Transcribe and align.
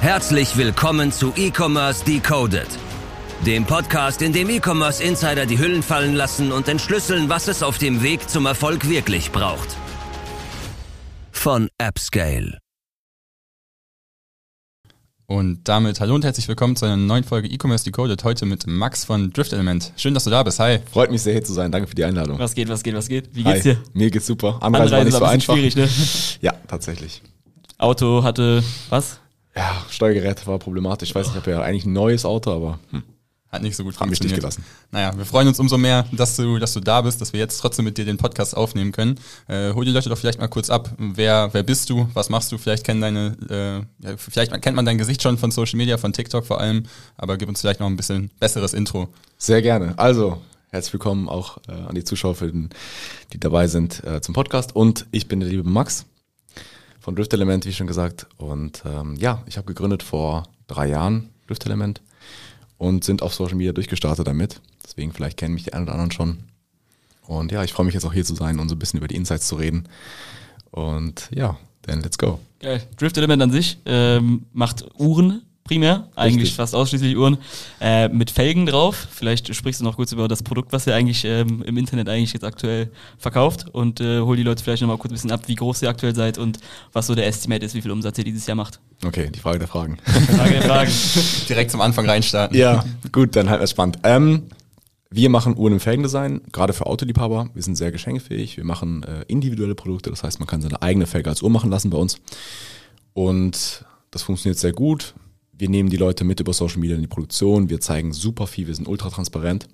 Herzlich 0.00 0.56
willkommen 0.56 1.10
zu 1.10 1.32
E-Commerce 1.36 2.04
Decoded, 2.04 2.68
dem 3.44 3.64
Podcast, 3.64 4.22
in 4.22 4.32
dem 4.32 4.48
E-Commerce 4.50 5.02
Insider 5.02 5.46
die 5.46 5.58
Hüllen 5.58 5.82
fallen 5.82 6.14
lassen 6.14 6.52
und 6.52 6.68
entschlüsseln, 6.68 7.28
was 7.28 7.48
es 7.48 7.62
auf 7.62 7.78
dem 7.78 8.02
Weg 8.02 8.28
zum 8.28 8.46
Erfolg 8.46 8.88
wirklich 8.88 9.32
braucht. 9.32 9.68
Von 11.32 11.68
AppScale. 11.78 12.58
Und 15.28 15.64
damit 15.64 15.98
hallo 15.98 16.14
und 16.14 16.24
herzlich 16.24 16.46
willkommen 16.46 16.76
zu 16.76 16.84
einer 16.84 16.96
neuen 16.96 17.24
Folge 17.24 17.48
E-Commerce 17.48 17.84
Decoded. 17.84 18.22
Heute 18.22 18.46
mit 18.46 18.64
Max 18.68 19.04
von 19.04 19.32
Drift 19.32 19.52
Element. 19.52 19.92
Schön, 19.96 20.14
dass 20.14 20.22
du 20.22 20.30
da 20.30 20.44
bist. 20.44 20.60
Hi. 20.60 20.78
Freut 20.92 21.10
mich 21.10 21.22
sehr, 21.22 21.32
hier 21.32 21.42
zu 21.42 21.52
sein. 21.52 21.72
Danke 21.72 21.88
für 21.88 21.96
die 21.96 22.04
Einladung. 22.04 22.38
Was 22.38 22.54
geht, 22.54 22.68
was 22.68 22.84
geht, 22.84 22.94
was 22.94 23.08
geht? 23.08 23.34
Wie 23.34 23.42
Hi. 23.44 23.54
geht's 23.54 23.64
dir? 23.64 23.76
Mir 23.92 24.10
geht's 24.12 24.26
super. 24.26 24.58
Anreise 24.60 24.92
war 24.92 25.02
nicht 25.04 25.12
war 25.14 25.20
so 25.20 25.24
einfach. 25.26 25.54
schwierig, 25.54 25.74
ne? 25.74 25.88
Ja, 26.42 26.52
tatsächlich. 26.68 27.22
Auto 27.78 28.22
hatte 28.22 28.62
was? 28.88 29.18
Ja, 29.56 29.84
Steuergerät 29.90 30.46
war 30.46 30.58
problematisch. 30.58 31.08
Ich 31.10 31.14
weiß 31.14 31.26
nicht, 31.28 31.36
ich 31.36 31.40
habe 31.42 31.50
ja 31.50 31.62
eigentlich 31.62 31.86
ein 31.86 31.92
neues 31.92 32.24
Auto, 32.26 32.50
aber 32.52 32.78
hm, 32.90 33.02
Hat 33.50 33.62
nicht 33.62 33.74
so 33.74 33.84
gut 33.84 33.92
mich 33.92 33.98
funktioniert. 33.98 34.32
nicht 34.32 34.40
gelassen. 34.40 34.64
Naja, 34.90 35.16
wir 35.16 35.24
freuen 35.24 35.48
uns 35.48 35.58
umso 35.58 35.78
mehr, 35.78 36.04
dass 36.12 36.36
du, 36.36 36.58
dass 36.58 36.74
du 36.74 36.80
da 36.80 37.00
bist, 37.00 37.20
dass 37.22 37.32
wir 37.32 37.40
jetzt 37.40 37.58
trotzdem 37.58 37.86
mit 37.86 37.96
dir 37.96 38.04
den 38.04 38.18
Podcast 38.18 38.54
aufnehmen 38.54 38.92
können. 38.92 39.18
Äh, 39.48 39.72
hol 39.72 39.84
die 39.86 39.92
Leute 39.92 40.10
doch 40.10 40.18
vielleicht 40.18 40.38
mal 40.40 40.48
kurz 40.48 40.68
ab. 40.68 40.90
Wer, 40.98 41.48
wer 41.52 41.62
bist 41.62 41.88
du? 41.88 42.06
Was 42.12 42.28
machst 42.28 42.52
du? 42.52 42.58
Vielleicht 42.58 42.84
kennen 42.84 43.00
deine, 43.00 43.86
äh, 44.02 44.06
ja, 44.06 44.16
vielleicht 44.18 44.52
kennt 44.60 44.76
man 44.76 44.84
dein 44.84 44.98
Gesicht 44.98 45.22
schon 45.22 45.38
von 45.38 45.50
Social 45.50 45.78
Media, 45.78 45.96
von 45.96 46.12
TikTok 46.12 46.44
vor 46.44 46.60
allem, 46.60 46.84
aber 47.16 47.38
gib 47.38 47.48
uns 47.48 47.60
vielleicht 47.62 47.80
noch 47.80 47.86
ein 47.86 47.96
bisschen 47.96 48.30
besseres 48.38 48.74
Intro. 48.74 49.08
sehr 49.38 49.62
gerne. 49.62 49.94
Also, 49.98 50.42
herzlich 50.68 50.92
willkommen 50.92 51.30
auch 51.30 51.56
äh, 51.68 51.72
an 51.72 51.94
die 51.94 52.04
Zuschauer, 52.04 52.34
für 52.34 52.48
den, 52.52 52.68
die 53.32 53.40
dabei 53.40 53.68
sind 53.68 54.04
äh, 54.04 54.20
zum 54.20 54.34
Podcast. 54.34 54.76
Und 54.76 55.06
ich 55.12 55.28
bin 55.28 55.40
der 55.40 55.48
liebe 55.48 55.66
Max 55.66 56.04
von 57.06 57.14
Drift 57.14 57.32
Element, 57.32 57.64
wie 57.64 57.72
schon 57.72 57.86
gesagt. 57.86 58.26
Und 58.36 58.82
ähm, 58.84 59.14
ja, 59.14 59.44
ich 59.46 59.58
habe 59.58 59.68
gegründet 59.68 60.02
vor 60.02 60.48
drei 60.66 60.88
Jahren 60.88 61.28
Drift 61.46 61.64
Element 61.64 62.02
und 62.78 63.04
sind 63.04 63.22
auf 63.22 63.32
Social 63.32 63.54
Media 63.54 63.72
durchgestartet 63.72 64.26
damit. 64.26 64.60
Deswegen 64.82 65.12
vielleicht 65.12 65.36
kennen 65.36 65.54
mich 65.54 65.62
die 65.62 65.72
einen 65.72 65.84
oder 65.84 65.92
anderen 65.92 66.10
schon. 66.10 66.38
Und 67.22 67.52
ja, 67.52 67.62
ich 67.62 67.72
freue 67.72 67.86
mich 67.86 67.94
jetzt 67.94 68.06
auch 68.06 68.12
hier 68.12 68.24
zu 68.24 68.34
sein 68.34 68.58
und 68.58 68.68
so 68.68 68.74
ein 68.74 68.80
bisschen 68.80 68.98
über 68.98 69.06
die 69.06 69.14
Insights 69.14 69.46
zu 69.46 69.54
reden. 69.54 69.88
Und 70.72 71.28
ja, 71.32 71.56
dann 71.82 72.02
let's 72.02 72.18
go. 72.18 72.40
Geil. 72.58 72.82
Drift 72.96 73.16
Element 73.16 73.40
an 73.40 73.52
sich 73.52 73.78
ähm, 73.86 74.46
macht 74.52 74.84
Uhren 74.98 75.42
primär, 75.66 76.08
eigentlich 76.14 76.44
Richtig. 76.44 76.56
fast 76.56 76.74
ausschließlich 76.74 77.16
Uhren, 77.16 77.38
äh, 77.80 78.08
mit 78.08 78.30
Felgen 78.30 78.66
drauf. 78.66 79.08
Vielleicht 79.10 79.54
sprichst 79.54 79.80
du 79.80 79.84
noch 79.84 79.96
kurz 79.96 80.12
über 80.12 80.28
das 80.28 80.42
Produkt, 80.42 80.72
was 80.72 80.86
ihr 80.86 80.94
eigentlich 80.94 81.24
ähm, 81.24 81.62
im 81.66 81.76
Internet 81.76 82.08
eigentlich 82.08 82.32
jetzt 82.32 82.44
aktuell 82.44 82.90
verkauft 83.18 83.66
und 83.72 84.00
äh, 84.00 84.20
hol 84.20 84.36
die 84.36 84.42
Leute 84.42 84.62
vielleicht 84.62 84.82
nochmal 84.82 84.98
kurz 84.98 85.10
ein 85.12 85.14
bisschen 85.14 85.32
ab, 85.32 85.42
wie 85.46 85.56
groß 85.56 85.82
ihr 85.82 85.88
aktuell 85.88 86.14
seid 86.14 86.38
und 86.38 86.58
was 86.92 87.08
so 87.08 87.14
der 87.14 87.26
Estimate 87.26 87.64
ist, 87.64 87.74
wie 87.74 87.82
viel 87.82 87.90
Umsatz 87.90 88.16
ihr 88.18 88.24
dieses 88.24 88.46
Jahr 88.46 88.56
macht. 88.56 88.80
Okay, 89.04 89.30
die 89.34 89.40
Frage 89.40 89.58
der 89.58 89.68
Fragen. 89.68 89.98
Frage 90.36 90.50
der 90.50 90.62
Fragen. 90.62 90.92
Direkt 91.48 91.70
zum 91.70 91.80
Anfang 91.80 92.08
reinstarten. 92.08 92.56
Ja, 92.56 92.84
gut, 93.12 93.36
dann 93.36 93.50
halt 93.50 93.68
spannend. 93.68 93.98
Ähm, 94.04 94.44
wir 95.10 95.30
machen 95.30 95.56
Uhren 95.56 95.74
im 95.74 95.80
Felgendesign, 95.80 96.42
gerade 96.52 96.72
für 96.72 96.86
Autoliebhaber. 96.86 97.50
Wir 97.54 97.62
sind 97.62 97.76
sehr 97.76 97.92
geschenkefähig. 97.92 98.56
Wir 98.56 98.64
machen 98.64 99.02
äh, 99.02 99.22
individuelle 99.28 99.74
Produkte, 99.74 100.10
das 100.10 100.22
heißt, 100.22 100.40
man 100.40 100.46
kann 100.46 100.62
seine 100.62 100.82
eigene 100.82 101.06
Felge 101.06 101.30
als 101.30 101.42
Uhr 101.42 101.50
machen 101.50 101.70
lassen 101.70 101.90
bei 101.90 101.98
uns. 101.98 102.18
Und 103.14 103.84
das 104.10 104.22
funktioniert 104.22 104.58
sehr 104.58 104.72
gut. 104.72 105.14
Wir 105.58 105.68
nehmen 105.70 105.88
die 105.88 105.96
Leute 105.96 106.24
mit 106.24 106.40
über 106.40 106.52
Social 106.52 106.78
Media 106.78 106.96
in 106.96 107.02
die 107.02 107.08
Produktion. 107.08 107.70
Wir 107.70 107.80
zeigen 107.80 108.12
super 108.12 108.46
viel. 108.46 108.66
Wir 108.66 108.74
sind 108.74 108.88
ultra 108.88 109.08
transparent. 109.08 109.66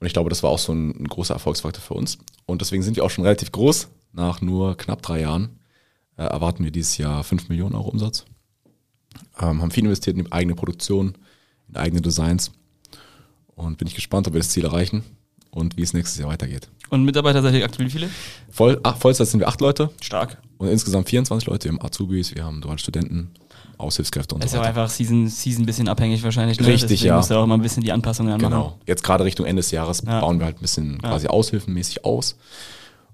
Und 0.00 0.06
ich 0.06 0.12
glaube, 0.12 0.30
das 0.30 0.42
war 0.42 0.50
auch 0.50 0.58
so 0.58 0.72
ein, 0.72 0.90
ein 0.90 1.08
großer 1.08 1.34
Erfolgsfaktor 1.34 1.82
für 1.82 1.94
uns. 1.94 2.18
Und 2.46 2.60
deswegen 2.60 2.82
sind 2.82 2.96
wir 2.96 3.04
auch 3.04 3.10
schon 3.10 3.24
relativ 3.24 3.50
groß. 3.50 3.88
Nach 4.12 4.40
nur 4.40 4.76
knapp 4.76 5.02
drei 5.02 5.20
Jahren 5.20 5.58
äh, 6.16 6.24
erwarten 6.24 6.62
wir 6.62 6.70
dieses 6.70 6.98
Jahr 6.98 7.24
5 7.24 7.48
Millionen 7.48 7.74
Euro 7.74 7.88
Umsatz. 7.88 8.26
Ähm, 9.40 9.62
haben 9.62 9.70
viel 9.70 9.84
investiert 9.84 10.18
in 10.18 10.30
eigene 10.30 10.54
Produktion, 10.54 11.14
in 11.68 11.76
eigene 11.76 12.02
Designs. 12.02 12.52
Und 13.54 13.78
bin 13.78 13.88
ich 13.88 13.94
gespannt, 13.94 14.28
ob 14.28 14.34
wir 14.34 14.40
das 14.40 14.50
Ziel 14.50 14.64
erreichen 14.64 15.04
und 15.58 15.76
wie 15.76 15.82
es 15.82 15.92
nächstes 15.92 16.18
Jahr 16.18 16.28
weitergeht. 16.30 16.68
Und 16.90 17.04
Mitarbeiter 17.04 17.42
seid 17.42 17.54
ihr 17.54 17.64
aktuell 17.64 17.88
wie 17.88 17.92
viele? 17.92 18.08
Voll, 18.50 18.80
ach, 18.82 18.96
Vollzeit 18.96 19.26
sind 19.28 19.40
wir 19.40 19.48
acht 19.48 19.60
Leute 19.60 19.90
Stark. 20.00 20.38
und 20.56 20.68
insgesamt 20.68 21.08
24 21.08 21.46
Leute. 21.48 21.64
Wir 21.68 21.72
haben 21.72 21.82
Azubis, 21.84 22.34
wir 22.34 22.44
haben 22.44 22.60
duale 22.60 22.78
Studenten, 22.78 23.30
Aushilfskräfte 23.76 24.34
und 24.34 24.42
Das 24.42 24.48
ist 24.48 24.52
so 24.52 24.56
ja 24.56 24.62
auch 24.62 24.68
weiter. 24.68 24.80
einfach 24.82 24.92
Season, 24.94 25.28
Season 25.28 25.66
bisschen 25.66 25.86
abhängig 25.88 26.22
wahrscheinlich. 26.22 26.58
Ne? 26.58 26.66
Richtig, 26.66 26.88
Deswegen 26.88 27.08
ja. 27.08 27.16
musst 27.16 27.30
du 27.30 27.34
auch 27.36 27.44
immer 27.44 27.56
ein 27.56 27.62
bisschen 27.62 27.82
die 27.82 27.92
Anpassungen 27.92 28.32
anmachen. 28.32 28.50
Genau. 28.52 28.78
Jetzt 28.86 29.02
gerade 29.04 29.24
Richtung 29.24 29.46
Ende 29.46 29.60
des 29.60 29.70
Jahres 29.70 30.02
Ja. 30.06 30.20
bauen 30.20 30.38
wir 30.40 30.46
halt 30.46 30.56
ein 30.58 30.62
bisschen 30.62 30.98
quasi 31.00 31.28
aushilfenmäßig 31.28 32.04
aus. 32.04 32.36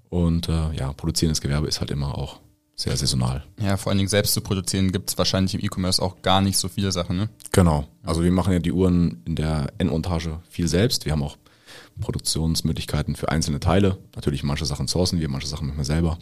Und 0.09 0.49
äh, 0.49 0.73
ja, 0.77 0.93
produzierendes 0.93 1.41
Gewerbe 1.41 1.67
ist 1.67 1.79
halt 1.81 1.91
immer 1.91 2.17
auch 2.17 2.39
sehr 2.75 2.95
saisonal. 2.97 3.43
Ja, 3.59 3.77
vor 3.77 3.89
allen 3.91 3.97
Dingen 3.97 4.09
selbst 4.09 4.33
zu 4.33 4.41
produzieren 4.41 4.91
gibt 4.91 5.09
es 5.09 5.17
wahrscheinlich 5.17 5.53
im 5.55 5.61
E-Commerce 5.63 6.01
auch 6.01 6.21
gar 6.21 6.41
nicht 6.41 6.57
so 6.57 6.67
viele 6.67 6.91
Sachen, 6.91 7.17
ne? 7.17 7.29
Genau. 7.51 7.85
Also 8.03 8.23
wir 8.23 8.31
machen 8.31 8.51
ja 8.53 8.59
die 8.59 8.71
Uhren 8.71 9.21
in 9.25 9.35
der 9.35 9.67
Endmontage 9.77 10.39
viel 10.49 10.67
selbst. 10.67 11.05
Wir 11.05 11.13
haben 11.13 11.23
auch 11.23 11.37
Produktionsmöglichkeiten 12.01 13.15
für 13.15 13.29
einzelne 13.29 13.59
Teile. 13.59 13.97
Natürlich 14.15 14.43
manche 14.43 14.65
Sachen 14.65 14.87
sourcen 14.87 15.19
wir, 15.19 15.29
manche 15.29 15.47
Sachen 15.47 15.67
machen 15.67 15.77
wir 15.77 15.85
selber. 15.85 16.17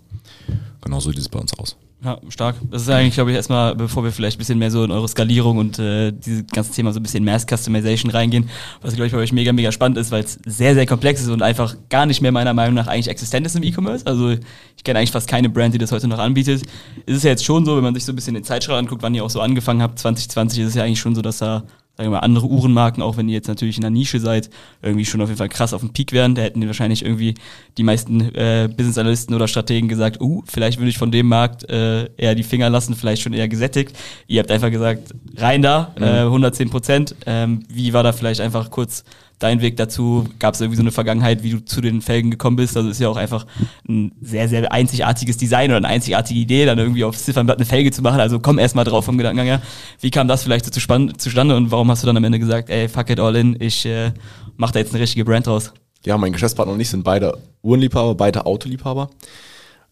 Genau 0.82 1.00
so 1.00 1.10
sieht 1.10 1.20
es 1.20 1.30
bei 1.30 1.40
uns 1.40 1.58
aus. 1.58 1.78
Ja, 2.04 2.20
stark. 2.28 2.58
Das 2.70 2.82
ist 2.82 2.90
eigentlich, 2.90 3.14
glaube 3.14 3.32
ich, 3.32 3.38
erstmal, 3.38 3.76
bevor 3.76 4.04
wir 4.04 4.12
vielleicht 4.12 4.36
ein 4.36 4.40
bisschen 4.40 4.60
mehr 4.60 4.70
so 4.70 4.84
in 4.84 4.92
eure 4.92 5.08
Skalierung 5.08 5.58
und 5.58 5.80
äh, 5.80 6.12
dieses 6.12 6.46
ganze 6.48 6.74
Thema 6.74 6.92
so 6.92 7.00
ein 7.00 7.04
bisschen 7.04 7.24
Mass 7.24 7.46
Customization 7.48 8.12
reingehen, 8.12 8.50
was, 8.82 8.94
glaube 8.94 9.08
ich, 9.08 9.14
bei 9.14 9.20
euch 9.20 9.32
mega, 9.32 9.54
mega 9.54 9.72
spannend 9.72 9.98
ist, 9.98 10.12
weil 10.12 10.22
es 10.22 10.38
sehr, 10.46 10.74
sehr 10.74 10.86
komplex 10.86 11.22
ist 11.22 11.30
und 11.30 11.42
einfach 11.42 11.78
gar 11.88 12.06
nicht 12.06 12.22
mehr 12.22 12.34
meiner 12.34 12.54
Meinung 12.54 12.76
nach 12.76 12.88
eigentlich 12.88 13.08
existent 13.08 13.46
ist 13.46 13.56
im 13.56 13.64
E-Commerce. 13.64 14.06
Also 14.06 14.32
ich 14.32 14.84
kenne 14.84 15.00
eigentlich 15.00 15.12
fast 15.12 15.30
keine 15.30 15.48
Brand, 15.48 15.74
die 15.74 15.78
das 15.78 15.94
heute 15.94 16.10
noch 16.10 16.20
anbietet. 16.20 16.64
Ist 17.06 17.18
es 17.18 17.24
ja 17.24 17.30
jetzt 17.30 17.46
schon 17.46 17.64
so, 17.64 17.78
wenn 17.78 17.84
man 17.84 17.94
sich 17.94 18.04
so 18.04 18.12
ein 18.12 18.18
bisschen 18.18 18.34
den 18.34 18.44
Zeitschritt 18.44 18.76
anguckt, 18.76 19.02
wann 19.02 19.16
ihr 19.16 19.24
auch 19.24 19.30
so 19.30 19.40
angefangen 19.40 19.82
habt, 19.82 19.98
2020, 19.98 20.60
ist 20.60 20.70
es 20.70 20.76
ja 20.76 20.84
eigentlich 20.84 21.00
schon 21.00 21.16
so, 21.16 21.22
dass 21.22 21.38
da 21.38 21.64
sagen 21.96 22.10
wir 22.10 22.18
mal, 22.18 22.20
andere 22.20 22.48
Uhrenmarken, 22.48 23.04
auch 23.04 23.18
wenn 23.18 23.30
ihr 23.30 23.36
jetzt 23.36 23.48
natürlich 23.48 23.76
in 23.76 23.82
der 23.82 23.92
Nische 23.92 24.20
seid, 24.20 24.50
irgendwie 24.82 25.06
schon 25.06 25.22
auf 25.22 25.30
jeden 25.30 25.38
Fall 25.38 25.50
krass 25.50 25.74
auf 25.74 25.82
dem 25.82 25.94
Peak 25.94 26.12
wären. 26.12 26.34
Da 26.34 26.42
hätten 26.42 26.60
die 26.60 26.66
wahrscheinlich 26.66 27.06
irgendwie 27.06 27.36
die 27.78 27.84
meisten 27.84 28.34
äh, 28.34 28.68
Business 28.76 28.98
Analysten 28.98 29.36
oder 29.36 29.48
Strategen 29.48 29.90
gesagt, 29.90 30.20
uh, 30.20 30.42
vielleicht 30.48 30.80
würde 30.80 30.90
ich 30.90 30.98
von 30.98 31.12
dem 31.12 31.28
Markt 31.28 31.70
äh, 31.70 32.10
eher 32.18 32.34
die 32.34 32.44
Finger 32.44 32.72
lassen, 32.72 32.96
vielleicht 32.96 33.22
schon 33.22 33.34
eher 33.34 33.48
gesättigt. 33.48 33.96
Ihr 34.28 34.40
habt 34.40 34.50
einfach 34.50 34.72
gesagt, 34.72 35.14
rein 35.38 35.62
da, 35.62 35.94
äh, 36.00 36.22
110 36.22 36.72
Prozent. 36.72 37.16
Ähm, 37.28 37.64
wie 37.70 37.94
war 37.94 38.02
da 38.02 38.12
vielleicht 38.12 38.42
einfach 38.42 38.72
kurz 38.72 39.04
dein 39.40 39.62
Weg 39.62 39.78
dazu? 39.78 40.26
Gab 40.40 40.54
es 40.54 40.62
irgendwie 40.62 40.78
so 40.78 40.84
eine 40.84 40.92
Vergangenheit, 40.92 41.44
wie 41.44 41.52
du 41.52 41.66
zu 41.66 41.82
den 41.82 42.02
Felgen 42.02 42.32
gekommen 42.32 42.56
bist? 42.56 42.78
Also 42.78 42.90
ist 42.90 43.00
ja 43.00 43.10
auch 43.10 43.18
einfach 43.18 43.46
ein 43.88 44.14
sehr, 44.22 44.48
sehr 44.48 44.72
einzigartiges 44.72 45.38
Design 45.38 45.70
oder 45.70 45.78
eine 45.78 45.88
einzigartige 45.88 46.40
Idee, 46.40 46.66
dann 46.66 46.80
irgendwie 46.80 47.04
auf 47.04 47.18
Ziffernblatt 47.18 47.58
eine 47.58 47.66
Felge 47.66 47.92
zu 47.92 48.02
machen. 48.02 48.20
Also 48.20 48.40
komm 48.40 48.60
erst 48.60 48.76
mal 48.76 48.84
drauf 48.84 49.06
vom 49.06 49.18
Gedankengang 49.18 49.48
her. 49.48 49.62
Wie 50.00 50.12
kam 50.12 50.28
das 50.28 50.44
vielleicht 50.44 50.66
so 50.66 50.72
zustande 50.72 51.56
und 51.56 51.72
warum 51.72 51.90
hast 51.92 52.04
du 52.04 52.08
dann 52.08 52.18
am 52.18 52.24
Ende 52.24 52.40
gesagt, 52.40 52.70
ey, 52.70 52.88
fuck 52.88 53.10
it 53.10 53.20
all 53.20 53.36
in, 53.36 53.58
ich 53.60 53.86
äh, 53.86 54.12
mach 54.58 54.72
da 54.72 54.80
jetzt 54.80 54.94
eine 54.94 55.02
richtige 55.02 55.26
Brand 55.26 55.48
draus? 55.48 55.74
Ja, 56.06 56.18
mein 56.18 56.34
Geschäftspartner 56.34 56.74
und 56.74 56.80
ich 56.80 56.90
sind 56.90 57.04
beide 57.04 57.38
Uhrenliebhaber, 57.62 58.16
beide 58.16 58.46
Autoliebhaber. 58.46 59.10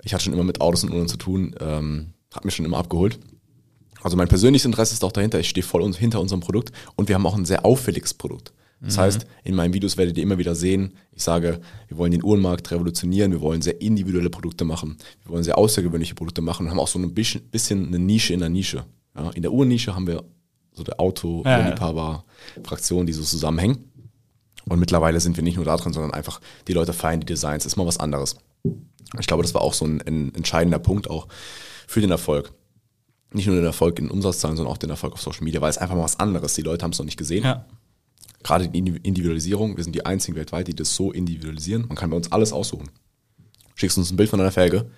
Ich 0.04 0.14
hatte 0.14 0.24
schon 0.24 0.34
immer 0.34 0.44
mit 0.44 0.60
Autos 0.62 0.84
und 0.84 0.94
Uhren 0.94 1.08
zu 1.08 1.18
tun, 1.18 1.56
ähm, 1.60 2.14
hat 2.34 2.44
mich 2.46 2.56
schon 2.56 2.66
immer 2.66 2.78
abgeholt. 2.78 3.20
Also 4.02 4.18
mein 4.18 4.28
persönliches 4.28 4.66
Interesse 4.66 4.94
ist 4.94 5.04
auch 5.04 5.12
dahinter, 5.12 5.40
ich 5.40 5.50
stehe 5.50 5.64
voll 5.64 5.94
hinter 5.94 6.20
unserem 6.20 6.42
Produkt 6.42 6.72
und 6.96 7.08
wir 7.08 7.16
haben 7.16 7.26
auch 7.26 7.38
ein 7.38 7.46
sehr 7.46 7.66
auffälliges 7.66 8.14
Produkt. 8.14 8.52
Das 8.84 8.98
heißt, 8.98 9.28
in 9.44 9.54
meinen 9.54 9.76
Videos 9.76 9.96
werdet 9.98 10.18
ihr 10.18 10.24
immer 10.24 10.40
wieder 10.40 10.56
sehen, 10.56 10.94
ich 11.12 11.22
sage, 11.22 11.62
wir 11.88 11.98
wollen 11.98 12.12
den 12.12 12.24
Uhrenmarkt 12.24 12.72
revolutionieren, 12.72 13.32
wir 13.32 13.40
wollen 13.40 13.62
sehr 13.62 13.80
individuelle 13.80 14.32
Produkte 14.32 14.66
machen, 14.66 14.98
wir 15.24 15.32
wollen 15.32 15.44
sehr 15.44 15.58
außergewöhnliche 15.58 16.16
Produkte 16.16 16.42
machen 16.42 16.66
und 16.66 16.72
haben 16.72 16.80
auch 16.80 16.88
so 16.88 16.98
ein 16.98 17.14
bisschen, 17.14 17.42
bisschen 17.52 17.88
eine 17.88 18.00
Nische 18.00 18.34
in 18.34 18.40
der 18.40 18.50
Nische. 18.50 18.86
Ja, 19.16 19.30
in 19.32 19.44
der 19.44 19.52
Uhrennische 19.52 19.94
haben 19.94 20.08
wir 20.08 20.24
so 20.74 20.84
der 20.84 21.00
Auto, 21.00 21.44
Ja, 21.46 21.52
ja. 21.52 21.58
Uhrenliebhaber-Fraktion, 21.60 23.06
die 23.06 23.14
so 23.14 23.22
zusammenhängen. 23.24 23.92
Und 24.68 24.80
mittlerweile 24.80 25.20
sind 25.20 25.36
wir 25.38 25.44
nicht 25.44 25.58
nur 25.58 25.66
da 25.66 25.76
drin, 25.78 25.94
sondern 25.94 26.14
einfach, 26.14 26.42
die 26.68 26.74
Leute 26.74 26.94
feiern 26.94 27.20
die 27.20 27.26
Designs, 27.26 27.66
ist 27.66 27.76
mal 27.76 27.86
was 27.86 28.00
anderes. 28.00 28.38
Ich 29.20 29.28
glaube, 29.28 29.44
das 29.44 29.54
war 29.54 29.62
auch 29.62 29.74
so 29.74 29.86
ein, 29.86 30.02
ein 30.02 30.34
entscheidender 30.34 30.80
Punkt 30.80 31.10
auch 31.10 31.28
für 31.88 32.02
den 32.02 32.12
Erfolg. 32.12 32.52
Nicht 33.34 33.48
nur 33.48 33.56
den 33.56 33.66
Erfolg 33.66 34.00
in 34.00 34.10
Umsatzzahlen, 34.10 34.58
sondern 34.58 34.74
auch 34.74 34.78
den 34.78 34.90
Erfolg 34.90 35.14
auf 35.14 35.22
Social 35.22 35.44
Media, 35.44 35.62
weil 35.62 35.70
es 35.70 35.78
einfach 35.78 35.96
mal 35.96 36.04
was 36.04 36.20
anderes. 36.20 36.54
Die 36.54 36.62
Leute 36.62 36.84
haben 36.84 36.92
es 36.92 37.00
noch 37.00 37.06
nicht 37.06 37.18
gesehen. 37.18 37.44
Ja. 37.44 37.66
Gerade 38.44 38.68
die 38.68 38.78
Indi- 38.78 39.00
Individualisierung, 39.04 39.78
wir 39.78 39.84
sind 39.84 39.94
die 39.94 40.06
einzigen 40.06 40.36
weltweit, 40.36 40.68
die 40.68 40.76
das 40.76 40.96
so 40.96 41.12
individualisieren. 41.12 41.86
Man 41.88 41.98
kann 41.98 42.10
bei 42.10 42.18
uns 42.18 42.32
alles 42.32 42.54
aussuchen. 42.54 42.90
Schickst 43.76 43.98
uns 43.98 44.12
ein 44.12 44.18
Bild 44.18 44.30
von 44.30 44.40
deiner 44.40 44.52
Felge, 44.52 44.90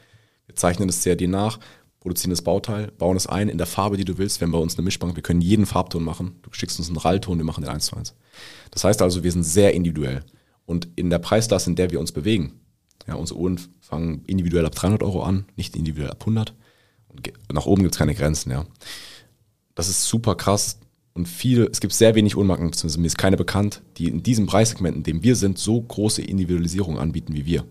wir 0.45 0.55
zeichnen 0.55 0.87
das 0.87 1.03
CAD 1.03 1.27
nach, 1.27 1.59
produzieren 1.99 2.31
das 2.31 2.41
Bauteil, 2.41 2.91
bauen 2.91 3.15
es 3.15 3.27
ein 3.27 3.47
in 3.49 3.57
der 3.57 3.67
Farbe, 3.67 3.95
die 3.97 4.05
du 4.05 4.17
willst. 4.17 4.41
Wir 4.41 4.45
haben 4.45 4.51
bei 4.51 4.57
uns 4.57 4.75
eine 4.75 4.83
Mischbank, 4.83 5.15
wir 5.15 5.23
können 5.23 5.41
jeden 5.41 5.65
Farbton 5.65 6.03
machen. 6.03 6.39
Du 6.41 6.51
schickst 6.51 6.77
uns 6.79 6.89
einen 6.89 6.97
Rallton, 6.97 7.37
wir 7.37 7.45
machen 7.45 7.63
den 7.63 7.71
1 7.71 7.85
zu 7.85 7.95
1. 7.95 8.13
Das 8.71 8.83
heißt 8.83 9.01
also, 9.01 9.23
wir 9.23 9.31
sind 9.31 9.43
sehr 9.43 9.73
individuell. 9.73 10.23
Und 10.65 10.89
in 10.95 11.09
der 11.09 11.19
Preisklasse, 11.19 11.69
in 11.69 11.75
der 11.75 11.91
wir 11.91 11.99
uns 11.99 12.11
bewegen, 12.11 12.59
ja, 13.07 13.15
unsere 13.15 13.39
Uhren 13.39 13.59
fangen 13.81 14.23
individuell 14.25 14.65
ab 14.65 14.75
300 14.75 15.03
Euro 15.03 15.23
an, 15.23 15.45
nicht 15.55 15.75
individuell 15.75 16.11
ab 16.11 16.21
100. 16.21 16.53
Und 17.07 17.31
nach 17.53 17.65
oben 17.65 17.83
gibt 17.83 17.95
es 17.95 17.99
keine 17.99 18.15
Grenzen, 18.15 18.51
ja. 18.51 18.65
Das 19.75 19.87
ist 19.89 20.05
super 20.05 20.35
krass. 20.35 20.79
Und 21.13 21.27
viele, 21.27 21.65
es 21.65 21.79
gibt 21.79 21.93
sehr 21.93 22.15
wenig 22.15 22.35
Uhrenmarken, 22.35 22.71
beziehungsweise 22.71 22.99
mir 22.99 23.07
ist 23.07 23.17
keine 23.17 23.37
bekannt, 23.37 23.81
die 23.97 24.07
in 24.07 24.23
diesem 24.23 24.47
Preissegment, 24.47 24.97
in 24.97 25.03
dem 25.03 25.23
wir 25.23 25.35
sind, 25.35 25.59
so 25.59 25.79
große 25.79 26.23
Individualisierung 26.23 26.97
anbieten 26.97 27.33
wie 27.35 27.45
wir. 27.45 27.65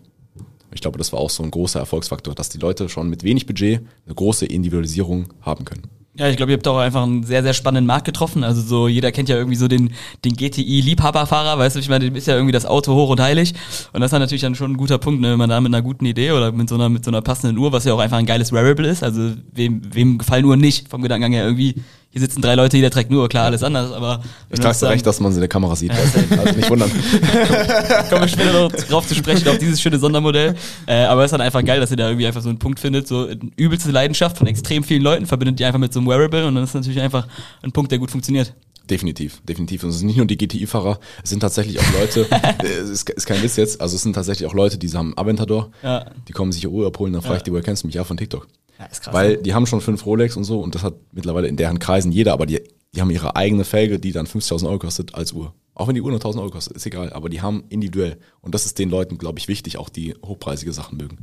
Ich 0.73 0.81
glaube, 0.81 0.99
das 0.99 1.13
war 1.13 1.21
auch 1.21 1.31
so 1.31 1.43
ein 1.43 1.51
großer 1.51 1.81
Erfolgsfaktor, 1.81 2.35
dass 2.35 2.49
die 2.49 2.59
Leute 2.59 2.89
schon 2.89 3.11
mit 3.11 3.25
wenig 3.25 3.47
Budget 3.47 3.81
eine 4.07 4.15
große 4.15 4.47
Individualisierung 4.47 5.27
haben 5.43 5.65
können. 5.65 5.83
Ja, 6.15 6.29
ich 6.29 6.37
glaube, 6.37 6.53
ihr 6.53 6.59
habt 6.59 6.69
auch 6.69 6.77
einfach 6.77 7.05
einen 7.05 7.25
sehr, 7.25 7.43
sehr 7.43 7.55
spannenden 7.55 7.87
Markt 7.87 8.05
getroffen. 8.05 8.45
Also 8.45 8.61
so, 8.61 8.87
jeder 8.87 9.13
kennt 9.13 9.31
ja 9.31 9.37
irgendwie 9.37 9.57
so 9.57 9.67
den, 9.67 9.95
den 10.27 10.37
GTI-Liebhaberfahrer, 10.37 11.59
weißt 11.59 11.77
du, 11.77 11.81
ich 11.81 11.89
meine, 11.89 12.05
dem 12.05 12.15
ist 12.15 12.27
ja 12.27 12.35
irgendwie 12.35 12.53
das 12.53 12.67
Auto 12.67 12.95
hoch 12.95 13.09
und 13.09 13.21
heilig. 13.21 13.55
Und 13.95 14.03
das 14.03 14.13
ist 14.13 14.19
natürlich 14.19 14.43
dann 14.43 14.55
schon 14.55 14.73
ein 14.73 14.77
guter 14.77 14.99
Punkt, 14.99 15.23
ne, 15.23 15.33
wenn 15.33 15.39
man 15.39 15.49
da 15.49 15.59
mit 15.61 15.73
einer 15.73 15.83
guten 15.83 16.05
Idee 16.05 16.33
oder 16.33 16.53
mit 16.53 16.69
so 16.69 16.75
einer, 16.75 16.91
mit 16.91 17.03
so 17.03 17.11
einer 17.11 17.23
passenden 17.23 17.57
Uhr, 17.57 17.73
was 17.73 17.85
ja 17.85 17.95
auch 17.95 17.99
einfach 17.99 18.19
ein 18.19 18.27
geiles 18.27 18.53
Wearable 18.53 18.87
ist. 18.87 19.03
Also 19.03 19.33
wem, 19.53 19.81
wem 19.91 20.19
gefallen 20.19 20.45
Uhren 20.45 20.61
nicht 20.61 20.89
vom 20.89 21.01
Gedankengang 21.01 21.33
her 21.33 21.47
irgendwie 21.47 21.77
hier 22.13 22.21
sitzen 22.21 22.43
drei 22.43 22.55
Leute, 22.57 22.77
jeder 22.77 22.91
trägt 22.91 23.11
nur, 23.11 23.27
klar, 23.31 23.47
alles 23.47 23.63
anders, 23.63 23.91
aber. 23.91 24.23
Ich 24.51 24.61
trage 24.61 24.79
dir 24.79 24.89
recht, 24.91 25.07
dass 25.07 25.19
man 25.19 25.33
sie 25.33 25.39
in 25.39 25.41
der 25.41 25.49
Kamera 25.49 25.75
sieht. 25.75 25.93
Ja, 25.93 25.99
also 26.39 26.55
nicht 26.55 26.69
wundern. 26.69 26.91
Kommen 28.11 28.21
wir 28.21 28.29
später 28.29 28.53
noch 28.53 28.71
drauf 28.71 29.07
zu 29.09 29.15
sprechen, 29.15 29.49
auf 29.49 29.57
dieses 29.57 29.81
schöne 29.81 29.99
Sondermodell. 29.99 30.55
Äh, 30.87 31.05
aber 31.05 31.23
es 31.23 31.29
ist 31.29 31.33
dann 31.33 31.41
einfach 31.41 31.65
geil, 31.65 31.81
dass 31.81 31.91
ihr 31.91 31.97
da 31.97 32.09
irgendwie 32.09 32.27
einfach 32.27 32.43
so 32.43 32.51
einen 32.51 32.59
Punkt 32.59 32.81
findet, 32.81 33.09
so 33.09 33.31
übelste 33.57 33.91
Leidenschaft 33.93 34.37
von 34.37 34.47
extrem 34.47 34.85
vielen 34.85 35.01
Leuten, 35.01 35.25
verbindet 35.25 35.59
die 35.59 35.65
einfach 35.65 35.79
mit 35.79 35.95
so 35.95 36.01
einem 36.01 36.09
Wearable 36.09 36.47
und 36.47 36.55
dann 36.55 36.65
ist 36.65 36.75
natürlich 36.75 37.01
einfach 37.01 37.27
ein 37.63 37.73
Punkt, 37.73 37.91
der 37.91 37.99
gut 37.99 38.11
funktioniert. 38.11 38.53
Definitiv, 38.91 39.41
definitiv. 39.49 39.85
Und 39.85 39.89
es 39.89 39.99
sind 39.99 40.09
nicht 40.09 40.19
nur 40.19 40.27
die 40.27 40.37
GTI-Fahrer, 40.37 41.01
es 41.25 41.31
sind 41.31 41.41
tatsächlich 41.41 41.81
auch 41.81 41.93
Leute, 41.99 42.27
äh, 42.31 42.67
es 42.67 42.91
ist, 42.91 43.09
ist, 43.09 43.25
kein 43.27 43.43
Witz 43.43 43.57
jetzt, 43.57 43.81
also 43.81 43.97
es 43.97 44.03
sind 44.03 44.13
tatsächlich 44.13 44.47
auch 44.47 44.55
Leute, 44.55 44.77
die 44.77 44.91
haben 44.91 45.17
Aventador, 45.17 45.71
ja. 45.83 46.11
die 46.29 46.33
kommen 46.33 46.53
sich 46.53 46.65
ihr 46.65 46.71
Uhr 46.71 46.89
abholen, 46.89 47.15
dann 47.15 47.23
frage 47.23 47.39
ich 47.39 47.43
die, 47.43 47.53
woher 47.53 47.63
kennst 47.63 47.85
du 47.85 47.87
mich? 47.87 47.95
Ja, 47.95 48.05
von 48.05 48.19
TikTok. 48.19 48.47
Ja, 48.83 48.89
ist 48.91 49.03
krass. 49.03 49.15
Weil 49.15 49.37
die 49.39 49.55
haben 49.55 49.67
schon 49.67 49.81
fünf 49.81 50.05
Rolex 50.05 50.37
und 50.37 50.45
so 50.45 50.61
und 50.61 50.75
das 50.75 50.83
hat 50.83 50.95
mittlerweile 51.13 51.49
in 51.49 51.57
deren 51.57 51.79
Kreisen 51.79 52.13
jeder, 52.13 52.33
aber 52.33 52.47
die 52.47 52.61
die 52.95 53.01
haben 53.01 53.11
ihre 53.11 53.37
eigene 53.37 53.65
Felge, 53.65 53.99
die 53.99 54.13
dann 54.13 54.27
50.000 54.27 54.67
Euro 54.67 54.79
kostet 54.79 55.15
als 55.15 55.33
Uhr. 55.33 55.55
Auch 55.75 55.89
wenn 55.89 55.95
die 55.95 56.03
Uhr 56.03 56.11
nur 56.11 56.21
1.000 56.21 56.39
Euro 56.39 56.51
kostet, 56.51 56.77
ist 56.77 56.85
egal. 56.85 57.13
Aber 57.13 57.31
die 57.31 57.41
haben 57.41 57.65
individuell. 57.71 58.19
Und 58.43 58.55
das 58.55 58.67
ist 58.67 58.79
den 58.79 58.91
Leuten, 58.91 59.17
glaube 59.17 59.39
ich, 59.39 59.49
wichtig, 59.49 59.79
auch 59.79 59.89
die 59.89 60.15
hochpreisige 60.25 60.73
Sachen 60.73 60.99
mögen. 60.99 61.19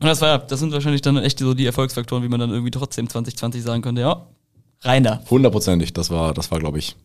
Und 0.00 0.06
das 0.08 0.20
war, 0.20 0.38
das 0.38 0.58
sind 0.58 0.72
wahrscheinlich 0.72 1.02
dann 1.02 1.16
echt 1.18 1.38
so 1.38 1.54
die 1.54 1.64
Erfolgsfaktoren, 1.64 2.24
wie 2.24 2.28
man 2.28 2.40
dann 2.40 2.50
irgendwie 2.50 2.72
trotzdem 2.72 3.08
2020 3.08 3.62
sagen 3.62 3.82
könnte, 3.82 4.00
ja, 4.00 4.26
rein 4.80 5.04
da. 5.04 5.22
Hundertprozentig. 5.30 5.92
Das 5.92 6.10
war, 6.10 6.34
das 6.34 6.50
war, 6.50 6.58
glaube 6.58 6.78
ich, 6.78 6.96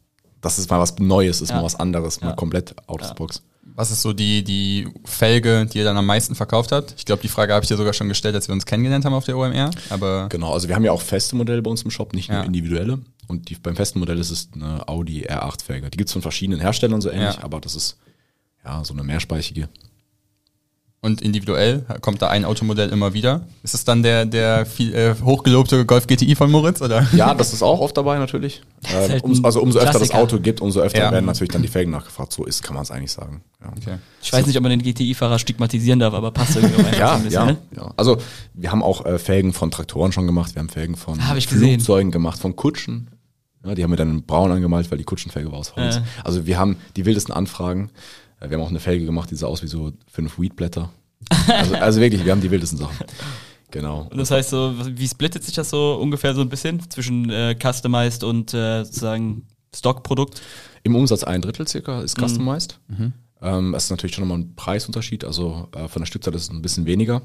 das 0.41 0.57
ist 0.57 0.69
mal 0.69 0.79
was 0.79 0.97
Neues, 0.97 1.39
ist 1.41 1.51
ja. 1.51 1.57
mal 1.57 1.63
was 1.63 1.75
anderes, 1.75 2.19
ja. 2.19 2.29
mal 2.29 2.35
komplett 2.35 2.75
out 2.87 3.01
of 3.01 3.07
the 3.07 3.13
box. 3.13 3.43
Was 3.63 3.91
ist 3.91 4.01
so 4.01 4.11
die, 4.11 4.43
die 4.43 4.87
Felge, 5.05 5.65
die 5.65 5.79
ihr 5.79 5.83
dann 5.83 5.95
am 5.95 6.05
meisten 6.05 6.35
verkauft 6.35 6.71
habt? 6.71 6.93
Ich 6.97 7.05
glaube, 7.05 7.21
die 7.21 7.27
Frage 7.27 7.53
habe 7.53 7.63
ich 7.63 7.69
dir 7.69 7.77
sogar 7.77 7.93
schon 7.93 8.09
gestellt, 8.09 8.35
als 8.35 8.47
wir 8.47 8.53
uns 8.53 8.65
kennengelernt 8.65 9.05
haben 9.05 9.13
auf 9.13 9.25
der 9.25 9.37
OMR. 9.37 9.71
Aber 9.89 10.27
genau, 10.29 10.51
also 10.53 10.67
wir 10.67 10.75
haben 10.75 10.83
ja 10.83 10.91
auch 10.91 11.01
feste 11.01 11.35
Modelle 11.35 11.61
bei 11.61 11.69
uns 11.69 11.83
im 11.83 11.91
Shop, 11.91 12.13
nicht 12.13 12.29
nur 12.29 12.43
individuelle. 12.43 12.99
Und 13.27 13.49
die, 13.49 13.55
beim 13.55 13.75
festen 13.75 13.99
Modell 13.99 14.19
ist 14.19 14.31
es 14.31 14.49
eine 14.53 14.87
Audi 14.87 15.25
R8-Felge. 15.25 15.89
Die 15.89 15.97
gibt 15.97 16.09
es 16.09 16.13
von 16.13 16.21
verschiedenen 16.21 16.59
Herstellern 16.59 17.01
so 17.01 17.09
ähnlich, 17.09 17.35
ja. 17.35 17.43
aber 17.43 17.61
das 17.61 17.75
ist 17.75 17.97
ja 18.65 18.83
so 18.83 18.93
eine 18.93 19.03
mehrspeichige. 19.03 19.69
Und 21.03 21.19
individuell 21.21 21.83
kommt 22.01 22.21
da 22.21 22.27
ein 22.27 22.45
Automodell 22.45 22.89
immer 22.89 23.15
wieder. 23.15 23.41
Ist 23.63 23.73
es 23.73 23.83
dann 23.85 24.03
der, 24.03 24.27
der 24.27 24.67
viel, 24.67 24.93
äh, 24.93 25.15
hochgelobte 25.23 25.83
Golf 25.83 26.05
GTI 26.05 26.35
von 26.35 26.51
Moritz? 26.51 26.79
Oder? 26.79 27.07
Ja, 27.13 27.33
das 27.33 27.53
ist 27.53 27.63
auch 27.63 27.79
oft 27.79 27.97
dabei 27.97 28.19
natürlich. 28.19 28.61
Äh, 28.83 29.09
halt 29.09 29.23
um, 29.23 29.45
also 29.45 29.61
umso 29.61 29.77
öfter 29.77 29.99
das 29.99 30.09
Auto 30.09 30.39
gibt, 30.39 30.59
umso 30.59 30.81
öfter 30.81 30.97
ja. 30.97 31.11
werden 31.11 31.25
natürlich 31.25 31.51
dann 31.51 31.61
die 31.61 31.67
Felgen 31.67 31.91
nachgefragt. 31.91 32.33
So 32.33 32.45
ist, 32.45 32.63
kann 32.63 32.73
man 32.73 32.81
es 32.81 32.89
eigentlich 32.89 33.11
sagen. 33.11 33.43
Ja. 33.61 33.67
Okay. 33.77 33.97
Ich 34.23 34.33
weiß 34.33 34.47
nicht, 34.47 34.57
ob 34.57 34.63
man 34.63 34.71
den 34.71 34.81
GTI-Fahrer 34.81 35.37
stigmatisieren 35.37 35.99
darf, 35.99 36.15
aber 36.15 36.31
passt 36.31 36.55
irgendwie 36.55 36.83
auch 36.83 36.97
ja, 36.97 37.13
ein 37.13 37.23
bisschen. 37.23 37.39
Ja, 37.39 37.45
ne? 37.45 37.57
ja. 37.77 37.93
Also 37.95 38.17
wir 38.55 38.71
haben 38.71 38.81
auch 38.81 39.05
äh, 39.05 39.19
Felgen 39.19 39.53
von 39.53 39.69
Traktoren 39.69 40.11
schon 40.11 40.25
gemacht, 40.25 40.55
wir 40.55 40.61
haben 40.61 40.69
Felgen 40.69 40.95
von 40.95 41.19
Flugzeugen 41.21 42.09
gemacht, 42.09 42.39
von 42.39 42.55
Kutschen. 42.55 43.11
Ja, 43.63 43.75
die 43.75 43.83
haben 43.83 43.91
wir 43.91 43.97
dann 43.97 44.09
in 44.09 44.23
braun 44.23 44.51
angemalt, 44.51 44.89
weil 44.89 44.97
die 44.97 45.03
Kutschenfelge 45.03 45.51
war 45.51 45.59
aus 45.59 45.75
Holz. 45.75 45.97
Äh. 45.97 46.01
Also 46.23 46.47
wir 46.47 46.57
haben 46.57 46.77
die 46.95 47.05
wildesten 47.05 47.33
Anfragen. 47.33 47.91
Wir 48.41 48.57
haben 48.57 48.63
auch 48.63 48.69
eine 48.69 48.79
Felge 48.79 49.05
gemacht, 49.05 49.29
die 49.29 49.35
sah 49.35 49.47
aus 49.47 49.61
wie 49.61 49.67
so 49.67 49.91
fünf 50.07 50.39
Weedblätter. 50.39 50.91
Also, 51.47 51.75
also 51.75 52.01
wirklich, 52.01 52.25
wir 52.25 52.31
haben 52.31 52.41
die 52.41 52.49
wildesten 52.49 52.79
Sachen. 52.79 52.97
Genau. 53.69 54.07
Und 54.11 54.17
das 54.17 54.31
heißt 54.31 54.49
so, 54.49 54.73
wie 54.85 55.07
splittet 55.07 55.43
sich 55.43 55.55
das 55.55 55.69
so 55.69 55.95
ungefähr 55.95 56.33
so 56.35 56.41
ein 56.41 56.49
bisschen 56.49 56.89
zwischen 56.89 57.29
äh, 57.29 57.55
Customized 57.55 58.23
und 58.23 58.53
äh, 58.53 58.83
sozusagen 58.83 59.47
Stockprodukt? 59.73 60.41
Im 60.83 60.95
Umsatz 60.95 61.23
ein 61.23 61.41
Drittel 61.41 61.67
circa 61.67 62.01
ist 62.01 62.17
mhm. 62.17 62.27
Customized. 62.27 62.79
Mhm. 62.87 63.13
Ähm, 63.41 63.71
das 63.71 63.85
ist 63.85 63.89
natürlich 63.91 64.15
schon 64.15 64.27
nochmal 64.27 64.39
ein 64.39 64.55
Preisunterschied, 64.55 65.23
also 65.23 65.69
äh, 65.73 65.87
von 65.87 66.01
der 66.01 66.07
Stückzahl 66.07 66.35
ist 66.35 66.43
es 66.43 66.49
ein 66.49 66.61
bisschen 66.61 66.85
weniger. 66.85 67.21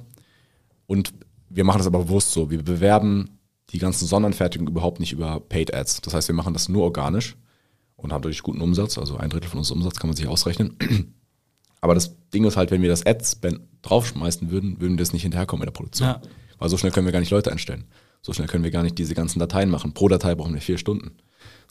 Und 0.86 1.12
wir 1.48 1.64
machen 1.64 1.78
das 1.78 1.86
aber 1.86 2.00
bewusst 2.00 2.32
so. 2.32 2.50
Wir 2.50 2.62
bewerben 2.62 3.38
die 3.70 3.78
ganzen 3.78 4.06
Sonderanfertigungen 4.06 4.70
überhaupt 4.70 5.00
nicht 5.00 5.12
über 5.12 5.40
Paid 5.40 5.74
Ads. 5.74 6.02
Das 6.02 6.14
heißt, 6.14 6.28
wir 6.28 6.34
machen 6.34 6.52
das 6.52 6.68
nur 6.68 6.84
organisch 6.84 7.36
und 8.06 8.12
haben 8.12 8.22
dadurch 8.22 8.42
guten 8.42 8.60
Umsatz. 8.60 8.98
Also 8.98 9.16
ein 9.16 9.30
Drittel 9.30 9.50
von 9.50 9.58
unserem 9.58 9.80
Umsatz 9.80 9.98
kann 9.98 10.08
man 10.08 10.16
sich 10.16 10.28
ausrechnen. 10.28 10.76
Aber 11.80 11.94
das 11.94 12.16
Ding 12.32 12.44
ist 12.44 12.56
halt, 12.56 12.70
wenn 12.70 12.82
wir 12.82 12.88
das 12.88 13.04
Ad-Spend 13.04 13.60
draufschmeißen 13.82 14.50
würden, 14.50 14.80
würden 14.80 14.92
wir 14.96 15.02
das 15.02 15.12
nicht 15.12 15.22
hinterherkommen 15.22 15.62
in 15.62 15.66
der 15.66 15.72
Produktion. 15.72 16.08
Ja. 16.08 16.22
Weil 16.58 16.68
so 16.68 16.76
schnell 16.78 16.92
können 16.92 17.06
wir 17.06 17.12
gar 17.12 17.20
nicht 17.20 17.30
Leute 17.30 17.50
einstellen. 17.52 17.84
So 18.22 18.32
schnell 18.32 18.48
können 18.48 18.64
wir 18.64 18.70
gar 18.70 18.82
nicht 18.82 18.96
diese 18.98 19.14
ganzen 19.14 19.38
Dateien 19.38 19.70
machen. 19.70 19.92
Pro 19.92 20.08
Datei 20.08 20.34
brauchen 20.34 20.54
wir 20.54 20.60
vier 20.60 20.78
Stunden. 20.78 21.16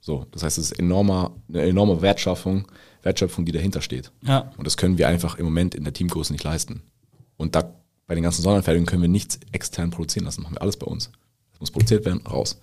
So, 0.01 0.25
das 0.31 0.43
heißt, 0.43 0.57
es 0.57 0.71
ist 0.71 0.79
enormer, 0.79 1.35
eine 1.49 1.63
enorme 1.63 2.01
Wertschaffung, 2.01 2.67
Wertschöpfung, 3.01 3.45
die 3.45 3.51
dahinter 3.51 3.81
steht. 3.81 4.11
Ja. 4.21 4.51
Und 4.57 4.67
das 4.67 4.77
können 4.77 4.97
wir 4.97 5.07
einfach 5.07 5.37
im 5.37 5.45
Moment 5.45 5.73
in 5.73 5.83
der 5.83 5.93
Teamgröße 5.93 6.31
nicht 6.31 6.43
leisten. 6.43 6.83
Und 7.37 7.55
da 7.55 7.73
bei 8.07 8.13
den 8.13 8.23
ganzen 8.23 8.43
Sonderanfertigungen 8.43 8.85
können 8.85 9.01
wir 9.01 9.09
nichts 9.09 9.39
extern 9.51 9.89
produzieren 9.89 10.25
lassen. 10.25 10.43
Machen 10.43 10.55
wir 10.55 10.61
alles 10.61 10.77
bei 10.77 10.85
uns. 10.85 11.11
Das 11.51 11.59
muss 11.59 11.71
produziert 11.71 12.05
werden, 12.05 12.25
raus. 12.27 12.61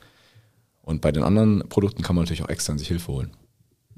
Und 0.82 1.00
bei 1.00 1.10
den 1.10 1.22
anderen 1.22 1.68
Produkten 1.68 2.02
kann 2.02 2.14
man 2.14 2.24
natürlich 2.24 2.42
auch 2.42 2.48
extern 2.48 2.78
sich 2.78 2.88
Hilfe 2.88 3.10
holen. 3.10 3.32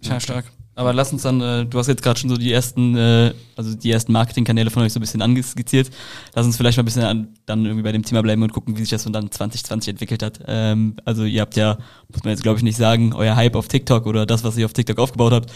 Ja, 0.04 0.20
stark. 0.20 0.44
Aber 0.76 0.92
lass 0.92 1.12
uns 1.12 1.22
dann, 1.22 1.40
äh, 1.40 1.66
du 1.66 1.78
hast 1.78 1.86
jetzt 1.86 2.02
gerade 2.02 2.18
schon 2.18 2.30
so 2.30 2.36
die 2.36 2.52
ersten, 2.52 2.96
äh, 2.96 3.32
also 3.54 3.76
die 3.76 3.90
ersten 3.92 4.12
Marketingkanäle 4.12 4.70
von 4.70 4.82
euch 4.82 4.92
so 4.92 4.98
ein 4.98 5.02
bisschen 5.02 5.22
angeskizziert. 5.22 5.90
Lass 6.34 6.46
uns 6.46 6.56
vielleicht 6.56 6.76
mal 6.76 6.82
ein 6.82 6.86
bisschen 6.86 7.04
an, 7.04 7.28
dann 7.46 7.64
irgendwie 7.64 7.84
bei 7.84 7.92
dem 7.92 8.02
Thema 8.02 8.22
bleiben 8.22 8.42
und 8.42 8.52
gucken, 8.52 8.76
wie 8.76 8.80
sich 8.80 8.90
das 8.90 9.04
so 9.04 9.10
dann 9.10 9.30
2020 9.30 9.90
entwickelt 9.90 10.22
hat. 10.22 10.40
Ähm, 10.48 10.96
also 11.04 11.24
ihr 11.24 11.42
habt 11.42 11.56
ja, 11.56 11.78
muss 12.08 12.24
man 12.24 12.32
jetzt 12.32 12.42
glaube 12.42 12.58
ich 12.58 12.64
nicht 12.64 12.76
sagen, 12.76 13.12
euer 13.14 13.36
Hype 13.36 13.54
auf 13.54 13.68
TikTok 13.68 14.06
oder 14.06 14.26
das, 14.26 14.42
was 14.42 14.56
ihr 14.56 14.66
auf 14.66 14.72
TikTok 14.72 14.98
aufgebaut 14.98 15.32
habt, 15.32 15.52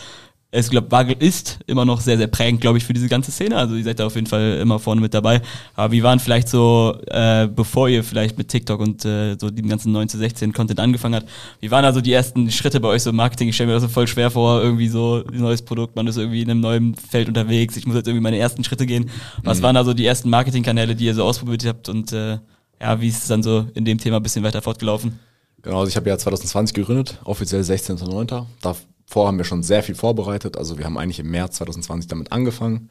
es 0.51 0.71
glaube 0.71 0.91
Wagel 0.91 1.17
ist 1.19 1.59
immer 1.67 1.85
noch 1.85 2.01
sehr 2.01 2.17
sehr 2.17 2.27
prägend 2.27 2.63
glaube 2.63 2.79
ich 2.79 2.85
für 2.85 2.95
diese 2.95 3.09
ganze 3.09 3.31
Szene. 3.31 3.57
Also 3.57 3.75
ihr 3.75 3.85
seid 3.85 4.01
da 4.01 4.07
auf 4.07 4.15
jeden 4.15 4.27
Fall 4.27 4.59
immer 4.63 4.79
vorne 4.79 5.01
mit 5.01 5.13
dabei. 5.13 5.43
Aber 5.75 5.93
wie 5.93 6.03
waren 6.03 6.21
vielleicht 6.21 6.49
so 6.49 6.99
äh, 7.07 7.47
bevor 7.49 7.89
ihr 7.89 8.03
vielleicht 8.03 8.39
mit 8.39 8.49
TikTok 8.49 8.81
und 8.81 9.05
äh, 9.05 9.37
so 9.39 9.51
dem 9.51 9.69
ganzen 9.69 9.93
9 9.93 10.09
zu 10.09 10.17
16 10.17 10.55
Content 10.55 10.81
angefangen 10.81 11.17
hat 11.17 11.27
wie 11.61 11.71
waren 11.71 11.85
also 11.85 12.01
die 12.01 12.13
ersten 12.13 12.51
Schritte 12.51 12.81
bei 12.81 12.89
euch? 12.89 13.03
So 13.03 13.11
im 13.11 13.17
Marketing 13.17 13.49
ich 13.49 13.55
stelle 13.57 13.69
mir 13.69 13.75
das 13.75 13.83
so 13.83 13.89
voll 13.89 14.07
schwer 14.07 14.31
vor 14.31 14.63
irgendwie 14.63 14.89
so 14.89 15.23
ein 15.31 15.39
neues 15.39 15.61
Produkt 15.61 15.97
man 15.97 16.07
ist 16.07 16.17
irgendwie 16.17 16.43
in 16.43 16.51
einem 16.51 16.61
neuen 16.61 16.95
Feld 16.95 17.29
unterwegs 17.29 17.77
ich 17.77 17.87
muss 17.87 17.97
jetzt 17.97 18.07
irgendwie 18.07 18.23
meine 18.23 18.39
ersten 18.39 18.65
Schritte 18.65 18.87
gehen. 18.87 19.11
Was 19.43 19.59
mhm. 19.59 19.65
waren 19.65 19.77
also 19.77 19.93
die 19.93 20.07
ersten 20.07 20.31
Marketingkanäle 20.31 20.97
die 20.97 21.05
ihr 21.05 21.15
so 21.15 21.25
ausprobiert 21.25 21.67
habt 21.67 21.91
und 21.91 22.13
äh, 22.13 22.39
ja 22.81 23.01
wie 23.01 23.09
ist 23.09 23.23
es 23.23 23.29
dann 23.29 23.43
so 23.43 23.67
in 23.75 23.85
dem 23.85 23.99
Thema 23.99 24.17
ein 24.17 24.23
bisschen 24.23 24.45
weiter 24.45 24.63
fortgelaufen? 24.63 25.19
Genau, 25.61 25.81
also 25.81 25.91
ich 25.91 25.97
habe 25.97 26.09
ja 26.09 26.17
2020 26.17 26.73
gegründet, 26.73 27.19
offiziell 27.25 27.63
16.09. 27.63 28.47
Da 28.63 28.77
Vorher 29.11 29.29
haben 29.29 29.39
wir 29.39 29.47
schon 29.47 29.63
sehr 29.63 29.83
viel 29.83 29.95
vorbereitet. 29.95 30.59
Also 30.59 30.77
wir 30.77 30.85
haben 30.85 30.99
eigentlich 30.99 31.19
im 31.19 31.31
März 31.31 31.57
2020 31.57 32.09
damit 32.09 32.31
angefangen. 32.31 32.91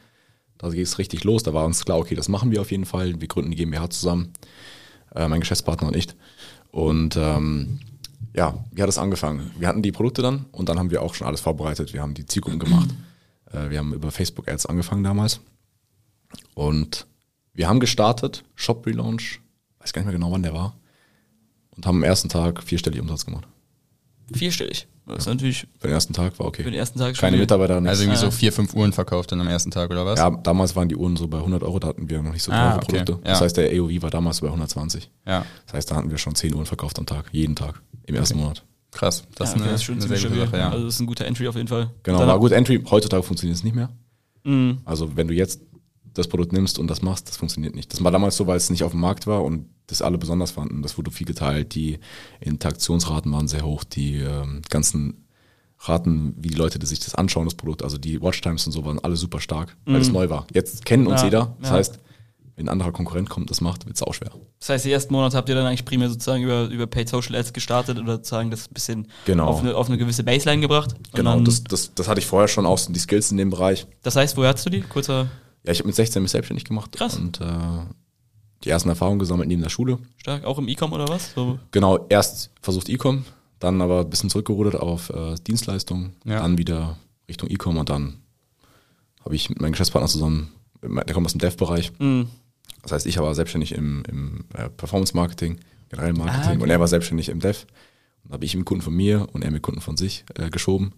Da 0.58 0.68
ging 0.70 0.82
es 0.82 0.98
richtig 0.98 1.24
los. 1.24 1.44
Da 1.44 1.54
war 1.54 1.64
uns 1.64 1.86
klar, 1.86 2.00
okay, 2.00 2.16
das 2.16 2.28
machen 2.28 2.50
wir 2.50 2.60
auf 2.60 2.72
jeden 2.72 2.86
Fall. 2.86 3.22
Wir 3.22 3.28
gründen 3.28 3.52
die 3.52 3.58
GmbH 3.58 3.92
zusammen, 3.92 4.34
äh, 5.14 5.28
mein 5.28 5.42
Geschäftspartner 5.42 5.90
und 5.90 5.96
ich. 5.96 6.08
Und 6.72 7.16
ähm, 7.18 7.82
ja, 8.34 8.66
wie 8.72 8.82
hat 8.82 8.90
es 8.90 8.98
angefangen? 8.98 9.52
Wir 9.60 9.68
hatten 9.68 9.84
die 9.84 9.92
Produkte 9.92 10.24
dann 10.24 10.48
und 10.52 10.70
dann 10.70 10.80
haben 10.80 10.90
wir 10.90 11.04
auch 11.04 11.14
schon 11.14 11.28
alles 11.28 11.42
vorbereitet. 11.42 11.94
Wir 11.94 12.02
haben 12.02 12.16
die 12.16 12.26
Zielgruppen 12.26 12.60
gemacht. 12.60 12.90
Äh, 13.50 13.70
wir 13.70 13.78
haben 13.78 13.94
über 13.94 14.12
Facebook 14.12 14.50
Ads 14.50 14.66
angefangen 14.66 15.06
damals. 15.06 15.40
Und 16.54 17.08
wir 17.54 17.70
haben 17.70 17.80
gestartet, 17.80 18.44
Shop 18.56 18.86
Relaunch, 18.86 19.40
weiß 19.80 19.94
gar 19.94 20.02
nicht 20.02 20.08
mehr 20.08 20.16
genau, 20.16 20.34
wann 20.34 20.44
der 20.44 20.54
war. 20.54 20.76
Und 21.70 21.86
haben 21.86 22.00
am 22.00 22.04
ersten 22.04 22.28
Tag 22.28 22.62
vierstellig 22.62 23.00
Umsatz 23.00 23.26
gemacht. 23.26 23.48
Vierstellig? 24.34 24.86
Das 25.08 25.20
ist 25.20 25.26
natürlich. 25.28 25.68
Für 25.80 25.88
den 25.88 25.94
ersten 25.94 26.14
Tag 26.14 26.38
war 26.38 26.48
okay. 26.48 26.64
Für 26.64 26.72
den 26.72 26.78
ersten 26.78 27.00
Tag 27.00 27.16
Keine 27.16 27.38
Mitarbeiter. 27.38 27.80
Nichts. 27.80 27.90
Also 27.90 28.04
irgendwie 28.04 28.20
so 28.20 28.32
vier, 28.32 28.52
fünf 28.52 28.74
Uhren 28.74 28.94
verkauft 28.94 29.32
dann 29.32 29.42
am 29.42 29.48
ersten 29.48 29.72
Tag 29.72 29.90
oder 29.90 30.06
was? 30.06 30.20
Ja, 30.20 30.30
damals 30.30 30.76
waren 30.76 30.90
die 30.90 30.96
Uhren 30.96 31.16
so 31.16 31.28
bei 31.28 31.38
100 31.38 31.64
Euro, 31.64 31.80
da 31.80 31.88
hatten 31.88 32.10
wir 32.10 32.22
noch 32.22 32.34
nicht 32.34 32.44
so 32.44 32.52
teure 32.52 32.64
ah, 32.64 32.76
okay. 32.76 32.86
Produkte. 32.86 33.12
Ja. 33.14 33.32
Das 33.32 33.42
heißt, 33.42 33.58
der 33.58 33.72
AOV 33.72 34.02
war 34.02 34.10
damals 34.10 34.42
bei 34.42 34.48
120. 34.48 35.10
Ja. 35.26 35.46
Das 35.66 35.74
heißt, 35.74 35.92
da 35.92 35.96
hatten 35.96 36.12
wir 36.12 36.18
schon 36.18 36.36
zehn 36.36 36.54
Uhren 36.54 36.66
verkauft 36.66 37.00
am 37.00 37.06
Tag, 37.06 37.26
jeden 37.32 37.56
Tag, 37.56 37.82
im 38.06 38.16
ersten 38.16 38.36
okay. 38.36 38.44
Monat. 38.44 38.64
Krass, 38.92 39.24
das 39.36 39.54
ja, 39.54 39.56
okay, 39.56 39.60
ist 39.60 39.62
eine, 39.62 39.72
das 39.72 39.82
ist 39.82 39.84
schon 39.84 39.96
eine 39.96 40.08
sehr 40.08 40.30
gute 40.30 40.42
Sache, 40.46 40.58
ja. 40.58 40.70
Also 40.70 40.86
das 40.86 40.94
ist 40.96 41.00
ein 41.00 41.08
guter 41.08 41.26
Entry 41.26 41.48
auf 41.48 41.56
jeden 41.56 41.68
Fall. 41.68 41.92
Genau, 42.04 42.20
war 42.20 42.40
gut 42.40 42.52
Entry. 42.52 42.84
Heutzutage 42.90 43.24
funktioniert 43.24 43.58
es 43.58 43.64
nicht 43.64 43.76
mehr. 43.76 43.90
Mhm. 44.44 44.80
Also 44.86 45.16
wenn 45.16 45.28
du 45.28 45.34
jetzt 45.34 45.62
das 46.18 46.28
Produkt 46.28 46.54
nimmst 46.54 46.80
und 46.80 46.88
das 46.88 47.02
machst, 47.02 47.30
das 47.30 47.38
funktioniert 47.38 47.76
nicht. 47.76 47.94
Das 47.94 48.04
war 48.04 48.12
damals 48.12 48.38
so, 48.38 48.48
weil 48.48 48.58
es 48.58 48.70
nicht 48.70 48.84
auf 48.84 48.92
dem 48.92 49.02
Markt 49.02 49.28
war 49.28 49.44
und 49.44 49.70
das 49.88 50.02
alle 50.02 50.18
besonders 50.18 50.52
fanden. 50.52 50.82
Das 50.82 50.98
wurde 50.98 51.12
viel 51.12 51.28
geteilt. 51.28 51.76
Die 51.76 52.00
Interaktionsraten 52.40 53.32
waren 53.32 53.48
sehr 53.48 53.64
hoch. 53.64 53.84
Die 53.84 54.18
ähm, 54.18 54.62
ganzen 54.70 55.26
Raten, 55.80 56.34
wie 56.38 56.50
die 56.50 56.56
Leute 56.56 56.80
die 56.80 56.86
sich 56.86 57.00
das 57.00 57.16
anschauen, 57.16 57.46
das 57.46 57.56
Produkt, 57.56 57.84
also 57.84 57.98
die 57.98 58.22
Watchtimes 58.22 58.66
und 58.66 58.72
so 58.72 58.84
waren 58.84 59.00
alle 59.00 59.16
super 59.16 59.40
stark, 59.40 59.78
weil 59.86 59.96
mhm. 59.96 60.02
es 60.02 60.12
neu 60.12 60.30
war. 60.30 60.48
Jetzt 60.54 60.86
kennen 60.86 61.08
uns 61.08 61.22
ja, 61.22 61.26
jeder. 61.26 61.56
Das 61.62 61.70
ja. 61.70 61.76
heißt, 61.76 62.00
wenn 62.56 62.66
ein 62.66 62.70
anderer 62.70 62.92
Konkurrent 62.92 63.30
kommt, 63.30 63.52
das 63.52 63.62
macht, 63.62 63.86
wird 63.86 63.96
es 63.96 64.02
auch 64.02 64.16
schwer. 64.16 64.32
Das 64.60 64.70
heißt, 64.70 64.86
die 64.86 64.92
ersten 64.92 65.14
Monate 65.14 65.38
habt 65.38 65.48
ihr 65.48 65.54
dann 65.54 65.68
eigentlich 65.68 65.86
primär 65.86 66.10
sozusagen 66.10 66.44
über, 66.44 66.66
über 66.66 66.88
Paid 66.88 67.08
Social 67.08 67.36
Ads 67.36 67.54
gestartet 67.54 68.00
oder 68.00 68.14
sozusagen 68.14 68.50
das 68.50 68.68
ein 68.68 68.74
bisschen 68.74 69.08
genau. 69.26 69.46
auf, 69.46 69.60
eine, 69.60 69.76
auf 69.76 69.88
eine 69.88 70.00
gewisse 70.00 70.24
Baseline 70.24 70.62
gebracht? 70.62 70.96
Genau, 71.14 71.40
das, 71.40 71.64
das, 71.64 71.94
das 71.94 72.08
hatte 72.08 72.20
ich 72.20 72.26
vorher 72.26 72.48
schon 72.48 72.66
auch, 72.66 72.80
die 72.80 73.00
Skills 73.00 73.30
in 73.30 73.38
dem 73.38 73.52
Bereich. 73.52 73.86
Das 74.02 74.16
heißt, 74.16 74.36
woher 74.36 74.54
hast 74.54 74.66
du 74.66 74.72
die? 74.72 74.82
Kurzer. 74.82 75.28
Ja, 75.68 75.72
ich 75.74 75.80
habe 75.80 75.88
mit 75.88 75.96
16 75.96 76.22
mich 76.24 76.32
selbstständig 76.32 76.64
gemacht. 76.66 76.94
Krass. 76.94 77.18
Und 77.18 77.40
äh, 77.42 77.46
die 78.64 78.70
ersten 78.70 78.90
Erfahrungen 78.90 79.20
gesammelt 79.20 79.48
neben 79.50 79.62
der 79.62 79.70
Schule. 79.70 80.00
Stark, 80.18 80.44
auch 80.46 80.58
im 80.58 80.68
E-Com 80.68 80.92
oder 80.94 81.08
was? 81.08 81.34
So. 81.34 81.60
Genau, 81.72 82.08
erst 82.10 82.50
versucht 82.62 82.90
E-Com, 82.90 83.26
dann 83.60 83.82
aber 83.82 84.00
ein 84.00 84.10
bisschen 84.10 84.30
zurückgerudert 84.32 84.76
auf 84.76 85.10
äh, 85.12 85.36
Dienstleistungen, 85.46 86.16
Ja. 86.26 86.40
dann 86.42 86.58
wieder 86.58 86.98
Richtung 87.30 87.50
E-Com 87.50 87.78
und 87.78 87.90
dann 87.90 88.18
habe 89.24 89.36
ich 89.36 89.50
mit 89.50 89.62
meinem 89.62 89.74
Geschäftspartner 89.74 90.08
zusammen, 90.08 90.50
der 90.82 91.14
kommt 91.14 91.26
aus 91.28 91.34
dem 91.34 91.40
Dev-Bereich. 91.40 91.92
Mhm. 92.00 92.30
Das 92.82 92.94
heißt, 92.94 93.06
ich 93.06 93.18
war 93.20 93.36
selbstständig 93.36 93.74
im, 93.74 94.04
im 94.08 94.46
äh, 94.54 94.70
Performance-Marketing, 94.70 95.60
generell 95.90 96.14
Marketing 96.14 96.42
Ah, 96.44 96.54
okay. 96.54 96.64
und 96.64 96.70
er 96.70 96.80
war 96.80 96.88
selbstständig 96.88 97.28
im 97.30 97.42
Dev. 97.42 97.66
Dann 98.24 98.34
habe 98.34 98.46
ich 98.46 98.56
ihm 98.56 98.64
Kunden 98.66 98.82
von 98.84 98.94
mir 98.96 99.28
und 99.34 99.44
er 99.44 99.52
mir 99.52 99.60
Kunden 99.60 99.82
von 99.82 99.98
sich 99.98 100.24
äh, 100.36 100.50
geschoben. 100.50 100.94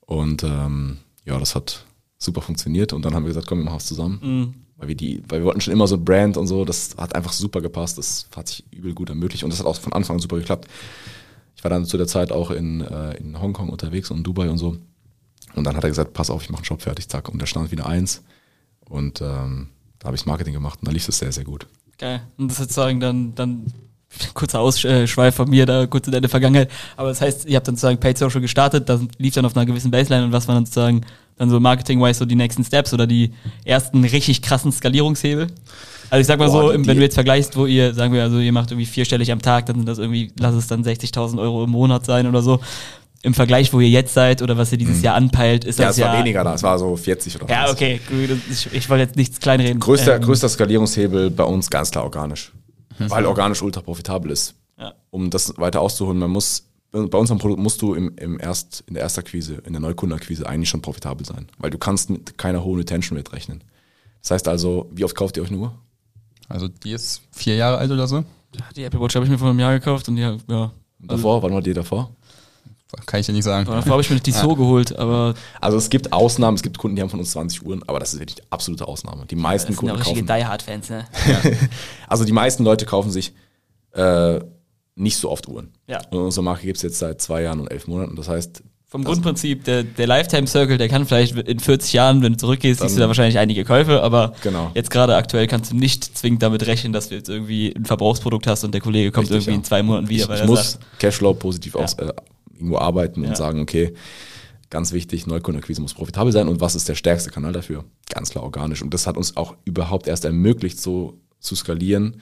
Und 0.00 0.42
ähm, 0.44 0.98
ja, 1.24 1.38
das 1.38 1.54
hat 1.54 1.86
super 2.18 2.40
funktioniert 2.40 2.92
und 2.92 3.04
dann 3.04 3.14
haben 3.14 3.24
wir 3.24 3.28
gesagt, 3.28 3.46
komm, 3.46 3.58
wir 3.58 3.64
machen 3.64 3.78
es 3.78 3.86
zusammen. 3.86 4.20
Mhm. 4.22 4.54
Weil 4.76 4.88
wir 4.88 4.94
die, 4.96 5.22
weil 5.28 5.40
wir 5.40 5.46
wollten 5.46 5.60
schon 5.60 5.72
immer 5.72 5.86
so 5.86 5.96
Brand 5.98 6.36
und 6.36 6.46
so, 6.46 6.64
das 6.64 6.96
hat 6.96 7.14
einfach 7.14 7.32
super 7.32 7.60
gepasst, 7.60 7.96
das 7.96 8.26
hat 8.34 8.48
sich 8.48 8.64
übel 8.72 8.92
gut 8.92 9.08
ermöglicht 9.08 9.44
und 9.44 9.50
das 9.50 9.60
hat 9.60 9.66
auch 9.66 9.76
von 9.76 9.92
Anfang 9.92 10.16
an 10.16 10.20
super 10.20 10.36
geklappt. 10.36 10.68
Ich 11.56 11.62
war 11.62 11.70
dann 11.70 11.86
zu 11.86 11.96
der 11.96 12.08
Zeit 12.08 12.32
auch 12.32 12.50
in, 12.50 12.80
äh, 12.80 13.16
in 13.18 13.40
Hongkong 13.40 13.68
unterwegs 13.68 14.10
und 14.10 14.24
Dubai 14.24 14.50
und 14.50 14.58
so. 14.58 14.76
Und 15.54 15.64
dann 15.64 15.76
hat 15.76 15.84
er 15.84 15.90
gesagt, 15.90 16.12
pass 16.12 16.30
auf, 16.30 16.42
ich 16.42 16.50
mache 16.50 16.60
einen 16.60 16.66
Shop 16.66 16.82
fertig, 16.82 17.08
zack. 17.08 17.28
Und 17.28 17.40
da 17.40 17.46
stand 17.46 17.70
wieder 17.70 17.86
eins. 17.86 18.24
Und 18.88 19.20
ähm, 19.20 19.68
da 19.98 20.06
habe 20.06 20.16
ich 20.16 20.22
das 20.22 20.26
Marketing 20.26 20.52
gemacht 20.52 20.80
und 20.80 20.88
da 20.88 20.92
lief 20.92 21.08
es 21.08 21.18
sehr, 21.18 21.32
sehr 21.32 21.44
gut. 21.44 21.66
Geil. 21.96 22.22
Und 22.36 22.50
das 22.50 22.58
sozusagen 22.58 22.98
dann, 23.00 23.34
dann 23.34 23.66
kurzer 24.34 24.60
Ausschweif 24.60 25.34
von 25.34 25.48
mir 25.50 25.66
da 25.66 25.86
kurz 25.86 26.06
in 26.06 26.12
deine 26.12 26.28
Vergangenheit. 26.28 26.70
Aber 26.96 27.08
das 27.08 27.20
heißt, 27.20 27.46
ihr 27.46 27.56
habt 27.56 27.66
dann 27.68 27.74
sozusagen 27.76 27.98
Paid 27.98 28.18
Social 28.18 28.40
gestartet, 28.40 28.88
das 28.88 29.00
lief 29.18 29.34
dann 29.34 29.44
auf 29.44 29.56
einer 29.56 29.66
gewissen 29.66 29.90
Baseline 29.90 30.24
und 30.26 30.32
was 30.32 30.46
waren 30.48 30.56
dann 30.56 30.66
sozusagen 30.66 31.02
dann 31.36 31.50
so 31.50 31.58
marketing-wise 31.58 32.20
so 32.20 32.24
die 32.24 32.36
nächsten 32.36 32.64
Steps 32.64 32.94
oder 32.94 33.06
die 33.06 33.32
ersten 33.64 34.04
richtig 34.04 34.40
krassen 34.42 34.70
Skalierungshebel? 34.72 35.48
Also 36.10 36.20
ich 36.20 36.26
sag 36.26 36.38
mal 36.38 36.48
Boah, 36.48 36.72
so, 36.72 36.86
wenn 36.86 36.96
du 36.96 37.02
jetzt 37.02 37.14
vergleichst, 37.14 37.56
wo 37.56 37.66
ihr, 37.66 37.92
sagen 37.92 38.12
wir, 38.12 38.22
also 38.22 38.38
ihr 38.38 38.52
macht 38.52 38.70
irgendwie 38.70 38.86
vierstellig 38.86 39.32
am 39.32 39.42
Tag, 39.42 39.66
dann 39.66 39.76
sind 39.76 39.86
das 39.88 39.98
irgendwie, 39.98 40.30
lass 40.38 40.54
es 40.54 40.68
dann 40.68 40.84
60.000 40.84 41.40
Euro 41.40 41.64
im 41.64 41.70
Monat 41.70 42.04
sein 42.06 42.26
oder 42.28 42.40
so. 42.42 42.60
Im 43.22 43.32
Vergleich, 43.32 43.72
wo 43.72 43.80
ihr 43.80 43.88
jetzt 43.88 44.12
seid 44.12 44.42
oder 44.42 44.58
was 44.58 44.70
ihr 44.70 44.76
dieses 44.78 45.00
Jahr 45.02 45.14
anpeilt, 45.14 45.64
ist 45.64 45.78
Mhm. 45.78 45.82
Ja, 45.82 45.88
das 45.88 45.96
es 45.96 46.00
ja... 46.02 46.08
war 46.12 46.18
weniger 46.18 46.44
da, 46.44 46.54
es 46.54 46.62
war 46.62 46.78
so 46.78 46.94
40 46.94 47.42
oder 47.42 47.50
Ja, 47.52 47.64
was. 47.64 47.72
okay, 47.72 47.98
gut. 48.08 48.36
Ich, 48.50 48.68
ich 48.72 48.88
wollte 48.90 49.04
jetzt 49.04 49.16
nichts 49.16 49.40
kleinreden. 49.40 49.80
Größter, 49.80 50.16
Ähm, 50.16 50.22
größter 50.22 50.48
Skalierungshebel 50.50 51.30
bei 51.30 51.44
uns 51.44 51.70
ganz 51.70 51.90
klar 51.90 52.04
organisch. 52.04 52.52
Weil 52.98 53.26
organisch 53.26 53.62
ultra 53.62 53.80
profitabel 53.80 54.30
ist. 54.30 54.54
Ja. 54.78 54.94
Um 55.10 55.30
das 55.30 55.56
weiter 55.58 55.80
auszuholen, 55.80 56.18
man 56.18 56.30
muss, 56.30 56.66
bei 56.90 57.18
unserem 57.18 57.38
Produkt 57.38 57.60
musst 57.60 57.82
du 57.82 57.94
im, 57.94 58.16
im 58.16 58.40
Erst, 58.40 58.84
in 58.86 58.94
der 58.94 59.02
Erstakquise, 59.02 59.54
in 59.66 59.72
der 59.72 59.80
Neukundenakquise 59.80 60.48
eigentlich 60.48 60.68
schon 60.68 60.82
profitabel 60.82 61.24
sein. 61.26 61.48
Weil 61.58 61.70
du 61.70 61.78
kannst 61.78 62.10
mit 62.10 62.38
keiner 62.38 62.64
hohen 62.64 62.78
Retention 62.78 63.16
Rate 63.16 63.32
rechnen. 63.32 63.62
Das 64.22 64.30
heißt 64.30 64.48
also, 64.48 64.90
wie 64.92 65.04
oft 65.04 65.14
kauft 65.14 65.36
ihr 65.36 65.42
euch 65.42 65.50
eine 65.50 65.58
Uhr? 65.58 65.74
Also 66.48 66.68
die 66.68 66.92
ist 66.92 67.22
vier 67.32 67.56
Jahre 67.56 67.78
alt 67.78 67.90
oder 67.90 68.06
so. 68.06 68.24
Die 68.76 68.84
Apple 68.84 69.00
Watch 69.00 69.14
habe 69.16 69.24
ich 69.24 69.30
mir 69.30 69.38
vor 69.38 69.50
einem 69.50 69.58
Jahr 69.58 69.72
gekauft 69.72 70.08
und 70.08 70.16
die, 70.16 70.22
ja, 70.22 70.32
Und 70.32 70.72
davor, 71.00 71.42
wann 71.42 71.52
war 71.52 71.62
die 71.62 71.72
davor? 71.72 72.10
Kann 73.06 73.20
ich 73.20 73.26
dir 73.26 73.32
nicht 73.32 73.44
sagen. 73.44 73.66
davor 73.66 73.92
habe 73.92 74.02
ich 74.02 74.10
mir 74.10 74.20
die 74.20 74.32
so 74.32 74.54
geholt, 74.54 74.96
aber 74.98 75.34
Also 75.60 75.76
es 75.78 75.90
gibt 75.90 76.12
Ausnahmen, 76.12 76.56
es 76.56 76.62
gibt 76.62 76.78
Kunden, 76.78 76.96
die 76.96 77.02
haben 77.02 77.10
von 77.10 77.20
uns 77.20 77.30
20 77.32 77.64
Uhren, 77.66 77.82
aber 77.86 77.98
das 78.00 78.14
ist 78.14 78.20
wirklich 78.20 78.36
die 78.36 78.42
absolute 78.50 78.86
Ausnahme. 78.88 79.26
Die 79.26 79.36
meisten 79.36 79.72
das 79.72 79.80
sind 79.80 79.86
ja 79.88 79.94
Kunden 79.94 80.08
richtige 80.08 80.26
kaufen. 80.26 80.40
Die 80.40 80.46
Hard 80.46 80.62
Fans, 80.62 80.90
ne? 80.90 81.04
Also 82.08 82.24
die 82.24 82.32
meisten 82.32 82.64
Leute 82.64 82.86
kaufen 82.86 83.10
sich 83.10 83.32
äh, 83.92 84.40
nicht 84.96 85.16
so 85.16 85.30
oft 85.30 85.48
Uhren. 85.48 85.72
Ja. 85.86 86.00
Und 86.10 86.18
unsere 86.18 86.44
Marke 86.44 86.64
gibt 86.66 86.76
es 86.76 86.82
jetzt 86.82 86.98
seit 86.98 87.20
zwei 87.20 87.42
Jahren 87.42 87.60
und 87.60 87.68
elf 87.70 87.86
Monaten. 87.88 88.14
Das 88.16 88.28
heißt, 88.28 88.62
Vom 88.86 89.02
Grundprinzip, 89.02 89.64
der, 89.64 89.82
der 89.82 90.06
Lifetime 90.06 90.46
Circle, 90.46 90.78
der 90.78 90.88
kann 90.88 91.04
vielleicht 91.04 91.36
in 91.36 91.58
40 91.58 91.92
Jahren, 91.94 92.22
wenn 92.22 92.34
du 92.34 92.38
zurückgehst, 92.38 92.78
siehst 92.80 92.94
du 92.94 93.00
Dann- 93.00 93.06
da 93.06 93.08
wahrscheinlich 93.08 93.38
einige 93.38 93.64
Käufe, 93.64 94.00
aber 94.02 94.34
Genau. 94.42 94.70
jetzt 94.74 94.90
gerade 94.90 95.16
aktuell 95.16 95.48
kannst 95.48 95.72
du 95.72 95.76
nicht 95.76 96.16
zwingend 96.16 96.42
damit 96.44 96.64
rechnen, 96.68 96.92
dass 96.92 97.08
du 97.08 97.16
jetzt 97.16 97.28
irgendwie 97.28 97.74
ein 97.74 97.84
Verbrauchsprodukt 97.86 98.46
hast 98.46 98.62
und 98.62 98.72
der 98.72 98.80
Kollege 98.80 99.10
kommt 99.10 99.24
Richtig, 99.30 99.38
irgendwie 99.48 99.50
ja. 99.50 99.56
in 99.56 99.64
zwei 99.64 99.82
Monaten 99.82 100.08
wieder, 100.08 100.22
ich, 100.22 100.28
weil 100.28 100.36
ich 100.36 100.42
er 100.42 100.46
muss 100.46 100.72
sagt, 100.72 100.84
Cashflow 101.00 101.34
positiv 101.34 101.74
Ja. 101.74 101.80
aus, 101.80 101.94
äh, 101.94 102.12
irgendwo 102.54 102.78
arbeiten 102.78 103.22
Ja. 103.22 103.30
und 103.30 103.36
sagen, 103.36 103.60
okay, 103.60 103.94
ganz 104.70 104.92
wichtig, 104.92 105.26
Neukundenakquise 105.26 105.80
muss 105.82 105.94
profitabel 105.94 106.32
sein. 106.32 106.48
Und 106.48 106.60
was 106.60 106.74
ist 106.74 106.88
der 106.88 106.94
stärkste 106.94 107.30
Kanal 107.30 107.52
dafür? 107.52 107.84
Ganz 108.08 108.30
klar 108.30 108.44
organisch. 108.44 108.82
Und 108.82 108.92
das 108.94 109.06
hat 109.06 109.16
uns 109.16 109.36
auch 109.36 109.56
überhaupt 109.64 110.06
erst 110.06 110.24
ermöglicht, 110.24 110.80
so 110.80 111.18
zu 111.40 111.54
skalieren, 111.54 112.20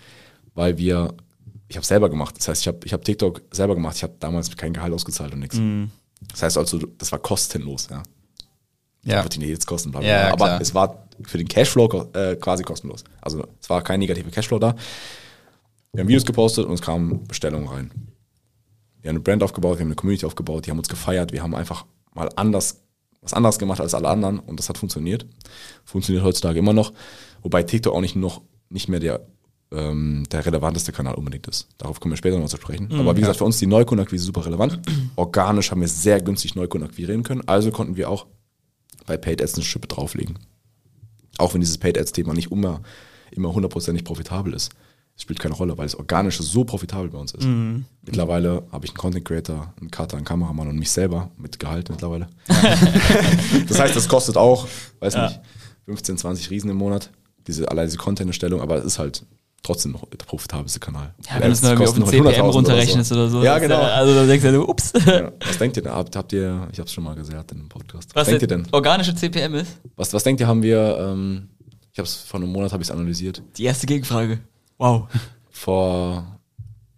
weil 0.55 0.77
wir, 0.79 1.15
ich 1.69 1.77
habe 1.77 1.87
selber 1.87 2.11
gemacht. 2.11 2.37
Das 2.39 2.49
heißt, 2.49 2.63
ich 2.63 2.69
habe 2.69 2.79
ich 2.85 2.93
hab 2.93 3.05
TikTok 3.05 3.43
selber 3.53 3.75
gemacht. 3.75 3.97
Ich 3.97 4.03
habe 4.03 4.15
damals 4.21 4.55
kein 4.57 4.73
Gehalt 4.73 4.93
ausgezahlt 4.93 5.33
und 5.33 5.41
nichts. 5.41 5.57
Mhm. 5.57 5.91
Das 6.31 6.43
heißt 6.43 6.59
also, 6.59 6.79
das 6.99 7.11
war 7.13 7.19
kostenlos. 7.19 7.89
Ja. 7.91 8.03
Ja. 9.05 9.23
Wird 9.25 9.35
die 9.37 9.47
jetzt 9.47 9.67
kosten, 9.67 9.91
bla, 9.91 10.01
bla, 10.01 10.09
Ja, 10.09 10.33
aber 10.33 10.45
klar. 10.47 10.61
es 10.61 10.75
war 10.75 11.09
für 11.25 11.39
den 11.39 11.49
Cashflow 11.49 12.09
äh, 12.13 12.37
quasi 12.37 12.63
kostenlos. 12.63 13.03
Also 13.21 13.45
es 13.61 13.69
war 13.69 13.83
kein 13.83 13.99
negativer 13.99 14.31
Cashflow 14.31 14.59
da. 14.61 14.77
Wir 15.93 16.03
haben 16.03 16.09
Videos 16.09 16.25
gepostet 16.25 16.67
und 16.67 16.75
es 16.75 16.83
kamen 16.83 17.25
Bestellungen 17.27 17.69
rein. 17.69 17.91
Wir 19.03 19.09
haben 19.09 19.17
eine 19.17 19.25
Brand 19.25 19.43
aufgebaut, 19.43 19.79
wir 19.79 19.81
haben 19.81 19.89
eine 19.89 19.97
Community 19.97 20.25
aufgebaut, 20.25 20.67
die 20.67 20.71
haben 20.71 20.79
uns 20.79 20.89
gefeiert, 20.89 21.33
wir 21.33 21.43
haben 21.43 21.55
einfach 21.55 21.85
mal 22.15 22.31
anders, 22.37 22.83
was 23.21 23.35
anderes 23.35 23.59
gemacht 23.59 23.81
als 23.81 23.95
alle 23.95 24.09
anderen 24.09 24.39
und 24.39 24.59
das 24.59 24.69
hat 24.69 24.79
funktioniert. 24.79 25.27
Funktioniert 25.85 26.25
heutzutage 26.25 26.59
immer 26.59 26.73
noch, 26.73 26.93
wobei 27.43 27.63
TikTok 27.63 27.95
auch 27.95 28.01
nicht 28.01 28.17
noch 28.17 28.43
nicht 28.69 28.89
mehr 28.89 29.01
der, 29.01 29.27
ähm, 29.71 30.25
der 30.31 30.47
relevanteste 30.47 30.93
Kanal 30.93 31.15
unbedingt 31.15 31.47
ist. 31.47 31.69
Darauf 31.79 32.01
kommen 32.01 32.13
wir 32.13 32.17
später 32.17 32.39
noch 32.39 32.49
zu 32.49 32.57
sprechen. 32.57 32.89
Aber 32.99 33.17
wie 33.17 33.21
gesagt, 33.21 33.39
für 33.39 33.45
uns 33.45 33.59
die 33.59 33.67
Neukundenakquise 33.67 34.25
super 34.25 34.47
relevant. 34.47 34.81
Organisch 35.17 35.71
haben 35.71 35.81
wir 35.81 35.89
sehr 35.89 36.21
günstig 36.21 36.55
Neukunden 36.55 36.89
akquirieren 36.89 37.23
können, 37.23 37.43
also 37.47 37.71
konnten 37.71 37.97
wir 37.97 38.09
auch 38.09 38.27
bei 39.07 39.17
Paid 39.17 39.43
Ads 39.43 39.55
eine 39.55 39.65
Schippe 39.65 39.89
drauflegen. 39.89 40.39
Auch 41.39 41.55
wenn 41.55 41.61
dieses 41.61 41.79
Paid 41.79 41.99
Ads-Thema 41.99 42.35
nicht 42.35 42.53
immer, 42.53 42.83
immer 43.31 43.53
hundertprozentig 43.53 44.05
profitabel 44.05 44.55
ist. 44.55 44.71
Es 45.15 45.23
spielt 45.23 45.39
keine 45.39 45.55
Rolle, 45.55 45.77
weil 45.77 45.85
das 45.87 45.95
Organische 45.95 46.43
so 46.43 46.65
profitabel 46.65 47.09
bei 47.11 47.19
uns 47.19 47.33
ist. 47.33 47.47
Mittlerweile 48.05 48.63
habe 48.73 48.85
ich 48.87 48.91
einen 48.93 48.99
Content 48.99 49.25
Creator, 49.25 49.73
einen 49.81 49.91
Cutter, 49.91 50.17
einen 50.17 50.25
Kameramann 50.25 50.69
und 50.69 50.79
mich 50.79 50.91
selber 50.91 51.31
mit 51.37 51.59
Gehalt 51.59 51.91
mittlerweile. 51.91 52.29
das 53.69 53.79
heißt, 53.79 53.95
das 53.95 54.09
kostet 54.09 54.37
auch, 54.37 54.67
weiß 55.01 55.15
Ja. 55.15 55.29
nicht, 55.29 55.41
15, 55.87 56.19
20 56.19 56.51
Riesen 56.51 56.71
im 56.71 56.77
Monat, 56.77 57.11
diese, 57.47 57.71
allein 57.71 57.87
diese 57.87 57.99
Content-Erstellung, 57.99 58.61
aber 58.61 58.77
es 58.79 58.85
ist 58.85 58.99
halt 58.99 59.25
trotzdem 59.63 59.93
noch 59.93 60.09
der 60.09 60.17
profitabelste 60.19 60.81
Kanal. 60.81 61.15
ja, 61.29 61.35
wenn 61.35 61.43
du 61.43 61.53
es 61.53 61.63
irgendwie 61.63 61.87
auf 61.87 61.95
den 61.95 62.07
CPM 62.07 62.27
100.000 62.27 62.41
runterrechnest 62.53 63.13
oder 63.13 63.29
so. 63.29 63.43
Ja, 63.45 63.55
das 63.55 63.63
ist 63.63 63.69
genau. 63.69 63.81
Also 63.83 64.15
da 64.15 64.27
denkst 64.27 64.45
du, 64.45 64.51
dir, 64.51 64.69
ups. 64.69 64.93
Ja. 65.07 65.33
Was 65.47 65.59
denkt 65.59 65.77
ihr 65.77 65.83
denn? 65.85 65.93
Habt, 65.93 66.33
ihr, 66.33 66.69
ich 66.73 66.79
habe 66.79 66.87
es 66.89 66.93
schon 66.93 67.05
mal 67.05 67.15
gesagt 67.15 67.53
in 67.53 67.59
einem 67.61 67.69
Podcast. 67.69 68.11
Was, 68.15 68.23
Was 68.23 68.27
denkt 68.29 68.43
ihr 68.43 68.49
denn? 68.49 68.67
organische 68.73 69.15
CPM 69.15 69.55
ist? 69.55 69.79
Was, 69.95 70.13
was 70.13 70.25
denkt 70.25 70.41
ihr, 70.41 70.47
haben 70.49 70.63
wir, 70.63 70.97
ähm, 70.99 71.49
ich 71.93 71.99
habe 71.99 72.07
es 72.07 72.17
vor 72.17 72.41
einem 72.41 72.51
Monat 72.51 72.73
habe 72.73 72.83
ich 72.83 72.91
analysiert. 72.91 73.43
Die 73.57 73.65
erste 73.65 73.87
Gegenfrage. 73.87 74.41
Wow. 74.79 75.09
Vor, 75.51 76.25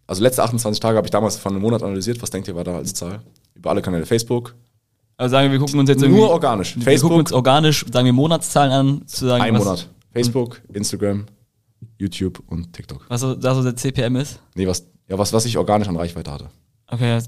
also 0.06 0.22
letzte 0.22 0.42
28 0.42 0.80
Tage 0.80 0.96
habe 0.96 1.06
ich 1.06 1.10
damals 1.10 1.36
vor 1.36 1.52
einem 1.52 1.60
Monat 1.60 1.82
analysiert. 1.82 2.20
Was 2.22 2.30
denkt 2.30 2.48
ihr, 2.48 2.54
war 2.56 2.64
da 2.64 2.76
als 2.76 2.94
Zahl? 2.94 3.20
Über 3.54 3.70
alle 3.70 3.82
Kanäle. 3.82 4.06
Facebook, 4.06 4.54
Also 5.16 5.32
sagen 5.32 5.48
wir, 5.48 5.52
wir 5.52 5.58
gucken 5.64 5.80
uns 5.80 5.88
jetzt 5.88 6.02
irgendwie. 6.02 6.20
nur 6.20 6.30
organisch. 6.30 6.70
Wir 6.70 6.80
gucken 6.80 6.84
Facebook, 6.84 7.12
uns 7.18 7.32
organisch, 7.32 7.84
sagen 7.92 8.06
wir 8.06 8.12
Monatszahlen 8.12 8.72
an, 8.72 9.06
zu 9.06 9.26
sagen, 9.26 9.42
ein 9.44 9.54
was, 9.54 9.64
Monat. 9.64 9.88
Facebook, 10.12 10.62
Instagram, 10.72 11.26
YouTube 11.98 12.42
und 12.48 12.72
TikTok. 12.72 13.04
was 13.08 13.20
da 13.20 13.54
so 13.54 13.62
der 13.62 13.76
CPM 13.76 14.16
ist. 14.16 14.40
Nee, 14.54 14.66
was, 14.66 14.86
ja, 15.08 15.18
was, 15.18 15.32
was 15.32 15.44
ich 15.44 15.58
organisch 15.58 15.88
an 15.88 15.96
Reichweite 15.96 16.30
hatte. 16.32 16.50
Okay. 16.86 17.18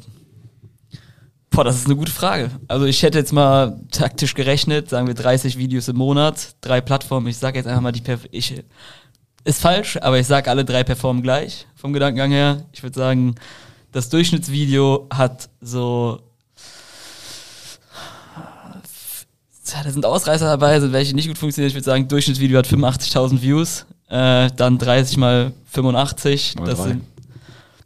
Boah, 1.50 1.64
das 1.64 1.76
ist 1.76 1.86
eine 1.86 1.96
gute 1.96 2.12
Frage. 2.12 2.50
Also 2.68 2.84
ich 2.86 3.02
hätte 3.02 3.18
jetzt 3.18 3.32
mal 3.32 3.80
taktisch 3.90 4.34
gerechnet, 4.34 4.90
sagen 4.90 5.06
wir 5.06 5.14
30 5.14 5.56
Videos 5.56 5.88
im 5.88 5.96
Monat, 5.96 6.56
drei 6.60 6.80
Plattformen. 6.80 7.26
Ich 7.28 7.38
sage 7.38 7.56
jetzt 7.58 7.66
einfach 7.66 7.80
mal 7.82 7.92
die 7.92 8.02
Perf 8.02 8.26
ich 8.30 8.62
ist 9.46 9.60
falsch, 9.60 9.96
aber 10.02 10.18
ich 10.18 10.26
sage 10.26 10.50
alle 10.50 10.64
drei 10.64 10.82
performen 10.82 11.22
gleich 11.22 11.66
vom 11.76 11.92
Gedankengang 11.92 12.32
her. 12.32 12.64
Ich 12.72 12.82
würde 12.82 12.98
sagen, 12.98 13.36
das 13.92 14.08
Durchschnittsvideo 14.08 15.06
hat 15.14 15.48
so 15.60 16.20
Tja, 19.64 19.80
da 19.82 19.90
sind 19.90 20.04
Ausreißer 20.06 20.46
dabei, 20.46 20.78
sind 20.78 20.92
welche 20.92 21.14
nicht 21.14 21.26
gut 21.28 21.38
funktionieren. 21.38 21.68
Ich 21.68 21.74
würde 21.74 21.84
sagen, 21.84 22.06
Durchschnittsvideo 22.08 22.58
hat 22.58 22.66
85.000 22.66 23.42
Views, 23.42 23.86
äh, 24.08 24.48
dann 24.56 24.78
30 24.78 25.16
mal 25.16 25.52
85, 25.72 26.54
Mal 26.56 26.66
das 26.66 26.78
drei. 26.78 26.88
sind 26.88 27.02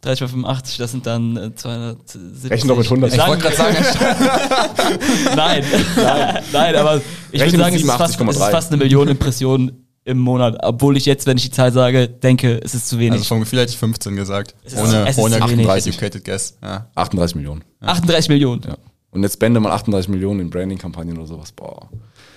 30 0.02 0.20
mal 0.22 0.28
85, 0.28 0.76
das 0.78 0.90
sind 0.90 1.06
dann 1.06 1.36
äh, 1.36 1.54
270. 1.54 2.50
Rechnen 2.50 2.68
doch 2.68 2.76
mit 2.76 2.86
100. 2.86 3.12
Ich 3.14 3.26
wollte 3.26 3.42
gerade 3.42 3.56
sagen, 3.56 3.76
Nein, 5.36 5.64
nein, 6.52 6.76
aber 6.76 7.02
ich 7.32 7.40
würde 7.40 7.44
Rechne 7.44 7.58
sagen, 7.58 7.74
es 7.76 7.82
ist, 7.82 7.90
fast, 7.90 8.20
es 8.20 8.20
ist 8.20 8.42
87,3. 8.42 8.50
fast 8.50 8.72
eine 8.72 8.82
Million 8.82 9.08
Impressionen 9.08 9.89
im 10.10 10.18
Monat. 10.18 10.58
Obwohl 10.62 10.96
ich 10.96 11.06
jetzt, 11.06 11.26
wenn 11.26 11.36
ich 11.36 11.44
die 11.44 11.50
Zahl 11.50 11.72
sage, 11.72 12.08
denke, 12.08 12.60
es 12.62 12.74
ist 12.74 12.88
zu 12.88 12.98
wenig. 12.98 13.12
also 13.12 13.24
vom 13.24 13.40
Gefühl 13.40 13.60
hätte 13.60 13.72
ich 13.72 13.78
15 13.78 14.16
gesagt. 14.16 14.54
Es 14.64 14.72
ist- 14.74 14.78
ohne 14.80 15.08
ist 15.08 15.18
ohne 15.18 15.38
zu 15.40 15.48
wenig. 15.50 15.66
educated 15.68 16.24
guess. 16.24 16.56
Ja. 16.62 16.88
38 16.94 17.36
Millionen. 17.36 17.62
38 17.80 18.28
Millionen. 18.28 18.62
Ja. 18.66 18.76
Und 19.12 19.22
jetzt 19.22 19.34
spende 19.34 19.58
mal 19.60 19.72
38 19.72 20.08
Millionen 20.08 20.40
in 20.40 20.50
Branding-Kampagnen 20.50 21.16
oder 21.18 21.26
sowas. 21.26 21.50
Boah. 21.52 21.88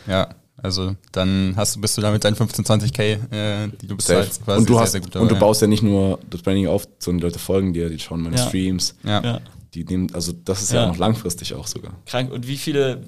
ja, 0.08 0.30
also 0.58 0.96
dann 1.12 1.54
hast 1.58 1.76
du, 1.76 1.82
bist 1.82 1.98
du 1.98 2.02
da 2.02 2.12
mit 2.12 2.24
deinen 2.24 2.36
15, 2.36 2.64
20k, 2.66 3.02
äh, 3.32 3.68
die 3.82 3.88
du 3.88 3.96
Safe. 4.00 4.20
bezahlst, 4.22 4.46
quasi 4.46 4.60
Und 4.60 4.70
du, 4.70 4.74
sehr, 4.74 4.82
hast, 4.82 4.92
sehr 4.94 5.02
gut 5.02 5.16
und 5.18 5.30
du 5.30 5.36
baust 5.36 5.62
ja 5.62 5.68
nicht 5.68 5.84
nur 5.84 6.20
das 6.30 6.42
Branding 6.42 6.68
auf, 6.68 6.88
sondern 7.00 7.20
die 7.20 7.24
Leute 7.26 7.40
folgen 7.40 7.74
dir, 7.74 7.90
die 7.90 8.00
schauen 8.00 8.22
meine 8.22 8.38
Ja. 8.38 8.48
Streams. 8.48 8.96
ja. 9.04 9.22
Ja. 9.22 9.24
Ja. 9.34 9.40
Die 9.74 9.84
nehmen, 9.86 10.14
also 10.14 10.32
das 10.32 10.62
ist 10.62 10.72
ja, 10.72 10.82
Ja. 10.84 10.88
noch 10.88 10.98
langfristig 10.98 11.54
auch 11.56 11.66
sogar. 11.68 11.94
Krank. 12.06 12.32
Und 12.32 12.48
wie 12.48 12.58
viele 12.58 13.02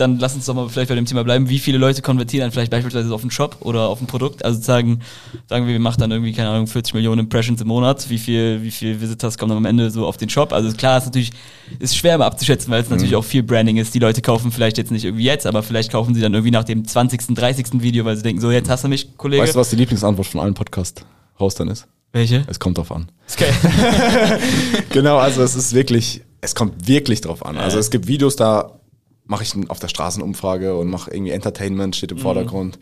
dann 0.00 0.18
lass 0.18 0.34
uns 0.34 0.46
doch 0.46 0.54
mal 0.54 0.68
vielleicht 0.68 0.88
bei 0.88 0.94
dem 0.94 1.06
Thema 1.06 1.24
bleiben. 1.24 1.48
Wie 1.48 1.58
viele 1.58 1.78
Leute 1.78 2.02
konvertieren 2.02 2.44
dann 2.44 2.52
vielleicht 2.52 2.70
beispielsweise 2.70 3.12
auf 3.12 3.22
einen 3.22 3.30
Shop 3.30 3.56
oder 3.60 3.88
auf 3.88 4.00
ein 4.00 4.06
Produkt? 4.06 4.44
Also 4.44 4.60
sagen, 4.60 5.00
sagen 5.46 5.66
wir, 5.66 5.72
wir 5.72 5.80
machen 5.80 6.00
dann 6.00 6.10
irgendwie, 6.10 6.32
keine 6.32 6.50
Ahnung, 6.50 6.66
40 6.66 6.94
Millionen 6.94 7.20
Impressions 7.20 7.60
im 7.60 7.68
Monat. 7.68 8.08
Wie 8.08 8.18
viel, 8.18 8.62
wie 8.62 8.70
viel 8.70 9.00
Visitors 9.00 9.38
kommen 9.38 9.50
dann 9.50 9.58
am 9.58 9.64
Ende 9.64 9.90
so 9.90 10.06
auf 10.06 10.16
den 10.16 10.28
Shop? 10.28 10.52
Also 10.52 10.70
klar, 10.76 10.98
ist 10.98 11.06
natürlich, 11.06 11.32
ist 11.78 11.96
schwer 11.96 12.18
mal 12.18 12.26
abzuschätzen, 12.26 12.70
weil 12.70 12.82
es 12.82 12.90
natürlich 12.90 13.16
auch 13.16 13.24
viel 13.24 13.42
Branding 13.42 13.76
ist. 13.76 13.94
Die 13.94 13.98
Leute 13.98 14.22
kaufen 14.22 14.52
vielleicht 14.52 14.78
jetzt 14.78 14.90
nicht 14.90 15.04
irgendwie 15.04 15.24
jetzt, 15.24 15.46
aber 15.46 15.62
vielleicht 15.62 15.90
kaufen 15.90 16.14
sie 16.14 16.20
dann 16.20 16.32
irgendwie 16.32 16.52
nach 16.52 16.64
dem 16.64 16.86
20., 16.86 17.34
30. 17.34 17.82
Video, 17.82 18.04
weil 18.04 18.16
sie 18.16 18.22
denken, 18.22 18.40
so, 18.40 18.50
jetzt 18.50 18.70
hast 18.70 18.84
du 18.84 18.88
mich, 18.88 19.16
Kollege. 19.16 19.42
Weißt 19.42 19.54
du, 19.54 19.58
was 19.58 19.70
die 19.70 19.76
Lieblingsantwort 19.76 20.26
von 20.26 20.40
allen 20.40 20.54
Podcast-Hostern 20.54 21.68
ist? 21.68 21.86
Welche? 22.12 22.44
Es 22.46 22.58
kommt 22.58 22.78
drauf 22.78 22.90
an. 22.92 23.10
Geil. 23.36 23.52
Genau, 24.90 25.18
also 25.18 25.42
es 25.42 25.54
ist 25.54 25.74
wirklich, 25.74 26.22
es 26.40 26.54
kommt 26.54 26.88
wirklich 26.88 27.20
drauf 27.20 27.44
an. 27.44 27.58
Also 27.58 27.78
es 27.78 27.90
gibt 27.90 28.06
Videos, 28.06 28.36
da 28.36 28.77
mache 29.28 29.44
ich 29.44 29.54
auf 29.70 29.78
der 29.78 29.88
Straßenumfrage 29.88 30.74
und 30.76 30.88
mache 30.90 31.12
irgendwie 31.12 31.30
Entertainment, 31.30 31.94
steht 31.94 32.10
im 32.10 32.18
Vordergrund. 32.18 32.78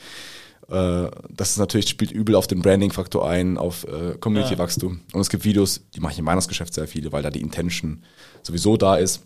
Äh, 0.69 1.11
Das 1.29 1.51
ist 1.51 1.59
natürlich, 1.59 1.89
spielt 1.89 2.11
übel 2.11 2.35
auf 2.35 2.47
den 2.47 2.63
Branding-Faktor 2.63 3.29
ein, 3.29 3.59
auf 3.59 3.85
äh, 3.85 4.17
Community-Wachstum. 4.19 5.01
Und 5.13 5.21
es 5.21 5.29
gibt 5.29 5.45
Videos, 5.45 5.83
die 5.95 6.01
mache 6.01 6.15
ich 6.15 6.19
im 6.19 6.27
Weihnachtsgeschäft 6.27 6.73
sehr 6.73 6.89
viele, 6.89 7.13
weil 7.13 7.23
da 7.23 7.31
die 7.31 7.43
Intention 7.43 8.03
sowieso 8.43 8.77
da 8.77 8.97
ist. 8.97 9.23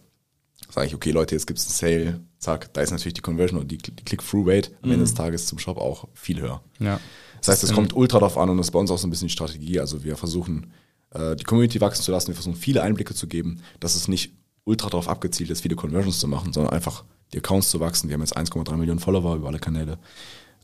Sage 0.71 0.87
ich, 0.87 0.95
okay, 0.95 1.11
Leute, 1.11 1.35
jetzt 1.35 1.47
gibt's 1.47 1.67
einen 1.67 1.75
Sale, 1.75 2.21
zack, 2.39 2.73
da 2.75 2.81
ist 2.81 2.91
natürlich 2.91 3.15
die 3.15 3.23
Conversion 3.23 3.61
und 3.61 3.71
die, 3.71 3.79
die 3.79 4.05
Click-Through-Rate 4.05 4.71
am 4.83 4.91
Ende 4.91 5.05
des 5.05 5.15
Tages 5.15 5.47
zum 5.47 5.59
Shop 5.59 5.79
auch 5.79 6.09
viel 6.15 6.41
höher. 6.41 6.62
Ja. 6.79 7.00
Das 7.39 7.49
heißt, 7.49 7.65
es 7.65 7.73
kommt 7.73 7.95
ultra 7.95 8.19
drauf 8.19 8.37
an 8.37 8.50
und 8.50 8.59
das 8.59 8.67
ist 8.67 8.73
bei 8.73 8.79
uns 8.79 8.91
auch 8.91 8.99
so 8.99 9.07
ein 9.07 9.11
bisschen 9.11 9.29
die 9.29 9.33
Strategie. 9.33 9.81
Also 9.81 10.05
wir 10.05 10.17
versuchen, 10.17 10.73
äh, 11.12 11.37
die 11.37 11.45
Community 11.45 11.81
wachsen 11.81 12.03
zu 12.03 12.12
lassen, 12.12 12.29
wir 12.29 12.35
versuchen 12.35 12.57
viele 12.57 12.83
Einblicke 12.83 13.15
zu 13.15 13.27
geben, 13.27 13.62
dass 13.81 13.95
es 13.95 14.09
nicht 14.09 14.33
ultra 14.64 14.88
darauf 14.88 15.09
abgezielt 15.09 15.50
ist, 15.50 15.62
viele 15.62 15.76
Conversions 15.76 16.19
zu 16.21 16.29
machen, 16.29 16.52
sondern 16.52 16.73
einfach 16.73 17.05
die 17.33 17.38
Accounts 17.38 17.71
zu 17.71 17.81
wachsen. 17.81 18.09
Wir 18.09 18.14
haben 18.14 18.23
jetzt 18.23 18.37
1,3 18.37 18.76
Millionen 18.76 19.00
Follower 19.00 19.37
über 19.37 19.49
alle 19.49 19.59
Kanäle. 19.59 19.99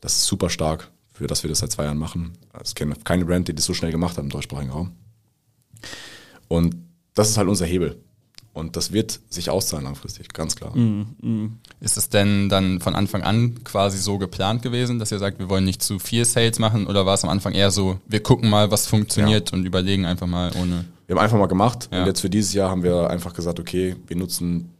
Das 0.01 0.15
ist 0.15 0.25
super 0.25 0.49
stark, 0.49 0.91
für 1.13 1.27
dass 1.27 1.43
wir 1.43 1.49
das 1.49 1.59
seit 1.59 1.71
zwei 1.71 1.85
Jahren 1.85 1.97
machen. 1.97 2.33
Es 2.61 2.75
kenne 2.75 2.95
keine 3.03 3.25
Brand, 3.25 3.47
die 3.47 3.55
das 3.55 3.65
so 3.65 3.73
schnell 3.73 3.91
gemacht 3.91 4.17
hat 4.17 4.23
im 4.23 4.29
deutschsprachigen 4.29 4.71
Raum. 4.71 4.91
Und 6.47 6.75
das 7.13 7.29
ist 7.29 7.37
halt 7.37 7.47
unser 7.47 7.65
Hebel. 7.65 8.01
Und 8.53 8.75
das 8.75 8.91
wird 8.91 9.19
sich 9.29 9.51
auszahlen 9.51 9.85
langfristig, 9.85 10.29
ganz 10.33 10.55
klar. 10.55 10.75
Ist 11.79 11.95
es 11.95 12.09
denn 12.09 12.49
dann 12.49 12.79
von 12.79 12.95
Anfang 12.95 13.21
an 13.21 13.63
quasi 13.63 13.99
so 13.99 14.17
geplant 14.17 14.63
gewesen, 14.63 14.97
dass 14.97 15.11
ihr 15.11 15.19
sagt, 15.19 15.37
wir 15.37 15.47
wollen 15.47 15.63
nicht 15.63 15.83
zu 15.83 15.99
viel 15.99 16.25
Sales 16.25 16.57
machen 16.57 16.87
oder 16.87 17.05
war 17.05 17.13
es 17.13 17.23
am 17.23 17.29
Anfang 17.29 17.53
eher 17.53 17.69
so, 17.69 17.99
wir 18.07 18.23
gucken 18.23 18.49
mal, 18.49 18.71
was 18.71 18.87
funktioniert 18.87 19.53
und 19.53 19.63
überlegen 19.65 20.05
einfach 20.05 20.25
mal 20.25 20.51
ohne. 20.59 20.85
Wir 21.07 21.15
haben 21.15 21.23
einfach 21.23 21.37
mal 21.37 21.47
gemacht 21.47 21.89
Ja. 21.91 22.01
und 22.01 22.05
jetzt 22.07 22.21
für 22.21 22.29
dieses 22.29 22.53
Jahr 22.53 22.69
haben 22.69 22.83
wir 22.83 23.09
einfach 23.09 23.33
gesagt, 23.33 23.59
okay, 23.59 23.95
wir 24.07 24.15
nutzen 24.17 24.73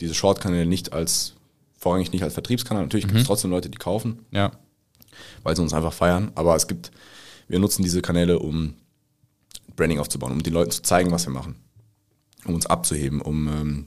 diese 0.00 0.14
Short-Kanäle 0.14 0.66
nicht 0.66 0.92
als, 0.92 1.34
vorrangig 1.78 2.12
nicht 2.12 2.22
als 2.22 2.34
Vertriebskanal. 2.34 2.82
Natürlich 2.84 3.06
gibt 3.06 3.18
es 3.18 3.26
trotzdem 3.26 3.50
Leute, 3.50 3.70
die 3.70 3.78
kaufen, 3.78 4.26
Ja. 4.30 4.52
weil 5.42 5.56
sie 5.56 5.62
uns 5.62 5.72
einfach 5.74 5.92
feiern, 5.92 6.30
aber 6.34 6.54
es 6.54 6.66
gibt, 6.68 6.90
wir 7.48 7.58
nutzen 7.58 7.82
diese 7.82 8.02
Kanäle, 8.02 8.38
um 8.38 8.74
Branding 9.76 9.98
aufzubauen, 9.98 10.32
um 10.32 10.42
den 10.42 10.52
Leuten 10.52 10.70
zu 10.70 10.82
zeigen, 10.82 11.10
was 11.10 11.26
wir 11.26 11.32
machen, 11.32 11.56
um 12.44 12.54
uns 12.54 12.66
abzuheben, 12.66 13.20
um, 13.22 13.48
ähm, 13.48 13.86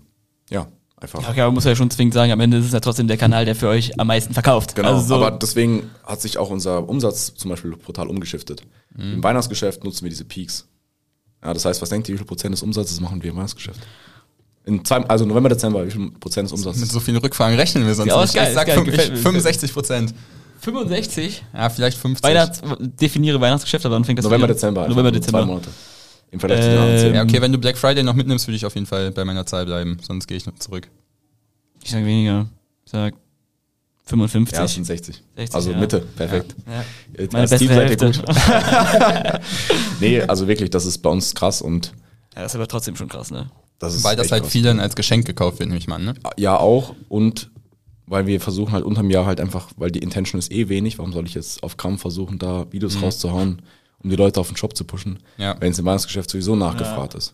ja, 0.49 0.67
einfach. 0.97 1.21
Ja, 1.21 1.29
okay, 1.29 1.41
aber 1.41 1.49
man 1.49 1.55
muss 1.55 1.65
ja 1.65 1.75
schon 1.75 1.91
zwingend 1.91 2.15
sagen, 2.15 2.31
am 2.31 2.39
Ende 2.39 2.57
ist 2.57 2.65
es 2.65 2.71
ja 2.71 2.79
trotzdem 2.79 3.07
der 3.07 3.17
Kanal, 3.17 3.45
der 3.45 3.55
für 3.55 3.67
euch 3.67 3.99
am 3.99 4.07
meisten 4.07 4.33
verkauft. 4.33 4.75
Genau, 4.75 4.89
Also 4.95 5.05
so, 5.07 5.15
aber 5.15 5.31
deswegen 5.37 5.91
hat 6.03 6.21
sich 6.21 6.39
auch 6.39 6.49
unser 6.49 6.89
Umsatz 6.89 7.35
zum 7.35 7.49
Beispiel 7.51 7.71
brutal 7.75 8.07
umgeschiftet. 8.07 8.63
Im 8.97 9.23
Weihnachtsgeschäft 9.23 9.83
nutzen 9.83 10.03
wir 10.03 10.09
diese 10.09 10.25
Peaks. 10.25 10.67
Ja, 11.43 11.53
das 11.53 11.65
heißt, 11.65 11.81
was 11.81 11.89
denkt 11.89 12.07
ihr, 12.09 12.13
wie 12.13 12.17
viel 12.19 12.27
Prozent 12.27 12.53
des 12.53 12.61
Umsatzes 12.63 12.99
machen 12.99 13.21
wir 13.21 13.29
im 13.31 13.35
Weihnachtsgeschäft? 13.37 13.79
In 14.65 14.83
zwei, 14.85 14.97
also 15.07 15.25
November, 15.25 15.49
Dezember, 15.49 15.85
wie 15.85 15.91
viel 15.91 16.09
Prozent 16.11 16.49
des 16.49 16.57
Mit 16.57 16.65
Umsatzes? 16.65 16.89
so 16.89 16.99
vielen 17.01 17.17
Rückfragen 17.17 17.57
rechnen 17.57 17.85
wir 17.85 17.93
sonst 17.93 18.07
Ja, 18.07 18.15
nicht. 18.15 18.25
ist 18.29 18.33
geil, 18.35 18.47
ich 18.49 18.53
sag 18.55 18.67
geil, 18.67 18.75
fünf- 18.77 18.89
gefällt 18.89 19.09
mir, 19.11 19.17
ich- 19.17 19.21
65 19.23 19.73
Prozent. 19.73 20.13
65? 20.61 21.43
Ja, 21.53 21.69
vielleicht 21.69 21.97
50. 21.97 22.23
Weihnachts 22.23 22.61
definiere 22.79 23.41
Weihnachtsgeschäft, 23.41 23.85
aber 23.85 23.95
dann 23.95 24.05
fängt 24.05 24.19
das 24.19 24.23
November, 24.23 24.47
wieder- 24.47 24.53
Dezember. 24.53 24.83
November, 24.87 25.09
also 25.09 25.19
Dezember. 25.19 25.39
Zwei 25.41 25.45
Monate. 25.45 25.69
Im 26.31 26.39
Vergleich 26.39 26.61
zu 26.61 26.65
Ähm, 26.67 26.71
den 26.71 26.79
anderen 26.81 26.99
zehn. 26.99 27.13
ja, 27.15 27.23
okay, 27.23 27.41
wenn 27.41 27.51
du 27.51 27.57
Black 27.57 27.77
Friday 27.77 28.03
noch 28.03 28.13
mitnimmst, 28.15 28.47
würde 28.47 28.55
ich 28.55 28.65
auf 28.65 28.73
jeden 28.75 28.87
Fall 28.87 29.11
bei 29.11 29.25
meiner 29.25 29.45
Zahl 29.45 29.65
bleiben, 29.65 29.97
sonst 30.01 30.25
gehe 30.27 30.37
ich 30.37 30.45
noch 30.45 30.55
zurück. 30.55 30.87
Ich 31.83 31.91
sag 31.91 32.05
weniger. 32.05 32.47
Ich 32.85 32.91
sag 32.93 33.13
55. 34.05 34.57
Ja, 34.57 34.63
es 34.65 34.73
sind 34.73 34.85
60. 34.85 35.21
60, 35.35 35.55
also 35.55 35.71
ja. 35.71 35.77
Mitte, 35.77 35.99
perfekt. 36.15 36.55
Ja. 36.65 36.83
Jetzt 37.21 37.33
Meine 37.33 37.47
beste 37.47 37.57
Team 37.57 37.67
seid 37.75 38.01
ihr 38.01 38.07
Hälfte. 38.07 39.41
Nee, 40.03 40.21
also 40.21 40.47
wirklich, 40.47 40.69
das 40.69 40.85
ist 40.85 40.99
bei 40.99 41.09
uns 41.09 41.33
krass 41.35 41.61
und 41.61 41.93
Ja, 42.35 42.41
das 42.43 42.51
ist 42.51 42.55
aber 42.55 42.67
trotzdem 42.67 42.95
schon 42.95 43.09
krass, 43.09 43.31
ne? 43.31 43.49
das 43.79 43.95
ist 43.95 44.03
Weil 44.03 44.15
das 44.15 44.31
halt 44.31 44.43
krass. 44.43 44.51
vielen 44.51 44.79
als 44.79 44.95
Geschenk 44.95 45.25
gekauft 45.25 45.59
wird, 45.59 45.67
nehme 45.69 45.77
ich 45.79 45.87
mal 45.87 45.95
an, 45.95 46.05
ne? 46.05 46.13
Ja, 46.37 46.57
auch. 46.57 46.95
Und 47.09 47.51
weil 48.05 48.25
wir 48.27 48.39
versuchen 48.39 48.71
halt 48.73 48.83
unterm 48.85 49.09
Jahr 49.09 49.25
halt 49.25 49.39
einfach, 49.41 49.69
weil 49.77 49.91
die 49.91 49.99
Intention 49.99 50.39
ist 50.39 50.51
eh 50.51 50.69
wenig, 50.69 50.97
warum 50.99 51.11
soll 51.13 51.25
ich 51.25 51.33
jetzt 51.33 51.63
auf 51.63 51.77
Krampf 51.77 52.01
versuchen, 52.01 52.37
da 52.39 52.65
Videos 52.71 53.01
rauszuhauen, 53.01 53.61
um 54.03 54.09
die 54.09 54.15
Leute 54.15 54.39
auf 54.39 54.47
den 54.47 54.57
Shop 54.57 54.75
zu 54.75 54.83
pushen, 54.83 55.19
Ja. 55.37 55.55
wenn 55.59 55.71
es 55.71 55.79
im 55.79 55.85
Weihnachtsgeschäft 55.85 56.29
sowieso 56.29 56.55
nachgefragt 56.55 57.15
ist. 57.15 57.33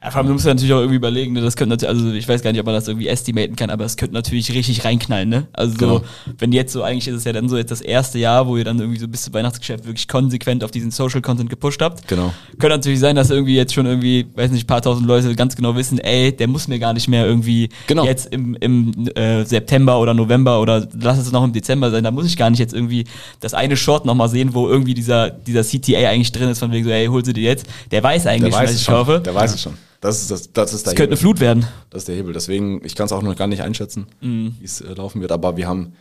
Ja, 0.00 0.12
vor 0.12 0.18
allem, 0.18 0.28
du 0.28 0.32
musst 0.34 0.46
natürlich 0.46 0.72
auch 0.72 0.78
irgendwie 0.78 0.94
überlegen, 0.94 1.32
ne, 1.32 1.40
das 1.40 1.56
könnte 1.56 1.70
natürlich, 1.74 1.88
also 2.04 2.12
ich 2.12 2.28
weiß 2.28 2.40
gar 2.42 2.52
nicht, 2.52 2.60
ob 2.60 2.66
man 2.66 2.74
das 2.76 2.86
irgendwie 2.86 3.08
estimaten 3.08 3.56
kann, 3.56 3.68
aber 3.68 3.84
es 3.84 3.96
könnte 3.96 4.14
natürlich 4.14 4.52
richtig 4.54 4.84
reinknallen, 4.84 5.28
ne? 5.28 5.48
Also 5.52 5.72
so, 5.72 5.78
Genau. 5.78 6.02
wenn 6.38 6.52
jetzt 6.52 6.72
so, 6.72 6.84
eigentlich 6.84 7.08
ist 7.08 7.16
es 7.16 7.24
ja 7.24 7.32
dann 7.32 7.48
so 7.48 7.56
jetzt 7.56 7.72
das 7.72 7.80
erste 7.80 8.16
Jahr, 8.20 8.46
wo 8.46 8.56
ihr 8.56 8.62
dann 8.62 8.78
irgendwie 8.78 9.00
so 9.00 9.08
bis 9.08 9.22
zum 9.22 9.34
Weihnachtsgeschäft 9.34 9.86
wirklich 9.86 10.06
konsequent 10.06 10.62
auf 10.62 10.70
diesen 10.70 10.92
Social 10.92 11.20
Content 11.20 11.50
gepusht 11.50 11.82
habt. 11.82 12.06
Genau. 12.06 12.32
Könnte 12.60 12.76
natürlich 12.76 13.00
sein, 13.00 13.16
dass 13.16 13.30
irgendwie 13.30 13.56
jetzt 13.56 13.74
schon 13.74 13.86
irgendwie, 13.86 14.24
weiß 14.36 14.52
nicht, 14.52 14.64
ein 14.64 14.66
paar 14.68 14.82
tausend 14.82 15.04
Leute 15.08 15.34
ganz 15.34 15.56
genau 15.56 15.74
wissen, 15.74 15.98
ey, 15.98 16.30
der 16.30 16.46
muss 16.46 16.68
mir 16.68 16.78
gar 16.78 16.92
nicht 16.92 17.08
mehr 17.08 17.26
irgendwie 17.26 17.68
Genau. 17.88 18.04
jetzt 18.04 18.32
im, 18.32 18.54
im 18.60 19.08
äh, 19.16 19.44
September 19.44 19.98
oder 19.98 20.14
November 20.14 20.60
oder 20.60 20.86
lass 21.02 21.18
es 21.18 21.32
noch 21.32 21.42
im 21.42 21.52
Dezember 21.52 21.90
sein, 21.90 22.04
da 22.04 22.12
muss 22.12 22.24
ich 22.26 22.36
gar 22.36 22.50
nicht 22.50 22.60
jetzt 22.60 22.72
irgendwie 22.72 23.02
das 23.40 23.52
eine 23.52 23.76
Short 23.76 24.04
nochmal 24.04 24.28
sehen, 24.28 24.54
wo 24.54 24.68
irgendwie 24.68 24.94
dieser, 24.94 25.30
dieser 25.30 25.64
CTA 25.64 26.08
eigentlich 26.10 26.30
drin 26.30 26.48
ist, 26.50 26.60
von 26.60 26.70
wegen 26.70 26.84
so, 26.84 26.90
ey, 26.90 27.06
hol 27.08 27.24
sie 27.24 27.32
dir 27.32 27.42
jetzt. 27.42 27.66
Der 27.90 28.00
weiß 28.00 28.28
eigentlich, 28.28 28.52
Der 28.54 28.58
schon, 28.58 28.62
weiß 28.62 28.70
was 28.70 28.76
ich 28.80 28.84
schon. 28.84 28.94
kaufe. 28.94 29.20
Der 29.24 29.34
weiß 29.34 29.54
es 29.54 29.60
schon. 29.60 29.72
Das 30.00 30.20
ist, 30.22 30.30
das, 30.30 30.52
das 30.52 30.72
ist 30.74 30.86
der 30.86 30.92
Das 30.92 30.96
könnte 30.96 31.12
eine. 31.12 31.16
Flut 31.16 31.40
werden. 31.40 31.66
Das 31.90 32.02
ist 32.02 32.08
der 32.08 32.16
Hebel. 32.16 32.32
Deswegen, 32.32 32.84
ich 32.84 32.94
kann 32.94 33.06
es 33.06 33.12
auch 33.12 33.22
noch 33.22 33.34
gar 33.36 33.46
nicht 33.48 33.62
einschätzen, 33.62 34.06
Mhm. 34.20 34.54
wie 34.60 34.64
es 34.64 34.80
äh, 34.80 34.92
laufen 34.94 35.20
wird, 35.20 35.32
aber 35.32 35.56
wir 35.56 35.66
haben, 35.66 35.92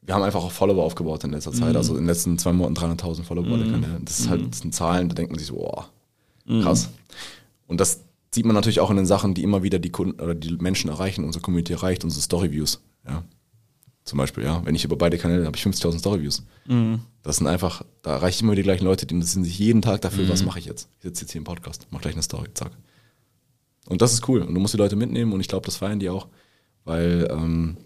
wir 0.00 0.14
haben 0.14 0.22
einfach 0.24 0.42
auch 0.42 0.50
Follower 0.50 0.82
aufgebaut 0.82 1.22
in 1.24 1.30
letzter 1.30 1.52
Mhm. 1.52 1.56
Zeit. 1.56 1.76
Also 1.76 1.92
in 1.92 2.00
den 2.02 2.06
letzten 2.06 2.36
zwei 2.38 2.52
Monaten 2.52 2.74
300.000 2.74 3.22
Follower 3.24 3.44
Kanäle. 3.46 4.00
Das 4.04 4.18
ist 4.18 4.28
halt, 4.28 4.50
das 4.50 4.58
sind 4.60 4.74
Zahlen, 4.74 5.08
da 5.08 5.14
denkt 5.14 5.30
man 5.30 5.38
sich 5.38 5.46
so, 5.48 5.54
boah, 5.54 5.88
Mhm. 6.46 6.62
krass. 6.62 6.88
Und 7.68 7.80
das 7.80 8.00
sieht 8.34 8.44
man 8.44 8.54
natürlich 8.54 8.80
auch 8.80 8.90
in 8.90 8.96
den 8.96 9.06
Sachen, 9.06 9.34
die 9.34 9.42
immer 9.44 9.62
wieder 9.62 9.78
die 9.78 9.90
Kunden 9.90 10.20
oder 10.20 10.34
die 10.34 10.56
Menschen 10.56 10.90
erreichen, 10.90 11.24
unsere 11.24 11.42
Community 11.42 11.72
erreicht, 11.74 12.02
unsere 12.02 12.22
Storyviews. 12.22 12.80
Ja. 13.06 13.22
Zum 14.04 14.18
Beispiel, 14.18 14.42
ja, 14.42 14.60
wenn 14.64 14.74
ich 14.74 14.84
über 14.84 14.96
beide 14.96 15.16
Kanäle 15.16 15.46
habe 15.46 15.56
ich 15.56 15.62
50.000 15.62 16.00
Storyviews. 16.00 16.42
Mhm. 16.66 17.00
Das 17.22 17.36
sind 17.36 17.46
einfach, 17.46 17.84
da 18.02 18.14
erreiche 18.14 18.36
ich 18.36 18.42
immer 18.42 18.56
die 18.56 18.64
gleichen 18.64 18.84
Leute, 18.84 19.06
die 19.06 19.14
interessieren 19.14 19.44
sich 19.44 19.56
jeden 19.60 19.80
Tag 19.80 20.00
dafür, 20.00 20.24
Mhm. 20.24 20.28
was 20.30 20.44
mache 20.44 20.58
ich 20.58 20.64
jetzt? 20.64 20.88
Ich 20.98 21.04
sitze 21.04 21.22
jetzt 21.22 21.30
hier 21.32 21.38
im 21.38 21.44
Podcast, 21.44 21.86
mach 21.90 22.00
gleich 22.00 22.14
eine 22.14 22.22
Story, 22.24 22.48
zack. 22.54 22.72
Und 23.92 24.02
das 24.02 24.12
ist 24.12 24.28
cool. 24.28 24.42
Und 24.42 24.54
du 24.54 24.60
musst 24.60 24.74
die 24.74 24.78
Leute 24.78 24.96
mitnehmen 24.96 25.32
und 25.32 25.40
ich 25.40 25.48
glaube, 25.48 25.66
das 25.66 25.76
feiern 25.76 26.00
die 26.00 26.08
auch, 26.08 26.26
weil 26.84 27.28
ähm, 27.30 27.76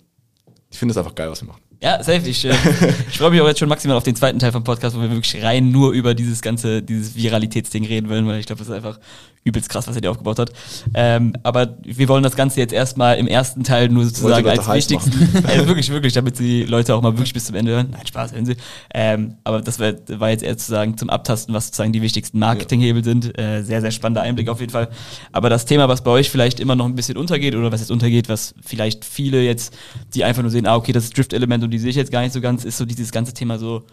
ich 0.71 0.79
finde 0.79 0.92
es 0.92 0.99
einfach 0.99 1.14
geil, 1.14 1.31
was 1.31 1.42
wir 1.42 1.49
machen. 1.49 1.62
Ja, 1.83 2.03
safe. 2.03 2.29
Ich, 2.29 2.45
äh, 2.45 2.55
ich 3.09 3.19
freue 3.19 3.31
mich 3.31 3.40
auch 3.40 3.47
jetzt 3.47 3.59
schon 3.59 3.69
maximal 3.69 3.97
auf 3.97 4.03
den 4.03 4.16
zweiten 4.16 4.38
Teil 4.38 4.53
vom 4.53 4.64
Podcast, 4.64 4.97
wo 4.97 5.01
wir 5.01 5.11
wirklich 5.11 5.42
rein 5.42 5.71
nur 5.71 5.92
über 5.92 6.14
dieses 6.14 6.40
ganze, 6.40 6.83
dieses 6.83 7.14
Viralitätsding 7.14 7.85
reden 7.85 8.09
wollen, 8.09 8.27
weil 8.27 8.40
ich 8.40 8.47
glaube, 8.47 8.61
das 8.61 8.69
ist 8.69 8.75
einfach 8.75 8.99
übelst 9.46 9.68
krass, 9.68 9.87
was 9.87 9.94
er 9.94 10.00
dir 10.00 10.11
aufgebaut 10.11 10.38
hat. 10.38 10.52
Ähm, 10.94 11.32
aber 11.42 11.76
wir 11.82 12.09
wollen 12.09 12.22
das 12.22 12.37
Ganze 12.37 12.61
jetzt 12.61 12.72
erstmal 12.72 13.16
im 13.16 13.28
ersten 13.28 13.64
Teil 13.64 13.88
nur 13.88 14.04
sozusagen 14.04 14.48
als 14.48 14.68
wichtigsten, 14.68 15.12
äh, 15.46 15.66
wirklich, 15.66 15.90
wirklich, 15.90 16.12
damit 16.12 16.38
die 16.38 16.64
Leute 16.64 16.94
auch 16.94 17.02
mal 17.02 17.12
wirklich 17.12 17.32
bis 17.32 17.46
zum 17.46 17.54
Ende 17.54 17.72
hören. 17.72 17.88
Nein, 17.92 18.06
Spaß, 18.06 18.32
hören 18.32 18.44
sie. 18.44 18.56
Ähm, 18.92 19.37
aber 19.44 19.62
das 19.62 19.78
war, 19.78 19.92
war 20.09 20.30
jetzt 20.30 20.42
eher 20.42 20.52
sozusagen 20.52 20.98
zum 20.98 21.09
Abtasten, 21.09 21.54
was 21.54 21.66
sozusagen 21.66 21.92
die 21.92 22.02
wichtigsten 22.02 22.38
Marketinghebel 22.38 23.04
sind. 23.04 23.38
Äh, 23.38 23.62
sehr, 23.62 23.80
sehr 23.80 23.92
spannender 23.92 24.22
Einblick 24.22 24.48
auf 24.48 24.61
jeden 24.61 24.72
Fall. 24.72 24.88
Aber 25.32 25.48
das 25.48 25.64
Thema, 25.64 25.88
was 25.88 26.02
bei 26.02 26.11
euch 26.11 26.28
vielleicht 26.30 26.59
immer 26.59 26.74
noch 26.74 26.87
ein 26.87 26.96
bisschen 26.96 27.16
untergeht 27.16 27.54
oder 27.54 27.70
was 27.70 27.80
jetzt 27.80 27.90
untergeht, 27.90 28.28
was 28.28 28.54
vielleicht 28.64 29.04
viele 29.04 29.42
jetzt, 29.42 29.76
die 30.14 30.24
einfach 30.24 30.42
nur 30.42 30.50
sehen, 30.50 30.66
ah, 30.66 30.74
okay, 30.74 30.92
das 30.92 31.04
ist 31.04 31.16
Drift-Element 31.16 31.62
und 31.62 31.70
die 31.70 31.78
sehe 31.78 31.90
ich 31.90 31.96
jetzt 31.96 32.11
gar 32.11 32.22
nicht 32.22 32.32
so 32.32 32.40
ganz, 32.40 32.64
ist 32.64 32.78
so 32.78 32.85
dieses 32.85 33.12
ganze 33.12 33.32
Thema 33.32 33.59
so, 33.59 33.85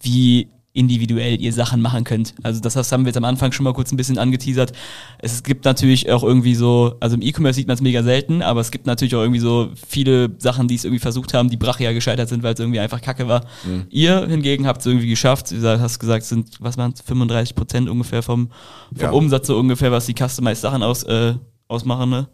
wie 0.00 0.48
individuell 0.76 1.40
ihr 1.40 1.52
Sachen 1.52 1.80
machen 1.80 2.04
könnt. 2.04 2.34
Also 2.42 2.60
das, 2.60 2.74
das 2.74 2.92
haben 2.92 3.04
wir 3.04 3.08
jetzt 3.08 3.16
am 3.16 3.24
Anfang 3.24 3.52
schon 3.52 3.64
mal 3.64 3.72
kurz 3.72 3.92
ein 3.92 3.96
bisschen 3.96 4.18
angeteasert. 4.18 4.72
Es 5.18 5.42
gibt 5.42 5.64
natürlich 5.64 6.10
auch 6.10 6.22
irgendwie 6.22 6.54
so, 6.54 6.94
also 7.00 7.16
im 7.16 7.22
E-Commerce 7.22 7.56
sieht 7.56 7.66
man 7.66 7.74
es 7.74 7.80
mega 7.80 8.02
selten, 8.02 8.42
aber 8.42 8.60
es 8.60 8.70
gibt 8.70 8.86
natürlich 8.86 9.14
auch 9.14 9.22
irgendwie 9.22 9.40
so 9.40 9.70
viele 9.88 10.30
Sachen, 10.38 10.68
die 10.68 10.74
es 10.74 10.84
irgendwie 10.84 11.00
versucht 11.00 11.34
haben, 11.34 11.50
die 11.50 11.56
brachial 11.56 11.94
gescheitert 11.94 12.28
sind, 12.28 12.42
weil 12.42 12.54
es 12.54 12.60
irgendwie 12.60 12.80
einfach 12.80 13.00
kacke 13.00 13.26
war. 13.26 13.44
Ihr 13.90 14.26
hingegen 14.28 14.66
habt 14.66 14.80
es 14.80 14.86
irgendwie 14.86 15.08
geschafft, 15.08 15.50
du 15.50 15.80
hast 15.80 15.98
gesagt, 15.98 16.22
es 16.22 16.28
sind, 16.28 16.56
was 16.60 16.76
waren 16.76 16.92
es, 16.92 17.00
35 17.00 17.54
Prozent 17.54 17.88
ungefähr 17.88 18.22
vom, 18.22 18.48
vom 18.94 19.02
Ja. 19.02 19.10
Umsatz 19.10 19.46
so 19.46 19.58
ungefähr, 19.58 19.90
was 19.92 20.06
die 20.06 20.14
Customized 20.14 20.60
Sachen 20.62 20.82
aus, 20.82 21.02
äh, 21.04 21.34
ausmachen, 21.68 22.10
ne? 22.10 22.28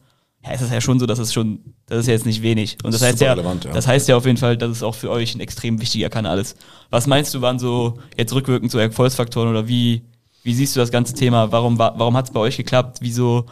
Ja, 0.45 0.51
es 0.53 0.61
ist 0.63 0.73
ja 0.73 0.81
schon 0.81 0.99
so, 0.99 1.07
dass 1.07 1.19
es 1.21 1.33
schon, 1.33 1.61
das 1.87 2.01
ist 2.01 2.07
ja 2.09 2.15
jetzt 2.15 2.27
nicht 2.27 2.43
wenig. 2.43 2.77
Und 2.83 2.93
das, 2.93 3.01
Das 3.01 3.11
heißt 3.11 3.21
ja, 3.21 3.33
relevant, 3.33 3.65
ja. 3.65 3.73
das 3.73 3.87
heißt 3.87 4.09
ja 4.09 4.17
auf 4.17 4.27
jeden 4.27 4.39
Fall, 4.39 4.57
dass 4.57 4.71
es 4.71 4.83
auch 4.83 4.95
für 4.97 5.09
euch 5.11 5.35
ein 5.37 5.41
extrem 5.41 5.81
wichtiger 5.81 6.09
Kanal 6.11 6.39
ist. 6.41 6.57
Was 6.91 7.07
meinst 7.07 7.33
du, 7.35 7.41
waren 7.43 7.59
so 7.61 7.99
jetzt 8.17 8.35
rückwirkend 8.35 8.71
so 8.73 8.79
Erfolgsfaktoren 8.79 9.49
oder 9.49 9.69
wie, 9.69 10.03
wie 10.43 10.53
siehst 10.55 10.75
du 10.75 10.81
das 10.81 10.91
ganze 10.91 11.15
Thema? 11.15 11.53
Warum, 11.53 11.79
war- 11.79 11.97
warum 11.99 12.17
hat 12.17 12.25
es 12.27 12.33
bei 12.33 12.41
euch 12.41 12.57
geklappt? 12.57 12.99
Wieso 13.01 13.47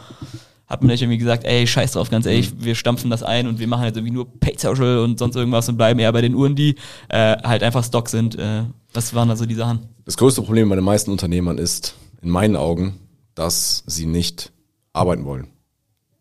hat 0.67 0.83
man 0.83 0.89
nicht 0.91 1.03
irgendwie 1.03 1.19
gesagt, 1.19 1.45
ey, 1.45 1.65
scheiß 1.67 1.93
drauf, 1.93 2.11
ganz 2.11 2.27
ehrlich, 2.27 2.53
Mhm. 2.53 2.65
wir 2.65 2.75
stampfen 2.75 3.09
das 3.11 3.23
ein 3.23 3.47
und 3.47 3.59
wir 3.61 3.67
machen 3.69 3.85
jetzt 3.85 3.97
irgendwie 3.97 4.15
nur 4.15 4.27
Paid 4.41 4.59
Social 4.61 4.99
und 4.99 5.19
sonst 5.19 5.37
irgendwas 5.37 5.69
und 5.69 5.77
bleiben 5.77 5.99
eher 6.01 6.13
bei 6.13 6.21
den 6.23 6.35
Uhren, 6.35 6.55
die 6.57 6.75
äh, 7.09 7.37
halt 7.43 7.63
einfach 7.63 7.85
Stock 7.85 8.09
sind. 8.09 8.37
Äh, 8.37 8.65
was 8.93 9.15
waren 9.15 9.29
da 9.29 9.37
so 9.37 9.47
die 9.47 9.55
Sachen? 9.55 9.81
Das 10.05 10.17
größte 10.17 10.43
Problem 10.43 10.69
bei 10.69 10.75
den 10.75 10.85
meisten 10.85 11.11
Unternehmern 11.13 11.59
ist, 11.59 11.95
in 12.23 12.31
meinen 12.31 12.57
Augen, 12.57 12.99
dass 13.37 13.85
sie 13.87 14.07
nicht 14.07 14.53
arbeiten 14.93 15.25
wollen. 15.25 15.47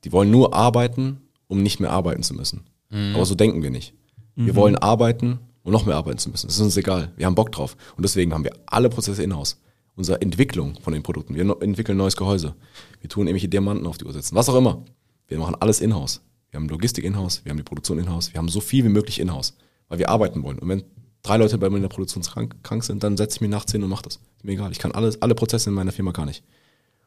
Die 0.03 0.11
wollen 0.11 0.31
nur 0.31 0.53
arbeiten, 0.53 1.21
um 1.47 1.61
nicht 1.61 1.79
mehr 1.79 1.91
arbeiten 1.91 2.23
zu 2.23 2.33
müssen. 2.33 2.65
Aber 3.13 3.25
so 3.25 3.35
denken 3.35 3.61
wir 3.61 3.69
nicht. 3.69 3.93
Wir 4.35 4.55
wollen 4.55 4.75
arbeiten, 4.77 5.39
um 5.63 5.71
noch 5.71 5.85
mehr 5.85 5.95
arbeiten 5.95 6.17
zu 6.17 6.29
müssen. 6.29 6.47
Das 6.47 6.55
ist 6.55 6.61
uns 6.61 6.77
egal. 6.77 7.11
Wir 7.17 7.25
haben 7.25 7.35
Bock 7.35 7.51
drauf. 7.51 7.75
Und 7.97 8.03
deswegen 8.03 8.33
haben 8.33 8.43
wir 8.43 8.53
alle 8.65 8.89
Prozesse 8.89 9.21
in-house. 9.23 9.59
Unsere 9.95 10.21
Entwicklung 10.21 10.79
von 10.81 10.93
den 10.93 11.03
Produkten. 11.03 11.35
Wir 11.35 11.41
entwickeln 11.61 11.95
ein 11.95 11.97
neues 11.97 12.15
Gehäuse. 12.15 12.55
Wir 13.01 13.09
tun 13.09 13.27
irgendwelche 13.27 13.49
Diamanten 13.49 13.85
auf 13.85 13.97
die 13.97 14.05
Uhr 14.05 14.13
setzen. 14.13 14.35
Was 14.35 14.47
auch 14.47 14.55
immer. 14.55 14.83
Wir 15.27 15.37
machen 15.37 15.55
alles 15.59 15.81
in-house. 15.81 16.21
Wir 16.51 16.59
haben 16.59 16.67
Logistik 16.67 17.03
in-house, 17.03 17.41
wir 17.43 17.51
haben 17.51 17.57
die 17.57 17.63
Produktion 17.63 17.99
in-house, 17.99 18.33
wir 18.33 18.39
haben 18.39 18.49
so 18.49 18.59
viel 18.59 18.83
wie 18.83 18.89
möglich 18.89 19.19
in-house, 19.19 19.55
weil 19.87 19.99
wir 19.99 20.09
arbeiten 20.09 20.41
wollen. 20.41 20.57
Und 20.57 20.67
wenn 20.67 20.83
drei 21.21 21.37
Leute 21.37 21.57
bei 21.57 21.69
mir 21.69 21.75
in 21.75 21.83
der 21.83 21.89
Produktion 21.89 22.23
krank, 22.23 22.55
krank 22.63 22.83
sind, 22.83 23.03
dann 23.03 23.17
setze 23.17 23.37
ich 23.37 23.41
mich 23.41 23.49
nachts 23.49 23.71
hin 23.71 23.83
und 23.83 23.89
mache 23.89 24.03
das. 24.03 24.15
Ist 24.15 24.45
mir 24.45 24.53
egal. 24.53 24.71
Ich 24.71 24.79
kann 24.79 24.91
alles, 24.91 25.21
alle 25.21 25.35
Prozesse 25.35 25.69
in 25.69 25.75
meiner 25.75 25.91
Firma 25.91 26.11
gar 26.11 26.25
nicht. 26.25 26.43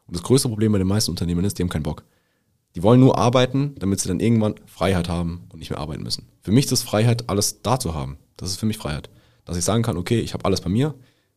Und 0.07 0.15
das 0.17 0.23
größte 0.23 0.49
Problem 0.49 0.73
bei 0.73 0.79
den 0.79 0.87
meisten 0.87 1.11
Unternehmen 1.11 1.45
ist, 1.45 1.59
die 1.59 1.63
haben 1.63 1.71
keinen 1.71 1.83
Bock. 1.83 2.05
Die 2.75 2.83
wollen 2.83 3.01
nur 3.01 3.19
arbeiten, 3.19 3.75
damit 3.79 4.01
sie 4.01 4.09
dann 4.09 4.21
irgendwann 4.21 4.55
Freiheit 4.67 5.09
haben 5.09 5.43
und 5.53 5.59
nicht 5.59 5.71
mehr 5.71 5.79
arbeiten 5.79 6.03
müssen. 6.03 6.29
Für 6.43 6.53
mich 6.53 6.67
ist 6.67 6.73
es 6.73 6.83
Freiheit, 6.83 7.29
alles 7.29 7.63
da 7.63 7.79
zu 7.79 7.95
haben. 7.95 8.19
Das 8.37 8.51
ist 8.51 8.57
für 8.57 8.67
mich 8.67 8.79
Freiheit. 8.79 9.11
Dass 9.45 9.57
ich 9.57 9.65
sagen 9.65 9.83
kann, 9.83 9.97
okay, 9.97 10.21
ich 10.21 10.35
habe 10.35 10.45
alles 10.45 10.61
bei 10.61 10.71
mir 10.71 10.95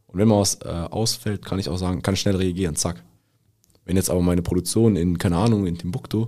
und 0.07 0.19
wenn 0.19 0.27
mal 0.27 0.39
was 0.39 0.55
äh, 0.61 0.69
ausfällt, 0.69 1.43
kann 1.43 1.59
ich 1.59 1.69
auch 1.69 1.77
sagen, 1.77 2.01
kann 2.01 2.13
ich 2.13 2.21
schnell 2.21 2.35
reagieren, 2.37 2.75
zack. 2.75 3.03
Wenn 3.83 3.97
jetzt 3.97 4.09
aber 4.09 4.21
meine 4.21 4.41
Produktion 4.41 4.95
in, 4.95 5.17
keine 5.17 5.37
Ahnung, 5.37 5.67
in 5.67 5.77
Timbuktu 5.77 6.27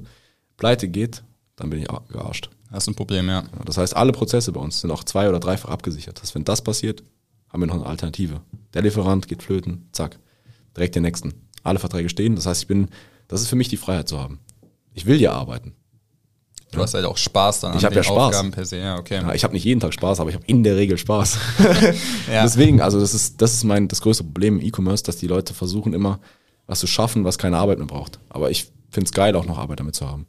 pleite 0.57 0.89
geht, 0.89 1.23
dann 1.55 1.69
bin 1.69 1.81
ich 1.81 1.87
gearscht. 1.87 2.49
Das 2.71 2.83
ist 2.83 2.89
ein 2.89 2.95
Problem, 2.95 3.27
ja. 3.27 3.43
Ja, 3.43 3.63
Das 3.65 3.77
heißt, 3.77 3.95
alle 3.95 4.11
Prozesse 4.11 4.51
bei 4.51 4.59
uns 4.59 4.81
sind 4.81 4.91
auch 4.91 5.03
zwei- 5.03 5.29
oder 5.29 5.39
dreifach 5.39 5.69
abgesichert. 5.69 6.17
Das 6.17 6.23
heißt, 6.23 6.35
wenn 6.35 6.43
das 6.43 6.61
passiert, 6.61 7.03
haben 7.49 7.61
wir 7.61 7.67
noch 7.67 7.75
eine 7.75 7.85
Alternative. 7.85 8.41
Der 8.73 8.81
Lieferant 8.81 9.27
geht 9.27 9.41
flöten, 9.41 9.87
zack, 9.91 10.19
direkt 10.75 10.95
den 10.95 11.03
nächsten. 11.03 11.33
Alle 11.63 11.79
Verträge 11.79 12.09
stehen. 12.09 12.35
Das 12.35 12.45
heißt, 12.45 12.63
ich 12.63 12.67
bin, 12.67 12.89
das 13.27 13.41
ist 13.41 13.47
für 13.47 13.55
mich 13.55 13.69
die 13.69 13.77
Freiheit 13.77 14.09
zu 14.09 14.19
haben. 14.19 14.39
Ich 14.97 15.05
will 15.05 15.21
ja 15.21 15.31
arbeiten. 15.31 15.73
Du 16.71 16.81
hast 16.81 16.93
halt 16.93 17.05
auch 17.05 17.17
Spaß 17.17 17.61
dann 17.61 17.77
Ich 17.77 17.85
hab 17.85 17.91
den 17.91 17.97
ja 17.97 18.03
Spaß. 18.03 18.17
Aufgaben 18.17 18.51
per 18.51 18.65
se, 18.65 18.77
ja, 18.77 18.97
okay. 18.97 19.21
Ja, 19.21 19.33
ich 19.33 19.43
habe 19.43 19.53
nicht 19.53 19.63
jeden 19.63 19.79
Tag 19.79 19.93
Spaß, 19.93 20.19
aber 20.19 20.29
ich 20.29 20.35
habe 20.35 20.45
in 20.47 20.63
der 20.63 20.75
Regel 20.75 20.97
Spaß. 20.97 21.37
Ja. 22.31 22.43
Deswegen, 22.43 22.81
also 22.81 22.99
das 22.99 23.13
ist, 23.13 23.41
das 23.41 23.53
ist 23.53 23.63
mein 23.63 23.87
das 23.87 24.01
größte 24.01 24.23
Problem 24.23 24.59
im 24.59 24.65
E-Commerce, 24.65 25.03
dass 25.03 25.15
die 25.15 25.27
Leute 25.27 25.53
versuchen 25.53 25.93
immer 25.93 26.19
was 26.65 26.79
zu 26.81 26.87
schaffen, 26.87 27.23
was 27.23 27.37
keine 27.37 27.57
Arbeit 27.57 27.77
mehr 27.77 27.87
braucht. 27.87 28.19
Aber 28.27 28.51
ich 28.51 28.69
finde 28.89 29.05
es 29.05 29.13
geil, 29.13 29.35
auch 29.35 29.45
noch 29.45 29.57
Arbeit 29.57 29.79
damit 29.79 29.95
zu 29.95 30.07
haben. 30.09 30.25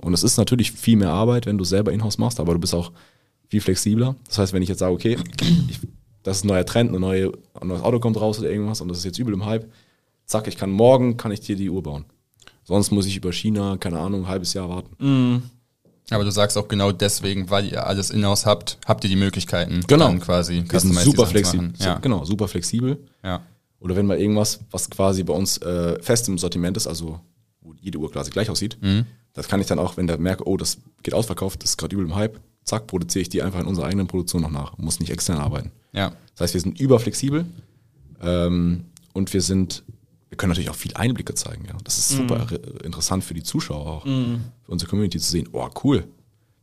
Und 0.00 0.14
es 0.14 0.22
ist 0.22 0.36
natürlich 0.36 0.72
viel 0.72 0.96
mehr 0.96 1.10
Arbeit, 1.10 1.46
wenn 1.46 1.56
du 1.56 1.64
selber 1.64 1.92
Inhouse 1.92 2.18
machst, 2.18 2.40
aber 2.40 2.54
du 2.54 2.58
bist 2.58 2.74
auch 2.74 2.90
viel 3.48 3.60
flexibler. 3.60 4.16
Das 4.26 4.38
heißt, 4.38 4.52
wenn 4.52 4.62
ich 4.62 4.68
jetzt 4.68 4.80
sage, 4.80 4.92
okay, 4.92 5.16
ich, 5.68 5.78
das 6.24 6.38
ist 6.38 6.44
ein 6.44 6.48
neuer 6.48 6.66
Trend, 6.66 6.90
eine 6.90 7.00
neue, 7.00 7.32
ein 7.60 7.68
neues 7.68 7.82
Auto 7.82 8.00
kommt 8.00 8.20
raus 8.20 8.38
oder 8.40 8.50
irgendwas 8.50 8.80
und 8.80 8.88
das 8.88 8.98
ist 8.98 9.04
jetzt 9.04 9.18
übel 9.18 9.32
im 9.32 9.46
Hype, 9.46 9.70
zack, 10.26 10.48
ich 10.48 10.56
kann 10.56 10.70
morgen 10.70 11.16
kann 11.16 11.30
ich 11.32 11.40
dir 11.40 11.56
die 11.56 11.70
Uhr 11.70 11.82
bauen. 11.82 12.04
Sonst 12.70 12.90
muss 12.92 13.04
ich 13.06 13.16
über 13.16 13.32
China, 13.32 13.76
keine 13.78 13.98
Ahnung, 13.98 14.22
ein 14.22 14.28
halbes 14.28 14.54
Jahr 14.54 14.68
warten. 14.68 15.42
Aber 16.10 16.24
du 16.24 16.30
sagst 16.30 16.56
auch 16.56 16.68
genau 16.68 16.92
deswegen, 16.92 17.50
weil 17.50 17.66
ihr 17.66 17.86
alles 17.86 18.10
in-house 18.10 18.46
habt, 18.46 18.78
habt 18.86 19.04
ihr 19.04 19.10
die 19.10 19.16
Möglichkeiten, 19.16 19.80
Genau. 19.86 20.06
dann 20.06 20.20
quasi 20.20 20.64
Wir 20.68 20.80
sind 20.80 20.94
super 20.94 21.26
flexibel. 21.26 21.72
Ja. 21.78 21.98
Genau, 21.98 22.24
super 22.24 22.48
flexibel. 22.48 22.98
ja. 23.24 23.42
Oder 23.80 23.96
wenn 23.96 24.06
mal 24.06 24.18
irgendwas, 24.18 24.60
was 24.70 24.88
quasi 24.90 25.22
bei 25.24 25.32
uns 25.32 25.56
äh, 25.58 26.00
fest 26.02 26.28
im 26.28 26.36
Sortiment 26.38 26.76
ist, 26.76 26.86
also 26.86 27.18
wo 27.62 27.74
jede 27.80 27.98
Uhr 27.98 28.10
quasi 28.12 28.30
gleich 28.30 28.50
aussieht, 28.50 28.76
das 29.32 29.48
kann 29.48 29.60
ich 29.60 29.66
dann 29.66 29.78
auch, 29.78 29.96
wenn 29.96 30.06
der 30.06 30.18
merke, 30.18 30.46
oh, 30.46 30.56
das 30.56 30.78
geht 31.02 31.14
ausverkauft, 31.14 31.62
das 31.62 31.70
ist 31.70 31.76
gerade 31.76 31.94
übel 31.96 32.04
im 32.06 32.14
Hype, 32.14 32.38
zack, 32.64 32.86
produziere 32.86 33.22
ich 33.22 33.30
die 33.30 33.42
einfach 33.42 33.58
in 33.60 33.66
unserer 33.66 33.86
eigenen 33.86 34.06
Produktion 34.06 34.42
noch 34.42 34.50
nach, 34.50 34.76
muss 34.78 35.00
nicht 35.00 35.10
extern 35.10 35.38
arbeiten. 35.38 35.70
Ja. 35.92 36.12
Das 36.34 36.42
heißt, 36.42 36.54
wir 36.54 36.60
sind 36.60 36.78
überflexibel 36.78 37.46
ähm, 38.22 38.84
und 39.12 39.32
wir 39.32 39.40
sind, 39.42 39.82
wir 40.30 40.38
können 40.38 40.50
natürlich 40.50 40.70
auch 40.70 40.76
viel 40.76 40.94
Einblicke 40.94 41.34
zeigen. 41.34 41.66
Ja. 41.66 41.76
Das 41.84 41.98
ist 41.98 42.10
super 42.10 42.46
äh, 42.50 42.86
interessant 42.86 43.24
für 43.24 43.34
die 43.34 43.42
Zuschauer 43.42 43.86
auch, 43.86 44.04
für 44.04 44.72
unsere 44.72 44.88
Community 44.88 45.18
zu 45.18 45.30
sehen, 45.30 45.48
oh 45.52 45.68
cool, 45.84 46.04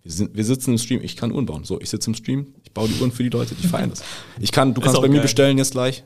wir, 0.07 0.11
sind, 0.11 0.35
wir 0.35 0.45
sitzen 0.45 0.71
im 0.71 0.77
Stream, 0.77 1.01
ich 1.03 1.17
kann 1.17 1.33
Uhren 1.33 1.45
bauen. 1.45 1.65
So, 1.65 1.81
ich 1.81 1.89
sitze 1.89 2.09
im 2.09 2.15
Stream, 2.15 2.53
ich 2.63 2.71
baue 2.71 2.87
die 2.87 2.99
Uhren 2.99 3.11
für 3.11 3.23
die 3.23 3.29
Leute, 3.29 3.55
die 3.55 3.67
feiern 3.67 3.89
das. 3.89 4.03
Ich 4.39 4.53
kann, 4.53 4.73
du 4.73 4.79
kannst 4.79 4.95
auch 4.95 5.01
bei 5.01 5.09
mir 5.09 5.15
geil. 5.15 5.23
bestellen 5.23 5.57
jetzt 5.57 5.71
gleich. 5.71 6.05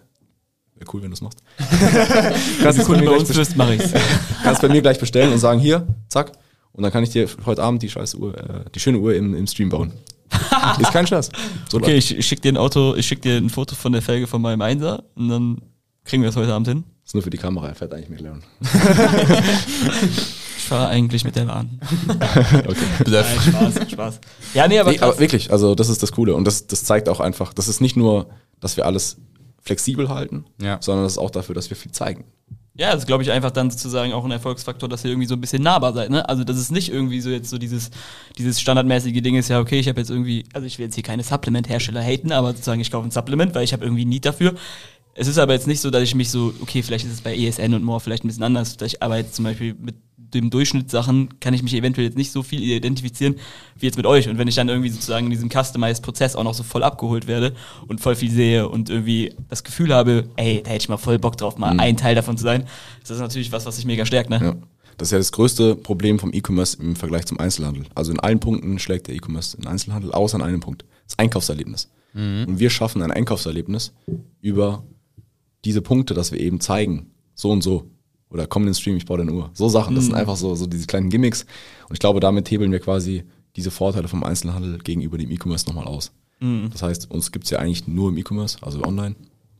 Wäre 0.74 0.89
cool, 0.91 1.04
wenn 1.04 1.12
du 1.12 1.13
es 1.13 1.21
machst. 1.21 1.43
Kannst 2.63 2.80
du 2.80 2.84
Kunde 2.84 3.04
mir 3.04 3.12
bei 3.12 3.17
uns 3.17 3.32
bist, 3.32 3.56
mache 3.56 3.76
ich's. 3.76 3.91
kannst 4.43 4.63
bei 4.63 4.69
mir 4.69 4.82
gleich 4.82 5.00
bestellen 5.00 5.32
und 5.32 5.38
sagen, 5.38 5.60
hier, 5.60 5.86
zack. 6.10 6.32
Und 6.71 6.82
dann 6.82 6.91
kann 6.91 7.04
ich 7.04 7.12
dir 7.12 7.30
heute 7.45 7.62
Abend 7.62 7.84
die 7.84 7.89
scheiß 7.89 8.15
Uhr, 8.15 8.36
äh, 8.36 8.65
die 8.74 8.80
schöne 8.80 8.97
Uhr 8.97 9.13
im, 9.13 9.36
im 9.36 9.45
Stream 9.45 9.69
bauen. 9.69 9.93
ist 10.80 10.91
kein 10.91 11.06
Scherz. 11.06 11.30
So 11.69 11.78
Okay, 11.78 11.95
ich, 11.97 12.17
ich 12.17 12.26
schick 12.26 12.41
dir 12.41 12.54
ein 12.54 12.58
Auto, 12.58 12.95
ich 12.95 13.06
schick 13.06 13.21
dir 13.21 13.38
ein 13.38 13.52
Foto 13.52 13.76
von 13.76 13.91
der 13.91 14.02
Felge 14.02 14.26
von 14.26 14.41
meinem 14.41 14.62
Einser 14.62 15.04
und 15.13 15.30
dann 15.30 15.62
kriegen 16.04 16.24
wir 16.24 16.30
das 16.30 16.36
heute 16.36 16.54
Abend 16.54 16.67
hin. 16.67 16.84
Ist 17.12 17.13
nur 17.15 17.24
für 17.24 17.30
die 17.30 17.38
Kamera, 17.38 17.67
er 17.67 17.76
fährt 17.76 17.93
eigentlich 17.93 18.08
mit 18.08 18.21
Leon. 18.21 18.41
Ich 20.58 20.63
fahre 20.63 20.88
eigentlich 20.88 21.26
mit 21.26 21.36
der 21.36 21.43
Bahn. 21.43 21.78
Bluff. 23.04 23.26
Nein, 23.45 23.71
Spaß, 23.74 23.91
Spaß. 23.91 24.19
Ja, 24.54 24.65
nee, 24.69 24.80
aber, 24.80 24.91
Nee, 24.91 25.00
aber 25.00 25.19
wirklich, 25.19 25.52
also 25.52 25.76
das 25.76 25.89
ist 25.89 26.02
das 26.02 26.13
Coole. 26.13 26.34
Und 26.36 26.45
das, 26.45 26.67
das 26.67 26.86
zeigt 26.86 27.10
auch 27.10 27.19
einfach, 27.19 27.54
das 27.54 27.67
ist 27.67 27.82
nicht 27.82 27.97
nur, 27.97 28.30
dass 28.62 28.78
wir 28.78 28.86
alles 28.86 29.17
flexibel 29.62 30.08
halten, 30.08 30.45
Ja. 30.62 30.78
sondern 30.80 31.04
das 31.04 31.13
ist 31.13 31.17
auch 31.17 31.32
dafür, 31.32 31.54
dass 31.54 31.69
wir 31.69 31.76
viel 31.76 31.91
zeigen. 31.91 32.24
Ja, 32.76 32.91
das 32.93 33.02
ist, 33.02 33.08
glaube 33.08 33.24
ich, 33.24 33.32
einfach 33.32 33.52
dann 33.52 33.69
sozusagen 33.69 34.13
auch 34.13 34.24
ein 34.24 34.32
Erfolgsfaktor, 34.32 34.88
dass 34.88 35.04
ihr 35.04 35.12
irgendwie 35.12 35.28
so 35.28 35.36
ein 35.36 35.41
bisschen 35.41 35.62
nahbar 35.62 35.91
seid. 35.91 36.10
Ne? 36.12 36.28
Also, 36.30 36.45
dass 36.45 36.56
es 36.56 36.71
nicht 36.71 36.89
irgendwie 36.89 37.19
so 37.19 37.30
jetzt 37.30 37.50
so 37.50 37.58
dieses, 37.58 37.91
dieses 38.38 38.62
standardmäßige 38.62 39.21
Ding 39.21 39.36
ist, 39.36 39.50
ja, 39.50 39.60
okay, 39.60 39.78
ich 39.80 39.89
habe 39.89 40.00
jetzt 40.00 40.10
irgendwie, 40.10 40.45
also 40.54 40.65
ich 40.65 40.80
will 40.80 40.86
jetzt 40.86 40.95
hier 40.95 41.04
keine 41.04 41.24
Supplement-Hersteller 41.24 42.02
haten, 42.02 42.32
aber 42.32 42.52
sozusagen, 42.52 42.80
ich 42.80 42.89
kaufe 42.89 43.06
ein 43.06 43.12
Supplement, 43.12 43.54
weil 43.54 43.65
ich 43.65 43.74
habe 43.74 43.84
irgendwie 43.84 44.06
ein 44.06 44.10
Need 44.10 44.26
dafür. 44.26 44.54
Es 45.13 45.28
ist 45.28 45.38
aber 45.38 45.54
jetzt 45.54 45.67
nicht 45.67 45.82
so, 45.82 45.89
dass 45.89 46.04
ich 46.04 46.15
mich 46.15 46.30
so, 46.30 46.54
okay, 46.62 46.82
vielleicht 46.82 47.06
ist 47.06 47.13
es 47.13 47.21
bei 47.21 47.36
ESN 47.36 47.74
und 47.74 47.84
More 47.84 48.00
vielleicht 48.00 48.24
ein 48.24 48.28
bisschen 48.28 48.43
anders. 48.43 48.76
Vielleicht 48.78 49.02
aber 49.02 49.17
jetzt 49.17 49.36
zum 49.36 49.45
Beispiel 49.45 49.76
mit 49.80 49.95
dem 50.34 50.50
Durchschnittssachen 50.50 51.39
kann 51.39 51.54
ich 51.54 51.62
mich 51.62 51.74
eventuell 51.74 52.08
jetzt 52.08 52.17
nicht 52.17 52.32
so 52.32 52.43
viel 52.43 52.63
identifizieren 52.63 53.36
wie 53.78 53.86
jetzt 53.86 53.97
mit 53.97 54.06
euch. 54.06 54.30
Und 54.30 54.38
wenn 54.38 54.47
ich 54.47 54.56
dann 54.56 54.69
irgendwie 54.69 54.89
sozusagen 54.89 55.26
in 55.26 55.32
diesem 55.32 55.50
Customized-Prozess 55.50 56.36
auch 56.36 56.43
noch 56.43 56.54
so 56.54 56.63
voll 56.63 56.84
abgeholt 56.84 57.28
werde 57.28 57.54
und 57.88 58.00
voll 58.00 58.15
viel 58.15 58.32
sehe 58.32 58.69
und 58.69 58.89
irgendwie 58.89 59.34
das 59.50 59.63
Gefühl 59.63 59.93
habe, 59.93 60.30
ey, 60.38 60.62
da 60.63 60.69
hätte 60.69 60.84
ich 60.84 60.89
mal 60.89 60.97
voll 60.97 61.19
Bock 61.19 61.38
drauf, 61.38 61.58
mal 61.58 61.78
ein 61.78 61.97
Teil 61.97 62.15
davon 62.15 62.38
zu 62.38 62.43
sein, 62.43 62.65
ist 63.02 63.12
das 63.12 63.19
natürlich 63.19 63.52
was, 63.52 63.65
was 63.65 63.76
sich 63.76 63.86
mega 63.86 64.06
stärkt, 64.06 64.30
ne? 64.30 64.39
Ja. 64.41 64.56
Das 64.97 65.08
ist 65.08 65.12
ja 65.13 65.17
das 65.17 65.32
größte 65.32 65.76
Problem 65.76 66.19
vom 66.19 66.32
E-Commerce 66.32 66.78
im 66.80 66.95
Vergleich 66.95 67.26
zum 67.26 67.39
Einzelhandel. 67.39 67.86
Also 67.95 68.12
in 68.12 68.19
allen 68.19 68.39
Punkten 68.39 68.78
schlägt 68.78 69.08
der 69.08 69.15
E-Commerce 69.15 69.58
den 69.58 69.65
Einzelhandel, 69.65 70.12
außer 70.12 70.36
an 70.36 70.43
einem 70.43 70.60
Punkt. 70.60 70.86
Das 71.08 71.17
Einkaufserlebnis. 71.17 71.89
Und 72.13 72.60
wir 72.60 72.69
schaffen 72.69 73.02
ein 73.02 73.12
Einkaufserlebnis 73.12 73.93
über 74.41 74.84
diese 75.65 75.82
Punkte, 75.82 76.13
dass 76.13 76.32
wir 76.32 76.39
eben 76.39 76.60
zeigen, 76.60 77.12
so 77.36 77.52
und 77.52 77.62
so. 77.62 77.89
Oder 78.30 78.47
komm 78.47 78.63
in 78.63 78.67
den 78.67 78.76
Stream, 78.76 78.95
ich 78.95 79.06
baue 79.06 79.17
deine 79.17 79.34
Uhr. 79.34 79.50
So 79.54 79.67
Sachen, 79.67 79.95
das 79.95 80.06
sind 80.06 80.15
einfach 80.15 80.38
so, 80.38 80.56
so 80.56 80.65
diese 80.65 80.88
kleinen 80.88 81.10
Gimmicks. 81.10 81.45
Und 81.89 81.93
ich 81.93 82.00
glaube, 82.00 82.21
damit 82.21 82.50
hebeln 82.50 82.71
wir 82.71 82.80
quasi 82.80 83.24
diese 83.58 83.71
Vorteile 83.71 84.08
vom 84.08 84.24
Einzelhandel 84.24 84.78
gegenüber 84.80 85.17
dem 85.17 85.30
E-Commerce 85.32 85.67
nochmal 85.67 85.86
aus. 85.86 86.12
Das 86.71 86.82
heißt, 86.82 87.12
uns 87.12 87.32
gibt's 87.32 87.50
ja 87.50 87.60
eigentlich 87.60 87.88
nur 87.88 88.10
im 88.10 88.17
E-Commerce, 88.17 88.58
also 88.62 88.82
online. 88.84 89.15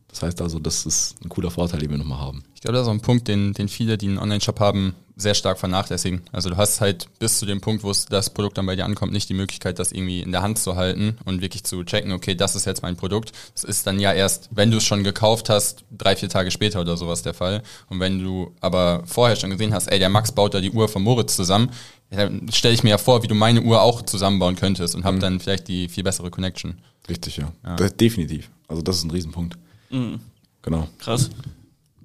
Das 0.08 0.24
heißt 0.24 0.42
also, 0.42 0.60
das 0.60 0.86
ist 0.86 1.16
ein 1.24 1.30
cooler 1.30 1.52
Vorteil, 1.52 1.80
den 1.80 1.92
wir 1.92 1.98
nochmal 1.98 2.20
haben. 2.20 2.44
Ich 2.56 2.62
glaube, 2.62 2.74
das 2.74 2.84
ist 2.84 2.88
auch 2.90 2.94
ein 2.94 3.02
Punkt, 3.02 3.28
den, 3.28 3.54
den 3.54 3.68
viele, 3.68 3.98
die 3.98 4.08
einen 4.08 4.18
Online-Shop 4.18 4.60
haben, 4.60 4.94
sehr 5.16 5.34
stark 5.34 5.60
vernachlässigen. 5.60 6.22
Also 6.32 6.50
du 6.50 6.58
hast 6.58 6.82
halt 6.82 7.08
bis 7.20 7.40
zu 7.40 7.46
dem 7.46 7.62
Punkt, 7.62 7.84
wo 7.84 7.92
es 7.92 8.06
das 8.06 8.32
Produkt 8.34 8.58
dann 8.58 8.66
bei 8.66 8.76
dir 8.76 8.86
ankommt, 8.86 9.12
nicht 9.12 9.30
die 9.30 9.34
Möglichkeit, 9.34 9.80
das 9.80 9.92
irgendwie 9.92 10.22
in 10.22 10.32
der 10.32 10.42
Hand 10.42 10.60
zu 10.60 10.76
halten 10.76 11.18
und 11.26 11.42
wirklich 11.42 11.64
zu 11.64 11.84
checken, 11.84 12.12
okay, 12.12 12.36
das 12.36 12.56
ist 12.56 12.66
jetzt 12.66 12.82
mein 12.82 12.96
Produkt. 12.96 13.32
Das 13.54 13.64
ist 13.64 13.86
dann 13.88 14.00
ja 14.00 14.14
erst, 14.14 14.50
wenn 14.52 14.72
du 14.72 14.78
es 14.78 14.84
schon 14.84 15.04
gekauft 15.04 15.50
hast, 15.50 15.84
drei, 15.92 16.16
vier 16.16 16.30
Tage 16.30 16.52
später 16.52 16.82
oder 16.82 16.98
sowas 16.98 17.22
der 17.22 17.34
Fall. 17.34 17.62
Und 17.90 18.00
wenn 18.00 18.20
du 18.20 18.54
aber 18.62 19.04
vorher 19.06 19.36
schon 19.36 19.50
gesehen 19.50 19.74
hast, 19.74 19.88
ey, 19.88 20.00
der 20.00 20.10
Max 20.10 20.32
baut 20.32 20.54
da 20.54 20.62
die 20.62 20.72
Uhr 20.72 20.88
von 20.88 21.04
Moritz 21.04 21.36
zusammen, 21.36 21.72
ja, 22.10 22.26
dann 22.26 22.52
stelle 22.52 22.74
ich 22.74 22.84
mir 22.84 22.90
ja 22.90 22.98
vor, 22.98 23.24
wie 23.24 23.28
du 23.28 23.36
meine 23.36 23.62
Uhr 23.62 23.82
auch 23.82 24.02
zusammenbauen 24.02 24.56
könntest 24.56 24.96
und 24.96 25.06
hab 25.06 25.20
dann 25.20 25.40
vielleicht 25.40 25.68
die 25.68 25.88
viel 25.88 26.04
bessere 26.04 26.30
Connection. 26.30 26.80
Richtig, 27.08 27.38
ja. 27.38 27.52
Das, 27.78 27.96
definitiv. 27.96 28.50
Also 28.68 28.82
das 28.82 28.98
ist 28.98 29.04
ein 29.04 29.12
Riesenpunkt. 29.12 29.58
Genau. 30.62 30.88
Krass. 31.00 31.30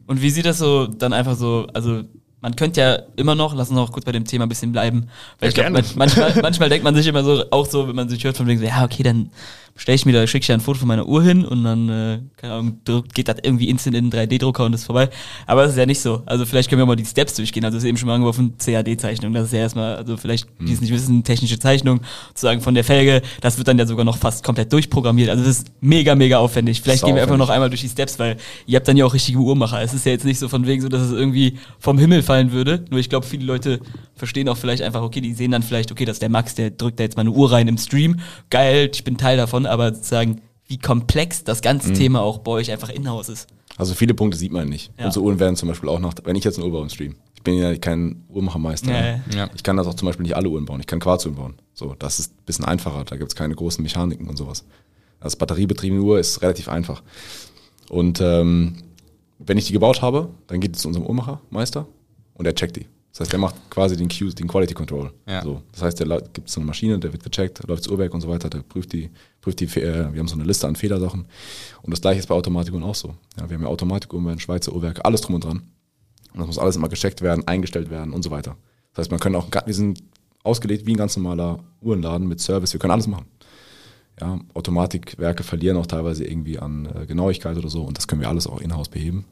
Und 0.06 0.22
wie 0.22 0.30
sieht 0.30 0.46
das 0.46 0.58
so 0.58 0.86
dann 0.86 1.12
einfach 1.12 1.36
so, 1.36 1.66
also 1.74 2.04
man 2.46 2.54
könnte 2.54 2.80
ja 2.80 2.98
immer 3.16 3.34
noch, 3.34 3.56
lass 3.56 3.70
uns 3.70 3.76
noch 3.76 3.90
kurz 3.90 4.04
bei 4.04 4.12
dem 4.12 4.24
Thema 4.24 4.46
ein 4.46 4.48
bisschen 4.48 4.70
bleiben, 4.70 5.08
weil 5.40 5.48
ich 5.48 5.54
glaube, 5.56 5.72
gerne. 5.72 5.88
manchmal, 5.96 6.32
manchmal 6.42 6.68
denkt 6.68 6.84
man 6.84 6.94
sich 6.94 7.04
immer 7.08 7.24
so, 7.24 7.42
auch 7.50 7.66
so, 7.66 7.88
wenn 7.88 7.96
man 7.96 8.08
sich 8.08 8.22
hört 8.22 8.36
von 8.36 8.46
wegen 8.46 8.60
so, 8.60 8.64
ja, 8.64 8.84
okay, 8.84 9.02
dann 9.02 9.30
stelle 9.76 9.96
ich 9.96 10.06
mir 10.06 10.12
da, 10.12 10.26
schicke 10.26 10.44
ich 10.44 10.52
ein 10.52 10.60
Foto 10.60 10.78
von 10.78 10.88
meiner 10.88 11.06
Uhr 11.06 11.22
hin 11.22 11.44
und 11.44 11.64
dann, 11.64 11.88
äh, 11.88 12.18
keine 12.36 12.52
Ahnung, 12.54 12.80
drückt, 12.84 13.14
geht 13.14 13.28
das 13.28 13.36
irgendwie 13.42 13.68
instant 13.68 13.94
in 13.94 14.10
den 14.10 14.20
3D-Drucker 14.20 14.64
und 14.64 14.72
ist 14.72 14.84
vorbei. 14.84 15.10
Aber 15.46 15.62
das 15.62 15.72
ist 15.72 15.78
ja 15.78 15.86
nicht 15.86 16.00
so. 16.00 16.22
Also 16.26 16.46
vielleicht 16.46 16.68
können 16.68 16.80
wir 16.80 16.86
mal 16.86 16.96
die 16.96 17.04
Steps 17.04 17.34
durchgehen. 17.34 17.64
Also 17.64 17.76
das 17.76 17.84
ist 17.84 17.88
eben 17.88 17.98
schon 17.98 18.08
mal 18.08 18.14
angeworfen, 18.14 18.54
CAD-Zeichnung. 18.58 19.32
Das 19.32 19.44
ist 19.44 19.52
ja 19.52 19.60
erstmal, 19.60 19.96
also 19.96 20.16
vielleicht, 20.16 20.48
die 20.60 20.72
es 20.72 20.80
nicht 20.80 20.92
wissen, 20.92 21.22
technische 21.24 21.58
Zeichnung, 21.58 22.00
sozusagen 22.28 22.60
von 22.60 22.74
der 22.74 22.84
Felge, 22.84 23.22
das 23.40 23.58
wird 23.58 23.68
dann 23.68 23.78
ja 23.78 23.86
sogar 23.86 24.04
noch 24.04 24.16
fast 24.16 24.42
komplett 24.42 24.72
durchprogrammiert. 24.72 25.28
Also 25.28 25.44
das 25.44 25.58
ist 25.58 25.72
mega, 25.80 26.14
mega 26.14 26.38
aufwendig. 26.38 26.80
Vielleicht 26.80 27.04
gehen 27.04 27.14
wir 27.14 27.22
einfach 27.22 27.36
noch 27.36 27.50
einmal 27.50 27.68
durch 27.68 27.82
die 27.82 27.88
Steps, 27.88 28.18
weil 28.18 28.38
ihr 28.66 28.76
habt 28.76 28.88
dann 28.88 28.96
ja 28.96 29.04
auch 29.04 29.14
richtige 29.14 29.38
Uhrmacher. 29.38 29.82
Es 29.82 29.92
ist 29.92 30.06
ja 30.06 30.12
jetzt 30.12 30.24
nicht 30.24 30.38
so 30.38 30.48
von 30.48 30.66
wegen 30.66 30.80
so, 30.80 30.88
dass 30.88 31.02
es 31.02 31.12
irgendwie 31.12 31.58
vom 31.78 31.98
Himmel 31.98 32.22
fallen 32.22 32.52
würde. 32.52 32.84
Nur 32.90 32.98
ich 33.00 33.10
glaube, 33.10 33.26
viele 33.26 33.44
Leute 33.44 33.80
verstehen 34.14 34.48
auch 34.48 34.56
vielleicht 34.56 34.82
einfach, 34.82 35.02
okay, 35.02 35.20
die 35.20 35.34
sehen 35.34 35.50
dann 35.50 35.62
vielleicht, 35.62 35.92
okay, 35.92 36.04
das 36.04 36.14
ist 36.14 36.22
der 36.22 36.30
Max, 36.30 36.54
der 36.54 36.70
drückt 36.70 36.98
da 36.98 37.04
jetzt 37.04 37.16
mal 37.16 37.22
eine 37.22 37.30
Uhr 37.30 37.52
rein 37.52 37.68
im 37.68 37.76
Stream. 37.76 38.20
Geil, 38.48 38.90
ich 38.92 39.04
bin 39.04 39.18
Teil 39.18 39.36
davon, 39.36 39.65
aber 39.66 39.94
sozusagen, 39.94 40.40
wie 40.66 40.78
komplex 40.78 41.44
das 41.44 41.62
ganze 41.62 41.92
Thema 41.92 42.20
auch 42.20 42.38
bei 42.38 42.52
euch 42.52 42.70
einfach 42.72 42.88
in-house 42.88 43.28
ist. 43.28 43.48
Also 43.76 43.94
viele 43.94 44.14
Punkte 44.14 44.36
sieht 44.36 44.52
man 44.52 44.68
nicht. 44.68 44.90
Ja. 44.98 45.06
Unsere 45.06 45.24
Uhren 45.24 45.38
werden 45.38 45.56
zum 45.56 45.68
Beispiel 45.68 45.88
auch 45.88 46.00
nach, 46.00 46.14
wenn 46.24 46.36
ich 46.36 46.44
jetzt 46.44 46.56
eine 46.58 46.66
Uhr 46.66 46.72
baue 46.72 46.82
im 46.82 46.88
Stream, 46.88 47.14
ich 47.34 47.42
bin 47.42 47.54
ja 47.54 47.76
kein 47.76 48.24
Uhrmachermeister. 48.28 48.90
Ja, 48.90 49.00
ne? 49.00 49.22
ja. 49.34 49.50
Ich 49.54 49.62
kann 49.62 49.76
das 49.76 49.86
auch 49.86 49.94
zum 49.94 50.06
Beispiel 50.06 50.24
nicht 50.24 50.34
alle 50.34 50.48
Uhren 50.48 50.64
bauen. 50.64 50.80
Ich 50.80 50.86
kann 50.86 50.98
Quarzuhren 50.98 51.36
bauen. 51.36 51.54
So, 51.74 51.94
das 51.98 52.18
ist 52.18 52.32
ein 52.32 52.44
bisschen 52.46 52.64
einfacher. 52.64 53.04
Da 53.04 53.16
gibt 53.16 53.30
es 53.30 53.36
keine 53.36 53.54
großen 53.54 53.82
Mechaniken 53.82 54.28
und 54.28 54.36
sowas. 54.36 54.64
Das 55.20 55.36
batteriebetriebene 55.36 56.02
Uhr 56.02 56.18
ist 56.18 56.42
relativ 56.42 56.68
einfach. 56.68 57.02
Und 57.88 58.20
ähm, 58.20 58.82
wenn 59.38 59.58
ich 59.58 59.66
die 59.66 59.72
gebaut 59.72 60.02
habe, 60.02 60.30
dann 60.46 60.60
geht 60.60 60.74
es 60.74 60.82
zu 60.82 60.88
unserem 60.88 61.06
Uhrmachermeister 61.06 61.86
und 62.34 62.46
er 62.46 62.54
checkt 62.54 62.76
die. 62.76 62.86
Das 63.16 63.20
heißt, 63.20 63.32
der 63.32 63.38
macht 63.38 63.54
quasi 63.70 63.96
den 63.96 64.10
Q, 64.10 64.28
den 64.28 64.46
Quality 64.46 64.74
Control. 64.74 65.10
Ja. 65.26 65.42
So, 65.42 65.62
das 65.72 65.80
heißt, 65.80 66.00
der 66.00 66.20
gibt 66.34 66.50
so 66.50 66.60
eine 66.60 66.66
Maschine, 66.66 66.98
der 66.98 67.14
wird 67.14 67.24
gecheckt, 67.24 67.66
läuft 67.66 67.86
das 67.86 67.90
Uhrwerk 67.90 68.12
und 68.12 68.20
so 68.20 68.28
weiter, 68.28 68.50
der 68.50 68.58
prüft 68.58 68.92
die, 68.92 69.08
prüft 69.40 69.58
die, 69.60 69.64
äh, 69.64 70.12
wir 70.12 70.20
haben 70.20 70.28
so 70.28 70.34
eine 70.34 70.44
Liste 70.44 70.66
an 70.66 70.76
Fehlersachen. 70.76 71.26
Und 71.80 71.90
das 71.90 72.02
gleiche 72.02 72.18
ist 72.18 72.26
bei 72.26 72.34
Automatikuhren 72.34 72.84
auch 72.84 72.94
so. 72.94 73.14
Ja, 73.38 73.48
wir 73.48 73.56
haben 73.56 73.62
ja 73.62 73.68
Automatikuhren, 73.70 74.38
Schweizer 74.38 74.74
Uhrwerke, 74.74 75.02
alles 75.02 75.22
drum 75.22 75.36
und 75.36 75.44
dran. 75.44 75.62
Und 76.34 76.40
das 76.40 76.46
muss 76.46 76.58
alles 76.58 76.76
immer 76.76 76.90
gecheckt 76.90 77.22
werden, 77.22 77.48
eingestellt 77.48 77.88
werden 77.88 78.12
und 78.12 78.22
so 78.22 78.30
weiter. 78.30 78.58
Das 78.92 79.04
heißt, 79.04 79.10
man 79.10 79.18
kann 79.18 79.34
auch, 79.34 79.48
wir 79.64 79.74
sind 79.74 80.02
ausgelegt 80.42 80.84
wie 80.84 80.92
ein 80.92 80.98
ganz 80.98 81.16
normaler 81.16 81.60
Uhrenladen 81.80 82.28
mit 82.28 82.42
Service, 82.42 82.74
wir 82.74 82.80
können 82.80 82.90
alles 82.90 83.06
machen. 83.06 83.24
Ja, 84.20 84.38
Automatikwerke 84.52 85.42
verlieren 85.42 85.78
auch 85.78 85.86
teilweise 85.86 86.26
irgendwie 86.26 86.58
an 86.58 86.86
äh, 86.94 87.06
Genauigkeit 87.06 87.56
oder 87.56 87.70
so 87.70 87.82
und 87.82 87.96
das 87.96 88.08
können 88.08 88.20
wir 88.20 88.28
alles 88.28 88.46
auch 88.46 88.60
in-house 88.60 88.90
beheben. 88.90 89.24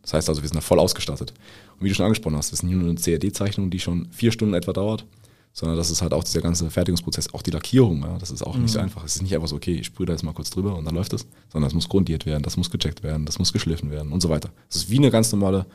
Das 0.00 0.14
heißt 0.14 0.30
also, 0.30 0.40
wir 0.40 0.48
sind 0.48 0.56
da 0.56 0.62
voll 0.62 0.78
ausgestattet. 0.78 1.34
Und 1.78 1.84
wie 1.84 1.88
du 1.88 1.94
schon 1.94 2.06
angesprochen 2.06 2.36
hast, 2.36 2.52
das 2.52 2.60
ist 2.60 2.62
nicht 2.64 2.74
nur 2.76 2.88
eine 2.88 2.94
CAD-Zeichnung, 2.98 3.70
die 3.70 3.78
schon 3.78 4.08
vier 4.10 4.32
Stunden 4.32 4.54
etwa 4.54 4.72
dauert, 4.72 5.04
sondern 5.52 5.76
das 5.76 5.90
ist 5.90 6.02
halt 6.02 6.12
auch 6.12 6.22
dieser 6.24 6.40
ganze 6.40 6.70
Fertigungsprozess, 6.70 7.32
auch 7.34 7.42
die 7.42 7.50
Lackierung. 7.50 8.02
Ja, 8.02 8.16
das 8.18 8.30
ist 8.30 8.42
auch 8.42 8.56
nicht 8.56 8.70
so 8.72 8.78
einfach. 8.78 9.04
Es 9.04 9.16
ist 9.16 9.22
nicht 9.22 9.34
einfach 9.34 9.48
so, 9.48 9.56
okay, 9.56 9.74
ich 9.74 9.86
sprühe 9.86 10.06
da 10.06 10.12
jetzt 10.12 10.22
mal 10.22 10.32
kurz 10.34 10.50
drüber 10.50 10.76
und 10.76 10.84
dann 10.84 10.94
läuft 10.94 11.12
es, 11.12 11.26
sondern 11.52 11.68
es 11.68 11.74
muss 11.74 11.88
grundiert 11.88 12.26
werden, 12.26 12.42
das 12.42 12.56
muss 12.56 12.70
gecheckt 12.70 13.02
werden, 13.02 13.26
das 13.26 13.38
muss 13.38 13.52
geschliffen 13.52 13.90
werden 13.90 14.12
und 14.12 14.20
so 14.20 14.28
weiter. 14.28 14.50
Das 14.68 14.76
ist 14.82 14.90
wie 14.90 14.98
eine 14.98 15.10
ganz 15.10 15.32
normale, 15.32 15.66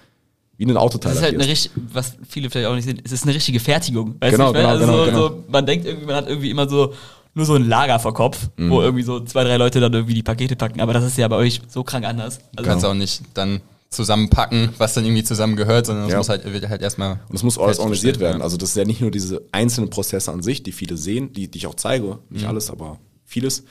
wie 0.57 0.65
ein 0.65 0.77
Autoteil. 0.77 1.11
Das 1.11 1.17
ist 1.19 1.23
halt 1.23 1.33
eine 1.35 1.43
lackierst. 1.43 1.65
richtig, 1.75 1.83
was 1.93 2.13
viele 2.27 2.49
vielleicht 2.49 2.67
auch 2.69 2.75
nicht 2.75 2.85
sehen, 2.85 3.01
es 3.03 3.11
ist 3.11 3.23
eine 3.23 3.33
richtige 3.33 3.59
Fertigung. 3.59 4.15
Weißt 4.19 4.31
Genau, 4.37 4.53
du, 4.53 4.59
ich 4.59 4.65
meine? 4.65 4.79
genau, 4.79 4.91
also 4.93 5.05
genau, 5.11 5.27
so, 5.27 5.35
so, 5.35 5.43
man 5.49 5.65
denkt 5.65 5.85
irgendwie, 5.85 6.05
man 6.05 6.15
hat 6.15 6.27
irgendwie 6.29 6.49
immer 6.51 6.69
so 6.69 6.93
nur 7.35 7.45
so 7.45 7.55
ein 7.55 7.67
Lager 7.67 7.97
vor 7.99 8.13
Kopf, 8.13 8.47
wo 8.57 8.63
Mhm. 8.63 8.71
irgendwie 8.83 9.03
so 9.03 9.19
zwei, 9.21 9.43
drei 9.43 9.57
Leute 9.57 9.79
dann 9.79 9.91
irgendwie 9.91 10.13
die 10.13 10.21
Pakete 10.23 10.55
packen. 10.55 10.79
Aber 10.81 10.93
das 10.93 11.03
ist 11.03 11.17
ja 11.17 11.27
bei 11.27 11.35
euch 11.37 11.61
so 11.67 11.83
krank 11.83 12.05
anders. 12.05 12.37
Du 12.37 12.43
Also, 12.57 12.69
kannst 12.69 12.85
auch 12.85 12.93
nicht 12.93 13.21
dann 13.33 13.59
zusammenpacken, 13.93 14.69
was 14.77 14.93
dann 14.93 15.05
irgendwie 15.05 15.23
zusammengehört, 15.23 15.85
sondern 15.85 16.05
es 16.05 16.11
Ja. 16.11 16.17
muss 16.17 16.29
halt, 16.29 16.51
wird 16.51 16.67
halt 16.69 16.81
erstmal. 16.81 17.19
Und 17.29 17.35
es 17.35 17.43
muss 17.43 17.57
alles 17.57 17.79
organisiert 17.79 18.19
werden. 18.19 18.41
Also 18.41 18.57
das 18.57 18.69
ist 18.69 18.75
ja 18.75 18.85
nicht 18.85 19.01
nur 19.01 19.11
diese 19.11 19.43
einzelnen 19.51 19.89
Prozesse 19.89 20.31
an 20.31 20.41
sich, 20.43 20.63
die 20.63 20.71
viele 20.71 20.97
sehen, 20.97 21.31
die, 21.33 21.49
die 21.49 21.57
ich 21.59 21.67
auch 21.67 21.75
zeige, 21.75 22.19
nicht 22.29 22.45
alles, 22.47 22.69
aber 22.69 22.99
vieles, 23.25 23.63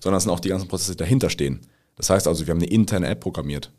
sondern 0.00 0.18
es 0.18 0.24
sind 0.24 0.32
auch 0.32 0.40
die 0.40 0.48
ganzen 0.50 0.68
Prozesse, 0.68 0.92
die 0.92 0.98
dahinter 0.98 1.30
stehen. 1.30 1.60
Das 1.96 2.10
heißt 2.10 2.26
also, 2.28 2.46
wir 2.46 2.52
haben 2.52 2.58
eine 2.60 2.70
interne 2.70 3.08
App 3.08 3.20
programmiert, 3.20 3.72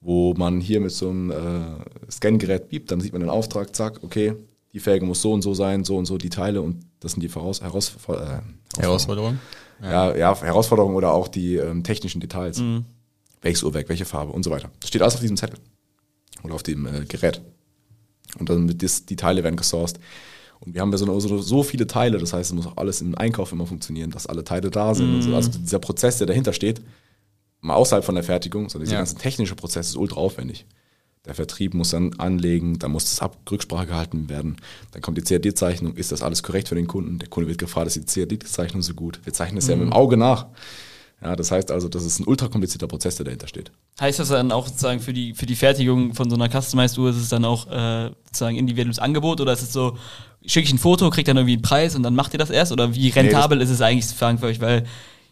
wo 0.00 0.34
man 0.34 0.60
hier 0.60 0.80
mit 0.80 0.92
so 0.92 1.08
einem 1.10 1.30
äh, 1.30 2.10
Scangerät 2.10 2.68
biebt, 2.68 2.90
dann 2.90 3.00
sieht 3.00 3.12
man 3.12 3.20
den 3.20 3.30
Auftrag, 3.30 3.74
zack, 3.74 4.00
okay, 4.02 4.34
die 4.72 4.80
Felge 4.80 5.06
muss 5.06 5.22
so 5.22 5.32
und 5.32 5.42
so 5.42 5.54
sein, 5.54 5.84
so 5.84 5.96
und 5.96 6.06
so 6.06 6.18
die 6.18 6.30
Teile 6.30 6.60
und 6.60 6.84
das 7.00 7.12
sind 7.12 7.20
die 7.22 7.28
Voraus 7.28 7.60
Heraus 7.62 7.94
äh, 8.08 8.80
Herausforderung. 8.80 9.38
ja. 9.82 10.14
Ja, 10.16 10.40
Herausforderungen 10.40 10.96
oder 10.96 11.12
auch 11.12 11.28
die 11.28 11.56
ähm, 11.56 11.84
technischen 11.84 12.20
Details. 12.20 12.60
Welches 13.44 13.62
Uhrwerk, 13.62 13.88
welche 13.88 14.04
Farbe 14.06 14.32
und 14.32 14.42
so 14.42 14.50
weiter. 14.50 14.70
Das 14.80 14.88
steht 14.88 15.02
alles 15.02 15.14
auf 15.14 15.20
diesem 15.20 15.36
Zettel 15.36 15.58
oder 16.42 16.54
auf 16.54 16.62
dem 16.62 16.86
äh, 16.86 17.04
Gerät. 17.06 17.40
Und 18.38 18.48
dann 18.48 18.66
wird 18.68 18.82
das, 18.82 19.04
die 19.06 19.16
Teile 19.16 19.44
werden 19.44 19.56
gesourced. 19.56 20.00
Und 20.60 20.74
wir 20.74 20.80
haben 20.80 20.90
ja 20.90 20.98
so, 20.98 21.20
so, 21.20 21.38
so 21.42 21.62
viele 21.62 21.86
Teile, 21.86 22.18
das 22.18 22.32
heißt, 22.32 22.50
es 22.50 22.54
muss 22.54 22.66
auch 22.66 22.78
alles 22.78 23.02
im 23.02 23.16
Einkauf 23.16 23.52
immer 23.52 23.66
funktionieren, 23.66 24.10
dass 24.10 24.26
alle 24.26 24.44
Teile 24.44 24.70
da 24.70 24.94
sind 24.94 25.14
und 25.14 25.22
so. 25.22 25.34
Also 25.36 25.50
dieser 25.50 25.78
Prozess, 25.78 26.18
der 26.18 26.26
dahinter 26.26 26.52
steht, 26.54 26.80
mal 27.60 27.74
außerhalb 27.74 28.04
von 28.04 28.14
der 28.14 28.24
Fertigung, 28.24 28.68
sondern 28.70 28.86
dieser 28.86 28.94
Ja. 28.94 29.00
ganze 29.00 29.16
technische 29.16 29.54
Prozess 29.56 29.88
ist 29.88 29.96
ultra 29.96 30.16
aufwendig. 30.16 30.64
Der 31.26 31.34
Vertrieb 31.34 31.74
muss 31.74 31.90
dann 31.90 32.14
anlegen, 32.18 32.78
dann 32.78 32.92
muss 32.92 33.04
das 33.04 33.20
ab 33.20 33.38
Rücksprache 33.50 33.86
gehalten 33.86 34.28
werden. 34.28 34.56
Dann 34.92 35.00
kommt 35.02 35.16
die 35.18 35.22
CAD-Zeichnung, 35.22 35.96
ist 35.96 36.12
das 36.12 36.22
alles 36.22 36.42
korrekt 36.42 36.68
für 36.68 36.74
den 36.74 36.86
Kunden? 36.86 37.18
Der 37.18 37.28
Kunde 37.28 37.48
wird 37.48 37.58
gefragt, 37.58 37.86
ist 37.86 37.96
die 38.16 38.26
CAD-Zeichnung 38.26 38.82
so 38.82 38.94
gut? 38.94 39.20
Wir 39.24 39.32
zeichnen 39.32 39.58
es 39.58 39.66
ja 39.68 39.76
mit 39.76 39.86
dem 39.86 39.92
Auge 39.92 40.16
nach. 40.16 40.46
Ja, 41.22 41.36
das 41.36 41.50
heißt 41.50 41.70
also, 41.70 41.88
das 41.88 42.04
ist 42.04 42.20
ein 42.20 42.26
ultra 42.26 42.48
komplizierter 42.48 42.86
Prozess, 42.86 43.16
der 43.16 43.24
dahinter 43.24 43.48
steht. 43.48 43.72
heißt 44.00 44.18
das 44.18 44.28
dann 44.28 44.52
auch 44.52 44.66
sozusagen 44.66 45.00
für 45.00 45.12
die, 45.12 45.34
für 45.34 45.46
die 45.46 45.56
Fertigung 45.56 46.14
von 46.14 46.28
so 46.28 46.36
einer 46.36 46.48
Customized 46.50 46.98
Uhr, 46.98 47.10
ist 47.10 47.16
es 47.16 47.28
dann 47.30 47.44
auch 47.44 47.66
äh, 47.70 48.10
sozusagen 48.26 48.56
individuelles 48.56 48.98
Angebot 48.98 49.40
oder 49.40 49.52
ist 49.52 49.62
es 49.62 49.72
so, 49.72 49.96
schicke 50.44 50.66
ich 50.66 50.72
ein 50.72 50.78
Foto, 50.78 51.08
kriegt 51.10 51.28
dann 51.28 51.36
irgendwie 51.36 51.54
einen 51.54 51.62
Preis 51.62 51.96
und 51.96 52.02
dann 52.02 52.14
macht 52.14 52.34
ihr 52.34 52.38
das 52.38 52.50
erst? 52.50 52.72
Oder 52.72 52.94
wie 52.94 53.08
rentabel 53.08 53.60
ist 53.60 53.70
es 53.70 53.80
eigentlich 53.80 54.06
sozusagen 54.06 54.38
für 54.38 54.46
euch? 54.46 54.60
Weil 54.60 54.84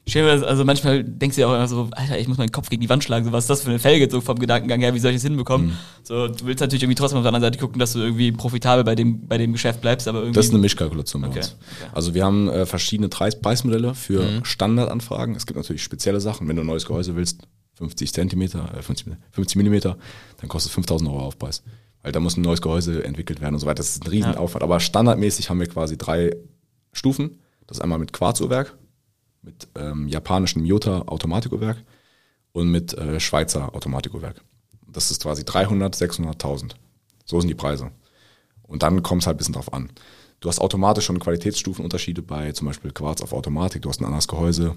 das, 0.05 0.43
also 0.43 0.65
manchmal 0.65 1.05
denkst 1.05 1.37
du 1.37 1.43
ja 1.43 1.47
auch 1.49 1.55
immer 1.55 1.69
so, 1.69 1.89
Alter, 1.93 2.19
ich 2.19 2.27
muss 2.29 2.37
meinen 2.39 2.51
Kopf 2.53 2.69
gegen 2.71 2.83
die 2.83 2.89
Wand 2.89 3.05
schlagen, 3.05 3.25
so 3.25 3.33
was 3.33 3.45
ist 3.45 3.51
das 3.51 3.63
für 3.63 3.71
eine 3.71 3.79
Felge, 3.79 4.11
so 4.11 4.21
vom 4.21 4.39
Gedankengang 4.39 4.81
her, 4.81 4.95
wie 4.95 4.99
soll 4.99 5.13
ich 5.13 5.17
das 5.19 5.23
hinbekommen? 5.23 5.69
Mhm. 5.69 5.73
So, 6.03 6.29
du 6.29 6.45
willst 6.47 6.61
natürlich 6.61 6.83
irgendwie 6.83 6.97
trotzdem 6.97 7.19
auf 7.19 7.23
der 7.23 7.29
anderen 7.33 7.43
Seite 7.53 7.59
gucken, 7.59 7.79
dass 7.79 7.93
du 7.93 8.01
irgendwie 8.01 8.33
profitabel 8.33 8.83
bei 8.85 8.95
dem, 8.95 9.27
bei 9.29 9.39
dem 9.39 9.53
Geschäft 9.53 9.81
bleibst, 9.81 10.09
aber 10.09 10.19
irgendwie. 10.21 10.35
Das 10.35 10.47
ist 10.47 10.51
eine 10.53 10.61
Mischkalkulation 10.61 11.23
bei 11.23 11.29
Okay, 11.29 11.39
uns. 11.39 11.57
okay. 11.81 11.91
Also 11.95 12.15
wir 12.15 12.25
haben 12.25 12.49
äh, 12.49 12.67
verschiedene 12.67 13.09
Preis 13.09 13.41
Preismodelle 13.41 13.95
für 13.95 14.23
Mhm. 14.23 14.45
Standardanfragen. 14.45 15.35
Es 15.37 15.47
gibt 15.47 15.57
natürlich 15.57 15.83
spezielle 15.83 16.21
Sachen. 16.21 16.49
Wenn 16.49 16.57
du 16.57 16.63
ein 16.63 16.67
neues 16.67 16.85
Gehäuse 16.87 17.15
willst, 17.17 17.43
50 17.75 18.13
Zentimeter, 18.13 18.71
äh, 18.77 18.83
50, 18.83 19.07
50 19.31 19.57
Millimeter, 19.57 19.97
dann 20.41 20.49
kostet 20.49 20.71
es 20.71 20.75
5000 20.75 21.09
Euro 21.11 21.21
Aufpreis. 21.21 21.63
Weil 22.03 22.11
da 22.13 22.19
muss 22.19 22.37
ein 22.37 22.43
neues 22.43 22.61
Gehäuse 22.61 23.05
entwickelt 23.05 23.41
werden 23.41 23.55
und 23.55 23.61
so 23.61 23.67
weiter. 23.67 23.77
Das 23.77 23.91
ist 23.91 24.05
ein 24.05 24.09
Riesenaufwand. 24.11 24.65
Aber 24.65 24.81
standardmäßig 24.81 25.49
haben 25.49 25.61
wir 25.61 25.69
quasi 25.69 25.97
drei 25.97 26.35
Stufen. 26.93 27.39
Das 27.69 27.79
ist 27.79 27.81
einmal 27.83 27.99
mit 28.01 28.13
Quarzuhrwerk, 28.13 28.77
mit 29.43 29.69
ähm, 29.77 30.09
japanischem 30.09 30.63
Miyota 30.63 31.03
Automatikuhrwerk 31.03 31.83
und 32.53 32.71
mit 32.71 32.95
äh, 32.95 33.19
Schweizer 33.21 33.75
Automatikuhrwerk. 33.75 34.41
Das 34.87 35.11
ist 35.11 35.23
quasi 35.23 35.45
300, 35.45 35.95
600, 35.95 36.35
1000. 36.35 36.77
So 37.25 37.41
sind 37.41 37.49
die 37.49 37.55
Preise. 37.55 37.91
Und 38.63 38.83
dann 38.83 39.03
kommt 39.03 39.23
es 39.23 39.27
halt 39.27 39.37
ein 39.37 39.39
bisschen 39.39 39.55
drauf 39.55 39.73
an. 39.73 39.91
Du 40.41 40.49
hast 40.49 40.61
automatisch 40.61 41.05
schon 41.07 41.19
Qualitätsstufenunterschiede 41.19 42.23
bei 42.23 42.53
zum 42.53 42.67
Beispiel 42.67 42.91
Quarz 42.93 43.23
auf 43.23 43.33
Automatik. 43.33 43.83
Du 43.83 43.89
hast 43.89 44.01
ein 44.01 44.05
anderes 44.05 44.29
Gehäuse, 44.29 44.75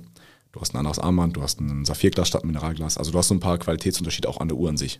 du 0.51 0.61
hast 0.61 0.73
ein 0.73 0.77
anderes 0.77 0.99
Armband, 0.99 1.35
du 1.35 1.41
hast 1.41 1.59
ein 1.59 1.85
Saphirglas 1.85 2.27
statt 2.27 2.43
Mineralglas. 2.45 2.97
Also 2.97 3.11
du 3.11 3.17
hast 3.17 3.27
so 3.29 3.35
ein 3.35 3.39
paar 3.39 3.57
Qualitätsunterschiede 3.57 4.29
auch 4.29 4.39
an 4.39 4.47
der 4.47 4.57
Uhr 4.57 4.69
an 4.69 4.77
sich. 4.77 4.99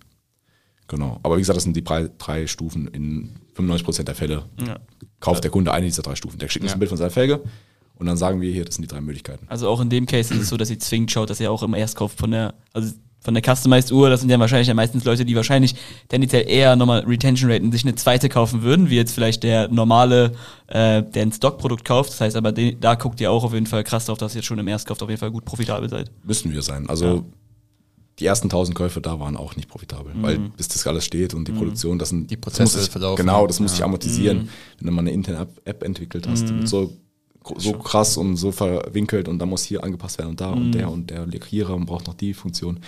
Genau. 0.88 1.20
Aber 1.24 1.36
wie 1.38 1.42
gesagt, 1.42 1.58
das 1.58 1.64
sind 1.64 1.76
die 1.76 1.84
drei, 1.84 2.10
drei 2.18 2.46
Stufen 2.48 2.88
in 2.88 3.36
95% 3.56 4.04
der 4.04 4.16
Fälle. 4.16 4.46
Ja. 4.66 4.80
Kauft 5.20 5.44
der 5.44 5.52
Kunde 5.52 5.72
eine 5.72 5.86
dieser 5.86 6.04
drei 6.04 6.16
Stufen. 6.16 6.38
Der 6.40 6.50
schickt 6.50 6.64
uns 6.64 6.72
Ja. 6.72 6.76
ein 6.76 6.80
Bild 6.80 6.90
von 6.90 6.98
seiner 6.98 7.10
Felge 7.12 7.42
und 7.98 8.06
dann 8.06 8.18
sagen 8.18 8.42
wir 8.42 8.52
hier, 8.52 8.66
das 8.66 8.76
sind 8.76 8.84
die 8.84 8.88
drei 8.88 9.02
Möglichkeiten. 9.02 9.46
Also 9.50 9.68
auch 9.70 9.82
in 9.82 9.90
dem 9.90 10.06
Case 10.06 10.34
ist 10.34 10.42
es 10.42 10.50
so, 10.50 10.58
dass 10.58 10.70
ihr 10.70 10.80
zwingend 10.80 11.12
schaut, 11.12 11.30
dass 11.30 11.40
ihr 11.40 11.52
auch 11.52 11.64
immer 11.64 11.78
erst 11.78 11.96
kauft 11.96 12.20
von 12.20 12.32
der, 12.32 12.54
also 12.74 12.92
von 13.22 13.34
der 13.34 13.42
Customized 13.44 13.92
Uhr, 13.92 14.10
das 14.12 14.20
sind 14.22 14.30
ja 14.30 14.40
wahrscheinlich 14.40 14.68
ja 14.68 14.76
meistens 14.76 15.04
Leute, 15.04 15.26
die 15.26 15.36
wahrscheinlich 15.36 15.74
tendenziell 16.10 16.48
eher 16.48 16.76
nochmal 16.76 17.00
Retention 17.06 17.50
Raten 17.50 17.72
sich 17.72 17.84
eine 17.84 17.96
zweite 17.96 18.30
kaufen 18.30 18.62
würden, 18.62 18.92
wie 18.92 18.96
jetzt 18.98 19.14
vielleicht 19.14 19.42
der 19.42 19.68
normale, 19.70 20.34
äh, 20.68 21.02
der 21.02 21.24
ein 21.24 21.32
Stockprodukt 21.32 21.84
kauft. 21.86 22.12
Das 22.12 22.22
heißt 22.22 22.36
aber, 22.36 22.52
den, 22.52 22.80
da 22.80 22.94
guckt 22.94 23.20
ihr 23.20 23.32
auch 23.32 23.44
auf 23.44 23.54
jeden 23.54 23.66
Fall 23.66 23.84
krass 23.84 24.06
drauf, 24.06 24.20
dass 24.20 24.34
ihr 24.36 24.40
jetzt 24.42 24.46
schon 24.46 24.60
im 24.60 24.68
Erstkauf 24.68 25.02
auf 25.02 25.10
jeden 25.10 25.20
Fall 25.20 25.32
gut 25.32 25.44
profitabel 25.44 25.90
seid. 25.90 26.12
Müssen 26.24 26.54
wir 26.54 26.62
sein. 26.62 26.88
Also 26.88 27.06
Ja. 27.06 27.24
die 28.20 28.26
ersten 28.28 28.48
1000 28.48 28.78
Käufe 28.78 29.02
da 29.02 29.20
waren 29.20 29.38
auch 29.38 29.56
nicht 29.56 29.70
profitabel, 29.70 30.14
weil 30.22 30.38
bis 30.56 30.68
das 30.68 30.86
alles 30.86 31.04
steht 31.04 31.34
und 31.34 31.48
die 31.48 31.52
Produktion, 31.52 31.98
das 31.98 32.10
sind 32.10 32.30
Die 32.30 32.36
das 32.36 32.42
Prozesse 32.42 32.62
muss 32.78 32.84
sich, 32.84 32.92
verlaufen. 32.92 33.26
Genau, 33.26 33.48
das 33.48 33.60
muss 33.60 33.72
Ja. 33.72 33.76
sich 33.78 33.84
amortisieren. 33.86 34.50
Wenn 34.78 34.86
du 34.86 34.94
mal 34.94 35.02
eine 35.02 35.12
interne 35.12 35.40
App, 35.40 35.62
App 35.66 35.84
entwickelt 35.84 36.28
hast, 36.28 36.52
mit 36.54 36.68
so 36.68 36.94
so 37.58 37.74
krass 37.74 38.18
und 38.18 38.36
so 38.38 38.52
verwinkelt 38.52 39.28
und 39.28 39.40
da 39.40 39.46
muss 39.46 39.64
hier 39.64 39.84
angepasst 39.84 40.18
werden 40.18 40.30
und 40.30 40.42
da 40.42 40.50
und 40.52 40.72
der 40.72 40.90
und 40.90 41.10
der 41.10 41.26
Lackierer 41.26 41.78
braucht 41.80 42.08
noch 42.08 42.16
die 42.16 42.34
Funktion. 42.34 42.80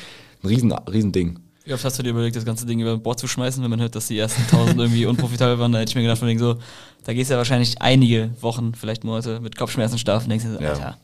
Ein 0.44 0.48
riesen, 0.48 0.72
riesen 0.72 1.12
Ding. 1.12 1.40
Wie 1.66 1.74
oft 1.74 1.84
hast 1.84 2.00
du 2.00 2.04
dir 2.04 2.12
überlegt, 2.12 2.36
das 2.36 2.46
ganze 2.46 2.66
Ding 2.66 2.80
über 2.80 2.98
Bord 2.98 3.20
zu 3.20 3.28
schmeißen, 3.28 3.62
wenn 3.62 3.70
man 3.70 3.82
hört, 3.82 3.94
dass 3.94 4.08
die 4.08 4.18
ersten 4.18 4.42
1000 4.44 4.80
irgendwie 4.80 5.06
unprofitabel 5.08 5.60
waren? 5.60 5.74
Da 5.74 5.80
hätte 5.80 5.90
ich 5.90 5.96
mir 5.96 6.02
gedacht, 6.04 6.20
von 6.20 6.28
wegen 6.30 6.40
so, 6.40 6.56
da 7.04 7.14
gehst 7.14 7.30
du 7.30 7.34
ja 7.34 7.38
wahrscheinlich 7.38 7.82
einige 7.82 8.32
Wochen, 8.40 8.74
vielleicht 8.74 9.04
Monate 9.04 9.42
mit 9.42 9.58
Kopfschmerzen 9.58 9.98
schlafen 9.98 10.30
denkst 10.30 10.46
dir 10.46 10.54
so, 10.54 10.62
Ja. 10.62 10.70
Alter, 10.70 10.98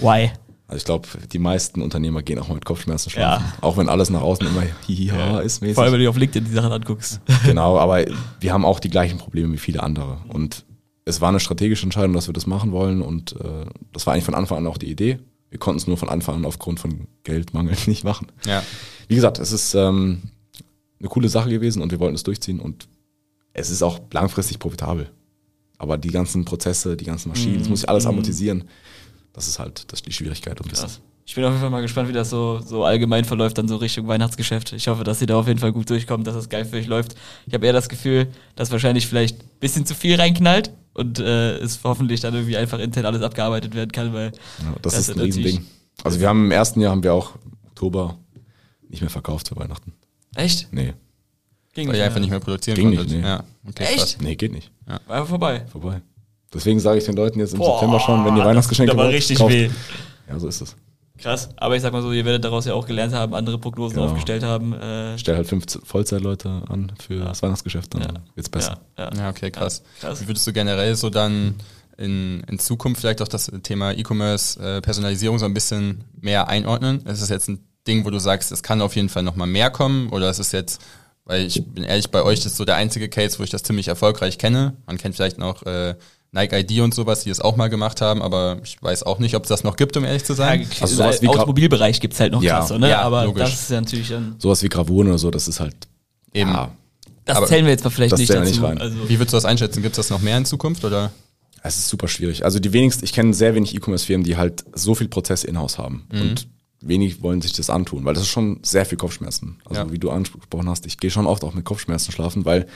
why? 0.00 0.30
Also 0.68 0.76
ich 0.78 0.84
glaube, 0.84 1.08
die 1.32 1.38
meisten 1.38 1.82
Unternehmer 1.82 2.22
gehen 2.22 2.38
auch 2.38 2.48
mal 2.48 2.54
mit 2.54 2.64
Kopfschmerzen 2.64 3.10
schlafen. 3.10 3.44
Ja. 3.44 3.58
Auch 3.62 3.76
wenn 3.76 3.88
alles 3.88 4.10
nach 4.10 4.22
außen 4.22 4.46
immer 4.46 4.62
hihiha 4.86 5.40
ist 5.40 5.60
mäßig. 5.60 5.74
Vor 5.74 5.84
allem, 5.84 5.92
wenn 5.94 6.00
du 6.00 6.08
auf 6.08 6.16
LinkedIn 6.16 6.48
die 6.48 6.54
Sachen 6.54 6.72
anguckst. 6.72 7.20
Genau, 7.44 7.78
aber 7.78 8.04
wir 8.40 8.52
haben 8.52 8.64
auch 8.64 8.80
die 8.80 8.88
gleichen 8.90 9.18
Probleme 9.18 9.52
wie 9.52 9.58
viele 9.58 9.82
andere. 9.82 10.18
Und 10.28 10.64
es 11.04 11.20
war 11.20 11.30
eine 11.30 11.40
strategische 11.40 11.84
Entscheidung, 11.84 12.14
dass 12.14 12.28
wir 12.28 12.34
das 12.34 12.46
machen 12.46 12.72
wollen. 12.72 13.02
Und 13.02 13.32
äh, 13.40 13.66
das 13.92 14.06
war 14.06 14.14
eigentlich 14.14 14.24
von 14.24 14.34
Anfang 14.34 14.58
an 14.58 14.66
auch 14.66 14.78
die 14.78 14.90
Idee. 14.90 15.18
Wir 15.50 15.58
konnten 15.58 15.78
es 15.78 15.86
nur 15.86 15.96
von 15.96 16.08
Anfang 16.08 16.36
an 16.36 16.44
aufgrund 16.44 16.80
von 16.80 17.06
Geldmangel 17.24 17.76
nicht 17.86 18.04
machen. 18.04 18.28
Ja. 18.46 18.62
Wie 19.08 19.14
gesagt, 19.14 19.38
es 19.38 19.52
ist 19.52 19.74
ähm, 19.74 20.22
eine 20.98 21.08
coole 21.08 21.28
Sache 21.28 21.50
gewesen 21.50 21.82
und 21.82 21.90
wir 21.90 22.00
wollten 22.00 22.14
es 22.14 22.22
durchziehen 22.22 22.60
und 22.60 22.88
es 23.52 23.70
ist 23.70 23.82
auch 23.82 24.00
langfristig 24.12 24.58
profitabel. 24.58 25.10
Aber 25.76 25.98
die 25.98 26.10
ganzen 26.10 26.44
Prozesse, 26.44 26.96
die 26.96 27.04
ganzen 27.04 27.28
Maschinen, 27.28 27.58
das 27.58 27.68
muss 27.68 27.82
ich 27.82 27.88
alles 27.88 28.06
amortisieren. 28.06 28.64
Das 29.32 29.48
ist 29.48 29.58
halt 29.58 29.84
das 29.92 30.00
ist 30.00 30.06
die 30.06 30.12
Schwierigkeit. 30.12 30.60
Und 30.60 30.70
das, 30.70 30.80
Krass. 30.80 31.00
Ich 31.24 31.34
bin 31.34 31.44
auf 31.44 31.50
jeden 31.50 31.60
Fall 31.60 31.70
mal 31.70 31.82
gespannt, 31.82 32.08
wie 32.08 32.12
das 32.12 32.30
so, 32.30 32.60
so 32.64 32.84
allgemein 32.84 33.24
verläuft, 33.24 33.58
dann 33.58 33.68
so 33.68 33.76
Richtung 33.76 34.06
Weihnachtsgeschäft. 34.06 34.72
Ich 34.72 34.88
hoffe, 34.88 35.02
dass 35.04 35.20
ihr 35.20 35.26
da 35.26 35.36
auf 35.36 35.48
jeden 35.48 35.58
Fall 35.58 35.72
gut 35.72 35.90
durchkommt, 35.90 36.26
dass 36.26 36.36
es 36.36 36.48
geil 36.48 36.64
für 36.64 36.76
euch 36.76 36.86
läuft. 36.86 37.16
Ich 37.46 37.54
habe 37.54 37.66
eher 37.66 37.72
das 37.72 37.88
Gefühl, 37.88 38.28
dass 38.54 38.70
wahrscheinlich 38.70 39.06
vielleicht 39.06 39.40
ein 39.40 39.48
bisschen 39.60 39.86
zu 39.86 39.94
viel 39.94 40.16
reinknallt 40.16 40.70
und 40.94 41.18
äh, 41.18 41.56
es 41.58 41.80
hoffentlich 41.84 42.20
dann 42.20 42.34
irgendwie 42.34 42.56
einfach 42.56 42.78
intern 42.78 43.06
alles 43.06 43.22
abgearbeitet 43.22 43.74
werden 43.74 43.92
kann, 43.92 44.12
weil 44.12 44.32
ja, 44.62 44.74
das, 44.82 44.98
ist 44.98 45.10
ein 45.10 45.16
natürlich- 45.18 45.36
Riesending. 45.36 45.66
Also 46.04 46.20
wir 46.20 46.28
haben 46.28 46.44
im 46.46 46.50
ersten 46.50 46.80
Jahr 46.80 46.90
haben 46.92 47.02
wir 47.02 47.14
auch 47.14 47.32
Oktober 47.66 48.18
nicht 48.88 49.00
mehr 49.00 49.10
verkauft 49.10 49.48
für 49.48 49.56
Weihnachten. 49.56 49.92
Echt? 50.34 50.68
Nee. 50.72 50.94
Ging 51.74 51.88
Weil 51.88 51.96
ihr 51.96 52.04
einfach 52.04 52.20
nicht 52.20 52.30
mehr 52.30 52.40
produzieren 52.40 52.76
Ging 52.76 52.88
konntet. 52.88 53.08
nicht, 53.08 53.22
nee. 53.22 53.26
Ja. 53.26 53.44
Okay, 53.66 53.84
Echt? 53.84 53.96
krass. 53.98 54.16
Nee, 54.20 54.34
geht 54.36 54.52
nicht. 54.52 54.70
War 54.86 55.00
einfach 55.08 55.28
vorbei. 55.28 55.64
Vorbei. 55.70 56.02
Deswegen 56.52 56.80
sage 56.80 56.98
ich 56.98 57.04
den 57.04 57.16
Leuten 57.16 57.38
jetzt 57.40 57.54
im 57.54 57.62
September 57.62 57.98
schon, 58.00 58.24
wenn 58.26 58.36
ihr 58.36 58.44
Weihnachtsgeschenke 58.44 58.88
Das 58.92 58.96
tut 58.96 59.04
aber 59.04 59.14
richtig 59.14 59.38
kauft. 59.38 59.52
weh. 59.54 59.70
Ja, 60.28 60.38
so 60.38 60.48
ist 60.48 60.60
es. 60.60 60.76
Krass. 61.22 61.48
Aber 61.56 61.76
ich 61.76 61.82
sag 61.82 61.92
mal 61.92 62.02
so, 62.02 62.12
ihr 62.12 62.24
werdet 62.24 62.44
daraus 62.44 62.64
ja 62.66 62.74
auch 62.74 62.86
gelernt 62.86 63.14
haben, 63.14 63.34
andere 63.34 63.56
Prognosen 63.58 63.94
Genau. 63.96 64.08
aufgestellt 64.08 64.42
haben. 64.42 64.72
Äh, 64.74 65.16
Stell 65.18 65.36
halt 65.36 65.46
fünf 65.46 65.64
Vollzeitleute 65.84 66.62
an 66.68 66.92
für 67.00 67.20
das 67.20 67.42
Weihnachtsgeschäft, 67.42 67.94
dann 67.94 68.02
Ja. 68.02 68.08
wird's 68.34 68.48
besser. 68.48 68.80
ja, 68.98 69.04
ja. 69.12 69.16
Ja, 69.22 69.30
okay, 69.30 69.50
krass. 69.50 69.82
Ja, 70.02 70.08
krass. 70.08 70.20
Wie 70.22 70.26
würdest 70.28 70.46
du 70.46 70.52
generell 70.52 70.94
so 70.96 71.10
dann 71.10 71.54
in, 71.96 72.40
in 72.48 72.58
Zukunft 72.58 73.00
vielleicht 73.00 73.22
auch 73.22 73.28
das 73.28 73.50
Thema 73.62 73.92
E-Commerce, 73.92 74.58
äh, 74.60 74.80
Personalisierung 74.80 75.38
so 75.38 75.44
ein 75.44 75.54
bisschen 75.54 76.04
mehr 76.20 76.48
einordnen? 76.48 77.00
Ist 77.06 77.22
es 77.22 77.28
jetzt 77.28 77.48
ein 77.48 77.64
Ding, 77.86 78.04
wo 78.04 78.10
du 78.10 78.18
sagst, 78.18 78.50
es 78.52 78.62
kann 78.62 78.80
auf 78.80 78.96
jeden 78.96 79.08
Fall 79.08 79.22
nochmal 79.22 79.46
mehr 79.46 79.70
kommen? 79.70 80.08
Oder 80.10 80.28
ist 80.30 80.38
es 80.40 80.50
jetzt, 80.52 80.80
weil 81.24 81.46
ich 81.46 81.64
bin 81.66 81.84
ehrlich, 81.84 82.10
bei 82.10 82.22
euch 82.22 82.40
das 82.40 82.52
ist 82.52 82.56
so 82.58 82.64
der 82.64 82.76
einzige 82.76 83.08
Case, 83.08 83.38
wo 83.38 83.44
ich 83.44 83.50
das 83.50 83.62
ziemlich 83.62 83.86
erfolgreich 83.88 84.38
kenne. 84.38 84.76
Man 84.86 84.98
kennt 84.98 85.14
vielleicht 85.14 85.38
noch 85.38 85.62
äh, 85.66 85.94
Nike 86.32 86.54
ID 86.60 86.80
und 86.80 86.94
sowas, 86.94 87.24
die 87.24 87.30
es 87.30 87.40
auch 87.40 87.56
mal 87.56 87.68
gemacht 87.68 88.00
haben, 88.00 88.22
aber 88.22 88.58
ich 88.64 88.82
weiß 88.82 89.02
auch 89.02 89.18
nicht, 89.18 89.34
ob 89.36 89.42
es 89.44 89.48
das 89.50 89.64
noch 89.64 89.76
gibt, 89.76 89.96
um 89.98 90.04
ehrlich 90.04 90.24
zu 90.24 90.32
sein. 90.34 90.62
Ja, 90.62 90.66
Also 90.80 90.96
sowas 90.96 91.20
wie 91.20 91.28
Automobilbereich 91.28 92.00
gibt's 92.00 92.18
halt 92.20 92.32
noch 92.32 92.42
Ja. 92.42 92.58
krass, 92.60 92.68
so, 92.68 92.78
ne? 92.78 92.88
Ja, 92.88 93.02
aber 93.02 93.26
logisch. 93.26 93.42
das 93.42 93.52
ist 93.62 93.70
ja 93.70 93.80
natürlich 93.80 94.08
dann. 94.08 94.36
Sowas 94.38 94.62
wie 94.62 94.68
Gravone 94.70 95.10
oder 95.10 95.18
so, 95.18 95.30
das 95.30 95.46
ist 95.48 95.60
halt 95.60 95.74
Eben. 96.34 96.50
Ja, 96.50 96.70
Das 97.26 97.36
Aber 97.36 97.46
zählen 97.46 97.66
wir 97.66 97.72
jetzt 97.72 97.84
mal 97.84 97.90
vielleicht 97.90 98.12
das 98.14 98.20
nicht 98.20 98.30
dazu. 98.32 98.50
nicht 98.50 98.62
rein. 98.62 98.78
Also, 98.80 98.96
Wie 99.06 99.18
würdest 99.18 99.34
du 99.34 99.36
das 99.36 99.44
einschätzen? 99.44 99.82
Gibt 99.82 99.92
es 99.92 99.96
das 99.98 100.10
noch 100.10 100.22
mehr 100.22 100.38
in 100.38 100.44
Zukunft 100.46 100.84
oder? 100.84 101.12
es 101.64 101.76
ist 101.76 101.88
super 101.90 102.08
schwierig. 102.08 102.44
Also 102.44 102.58
die 102.58 102.72
wenigsten, 102.72 103.04
ich 103.04 103.12
kenne 103.12 103.32
sehr 103.34 103.54
wenig 103.54 103.72
E-Commerce-Firmen, 103.76 104.24
die 104.24 104.36
halt 104.36 104.64
so 104.74 104.96
viel 104.96 105.06
Prozess 105.08 105.44
in-house 105.44 105.78
haben. 105.78 106.06
Und 106.10 106.48
wenig 106.80 107.22
wollen 107.22 107.40
sich 107.40 107.52
das 107.52 107.70
antun, 107.70 108.04
weil 108.04 108.14
das 108.14 108.24
ist 108.24 108.30
schon 108.30 108.58
sehr 108.64 108.84
viel 108.84 108.98
Kopfschmerzen. 108.98 109.60
Also 109.66 109.82
Ja. 109.82 109.92
wie 109.92 109.98
du 110.00 110.10
angesprochen 110.10 110.68
hast, 110.68 110.86
ich 110.86 110.96
gehe 110.98 111.10
schon 111.12 111.26
oft 111.26 111.44
auch 111.44 111.54
mit 111.54 111.64
Kopfschmerzen 111.64 112.10
schlafen, 112.10 112.44
weil 112.44 112.66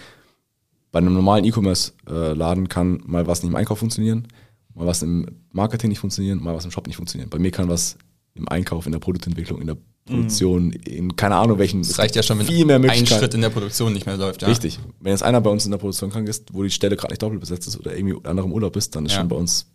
bei 0.92 0.98
einem 1.00 1.12
normalen 1.14 1.44
E-Commerce-Laden 1.44 2.68
kann 2.68 3.02
mal 3.06 3.26
was 3.26 3.42
nicht 3.42 3.50
im 3.50 3.56
Einkauf 3.56 3.78
funktionieren, 3.78 4.26
mal 4.74 4.86
was 4.86 5.02
im 5.02 5.26
Marketing 5.52 5.88
nicht 5.90 5.98
funktionieren, 5.98 6.42
mal 6.42 6.54
was 6.54 6.64
im 6.64 6.70
Shop 6.70 6.86
nicht 6.86 6.96
funktionieren. 6.96 7.28
Bei 7.30 7.38
mir 7.38 7.50
kann 7.50 7.68
was 7.68 7.96
im 8.34 8.48
Einkauf, 8.48 8.86
in 8.86 8.92
der 8.92 8.98
Produktentwicklung, 8.98 9.60
in 9.60 9.66
der 9.68 9.76
Produktion, 10.04 10.70
in 10.72 11.16
keine 11.16 11.34
Ahnung 11.36 11.58
welchen. 11.58 11.80
Es 11.80 11.98
reicht 11.98 12.14
ja 12.14 12.22
schon, 12.22 12.38
wenn 12.38 12.46
viel 12.46 12.64
mehr 12.64 12.76
ein. 12.80 13.06
Schritt 13.06 13.34
in 13.34 13.40
der 13.40 13.50
Produktion 13.50 13.92
nicht 13.92 14.06
mehr 14.06 14.16
läuft. 14.16 14.42
Ja. 14.42 14.48
Richtig. 14.48 14.78
Wenn 15.00 15.10
jetzt 15.10 15.22
einer 15.22 15.40
bei 15.40 15.50
uns 15.50 15.64
in 15.64 15.70
der 15.72 15.78
Produktion 15.78 16.10
krank 16.10 16.28
ist, 16.28 16.52
wo 16.54 16.62
die 16.62 16.70
Stelle 16.70 16.96
gerade 16.96 17.12
nicht 17.12 17.22
doppelt 17.22 17.40
besetzt 17.40 17.66
ist 17.66 17.78
oder 17.78 17.96
irgendwie 17.96 18.16
anderem 18.28 18.52
Urlaub 18.52 18.76
ist, 18.76 18.94
dann 18.94 19.06
ist 19.06 19.12
Ja. 19.12 19.18
schon 19.20 19.28
bei 19.28 19.36
uns 19.36 19.66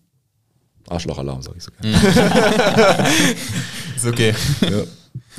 Arschlochalarm, 0.87 1.41
sag 1.41 1.55
ich 1.57 1.63
so 1.63 1.71
Mhm. 1.83 1.91
gerne. 1.91 3.07
Ist 3.95 4.05
okay. 4.05 4.33
Ja. 4.61 4.67
Nee, 4.69 4.83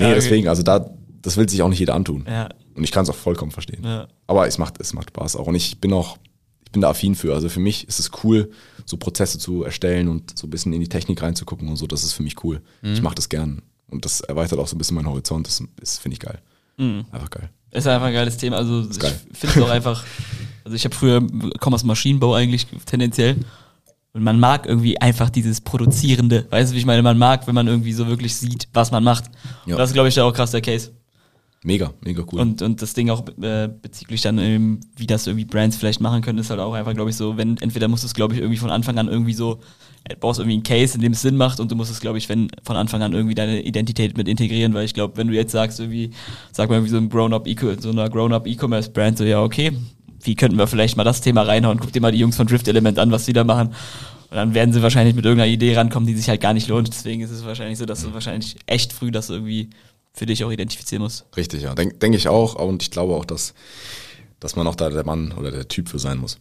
okay. 0.04 0.14
deswegen, 0.14 0.48
also 0.48 0.62
da, 0.62 0.90
das 1.22 1.36
will 1.36 1.48
sich 1.48 1.60
auch 1.62 1.68
nicht 1.68 1.78
jeder 1.80 1.94
antun. 1.94 2.24
ja, 2.28 2.48
Und 2.74 2.84
ich 2.84 2.90
kann 2.90 3.04
es 3.04 3.10
auch 3.10 3.14
vollkommen 3.16 3.50
verstehen. 3.50 3.84
ja. 3.84 4.08
Aber 4.26 4.46
es 4.46 4.58
macht, 4.58 4.80
es 4.80 4.92
macht 4.94 5.10
Spaß 5.10 5.36
auch. 5.36 5.46
Und 5.46 5.54
ich 5.54 5.80
bin 5.80 5.92
auch, 5.92 6.16
ich 6.64 6.72
bin 6.72 6.80
da 6.80 6.90
affin 6.90 7.14
für. 7.14 7.34
Also 7.34 7.48
für 7.48 7.60
mich 7.60 7.86
ist 7.86 8.00
es 8.00 8.10
cool, 8.24 8.50
so 8.86 8.96
Prozesse 8.96 9.38
zu 9.38 9.62
erstellen 9.62 10.08
und 10.08 10.38
so 10.38 10.46
ein 10.46 10.50
bisschen 10.50 10.72
in 10.72 10.80
die 10.80 10.88
Technik 10.88 11.20
reinzugucken 11.22 11.68
und 11.68 11.76
so. 11.76 11.86
Das 11.86 12.02
ist 12.02 12.14
für 12.14 12.22
mich 12.22 12.42
cool. 12.44 12.62
Mhm. 12.80 12.94
Ich 12.94 13.02
mache 13.02 13.14
das 13.14 13.28
gern. 13.28 13.62
Und 13.88 14.04
das 14.04 14.22
erweitert 14.22 14.58
auch 14.58 14.66
so 14.66 14.74
ein 14.74 14.78
bisschen 14.78 14.94
meinen 14.94 15.08
Horizont. 15.08 15.46
Das 15.46 15.62
ist, 15.80 15.98
finde 16.00 16.14
ich 16.14 16.20
geil. 16.20 16.40
Mhm. 16.78 17.04
Einfach 17.10 17.30
geil. 17.30 17.50
Ist 17.72 17.86
einfach 17.86 18.06
ein 18.06 18.14
geiles 18.14 18.36
Thema. 18.38 18.56
Also 18.56 18.86
ich 18.90 18.98
geil. 18.98 19.18
finde 19.32 19.58
es 19.58 19.64
auch 19.64 19.70
einfach. 19.70 20.04
Also 20.64 20.76
ich 20.76 20.84
habe 20.84 20.94
früher 20.94 21.20
komme 21.60 21.74
aus 21.74 21.84
Maschinenbau 21.84 22.34
eigentlich 22.34 22.66
tendenziell. 22.86 23.36
Und 24.14 24.22
man 24.22 24.38
mag 24.38 24.66
irgendwie 24.66 25.00
einfach 25.00 25.30
dieses 25.30 25.60
Produzierende. 25.60 26.46
Weißt 26.50 26.70
du, 26.70 26.74
wie 26.74 26.80
ich 26.80 26.86
meine? 26.86 27.02
Man 27.02 27.16
mag, 27.16 27.46
wenn 27.46 27.54
man 27.54 27.66
irgendwie 27.66 27.94
so 27.94 28.06
wirklich 28.06 28.36
sieht, 28.36 28.68
was 28.74 28.90
man 28.90 29.02
macht. 29.02 29.24
Ja. 29.66 29.74
Und 29.74 29.78
das 29.78 29.90
ist, 29.90 29.94
glaube 29.94 30.08
ich, 30.08 30.14
da 30.14 30.24
auch 30.24 30.34
krass 30.34 30.50
der 30.50 30.60
Case. 30.60 30.90
Mega, 31.64 31.92
mega 32.04 32.24
cool. 32.32 32.40
Und, 32.40 32.60
und 32.60 32.82
das 32.82 32.92
Ding 32.92 33.08
auch 33.10 33.22
äh, 33.40 33.68
bezüglich 33.68 34.20
dann, 34.22 34.80
wie 34.96 35.06
das 35.06 35.28
irgendwie 35.28 35.44
Brands 35.44 35.76
vielleicht 35.76 36.00
machen 36.00 36.20
können, 36.20 36.38
ist 36.38 36.50
halt 36.50 36.58
auch 36.58 36.72
einfach, 36.72 36.92
glaube 36.92 37.10
ich, 37.10 37.16
so, 37.16 37.36
wenn, 37.36 37.56
entweder 37.58 37.86
musst 37.86 38.02
du 38.02 38.08
es, 38.08 38.14
glaube 38.14 38.34
ich, 38.34 38.40
irgendwie 38.40 38.58
von 38.58 38.70
Anfang 38.70 38.98
an 38.98 39.06
irgendwie 39.06 39.32
so, 39.32 39.60
äh, 40.02 40.16
brauchst 40.16 40.40
irgendwie 40.40 40.54
einen 40.54 40.64
Case, 40.64 40.96
in 40.96 41.02
dem 41.02 41.12
es 41.12 41.22
Sinn 41.22 41.36
macht 41.36 41.60
und 41.60 41.70
du 41.70 41.76
musst 41.76 41.92
es, 41.92 42.00
glaube 42.00 42.18
ich, 42.18 42.28
wenn 42.28 42.48
von 42.64 42.74
Anfang 42.74 43.00
an 43.02 43.12
irgendwie 43.12 43.36
deine 43.36 43.62
Identität 43.62 44.16
mit 44.16 44.26
integrieren, 44.26 44.74
weil 44.74 44.84
ich 44.84 44.94
glaube, 44.94 45.16
wenn 45.16 45.28
du 45.28 45.34
jetzt 45.34 45.52
sagst, 45.52 45.78
irgendwie, 45.78 46.10
sag 46.50 46.68
mal 46.68 46.76
irgendwie 46.76 46.90
so 46.90 46.96
ein 46.96 47.08
Grown-up, 47.08 47.46
so 47.78 47.90
einer 47.90 48.10
Grown-up 48.10 48.48
E-Commerce-Brand, 48.48 49.18
so, 49.18 49.24
ja, 49.24 49.40
okay, 49.40 49.70
wie 50.20 50.34
könnten 50.34 50.58
wir 50.58 50.66
vielleicht 50.66 50.96
mal 50.96 51.04
das 51.04 51.20
Thema 51.20 51.42
reinhauen? 51.42 51.78
Guck 51.78 51.92
dir 51.92 52.00
mal 52.00 52.12
die 52.12 52.18
Jungs 52.18 52.36
von 52.36 52.48
Drift 52.48 52.66
Element 52.66 52.98
an, 52.98 53.12
was 53.12 53.24
die 53.24 53.32
da 53.32 53.44
machen. 53.44 53.68
Und 53.68 54.36
dann 54.36 54.54
werden 54.54 54.72
sie 54.72 54.82
wahrscheinlich 54.82 55.14
mit 55.14 55.24
irgendeiner 55.24 55.52
Idee 55.52 55.76
rankommen, 55.76 56.06
die 56.06 56.14
sich 56.14 56.28
halt 56.28 56.40
gar 56.40 56.54
nicht 56.54 56.66
lohnt. 56.66 56.88
Deswegen 56.88 57.22
ist 57.22 57.30
es 57.30 57.44
wahrscheinlich 57.44 57.78
so, 57.78 57.86
dass 57.86 58.02
du 58.02 58.14
wahrscheinlich 58.14 58.56
echt 58.66 58.92
früh 58.92 59.10
das 59.10 59.30
irgendwie 59.30 59.70
für 60.14 60.26
dich 60.26 60.44
auch 60.44 60.50
identifizieren 60.50 61.02
musst. 61.02 61.24
Richtig, 61.36 61.62
ja. 61.62 61.74
Denke 61.74 61.96
denk 61.96 62.14
ich 62.14 62.28
auch. 62.28 62.54
Und 62.54 62.82
ich 62.82 62.90
glaube 62.90 63.14
auch, 63.14 63.24
dass, 63.24 63.54
dass 64.40 64.56
man 64.56 64.66
auch 64.66 64.74
da 64.74 64.90
der 64.90 65.04
Mann 65.04 65.32
oder 65.32 65.50
der 65.50 65.68
Typ 65.68 65.88
für 65.88 65.98
sein 65.98 66.18
muss. 66.18 66.38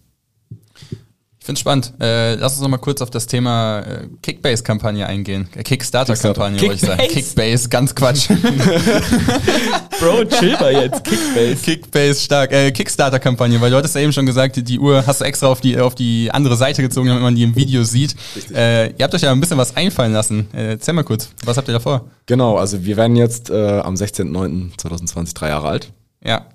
Ich 1.42 1.46
finde 1.48 1.60
spannend. 1.60 1.92
Äh, 2.00 2.36
lass 2.36 2.54
uns 2.54 2.62
noch 2.62 2.68
mal 2.70 2.78
kurz 2.78 3.02
auf 3.02 3.10
das 3.10 3.26
Thema 3.26 3.80
äh, 3.80 4.08
Kickbase-Kampagne 4.22 5.08
eingehen. 5.08 5.50
Äh, 5.56 5.64
Kickstarter-Kampagne, 5.64 6.62
wollte 6.62 6.76
ich 6.76 6.82
sagen. 6.82 7.02
Kickbase? 7.10 7.68
Ganz 7.68 7.96
Quatsch. 7.96 8.30
Bro, 10.00 10.26
chill 10.26 10.56
mal 10.60 10.72
jetzt, 10.72 11.04
Kickbase. 11.04 11.56
Kickbase 11.64 12.22
stark. 12.22 12.52
Äh, 12.52 12.72
Kickstarter-Kampagne, 12.72 13.60
weil 13.60 13.72
du 13.72 13.78
hattest 13.78 13.96
ja 13.96 14.02
eben 14.02 14.14
schon 14.14 14.28
gesagt, 14.28 14.56
die- 14.56 14.64
die 14.64 14.78
Uhr 14.78 15.04
hast 15.08 15.22
du 15.22 15.26
extra 15.26 15.48
auf 15.48 15.62
die, 15.62 15.80
auf 15.80 15.96
die 15.96 16.30
andere 16.32 16.56
Seite 16.56 16.84
gezogen, 16.84 17.08
damit 17.08 17.24
man 17.24 17.34
die 17.34 17.42
im 17.42 17.56
Video 17.56 17.84
sieht. 17.84 18.16
Äh, 18.54 18.92
ihr 18.92 19.04
habt 19.04 19.16
euch 19.16 19.24
ja 19.24 19.32
ein 19.32 19.40
bisschen 19.40 19.58
was 19.58 19.76
einfallen 19.76 20.14
lassen. 20.14 20.48
Äh, 20.54 20.74
erzähl 20.74 20.94
mal 20.94 21.04
kurz, 21.04 21.30
was 21.44 21.58
habt 21.58 21.68
ihr 21.68 21.74
da 21.74 21.80
vor? 21.80 22.06
Genau, 22.28 22.58
also 22.58 22.86
wir 22.86 22.98
werden 22.98 23.16
jetzt 23.16 23.50
äh, 23.50 23.80
am 23.80 23.96
16.09.2020 23.96 25.34
drei 25.34 25.50
Jahre 25.50 25.70
alt. 25.70 25.92
Ja. 26.24 26.46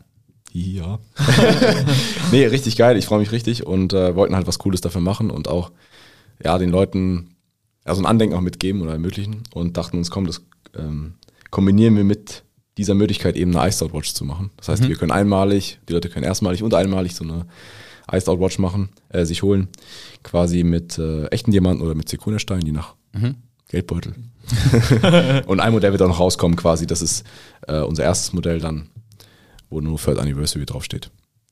Ja. 0.56 0.98
nee, 2.32 2.46
richtig 2.46 2.76
geil. 2.76 2.96
Ich 2.96 3.04
freue 3.04 3.18
mich 3.18 3.30
richtig 3.30 3.66
und 3.66 3.92
äh, 3.92 4.14
wollten 4.14 4.34
halt 4.34 4.46
was 4.46 4.58
Cooles 4.58 4.80
dafür 4.80 5.02
machen 5.02 5.30
und 5.30 5.48
auch 5.48 5.70
ja 6.42 6.56
den 6.56 6.70
Leuten 6.70 7.36
ja, 7.86 7.94
so 7.94 8.00
ein 8.00 8.06
Andenken 8.06 8.34
auch 8.34 8.40
mitgeben 8.40 8.80
oder 8.80 8.92
ermöglichen 8.92 9.42
und 9.52 9.76
dachten 9.76 9.98
uns, 9.98 10.10
komm, 10.10 10.26
das 10.26 10.42
ähm, 10.74 11.14
kombinieren 11.50 11.94
wir 11.94 12.04
mit 12.04 12.42
dieser 12.78 12.94
Möglichkeit 12.94 13.36
eben 13.36 13.54
eine 13.54 13.68
Iced 13.68 13.82
Out 13.82 13.92
Watch 13.92 14.14
zu 14.14 14.24
machen. 14.24 14.50
Das 14.56 14.68
heißt, 14.68 14.88
wir 14.88 14.96
können 14.96 15.12
einmalig, 15.12 15.78
die 15.90 15.92
Leute 15.92 16.08
können 16.08 16.24
erstmalig 16.24 16.62
und 16.62 16.72
einmalig 16.72 17.14
so 17.14 17.24
eine 17.24 17.46
Iced 18.10 18.28
Out 18.30 18.40
Watch 18.40 18.58
machen, 18.58 18.88
äh, 19.10 19.26
sich 19.26 19.42
holen, 19.42 19.68
quasi 20.22 20.64
mit 20.64 20.98
äh, 20.98 21.26
echten 21.26 21.52
Diamanten 21.52 21.84
oder 21.84 21.94
mit 21.94 22.08
Zirkoniersteinen, 22.08 22.64
je 22.64 22.72
nach 22.72 22.94
Geldbeutel. 23.68 24.14
und 25.46 25.60
ein 25.60 25.72
Modell 25.72 25.92
wird 25.92 26.00
auch 26.00 26.08
noch 26.08 26.20
rauskommen 26.20 26.56
quasi. 26.56 26.86
Das 26.86 27.02
ist 27.02 27.24
äh, 27.68 27.80
unser 27.80 28.04
erstes 28.04 28.32
Modell 28.32 28.58
dann, 28.58 28.88
wo 29.68 29.80
nur 29.80 29.98
Third 29.98 30.18
Anniversary 30.18 30.66
draufsteht. 30.66 31.10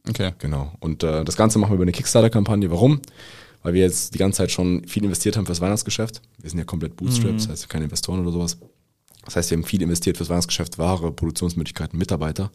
Okay. 0.09 0.33
Genau. 0.39 0.73
Und 0.81 1.03
äh, 1.03 1.25
das 1.25 1.37
Ganze 1.37 1.59
machen 1.59 1.71
wir 1.71 1.77
über 1.77 1.85
eine 1.85 1.93
Kickstarter-Kampagne. 1.93 2.71
Warum? 2.71 3.01
Weil 3.63 3.75
wir 3.75 3.83
jetzt 3.83 4.15
die 4.15 4.19
ganze 4.19 4.39
Zeit 4.39 4.51
schon 4.51 4.87
viel 4.87 5.05
investiert 5.05 5.37
haben 5.37 5.47
fürs 5.47 5.61
Weihnachtsgeschäft. 5.61 6.21
Wir 6.39 6.51
sind 6.51 6.59
ja 6.59 6.65
komplett 6.65 6.97
Bootstrapped, 6.97 7.41
das 7.41 7.49
heißt 7.49 7.69
keine 7.69 7.85
Investoren 7.85 8.21
oder 8.21 8.31
sowas. 8.31 8.59
Das 9.25 9.37
heißt, 9.37 9.51
wir 9.51 9.57
haben 9.57 9.65
viel 9.65 9.81
investiert 9.81 10.19
fürs 10.19 10.29
Weihnachtsgeschäft, 10.29 10.77
Ware, 10.77 11.11
Produktionsmöglichkeiten, 11.13 11.99
Mitarbeiter 11.99 12.51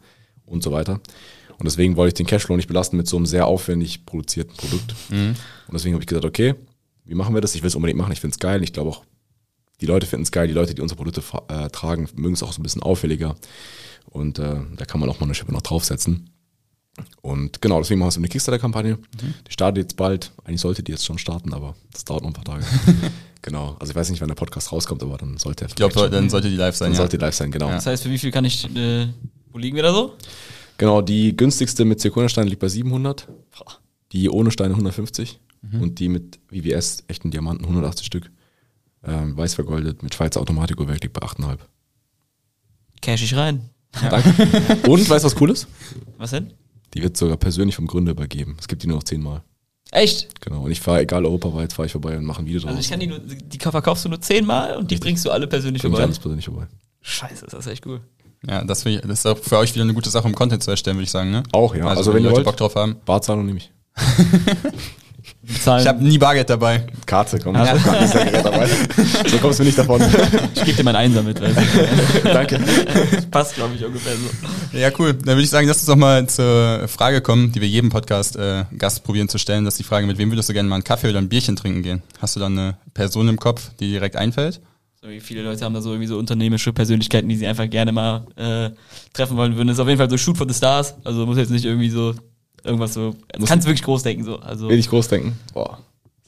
und 0.46 0.62
so 0.62 0.70
weiter. 0.70 1.00
Und 1.58 1.64
deswegen 1.64 1.96
wollte 1.96 2.08
ich 2.08 2.14
den 2.14 2.26
Cashflow 2.26 2.56
nicht 2.56 2.68
belasten 2.68 2.96
mit 2.96 3.08
so 3.08 3.16
einem 3.16 3.26
sehr 3.26 3.46
aufwendig 3.46 4.06
produzierten 4.06 4.56
Produkt. 4.56 4.94
Und 5.66 5.74
deswegen 5.74 5.94
habe 5.94 6.02
ich 6.02 6.06
gesagt, 6.06 6.24
okay, 6.24 6.54
wie 7.04 7.14
machen 7.14 7.34
wir 7.34 7.40
das? 7.40 7.56
Ich 7.56 7.62
will 7.62 7.68
es 7.68 7.74
unbedingt 7.74 7.98
machen, 7.98 8.12
ich 8.12 8.20
finde 8.20 8.34
es 8.34 8.38
geil. 8.38 8.62
Ich 8.62 8.72
glaube 8.72 8.90
auch, 8.90 9.04
die 9.80 9.86
Leute 9.86 10.06
finden 10.06 10.22
es 10.22 10.30
geil, 10.30 10.46
die 10.46 10.54
Leute, 10.54 10.74
die 10.74 10.80
unsere 10.80 10.96
Produkte 10.96 11.22
äh, 11.48 11.68
tragen, 11.70 12.08
mögen 12.14 12.34
es 12.34 12.42
auch 12.42 12.52
so 12.52 12.60
ein 12.60 12.62
bisschen 12.62 12.82
auffälliger. 12.82 13.34
Und 14.10 14.38
äh, 14.38 14.56
da 14.76 14.84
kann 14.84 15.00
man 15.00 15.08
auch 15.08 15.20
mal 15.20 15.26
eine 15.26 15.34
Schippe 15.34 15.52
noch 15.52 15.62
draufsetzen. 15.62 16.30
Und 17.22 17.62
genau, 17.62 17.78
deswegen 17.80 18.00
machen 18.00 18.08
wir 18.08 18.12
so 18.12 18.20
eine 18.20 18.28
Kickstarter-Kampagne. 18.28 18.98
Die 19.46 19.52
startet 19.52 19.84
jetzt 19.84 19.96
bald. 19.96 20.32
Eigentlich 20.44 20.60
sollte 20.60 20.82
die 20.82 20.92
jetzt 20.92 21.04
schon 21.06 21.18
starten, 21.18 21.54
aber 21.54 21.74
das 21.92 22.04
dauert 22.04 22.22
noch 22.22 22.30
ein 22.30 22.34
paar 22.34 22.44
Tage. 22.44 22.64
genau. 23.42 23.76
Also 23.78 23.92
ich 23.92 23.96
weiß 23.96 24.10
nicht, 24.10 24.20
wann 24.20 24.28
der 24.28 24.34
Podcast 24.34 24.72
rauskommt, 24.72 25.02
aber 25.02 25.16
dann 25.16 25.38
sollte 25.38 25.64
er 25.64 25.68
Ich 25.68 25.76
glaube, 25.76 26.10
dann 26.10 26.28
sollte 26.28 26.50
die 26.50 26.56
live 26.56 26.74
sein. 26.76 26.86
dann 26.86 26.92
Ja. 26.94 26.96
sollte 26.98 27.16
die 27.16 27.22
live 27.24 27.34
sein, 27.34 27.50
genau. 27.50 27.68
Das 27.70 27.86
heißt, 27.86 28.02
für 28.02 28.10
wie 28.10 28.18
viel 28.18 28.30
kann 28.32 28.44
ich, 28.44 28.64
äh, 28.76 29.06
wo 29.52 29.58
liegen 29.58 29.76
wir 29.76 29.82
da 29.84 29.92
so? 29.92 30.16
Genau, 30.76 31.00
die 31.02 31.36
günstigste 31.36 31.84
mit 31.84 32.00
Zirkonierstein 32.00 32.48
liegt 32.48 32.60
bei 32.60 32.68
700, 32.68 33.28
die 34.12 34.28
ohne 34.28 34.50
Steine 34.50 34.70
150 34.74 35.38
und 35.80 35.98
die 36.00 36.08
mit 36.08 36.38
VVS, 36.50 37.04
echten 37.06 37.30
Diamanten, 37.30 37.64
180 37.64 38.06
Stück, 38.06 38.30
Ähm, 39.02 39.34
weiß 39.36 39.54
vergoldet 39.54 40.02
mit 40.02 40.14
Schweizer 40.14 40.40
Automatikuhrwerk 40.40 41.02
liegt 41.02 41.14
bei 41.14 41.22
8,5. 41.26 41.58
Cash 43.00 43.22
ich 43.22 43.34
rein. 43.34 43.70
Danke. 43.92 44.88
Und 44.88 45.08
weißt 45.08 45.24
du, 45.24 45.26
was 45.26 45.40
cool 45.40 45.50
ist? 45.50 45.66
Was 46.18 46.30
denn? 46.30 46.52
Die 46.94 47.02
wird 47.02 47.16
sogar 47.16 47.36
persönlich 47.36 47.76
vom 47.76 47.86
Gründer 47.86 48.12
übergeben. 48.12 48.56
Es 48.58 48.68
gibt 48.68 48.82
die 48.82 48.86
nur 48.86 48.96
noch 48.96 49.04
zehnmal. 49.04 49.42
Echt? 49.92 50.40
Genau. 50.40 50.62
Und 50.62 50.70
ich 50.70 50.80
fahre, 50.80 51.00
egal 51.00 51.24
europaweit, 51.24 51.72
fahre 51.72 51.86
ich 51.86 51.92
vorbei 51.92 52.16
und 52.16 52.24
mache 52.24 52.42
ein 52.42 52.46
Video 52.46 52.60
draus. 52.60 52.68
Also 52.70 52.80
ich 52.80 52.90
kann 52.90 53.00
die 53.00 53.08
nur, 53.08 53.18
die 53.18 53.58
verkaufst 53.58 54.04
du 54.04 54.08
nur 54.08 54.20
zehnmal 54.20 54.76
und 54.76 54.90
die 54.90 54.96
bringst 54.96 55.24
du 55.24 55.30
alle 55.30 55.46
persönlich 55.46 55.82
Bring 55.82 55.90
ich 55.92 55.96
vorbei. 55.96 56.04
alles 56.04 56.18
persönlich 56.18 56.44
vorbei. 56.44 56.66
Scheiße, 57.00 57.46
ist 57.46 57.52
das 57.52 57.66
echt 57.66 57.84
cool. 57.86 58.00
Ja, 58.46 58.64
das, 58.64 58.86
ich, 58.86 59.00
das 59.00 59.18
ist 59.20 59.26
auch 59.26 59.38
für 59.38 59.58
euch 59.58 59.74
wieder 59.74 59.82
eine 59.84 59.92
gute 59.94 60.08
Sache, 60.10 60.26
um 60.26 60.34
Content 60.34 60.62
zu 60.62 60.70
erstellen, 60.70 60.96
würde 60.96 61.04
ich 61.04 61.10
sagen. 61.10 61.30
Ne? 61.30 61.42
Auch, 61.52 61.74
ja. 61.74 61.84
Also, 61.86 61.98
Also 61.98 62.10
wenn, 62.10 62.16
wenn 62.16 62.22
die 62.22 62.26
ihr 62.28 62.30
Leute 62.30 62.46
wollt, 62.46 62.46
Bock 62.46 62.56
drauf 62.56 62.74
haben. 62.76 62.96
Barzahlung 63.04 63.46
nehme 63.46 63.58
ich. 63.58 63.70
Bezahlen. 65.42 65.82
Ich 65.82 65.88
habe 65.88 66.04
nie 66.04 66.18
Bargeld 66.18 66.50
dabei. 66.50 66.86
Karte, 67.06 67.38
komm. 67.38 67.54
Ich 67.54 67.60
hab 67.60 67.82
Kartengerät 67.82 68.44
dabei. 68.44 68.68
So 69.26 69.38
kommst 69.38 69.60
du 69.60 69.64
nicht 69.64 69.78
davon. 69.78 70.02
Ich 70.54 70.64
gebe 70.64 70.76
dir 70.76 70.84
meinen 70.84 70.96
Einser 70.96 71.22
mit. 71.22 71.40
Weißt 71.40 71.56
du? 71.56 72.28
Danke. 72.32 72.60
Passt, 73.30 73.54
glaube 73.54 73.74
ich, 73.74 73.84
ungefähr 73.84 74.12
so. 74.14 74.76
Ja, 74.78 74.90
cool. 74.98 75.14
Dann 75.14 75.26
würde 75.26 75.42
ich 75.42 75.50
sagen, 75.50 75.66
lass 75.66 75.78
uns 75.78 75.86
doch 75.86 75.96
mal 75.96 76.28
zur 76.28 76.86
Frage 76.88 77.20
kommen, 77.20 77.52
die 77.52 77.60
wir 77.60 77.68
jedem 77.68 77.90
Podcast-Gast 77.90 79.04
probieren 79.04 79.28
zu 79.28 79.38
stellen. 79.38 79.64
Das 79.64 79.74
ist 79.74 79.78
die 79.78 79.84
Frage, 79.84 80.06
mit 80.06 80.18
wem 80.18 80.30
würdest 80.30 80.48
du 80.48 80.52
gerne 80.52 80.68
mal 80.68 80.76
einen 80.76 80.84
Kaffee 80.84 81.08
oder 81.08 81.18
ein 81.18 81.28
Bierchen 81.28 81.56
trinken 81.56 81.82
gehen? 81.82 82.02
Hast 82.20 82.36
du 82.36 82.40
da 82.40 82.46
eine 82.46 82.76
Person 82.94 83.28
im 83.28 83.38
Kopf, 83.38 83.70
die 83.80 83.86
dir 83.86 83.92
direkt 83.92 84.16
einfällt? 84.16 84.60
So 85.02 85.08
wie 85.08 85.20
viele 85.20 85.42
Leute 85.42 85.64
haben 85.64 85.72
da 85.72 85.80
so 85.80 85.90
irgendwie 85.90 86.08
so 86.08 86.18
unternehmerische 86.18 86.74
Persönlichkeiten, 86.74 87.26
die 87.26 87.36
sie 87.36 87.46
einfach 87.46 87.70
gerne 87.70 87.90
mal 87.90 88.26
äh, 88.36 88.70
treffen 89.14 89.38
wollen 89.38 89.56
würden. 89.56 89.68
Das 89.68 89.76
ist 89.76 89.80
auf 89.80 89.88
jeden 89.88 89.98
Fall 89.98 90.10
so 90.10 90.18
Shoot 90.18 90.36
for 90.36 90.46
the 90.46 90.54
Stars. 90.54 90.94
Also 91.04 91.24
muss 91.24 91.38
jetzt 91.38 91.50
nicht 91.50 91.64
irgendwie 91.64 91.88
so 91.88 92.14
irgendwas 92.64 92.94
so. 92.94 93.14
Du 93.32 93.40
Muss- 93.40 93.48
kannst 93.48 93.66
wirklich 93.66 93.82
groß 93.82 94.02
denken 94.02 94.24
so. 94.24 94.38
Also. 94.38 94.68
Will 94.68 94.78
ich 94.78 94.88
groß 94.88 95.08
denken? 95.08 95.38
Boah, 95.52 95.78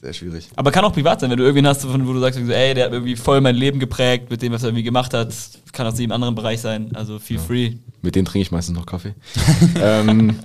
sehr 0.01 0.13
schwierig. 0.13 0.49
Aber 0.55 0.71
kann 0.71 0.83
auch 0.85 0.93
privat 0.93 1.19
sein, 1.19 1.29
wenn 1.29 1.37
du 1.37 1.43
irgendwen 1.43 1.67
hast, 1.67 1.81
von 1.81 2.07
wo 2.07 2.13
du 2.13 2.19
sagst, 2.19 2.39
so, 2.39 2.51
ey, 2.51 2.73
der 2.73 2.85
hat 2.85 2.93
irgendwie 2.93 3.15
voll 3.15 3.41
mein 3.41 3.55
Leben 3.55 3.79
geprägt 3.79 4.29
mit 4.29 4.41
dem, 4.41 4.51
was 4.51 4.63
er 4.63 4.69
irgendwie 4.69 4.83
gemacht 4.83 5.13
hat. 5.13 5.33
Kann 5.71 5.87
aus 5.87 5.97
jedem 5.97 6.11
anderen 6.11 6.35
Bereich 6.35 6.61
sein. 6.61 6.95
Also 6.95 7.19
feel 7.19 7.39
free. 7.39 7.73
Mit 8.01 8.15
denen 8.15 8.25
trinke 8.25 8.43
ich 8.43 8.51
meistens 8.51 8.75
noch 8.75 8.85
Kaffee. 8.85 9.15
ähm, 9.81 10.35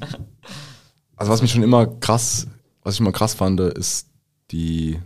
also 1.16 1.32
was 1.32 1.42
mich 1.42 1.50
schon 1.50 1.62
immer 1.62 1.86
krass, 1.86 2.46
was 2.82 2.94
ich 2.94 3.00
immer 3.00 3.12
krass 3.12 3.34
fand, 3.34 3.60
ist 3.60 4.06
die 4.50 4.98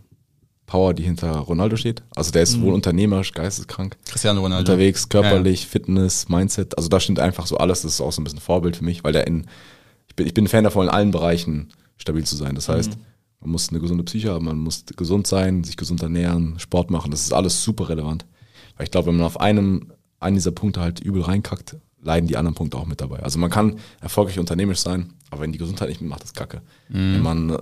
Power, 0.72 0.94
die 0.94 1.02
hinter 1.02 1.32
Ronaldo 1.32 1.76
steht. 1.76 2.02
Also 2.14 2.30
der 2.30 2.42
ist 2.42 2.58
wohl 2.62 2.72
unternehmerisch, 2.72 3.32
geisteskrank. 3.32 3.96
Cristiano 4.06 4.40
Ronaldo. 4.40 4.72
Unterwegs, 4.72 5.08
körperlich, 5.08 5.66
Fitness, 5.66 6.30
Mindset. 6.30 6.78
Also 6.78 6.88
da 6.88 6.98
stimmt 6.98 7.20
einfach 7.20 7.46
so 7.46 7.58
alles. 7.58 7.82
Das 7.82 7.92
ist 7.92 8.00
auch 8.00 8.10
so 8.10 8.22
ein 8.22 8.24
bisschen 8.24 8.40
Vorbild 8.40 8.76
für 8.76 8.84
mich, 8.84 9.04
weil 9.04 9.12
der 9.12 9.26
in, 9.26 9.46
ich 10.09 10.16
bin, 10.16 10.26
ich 10.26 10.34
bin 10.34 10.44
ein 10.44 10.48
Fan 10.48 10.64
davon, 10.64 10.86
in 10.86 10.92
allen 10.92 11.11
Bereichen 11.11 11.72
stabil 11.96 12.24
zu 12.24 12.36
sein. 12.36 12.55
Das 12.55 12.68
heißt, 12.68 12.98
man 13.40 13.50
muss 13.50 13.70
eine 13.70 13.80
gesunde 13.80 14.05
Psyche 14.05 14.30
haben, 14.30 14.44
man 14.44 14.59
muss 14.59 14.84
gesund 14.96 15.26
sein, 15.26 15.64
sich 15.64 15.76
gesund 15.76 16.03
ernähren, 16.03 16.59
Sport 16.59 16.90
machen. 16.90 17.11
Das 17.11 17.22
ist 17.22 17.32
alles 17.32 17.62
super 17.62 17.88
relevant. 17.88 18.26
Weil 18.76 18.84
ich 18.84 18.90
glaube, 18.90 19.09
wenn 19.09 19.16
man 19.16 19.26
auf 19.26 19.40
einem, 19.40 19.92
einen 20.20 20.36
dieser 20.36 20.53
Punkte 20.53 20.80
halt 20.80 21.00
übel 21.00 21.22
reinkackt, 21.22 21.76
leiden 22.00 22.26
die 22.26 22.36
anderen 22.36 22.55
Punkte 22.55 22.76
auch 22.76 22.86
mit 22.86 23.00
dabei. 23.00 23.20
Also 23.20 23.38
man 23.38 23.50
kann 23.50 23.78
erfolgreich 24.00 24.38
unternehmerisch 24.38 24.80
sein, 24.80 25.14
aber 25.30 25.42
wenn 25.42 25.53
die 25.53 25.59
Gesundheit 25.59 25.88
nicht 25.88 26.00
mitmacht, 26.00 26.24
ist 26.24 26.34
Kacke. 26.34 26.62
Wenn 26.88 27.22
man 27.22 27.59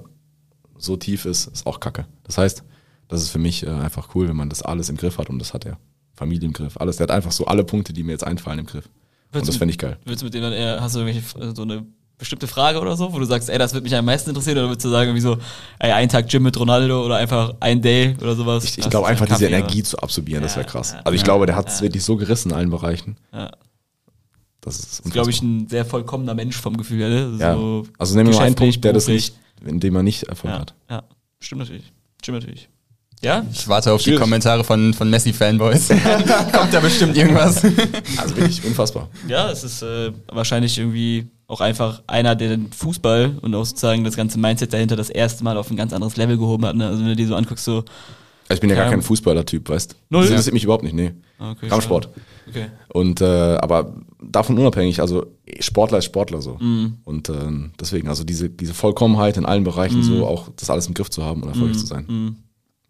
so 0.79 0.97
tief 0.97 1.27
ist, 1.27 1.47
ist 1.47 1.67
auch 1.67 1.79
Kacke. 1.79 2.07
Das 2.25 2.39
heißt, 2.39 2.65
das 3.09 3.23
ist 3.23 3.31
für 3.31 3.39
mich 3.39 3.67
äh, 3.67 3.71
einfach 3.71 4.15
cool, 4.15 4.29
wenn 4.29 4.37
man 4.37 4.49
das 4.49 4.63
alles 4.63 4.89
im 4.89 4.97
Griff 4.97 5.19
hat 5.19 5.29
und 5.29 5.39
das 5.39 5.53
hat 5.53 5.67
er. 5.67 5.79
Familie 6.15 6.47
im 6.47 6.53
Griff, 6.53 6.77
alles. 6.77 6.97
Der 6.97 7.05
hat 7.05 7.11
einfach 7.11 7.33
so 7.33 7.47
alle 7.47 7.65
Punkte, 7.65 7.93
die 7.93 8.03
mir 8.03 8.13
jetzt 8.13 8.25
einfallen, 8.25 8.61
im 8.61 8.67
Griff. 8.67 8.89
Und 9.33 9.47
das 9.47 9.57
fände 9.57 9.73
ich 9.73 9.79
geil. 9.79 9.99
Würdest 10.05 10.23
du 10.23 10.27
mit 10.27 10.35
dem 10.35 10.43
dann 10.43 10.53
eher, 10.53 10.81
hast 10.81 10.95
du 10.95 11.01
irgendwelche, 11.01 11.55
so 11.55 11.63
eine 11.63 11.87
bestimmte 12.21 12.47
Frage 12.47 12.79
oder 12.81 12.97
so, 12.97 13.13
wo 13.13 13.19
du 13.19 13.25
sagst, 13.25 13.49
ey, 13.51 13.59
das 13.59 13.75
wird 13.75 13.83
mich 13.83 13.95
am 13.97 14.05
meisten 14.05 14.31
interessieren, 14.31 14.59
oder 14.59 14.69
würdest 14.69 14.85
du 14.85 14.91
sagen, 14.91 15.09
irgendwie 15.09 15.23
so, 15.23 15.37
ey, 15.81 15.91
ein 15.91 16.09
Tag 16.09 16.29
Gym 16.29 16.45
mit 16.45 16.57
Ronaldo 16.59 17.05
oder 17.05 17.17
einfach 17.17 17.55
ein 17.59 17.83
Day 17.83 18.15
oder 18.21 18.37
sowas? 18.37 18.63
Ich, 18.65 18.79
ich 18.79 18.89
glaube 18.89 19.09
einfach, 19.09 19.27
einen 19.27 19.35
diese 19.37 19.51
Kaffee, 19.51 19.57
Energie 19.59 19.83
zu 19.83 19.99
absorbieren, 19.99 20.43
das 20.43 20.53
Ja, 20.53 20.59
wäre 20.59 20.69
krass. 20.69 20.93
ja, 20.93 20.99
also 21.01 21.13
ich 21.15 21.23
ja, 21.23 21.25
glaube, 21.25 21.47
der 21.47 21.57
hat 21.57 21.69
es 21.69 21.77
ja. 21.79 21.83
wirklich 21.83 22.05
so 22.05 22.17
gerissen 22.17 22.51
in 22.51 22.57
allen 22.57 22.71
Bereichen. 22.71 23.17
oder? 23.33 23.41
Ja. 23.45 23.51
Das 24.63 24.79
ist, 24.79 24.99
Das 25.01 25.07
ist, 25.07 25.13
glaube 25.13 25.31
ich, 25.31 25.41
ein 25.41 25.69
sehr 25.69 25.85
vollkommener 25.87 26.35
Mensch 26.35 26.57
vom 26.57 26.77
Gefühl 26.77 26.99
her. 27.01 27.09
ne? 27.09 27.37
ja. 27.39 27.55
So 27.55 27.87
Also 27.99 28.15
nehmen 28.17 28.31
wir 28.31 28.37
mal 28.37 28.45
einen 28.45 28.55
Punkt, 28.55 28.85
der 28.85 28.93
das 28.93 29.07
nicht, 29.09 29.35
in 29.65 29.81
dem 29.81 29.97
er 29.97 30.03
nicht 30.03 30.25
Erfolg 30.25 30.53
Ja, 30.53 30.61
hat. 30.61 30.75
ja, 30.91 31.03
stimmt 31.41 31.61
natürlich. 31.61 31.91
Stimmt 32.21 32.41
natürlich. 32.41 32.69
Ja? 33.23 33.43
Ich 33.53 33.67
warte 33.69 33.93
auf 33.93 34.01
die 34.01 34.05
Schwierig. 34.11 34.21
Kommentare 34.21 34.65
von, 34.65 34.93
von 34.95 35.09
Messi-Fanboys. 35.11 35.89
Kommt 36.53 36.73
da 36.73 36.81
bestimmt 36.81 37.17
irgendwas. 37.17 37.63
Also 38.17 38.37
wirklich 38.37 38.65
unfassbar. 38.65 39.09
Ja, 39.29 39.51
es 39.51 39.63
ist 39.65 39.83
äh, 39.83 40.13
wahrscheinlich 40.29 40.79
irgendwie 40.79 41.27
auch 41.51 41.61
einfach 41.61 42.03
einer, 42.07 42.35
der 42.37 42.57
den 42.57 42.73
Fußball 42.73 43.39
und 43.43 43.55
auch 43.55 43.65
sozusagen 43.65 44.05
das 44.05 44.17
ganze 44.17 44.39
Mindset 44.39 44.73
dahinter 44.73 44.97
das 44.97 45.11
erste 45.11 45.43
Mal 45.45 45.57
auf 45.57 45.71
ein 45.71 45.77
ganz 45.77 45.93
anderes 45.93 46.17
Level 46.17 46.39
gehoben 46.39 46.65
hat. 46.65 46.77
Ne? 46.77 46.87
Also 46.87 47.01
wenn 47.01 47.09
du 47.09 47.17
dir 47.17 47.27
so 47.27 47.35
anguckst, 47.35 47.65
so, 47.65 47.79
Also 48.49 48.55
ich 48.55 48.61
bin 48.61 48.71
ja 48.71 48.77
gar 48.77 48.89
kein 48.91 49.03
Fußballer-Typ, 49.03 49.69
weißt 49.69 49.93
du? 49.93 49.97
Null? 50.11 50.23
Das 50.23 50.31
interessiert 50.31 50.55
mich 50.55 50.65
überhaupt 50.65 50.85
nicht, 50.85 50.95
nee. 50.95 51.13
Ah, 51.39 51.53
okay, 51.53 51.69
Kampfsport. 51.69 52.09
okay. 52.49 52.67
Und 52.93 53.21
äh, 53.21 53.25
aber 53.25 53.95
davon 54.23 54.59
unabhängig, 54.59 55.01
also 55.01 55.27
Sportler 55.61 55.99
ist 55.99 56.05
Sportler 56.05 56.41
so. 56.43 56.57
Mhm. 56.61 56.99
Und 57.05 57.29
ähm, 57.31 57.73
deswegen, 57.81 58.09
also 58.09 58.25
diese, 58.25 58.49
diese 58.51 58.75
Vollkommenheit 58.75 59.37
in 59.37 59.45
allen 59.47 59.65
Bereichen, 59.65 60.03
so 60.03 60.27
auch 60.27 60.49
das 60.57 60.71
alles 60.71 60.87
im 60.87 60.95
Griff 60.95 61.11
zu 61.11 61.25
haben 61.25 61.43
und 61.43 61.49
erfolgreich 61.49 61.77
Mhm. 61.77 61.81
zu 61.81 61.87
sein. 61.87 62.37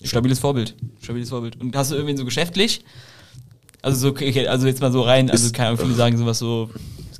Stabiles 0.03 0.39
Vorbild. 0.39 0.77
Stabiles 1.01 1.29
Vorbild. 1.31 1.61
Und 1.61 1.75
hast 1.77 1.91
du 1.91 1.95
irgendwie 1.95 2.17
so 2.17 2.25
geschäftlich? 2.25 2.85
Also 3.83 4.11
so, 4.11 4.15
also 4.49 4.67
jetzt 4.67 4.81
mal 4.81 4.93
so 4.93 5.01
rein, 5.03 5.31
also 5.31 5.51
keine 5.53 5.69
Ahnung, 5.71 5.81
viele 5.81 5.95
sagen 5.95 6.17
sowas 6.19 6.39
so, 6.39 6.69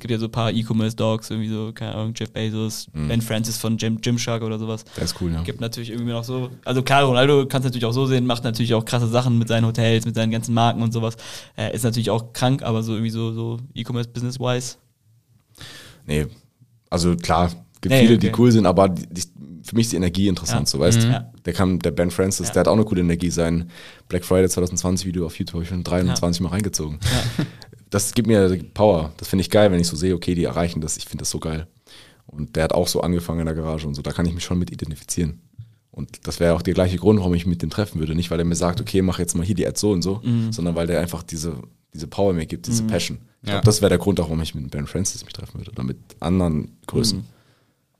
gibt 0.01 0.11
ja 0.11 0.17
so 0.17 0.25
ein 0.25 0.31
paar 0.31 0.51
E-Commerce-Dogs, 0.51 1.29
irgendwie 1.29 1.47
so, 1.49 1.71
keine 1.73 1.95
Ahnung, 1.95 2.13
Jeff 2.17 2.31
Bezos, 2.31 2.87
Ben 2.93 3.21
Francis 3.21 3.57
von 3.57 3.77
Gym, 3.77 4.01
Gymshark 4.01 4.41
oder 4.43 4.59
sowas. 4.59 4.83
Der 4.97 5.03
ist 5.05 5.15
cool, 5.21 5.31
ja. 5.31 5.41
Gibt 5.43 5.61
natürlich 5.61 5.91
irgendwie 5.91 6.11
noch 6.11 6.23
so, 6.25 6.49
also 6.65 6.81
klar, 6.81 7.03
Ronaldo 7.03 7.45
kannst 7.47 7.63
natürlich 7.65 7.85
auch 7.85 7.93
so 7.93 8.05
sehen, 8.07 8.25
macht 8.25 8.43
natürlich 8.43 8.73
auch 8.73 8.83
krasse 8.83 9.07
Sachen 9.07 9.37
mit 9.37 9.47
seinen 9.47 9.65
Hotels, 9.65 10.05
mit 10.05 10.15
seinen 10.15 10.31
ganzen 10.31 10.53
Marken 10.53 10.81
und 10.81 10.91
sowas. 10.91 11.15
Äh, 11.55 11.73
ist 11.73 11.83
natürlich 11.83 12.09
auch 12.09 12.33
krank, 12.33 12.63
aber 12.63 12.83
so 12.83 12.93
irgendwie 12.93 13.11
so, 13.11 13.31
so 13.31 13.59
E-Commerce-Business-wise. 13.75 14.75
Nee, 16.07 16.25
also 16.89 17.15
klar, 17.15 17.51
gibt 17.79 17.93
Nee, 17.93 18.01
viele, 18.01 18.15
okay. 18.17 18.27
die 18.31 18.39
cool 18.41 18.51
sind, 18.51 18.65
aber 18.65 18.89
die, 18.89 19.07
die, 19.07 19.21
für 19.63 19.75
mich 19.75 19.85
ist 19.85 19.91
die 19.93 19.97
Energie 19.97 20.27
interessant, 20.27 20.61
Ja. 20.67 20.71
so 20.71 20.79
weißt 20.79 21.03
du. 21.03 21.07
Ja. 21.07 21.31
Der 21.45 21.53
kann, 21.53 21.77
der 21.79 21.91
Ben 21.91 22.09
Francis, 22.09 22.47
Ja. 22.47 22.53
der 22.53 22.59
hat 22.61 22.67
auch 22.67 22.73
eine 22.73 22.83
coole 22.83 23.01
Energie. 23.01 23.29
Sein 23.29 23.69
Black 24.07 24.25
Friday 24.25 24.49
2020 24.49 25.05
Video 25.07 25.25
auf 25.27 25.37
YouTube 25.37 25.53
habe 25.53 25.63
ich 25.63 25.69
schon 25.69 25.83
23 25.83 26.41
Mal 26.41 26.49
reingezogen. 26.49 26.99
Das 27.91 28.13
gibt 28.13 28.27
mir 28.27 28.57
Power. 28.73 29.13
Das 29.17 29.27
finde 29.27 29.41
ich 29.41 29.49
geil, 29.49 29.71
wenn 29.71 29.79
ich 29.79 29.87
so 29.87 29.95
sehe, 29.95 30.15
okay, 30.15 30.33
die 30.33 30.45
erreichen 30.45 30.81
das. 30.81 30.97
Ich 30.97 31.05
finde 31.05 31.21
das 31.21 31.29
so 31.29 31.39
geil. 31.39 31.67
Und 32.25 32.55
der 32.55 32.63
hat 32.63 32.73
auch 32.73 32.87
so 32.87 33.01
angefangen 33.01 33.41
in 33.41 33.45
der 33.45 33.55
Garage 33.55 33.85
und 33.87 33.93
so. 33.95 34.01
Da 34.01 34.11
kann 34.11 34.25
ich 34.25 34.33
mich 34.33 34.43
schon 34.43 34.57
mit 34.57 34.71
identifizieren. 34.71 35.41
Und 35.91 36.25
das 36.25 36.39
wäre 36.39 36.55
auch 36.55 36.61
der 36.61 36.73
gleiche 36.73 36.97
Grund, 36.97 37.19
warum 37.19 37.33
ich 37.33 37.45
mit 37.45 37.61
dem 37.61 37.69
treffen 37.69 37.99
würde. 37.99 38.15
Nicht, 38.15 38.31
weil 38.31 38.39
er 38.39 38.45
mir 38.45 38.55
sagt, 38.55 38.79
okay, 38.79 39.01
mach 39.01 39.19
jetzt 39.19 39.35
mal 39.35 39.45
hier 39.45 39.55
die 39.55 39.67
Ad 39.67 39.77
so 39.77 39.91
und 39.91 40.01
so, 40.01 40.21
Mhm. 40.23 40.51
sondern 40.53 40.73
weil 40.75 40.87
der 40.87 41.01
einfach 41.01 41.21
diese, 41.21 41.57
diese 41.93 42.07
Power 42.07 42.31
mir 42.33 42.45
gibt, 42.45 42.65
diese 42.67 42.83
Passion. 42.83 43.19
Ich 43.41 43.49
Ja. 43.49 43.55
glaube, 43.55 43.65
das 43.65 43.81
wäre 43.81 43.89
der 43.89 43.97
Grund, 43.97 44.19
auch, 44.21 44.25
warum 44.29 44.41
ich 44.41 44.55
mit 44.55 44.71
Ben 44.71 44.87
Francis 44.87 45.25
mich 45.25 45.33
treffen 45.33 45.59
würde. 45.59 45.71
Oder 45.71 45.83
mit 45.83 45.97
anderen 46.21 46.77
Größen. 46.87 47.17
Mhm. 47.19 47.23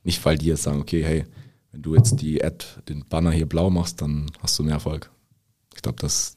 Nicht, 0.04 0.24
weil 0.24 0.38
die 0.38 0.46
jetzt 0.46 0.62
sagen, 0.62 0.80
okay, 0.80 1.04
hey, 1.04 1.26
wenn 1.72 1.82
du 1.82 1.94
jetzt 1.94 2.16
die 2.22 2.42
Ad, 2.42 2.64
den 2.88 3.04
Banner 3.06 3.30
hier 3.30 3.46
blau 3.46 3.68
machst, 3.68 4.00
dann 4.00 4.30
hast 4.40 4.58
du 4.58 4.62
mehr 4.62 4.74
Erfolg. 4.74 5.10
Ich 5.76 5.82
glaube, 5.82 5.98
das, 6.00 6.34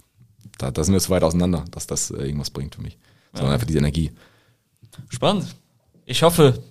da, 0.57 0.71
da 0.71 0.83
sind 0.83 0.93
wir 0.93 0.99
zu 0.99 1.09
weit 1.09 1.23
auseinander, 1.23 1.63
dass 1.71 1.87
das 1.87 2.11
äh, 2.11 2.25
irgendwas 2.25 2.49
bringt 2.49 2.75
für 2.75 2.81
mich. 2.81 2.97
Sondern 3.35 3.53
einfach 3.53 3.67
diese 3.67 3.79
Energie. 3.79 4.11
Spannend. 5.09 5.47
Ich 6.05 6.23
hoffe, 6.23 6.61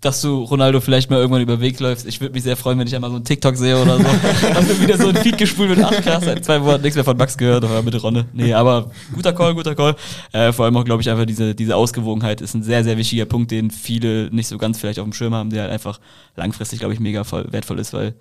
dass 0.00 0.20
du 0.20 0.42
Ronaldo 0.44 0.80
vielleicht 0.80 1.10
mal 1.10 1.18
irgendwann 1.18 1.42
über 1.42 1.56
den 1.56 1.60
Weg 1.60 1.80
läufst. 1.80 2.06
Ich 2.06 2.20
würde 2.20 2.34
mich 2.34 2.44
sehr 2.44 2.56
freuen, 2.56 2.78
wenn 2.78 2.86
ich 2.86 2.94
einmal 2.94 3.10
so 3.10 3.16
einen 3.16 3.24
TikTok 3.24 3.56
sehe 3.56 3.80
oder 3.80 3.98
so. 3.98 4.04
Hast 4.54 4.70
du 4.70 4.80
wieder 4.80 4.96
so 4.96 5.08
ein 5.08 5.16
Feed 5.16 5.36
gespult 5.36 5.70
mit, 5.70 5.84
ach 5.84 5.90
krass, 6.02 6.24
seit 6.24 6.44
zwei 6.44 6.62
Wochen 6.62 6.80
nichts 6.82 6.94
mehr 6.94 7.04
von 7.04 7.16
Max 7.16 7.36
gehört, 7.36 7.64
aber 7.64 7.82
mit 7.82 8.00
Ronne. 8.02 8.26
Nee, 8.32 8.52
aber 8.54 8.90
guter 9.14 9.32
Call, 9.32 9.54
guter 9.54 9.74
Call. 9.74 9.96
Äh, 10.32 10.52
vor 10.52 10.64
allem 10.64 10.76
auch, 10.76 10.84
glaube 10.84 11.02
ich, 11.02 11.10
einfach 11.10 11.26
diese, 11.26 11.54
diese 11.54 11.74
Ausgewogenheit 11.76 12.40
ist 12.40 12.54
ein 12.54 12.62
sehr, 12.62 12.84
sehr 12.84 12.96
wichtiger 12.96 13.24
Punkt, 13.24 13.50
den 13.50 13.70
viele 13.70 14.30
nicht 14.30 14.46
so 14.46 14.58
ganz 14.58 14.78
vielleicht 14.78 15.00
auf 15.00 15.04
dem 15.04 15.12
Schirm 15.12 15.34
haben, 15.34 15.50
der 15.50 15.62
halt 15.62 15.72
einfach 15.72 16.00
langfristig, 16.36 16.78
glaube 16.78 16.94
ich, 16.94 17.00
mega 17.00 17.24
voll, 17.24 17.46
wertvoll 17.50 17.78
ist, 17.78 17.92
weil 17.92 18.14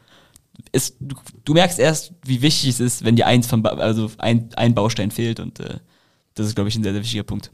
es, 0.72 0.98
du, 1.00 1.16
du 1.45 1.54
merkst 1.54 1.78
erst, 1.78 2.14
wie 2.26 2.41
wichtig 2.41 2.70
es 2.70 2.80
ist, 2.80 3.06
wenn 3.06 3.16
dir 3.16 3.28
eins 3.28 3.45
von, 3.45 3.64
also 3.66 4.10
ein, 4.18 4.50
ein 4.56 4.74
Baustein 4.74 5.12
fehlt 5.12 5.39
und 5.39 5.60
äh, 5.60 5.76
das 6.34 6.48
ist, 6.48 6.56
glaube 6.56 6.70
ich, 6.70 6.76
ein 6.76 6.84
sehr, 6.84 6.93
sehr 6.93 7.04
wichtiger 7.04 7.24
Punkt. 7.24 7.52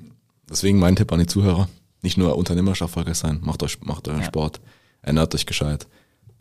Deswegen 0.49 0.79
mein 0.79 0.95
Tipp 0.95 1.11
an 1.11 1.19
die 1.19 1.25
Zuhörer. 1.25 1.67
Nicht 2.01 2.17
nur 2.17 2.35
unternehmerisch 2.37 2.81
erfolgreich 2.81 3.17
sein, 3.17 3.39
macht 3.43 3.63
euch, 3.63 3.79
macht 3.81 4.07
euren 4.07 4.19
Ja. 4.21 4.25
Sport, 4.25 4.59
ernährt 5.01 5.33
euch 5.33 5.45
gescheit. 5.45 5.87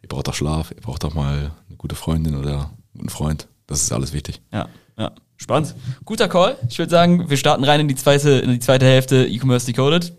Ihr 0.02 0.08
braucht 0.08 0.28
auch 0.28 0.34
Schlaf, 0.34 0.72
ihr 0.74 0.80
braucht 0.82 1.04
auch 1.04 1.14
mal 1.14 1.52
eine 1.68 1.76
gute 1.76 1.94
Freundin 1.94 2.34
oder 2.36 2.70
einen 2.98 3.08
Freund. 3.08 3.46
Das 3.68 3.80
ist 3.80 3.92
alles 3.92 4.12
wichtig. 4.12 4.40
Ja, 4.52 4.68
ja. 4.98 5.12
Spannend. 5.36 5.74
Guter 6.04 6.28
Call. 6.28 6.56
Ich 6.68 6.78
würde 6.78 6.90
sagen, 6.90 7.28
wir 7.30 7.36
starten 7.36 7.64
rein 7.64 7.80
in 7.80 7.88
die 7.88 7.94
zweite, 7.94 8.30
in 8.30 8.50
die 8.50 8.60
zweite 8.60 8.86
Hälfte 8.86 9.26
E-Commerce 9.26 9.66
Decoded. 9.66 10.12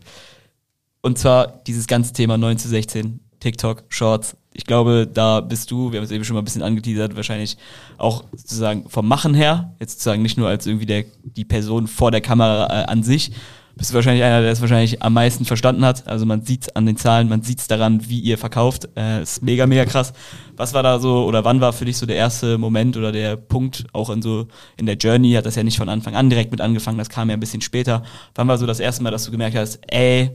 Und 1.02 1.18
zwar 1.18 1.48
dieses 1.68 1.88
ganze 1.88 2.14
Thema 2.14 2.38
9 2.38 2.58
zu 2.58 2.68
16, 2.70 3.20
TikTok, 3.40 3.84
Shorts. 3.90 4.38
Ich 4.54 4.66
glaube, 4.66 5.10
da 5.12 5.42
bist 5.42 5.72
du, 5.72 5.92
wir 5.92 6.00
haben 6.00 6.06
es 6.06 6.12
eben 6.12 6.24
schon 6.24 6.36
mal 6.36 6.42
ein 6.42 6.46
bisschen 6.46 6.62
angeteasert, 6.62 7.16
wahrscheinlich 7.16 7.58
auch 7.98 8.24
sozusagen 8.32 8.90
vom 8.90 9.08
Machen 9.08 9.34
her, 9.34 9.76
jetzt 9.80 9.94
sozusagen 9.94 10.22
nicht 10.22 10.38
nur 10.38 10.48
als 10.48 10.66
irgendwie 10.66 10.86
der, 10.86 11.06
die 11.24 11.44
Person 11.46 11.88
vor 11.88 12.12
der 12.12 12.22
Kamera 12.22 12.84
äh, 12.84 12.86
an 12.86 13.04
sich, 13.04 13.32
bist 13.76 13.92
du 13.92 13.96
wahrscheinlich 13.96 14.24
einer, 14.24 14.42
der 14.42 14.52
es 14.52 14.62
wahrscheinlich 14.62 15.02
am 15.02 15.14
meisten 15.14 15.46
verstanden 15.46 15.84
hat. 15.84 16.08
Also 16.08 16.26
man 16.26 16.44
sieht 16.44 16.64
es 16.64 16.76
an 16.76 16.86
den 16.86 16.96
Zahlen, 16.96 17.28
man 17.28 17.42
sieht 17.42 17.60
es 17.60 17.68
daran, 17.68 18.08
wie 18.08 18.20
ihr 18.20 18.38
verkauft. 18.38 18.88
Äh, 18.96 19.24
ist 19.24 19.42
mega, 19.42 19.66
mega 19.66 19.86
krass. 19.86 20.14
Was 20.56 20.74
war 20.74 20.84
da 20.84 21.00
so, 21.00 21.26
oder 21.26 21.44
wann 21.44 21.60
war 21.60 21.74
für 21.74 21.86
dich 21.86 21.98
so 21.98 22.06
der 22.06 22.16
erste 22.16 22.58
Moment 22.58 22.98
oder 22.98 23.12
der 23.12 23.36
Punkt, 23.36 23.86
auch 23.92 24.12
in 24.12 24.22
so 24.22 24.48
in 24.78 24.86
der 24.86 24.98
Journey, 24.98 25.34
hat 25.34 25.46
das 25.46 25.56
ja 25.56 25.64
nicht 25.64 25.78
von 25.78 25.90
Anfang 25.90 26.16
an 26.16 26.30
direkt 26.30 26.52
mit 26.52 26.62
angefangen, 26.62 27.00
das 27.00 27.10
kam 27.10 27.30
ja 27.30 27.36
ein 27.36 27.40
bisschen 27.40 27.62
später. 27.62 28.04
Wann 28.36 28.48
war 28.48 28.58
so 28.58 28.68
das 28.68 28.80
erste 28.80 29.02
Mal, 29.02 29.12
dass 29.12 29.26
du 29.26 29.32
gemerkt 29.32 29.58
hast, 29.58 29.80
ey, 29.88 30.32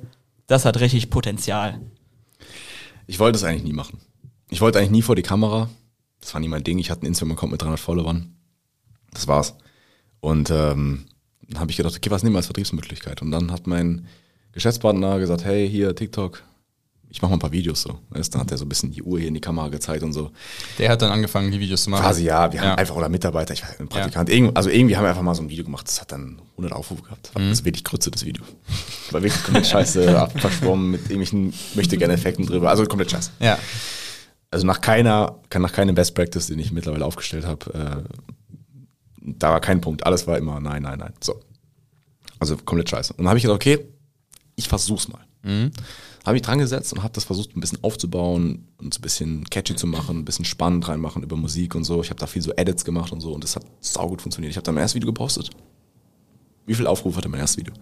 das 0.49 0.65
hat 0.65 0.81
richtig 0.81 1.11
Potenzial? 1.11 1.81
Ich 3.07 3.21
wollte 3.21 3.37
es 3.37 3.45
eigentlich 3.45 3.65
nie 3.65 3.73
machen. 3.73 4.01
Ich 4.51 4.61
wollte 4.61 4.79
eigentlich 4.79 4.91
nie 4.91 5.03
vor 5.03 5.15
die 5.15 5.23
Kamera. 5.23 5.71
Das 6.21 6.35
war 6.35 6.41
nie 6.41 6.49
mein 6.49 6.65
Ding. 6.65 6.79
Ich 6.79 6.91
hatte 6.91 7.03
einen 7.03 7.09
Instagram-Account 7.09 7.53
mit 7.53 7.63
300 7.63 7.79
Followern. 7.79 8.35
Das 9.13 9.29
war's. 9.29 9.57
Und 10.21 10.51
ähm, 10.51 11.07
dann 11.49 11.61
habe 11.61 11.71
ich 11.71 11.77
gedacht, 11.77 11.97
okay, 11.97 12.11
was 12.11 12.23
nehmen 12.23 12.35
wir 12.35 12.39
als 12.39 12.47
Vertriebsmöglichkeit? 12.47 13.23
Und 13.23 13.31
dann 13.31 13.51
hat 13.53 13.67
mein 13.67 14.07
Geschäftspartner 14.53 15.19
gesagt, 15.19 15.45
hey, 15.45 15.69
hier 15.69 15.95
TikTok, 15.95 16.43
ich 17.11 17.23
mache 17.23 17.31
mal 17.31 17.37
ein 17.37 17.41
paar 17.41 17.53
Videos 17.53 17.81
so. 17.83 17.99
Weißt, 18.11 18.35
dann 18.35 18.43
hat 18.43 18.51
er 18.51 18.59
so 18.59 18.67
ein 18.67 18.69
bisschen 18.69 18.91
die 18.91 19.03
Uhr 19.03 19.19
hier 19.19 19.29
in 19.29 19.35
die 19.35 19.41
Kamera 19.41 19.69
gezeigt 19.69 20.03
und 20.03 20.13
so. 20.13 20.31
Der 20.79 20.91
hat 20.91 21.01
dann 21.01 21.11
angefangen, 21.11 21.51
die 21.51 21.59
Videos 21.59 21.85
zu 21.85 21.91
machen. 21.91 22.03
Quasi 22.03 22.25
ja, 22.25 22.53
wir 22.53 22.61
haben 22.61 22.67
Ja. 22.69 22.75
einfach, 22.75 22.97
oder 22.97 23.09
Mitarbeiter, 23.09 23.55
ich 23.55 23.63
weiß, 23.63 23.81
ein 23.81 23.89
Praktikant, 23.89 24.29
irgend, 24.29 24.55
also 24.57 24.69
irgendwie 24.69 24.95
haben 24.97 25.05
wir 25.05 25.09
einfach 25.09 25.23
mal 25.23 25.35
so 25.35 25.43
ein 25.43 25.49
Video 25.49 25.65
gemacht, 25.65 25.89
das 25.89 26.03
hat 26.03 26.13
dann 26.13 26.43
100 26.53 26.73
Aufrufe 26.73 27.03
gehabt. 27.03 27.29
Das 27.29 27.35
war 27.35 27.49
das 27.49 27.65
wirklich 27.65 27.83
Grütze, 27.85 28.11
das 28.11 28.27
Video. 28.27 28.45
War 29.11 29.23
wirklich 29.23 29.43
komplett 29.43 29.67
scheiße, 29.67 30.29
verschwommen 30.37 30.91
mit 30.91 31.01
irgendwelchen 31.03 31.55
möchte 31.75 31.97
gerne 31.97 32.13
Effekten 32.13 32.45
drüber, 32.45 32.69
also 32.69 32.85
komplett 32.85 33.11
scheiße. 33.11 33.31
Ja. 33.41 33.59
Also 34.51 34.67
nach 34.67 34.81
keiner, 34.83 35.37
nach 35.59 35.73
keinem 35.73 35.95
Best 35.95 36.15
Practice, 36.15 36.49
den 36.49 36.59
ich 36.59 36.73
mittlerweile 36.73 37.05
aufgestellt 37.07 37.47
habe, 37.47 38.05
äh, 38.11 38.48
da 39.39 39.51
war 39.53 39.61
kein 39.61 39.81
Punkt. 39.81 40.05
Alles 40.07 40.27
war 40.27 40.39
immer 40.39 40.61
nein, 40.61 40.83
nein, 40.83 40.99
nein. 40.99 41.13
So. 41.21 41.41
Also 42.39 42.57
komplett 42.57 42.89
scheiße. 42.91 43.13
Und 43.15 43.19
dann 43.19 43.29
habe 43.29 43.39
ich 43.39 43.43
gedacht, 43.43 43.57
okay, 43.57 43.79
ich 44.57 44.69
versuch's 44.69 45.09
mal. 45.09 45.21
Habe 46.27 46.37
ich 46.37 46.43
dran 46.43 46.59
gesetzt 46.59 46.93
und 46.93 47.03
habe 47.03 47.13
das 47.15 47.25
versucht, 47.25 47.57
ein 47.57 47.61
bisschen 47.61 47.83
aufzubauen 47.83 48.69
und 48.79 48.93
so 48.93 48.99
ein 48.99 49.03
bisschen 49.03 49.45
catchy 49.49 49.75
zu 49.77 49.87
machen, 49.87 50.19
ein 50.19 50.25
bisschen 50.25 50.45
spannend 50.45 50.87
reinmachen 50.89 51.23
über 51.23 51.37
Musik 51.37 51.75
und 51.75 51.85
so. 51.85 52.03
Ich 52.03 52.11
habe 52.11 52.21
da 52.21 52.27
viel 52.27 52.43
so 52.43 52.53
Edits 52.57 52.85
gemacht 52.85 53.13
und 53.13 53.21
so 53.21 53.33
und 53.33 53.43
das 53.45 53.57
hat 53.57 53.65
saugut 53.81 54.21
funktioniert. 54.21 54.51
Ich 54.51 54.57
habe 54.57 54.65
dann 54.65 54.75
mein 54.75 54.83
erstes 54.83 54.97
Video 54.97 55.07
gepostet. 55.07 55.51
Wie 56.67 56.75
viel 56.75 56.87
Aufrufe 56.87 57.17
hatte 57.17 57.29
mein 57.31 57.41
erstes 57.41 57.59
Video? 57.59 57.73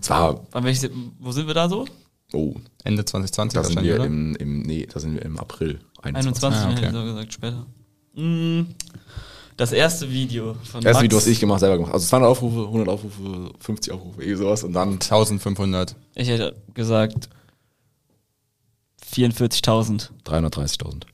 Es 0.00 0.10
war, 0.10 0.44
welches, 0.52 0.90
wo 1.20 1.30
sind 1.30 1.46
wir 1.46 1.54
da 1.54 1.68
so? 1.68 1.86
oh, 2.32 2.54
Ende 2.82 3.04
2020 3.04 3.54
da 3.54 3.62
sind 3.62 3.82
wir 3.84 3.94
oder? 3.94 4.06
im, 4.06 4.34
im, 4.36 4.62
nee, 4.62 4.86
da 4.92 4.98
sind 4.98 5.14
wir 5.14 5.22
im 5.22 5.38
April 5.38 5.78
21. 6.02 6.42
21, 6.44 6.60
Ah, 6.60 6.64
okay. 6.64 6.74
hätte 6.76 6.86
ich 6.86 6.92
so 6.92 7.04
gesagt, 7.04 7.32
später. 7.32 7.66
Mm, 8.14 8.62
Das 9.56 9.72
erste 9.72 10.10
Video 10.10 10.54
von 10.70 10.82
Das 10.82 10.94
Max. 10.94 11.04
Video, 11.04 11.18
was 11.18 11.26
ich 11.26 11.40
gemacht, 11.40 11.60
selber 11.60 11.76
gemacht. 11.78 11.94
Also 11.94 12.06
200 12.06 12.30
Aufrufe, 12.30 12.66
100 12.66 12.88
Aufrufe, 12.88 13.52
50 13.58 13.92
Aufrufe, 13.92 14.20
irgendwie 14.22 14.36
sowas. 14.42 14.64
Und 14.64 14.72
dann 14.74 14.92
1500. 14.94 15.96
Ich 16.14 16.28
hätte 16.28 16.54
gesagt 16.74 17.30
44.000. 19.12 20.10
330.000. 20.26 21.04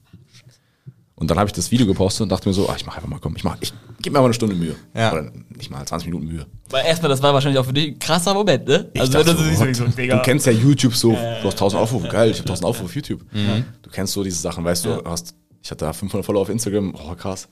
Und 1.15 1.31
dann 1.31 1.39
habe 1.39 1.47
ich 1.47 1.53
das 1.53 1.71
Video 1.71 1.87
gepostet 1.87 2.23
und 2.23 2.31
dachte 2.31 2.49
mir 2.49 2.53
so, 2.53 2.69
ach, 2.69 2.77
ich 2.77 2.85
mache 2.85 2.97
einfach 2.97 3.09
mal, 3.09 3.21
komm, 3.21 3.37
ich 3.37 3.45
mach, 3.45 3.57
ich 3.61 3.73
gebe 4.01 4.15
mir 4.15 4.19
aber 4.19 4.27
eine 4.27 4.35
Stunde 4.35 4.57
Mühe. 4.57 4.75
Ja. 4.93 5.13
Oder 5.13 5.31
nicht 5.57 5.71
mal 5.71 5.87
20 5.87 6.09
Minuten 6.09 6.27
Mühe. 6.27 6.47
Weil 6.71 6.85
erstmal, 6.85 7.11
das 7.11 7.23
war 7.23 7.33
wahrscheinlich 7.33 7.61
auch 7.61 7.67
für 7.67 7.73
dich 7.73 7.89
ein 7.93 7.99
krasser 8.01 8.35
Moment, 8.35 8.67
ne? 8.67 8.91
Ich 8.93 9.01
Also 9.01 9.13
dachte 9.13 9.29
wenn 9.29 9.37
du 9.37 9.55
so 9.55 9.63
denkst 9.65 9.79
du, 9.79 9.85
Digga. 9.89 10.17
du 10.17 10.23
kennst 10.23 10.47
ja 10.47 10.53
YouTube 10.53 10.97
so, 10.97 11.13
du 11.13 11.17
hast 11.45 11.53
1000 11.53 11.81
Aufrufe, 11.81 12.09
geil, 12.09 12.31
ich 12.33 12.39
habe 12.39 12.49
1000 12.49 12.65
Aufrufe 12.67 12.87
auf 12.87 12.95
YouTube. 12.97 13.25
Du 13.83 13.91
kennst 13.91 14.15
so 14.15 14.25
diese 14.25 14.39
Sachen, 14.41 14.65
weißt 14.65 14.85
du, 14.85 15.05
hast, 15.05 15.37
ich 15.63 15.71
hatte 15.71 15.85
da 15.85 15.93
500 15.93 16.25
Follower 16.25 16.43
auf 16.43 16.49
Instagram, 16.49 16.95
oh 16.95 17.15
krass. 17.15 17.49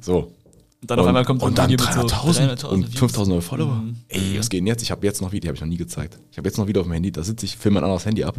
So. 0.00 0.32
Und 0.80 0.90
dann 0.90 0.98
auf 0.98 1.06
einmal 1.06 1.24
kommt 1.24 1.40
so 1.40 1.46
und 1.46 1.56
dann 1.56 1.70
Video 1.70 1.86
mit 1.86 1.94
so 1.94 2.00
300.000 2.00 2.58
300.000 2.58 2.64
und 2.66 2.88
Views. 2.88 2.98
5000 2.98 3.28
neue 3.28 3.42
Follower. 3.42 3.82
Ey, 4.08 4.38
was 4.38 4.50
geht 4.50 4.60
denn 4.60 4.66
jetzt? 4.66 4.82
Ich 4.82 4.90
habe 4.90 5.06
jetzt 5.06 5.22
noch 5.22 5.32
Video, 5.32 5.48
habe 5.48 5.56
ich 5.56 5.60
noch 5.62 5.68
nie 5.68 5.78
gezeigt. 5.78 6.18
Ich 6.30 6.36
habe 6.36 6.48
jetzt 6.48 6.58
noch 6.58 6.66
Video 6.66 6.82
auf 6.82 6.86
dem 6.88 6.92
Handy, 6.92 7.10
da 7.10 7.22
sitze 7.22 7.46
ich, 7.46 7.56
filme 7.56 7.80
ein 7.80 7.84
anderes 7.84 8.04
Handy 8.04 8.24
ab. 8.24 8.36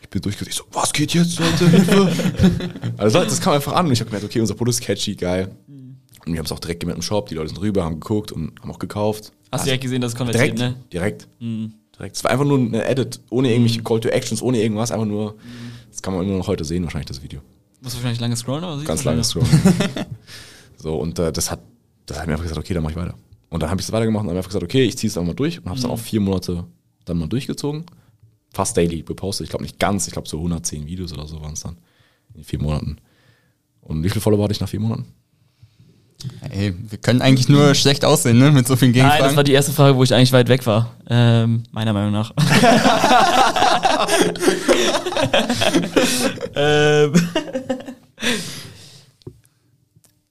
Ich 0.00 0.08
bin 0.08 0.20
durchgegangen, 0.22 0.50
ich 0.50 0.56
so, 0.56 0.64
was 0.72 0.92
geht 0.92 1.14
jetzt, 1.14 1.38
Leute, 1.38 1.68
Hilfe? 1.68 2.12
also 2.98 3.20
das 3.20 3.40
kam 3.40 3.54
einfach 3.54 3.72
an 3.72 3.86
und 3.86 3.92
ich 3.92 4.00
habe 4.00 4.10
gemerkt, 4.10 4.26
okay, 4.26 4.40
unser 4.40 4.54
Produkt 4.54 4.78
ist 4.78 4.80
catchy, 4.84 5.14
geil. 5.16 5.50
Und 6.24 6.32
wir 6.32 6.38
haben 6.38 6.46
es 6.46 6.52
auch 6.52 6.60
direkt 6.60 6.80
gemerkt 6.80 6.98
im 6.98 7.02
Shop, 7.02 7.28
die 7.28 7.34
Leute 7.34 7.48
sind 7.48 7.60
rüber, 7.60 7.84
haben 7.84 7.98
geguckt 7.98 8.30
und 8.30 8.60
haben 8.60 8.70
auch 8.70 8.78
gekauft. 8.78 9.32
Hast 9.50 9.64
du 9.64 9.66
direkt 9.66 9.82
gesehen, 9.82 10.00
dass 10.00 10.12
es 10.12 10.18
konvertiert, 10.18 10.56
Direkt, 10.56 10.58
ne? 10.58 10.84
direkt, 10.92 11.28
direkt. 11.40 12.16
Es 12.16 12.22
war 12.22 12.30
einfach 12.30 12.44
nur 12.44 12.58
eine 12.58 12.84
Edit, 12.84 13.20
ohne 13.28 13.50
irgendwelche 13.50 13.82
Call 13.82 14.00
to 14.00 14.08
Actions, 14.08 14.40
ohne 14.40 14.62
irgendwas, 14.62 14.92
einfach 14.92 15.06
nur, 15.06 15.34
das 15.90 16.00
kann 16.00 16.14
man 16.14 16.24
immer 16.24 16.38
noch 16.38 16.46
heute 16.46 16.64
sehen, 16.64 16.84
wahrscheinlich 16.84 17.08
das 17.08 17.22
Video. 17.22 17.40
Musst 17.82 17.96
du 17.96 17.98
wahrscheinlich 17.98 18.20
lange 18.20 18.36
scrollen, 18.36 18.62
aber 18.62 18.76
siehst 18.76 18.86
Ganz 18.86 19.02
lange. 19.02 19.24
Scrollen. 19.24 19.48
so, 20.76 20.94
und 20.94 21.18
äh, 21.18 21.32
das 21.32 21.50
hat, 21.50 21.60
das 22.06 22.18
hat 22.18 22.26
mir 22.26 22.34
einfach 22.34 22.44
gesagt, 22.44 22.60
okay, 22.60 22.74
dann 22.74 22.82
mach 22.82 22.90
ich 22.90 22.96
weiter. 22.96 23.14
Und 23.50 23.62
dann 23.62 23.70
habe 23.70 23.80
ich 23.80 23.86
es 23.86 23.92
weitergemacht 23.92 24.22
und 24.22 24.28
habe 24.28 24.38
einfach 24.38 24.50
gesagt, 24.50 24.64
okay, 24.64 24.84
ich 24.84 24.96
ziehe 24.96 25.10
es 25.10 25.18
einfach 25.18 25.32
mal 25.32 25.34
durch 25.34 25.58
und 25.58 25.66
habe 25.66 25.76
es 25.76 25.82
dann 25.82 25.90
auch 25.90 25.98
vier 25.98 26.20
Monate 26.20 26.64
dann 27.04 27.18
mal 27.18 27.26
durchgezogen. 27.26 27.84
Fast 28.54 28.76
daily 28.76 29.02
gepostet. 29.02 29.46
Ich 29.46 29.50
glaube 29.50 29.64
nicht 29.64 29.80
ganz, 29.80 30.06
ich 30.06 30.12
glaube 30.12 30.28
so 30.28 30.36
110 30.36 30.86
Videos 30.86 31.12
oder 31.12 31.26
so 31.26 31.40
waren 31.40 31.54
es 31.54 31.60
dann 31.60 31.76
in 32.34 32.44
vier 32.44 32.62
Monaten. 32.62 32.98
Und 33.80 34.04
wie 34.04 34.08
viele 34.08 34.20
Follower 34.20 34.44
hatte 34.44 34.52
ich 34.52 34.60
nach 34.60 34.68
vier 34.68 34.80
Monaten? 34.80 35.06
Ey, 36.50 36.72
wir 36.88 36.98
können 36.98 37.20
eigentlich 37.20 37.48
nur 37.48 37.74
schlecht 37.74 38.04
aussehen, 38.04 38.38
ne? 38.38 38.52
Mit 38.52 38.68
so 38.68 38.76
vielen 38.76 38.92
Nein, 38.92 39.22
das 39.22 39.34
war 39.34 39.42
die 39.42 39.52
erste 39.52 39.72
Frage, 39.72 39.96
wo 39.96 40.04
ich 40.04 40.14
eigentlich 40.14 40.32
weit 40.32 40.48
weg 40.48 40.64
war. 40.66 40.94
Ähm, 41.10 41.64
meiner 41.72 41.92
Meinung 41.92 42.12
nach. 42.12 42.32
ähm, 46.54 47.12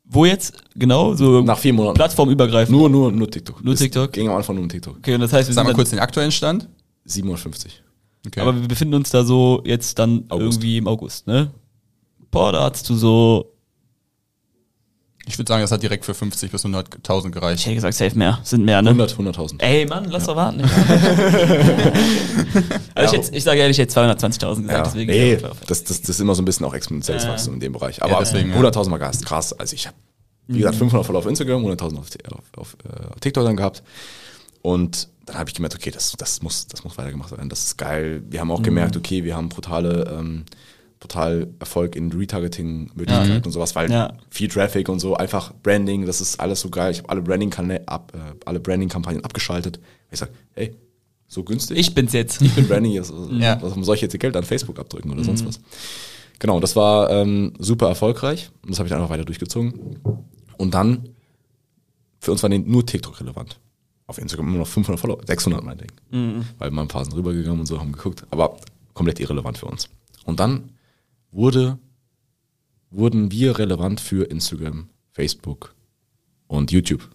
wo 0.06 0.26
jetzt? 0.26 0.54
Genau, 0.76 1.14
so 1.14 1.42
Nach 1.42 1.58
vier 1.58 1.74
Monaten. 1.74 1.96
plattformübergreifend. 1.96 2.78
Nur, 2.78 2.90
nur, 2.90 3.12
nur 3.12 3.30
TikTok. 3.30 3.64
Nur 3.64 3.76
TikTok? 3.76 4.12
Ging 4.12 4.28
am 4.30 4.36
Anfang 4.36 4.56
nur 4.56 4.64
um 4.64 4.70
TikTok. 4.70 4.98
Okay, 4.98 5.16
und 5.16 5.22
das 5.22 5.32
heißt, 5.32 5.48
wir 5.50 5.54
Sag 5.54 5.66
mal 5.66 5.74
kurz 5.74 5.90
den 5.92 6.00
aktuellen 6.00 6.32
Stand. 6.32 6.68
750. 7.06 7.82
Okay. 8.28 8.40
aber 8.40 8.60
wir 8.60 8.68
befinden 8.68 8.94
uns 8.94 9.10
da 9.10 9.24
so 9.24 9.62
jetzt 9.66 9.98
dann 9.98 10.26
August. 10.30 10.58
irgendwie 10.60 10.78
im 10.78 10.88
August, 10.88 11.26
ne? 11.28 11.52
Boah, 12.30 12.52
da 12.52 12.70
hast 12.70 12.88
du 12.90 12.96
so, 12.96 13.52
ich 15.32 15.38
würde 15.40 15.48
sagen, 15.50 15.62
das 15.62 15.72
hat 15.72 15.82
direkt 15.82 16.04
für 16.06 16.14
50 16.14 16.52
bis 16.52 16.66
100.000 16.66 17.28
ich 17.28 17.32
gereicht. 17.32 17.66
hätte 17.66 17.76
gesagt, 17.76 17.94
safe 17.96 18.18
mehr, 18.18 18.40
sind 18.44 18.66
mehr, 18.66 18.82
ne? 18.82 18.90
100, 18.90 19.16
100.000. 19.16 19.62
Ey, 19.62 19.86
Mann, 19.86 20.06
lass 20.10 20.26
doch 20.26 20.36
warten. 20.36 20.62
also 22.96 23.14
ich, 23.16 23.20
jetzt, 23.20 23.36
ich 23.36 23.44
sage 23.44 23.60
ehrlich, 23.60 23.78
ich 23.80 23.84
hätte 23.84 24.00
220.000 24.00 24.40
gesagt, 24.40 24.70
Ja, 24.70 24.84
deswegen. 24.84 25.12
nee, 25.12 25.34
Ja, 25.36 25.50
das, 25.68 25.84
das, 25.84 26.02
das 26.02 26.10
ist 26.10 26.20
immer 26.20 26.36
so 26.36 26.42
ein 26.42 26.46
bisschen 26.46 26.66
auch 26.66 26.74
exponentielles 26.74 27.24
Ja. 27.24 27.30
Wachstum 27.32 27.56
in 27.56 27.60
dem 27.60 27.74
Bereich. 27.74 28.02
Aber 28.04 28.20
deswegen, 28.20 28.52
ja. 28.52 28.58
100.000 28.60 28.90
mal 28.90 28.98
krass, 29.00 29.22
krass. 29.22 29.54
Also 29.54 29.74
ich 29.76 29.88
habe, 29.88 29.96
wie 30.48 30.60
gesagt, 30.60 30.76
500 30.76 31.06
Follower 31.06 31.20
auf 31.22 31.28
Instagram, 31.28 31.66
100.000 31.66 31.98
auf, 31.98 31.98
auf, 31.98 32.08
auf, 32.58 32.78
äh, 32.86 33.14
auf 33.14 33.20
TikTok 33.20 33.46
dann 33.46 33.58
gehabt. 33.58 33.84
Und 34.62 35.08
dann 35.26 35.38
habe 35.38 35.50
ich 35.50 35.56
gemerkt, 35.56 35.76
okay, 35.76 35.92
das, 35.92 36.14
das, 36.18 36.42
muss, 36.42 36.68
das 36.68 36.84
muss 36.84 36.98
weitergemacht 36.98 37.32
werden. 37.32 37.50
Das 37.50 37.64
ist 37.64 37.78
geil. 37.78 38.22
Wir 38.30 38.42
haben 38.42 38.52
auch 38.52 38.62
gemerkt, 38.62 38.98
okay, 38.98 39.24
wir 39.24 39.36
haben 39.36 39.50
brutale, 39.50 40.16
ähm, 40.20 40.44
brutal 41.02 41.48
Erfolg 41.60 41.96
in 41.98 42.12
Retargeting-Möglichkeiten 42.12 43.30
Ja. 43.32 43.42
und 43.44 43.52
sowas, 43.52 43.76
weil 43.76 43.92
Ja. 43.92 44.14
viel 44.30 44.48
Traffic 44.48 44.88
und 44.88 45.00
so, 45.00 45.16
einfach 45.18 45.52
Branding, 45.64 46.06
das 46.06 46.22
ist 46.22 46.40
alles 46.40 46.62
so 46.62 46.70
geil. 46.70 46.92
Ich 46.92 47.00
habe 47.00 47.10
alle 47.10 47.22
Branding-Kampagnen 47.22 47.88
ab, 47.88 48.14
äh, 48.16 48.20
alle 48.46 48.60
Branding-Kampagnen 48.62 49.26
abgeschaltet. 49.26 49.80
Ich 50.12 50.20
sage, 50.20 50.32
hey, 50.54 50.74
so 51.28 51.44
günstig. 51.44 51.78
Ich 51.78 51.94
bin's 51.96 52.14
jetzt. 52.14 52.42
Ich 52.42 52.54
bin 52.56 52.68
Branding 52.68 52.94
jetzt. 52.94 53.12
Ja. 53.32 53.58
Warum 53.62 53.84
soll 53.84 53.96
ich 53.96 54.02
jetzt 54.02 54.14
ihr 54.14 54.20
Geld 54.20 54.36
an 54.38 54.44
Facebook 54.44 54.80
abdrücken 54.80 55.12
oder 55.12 55.24
sonst 55.24 55.46
was? 55.46 55.60
Genau, 56.40 56.60
das 56.60 56.76
war 56.76 57.10
ähm, 57.10 57.54
super 57.60 57.88
erfolgreich 57.90 58.50
und 58.64 58.70
das 58.72 58.80
habe 58.80 58.88
ich 58.88 58.92
dann 58.92 59.02
einfach 59.02 59.14
weiter 59.14 59.26
durchgezogen. 59.26 60.00
Und 60.58 60.74
dann, 60.74 61.10
für 62.20 62.32
uns 62.32 62.42
war 62.44 62.50
nur 62.50 62.86
TikTok 62.86 63.20
relevant. 63.20 63.60
Auf 64.08 64.18
Instagram 64.20 64.48
immer 64.50 64.58
noch 64.60 64.68
500 64.68 65.00
Follower, 65.00 65.20
600 65.26 65.64
mein 65.64 65.78
Ding. 65.80 66.44
Weil 66.60 66.70
mal 66.72 66.84
ein 66.84 66.88
paar 66.88 67.04
sind 67.06 67.16
rübergegangen 67.16 67.60
und 67.62 67.66
so, 67.66 67.80
haben 67.80 67.92
geguckt, 67.92 68.26
aber 68.30 68.58
komplett 68.94 69.20
irrelevant 69.20 69.58
für 69.58 69.66
uns. 69.68 69.88
Und 70.26 70.40
dann 70.40 70.70
wurde, 71.32 71.78
wurden 72.90 73.32
wir 73.32 73.58
relevant 73.58 74.00
für 74.02 74.30
Instagram, 74.30 74.90
Facebook 75.12 75.74
und 76.48 76.72
YouTube. 76.72 77.10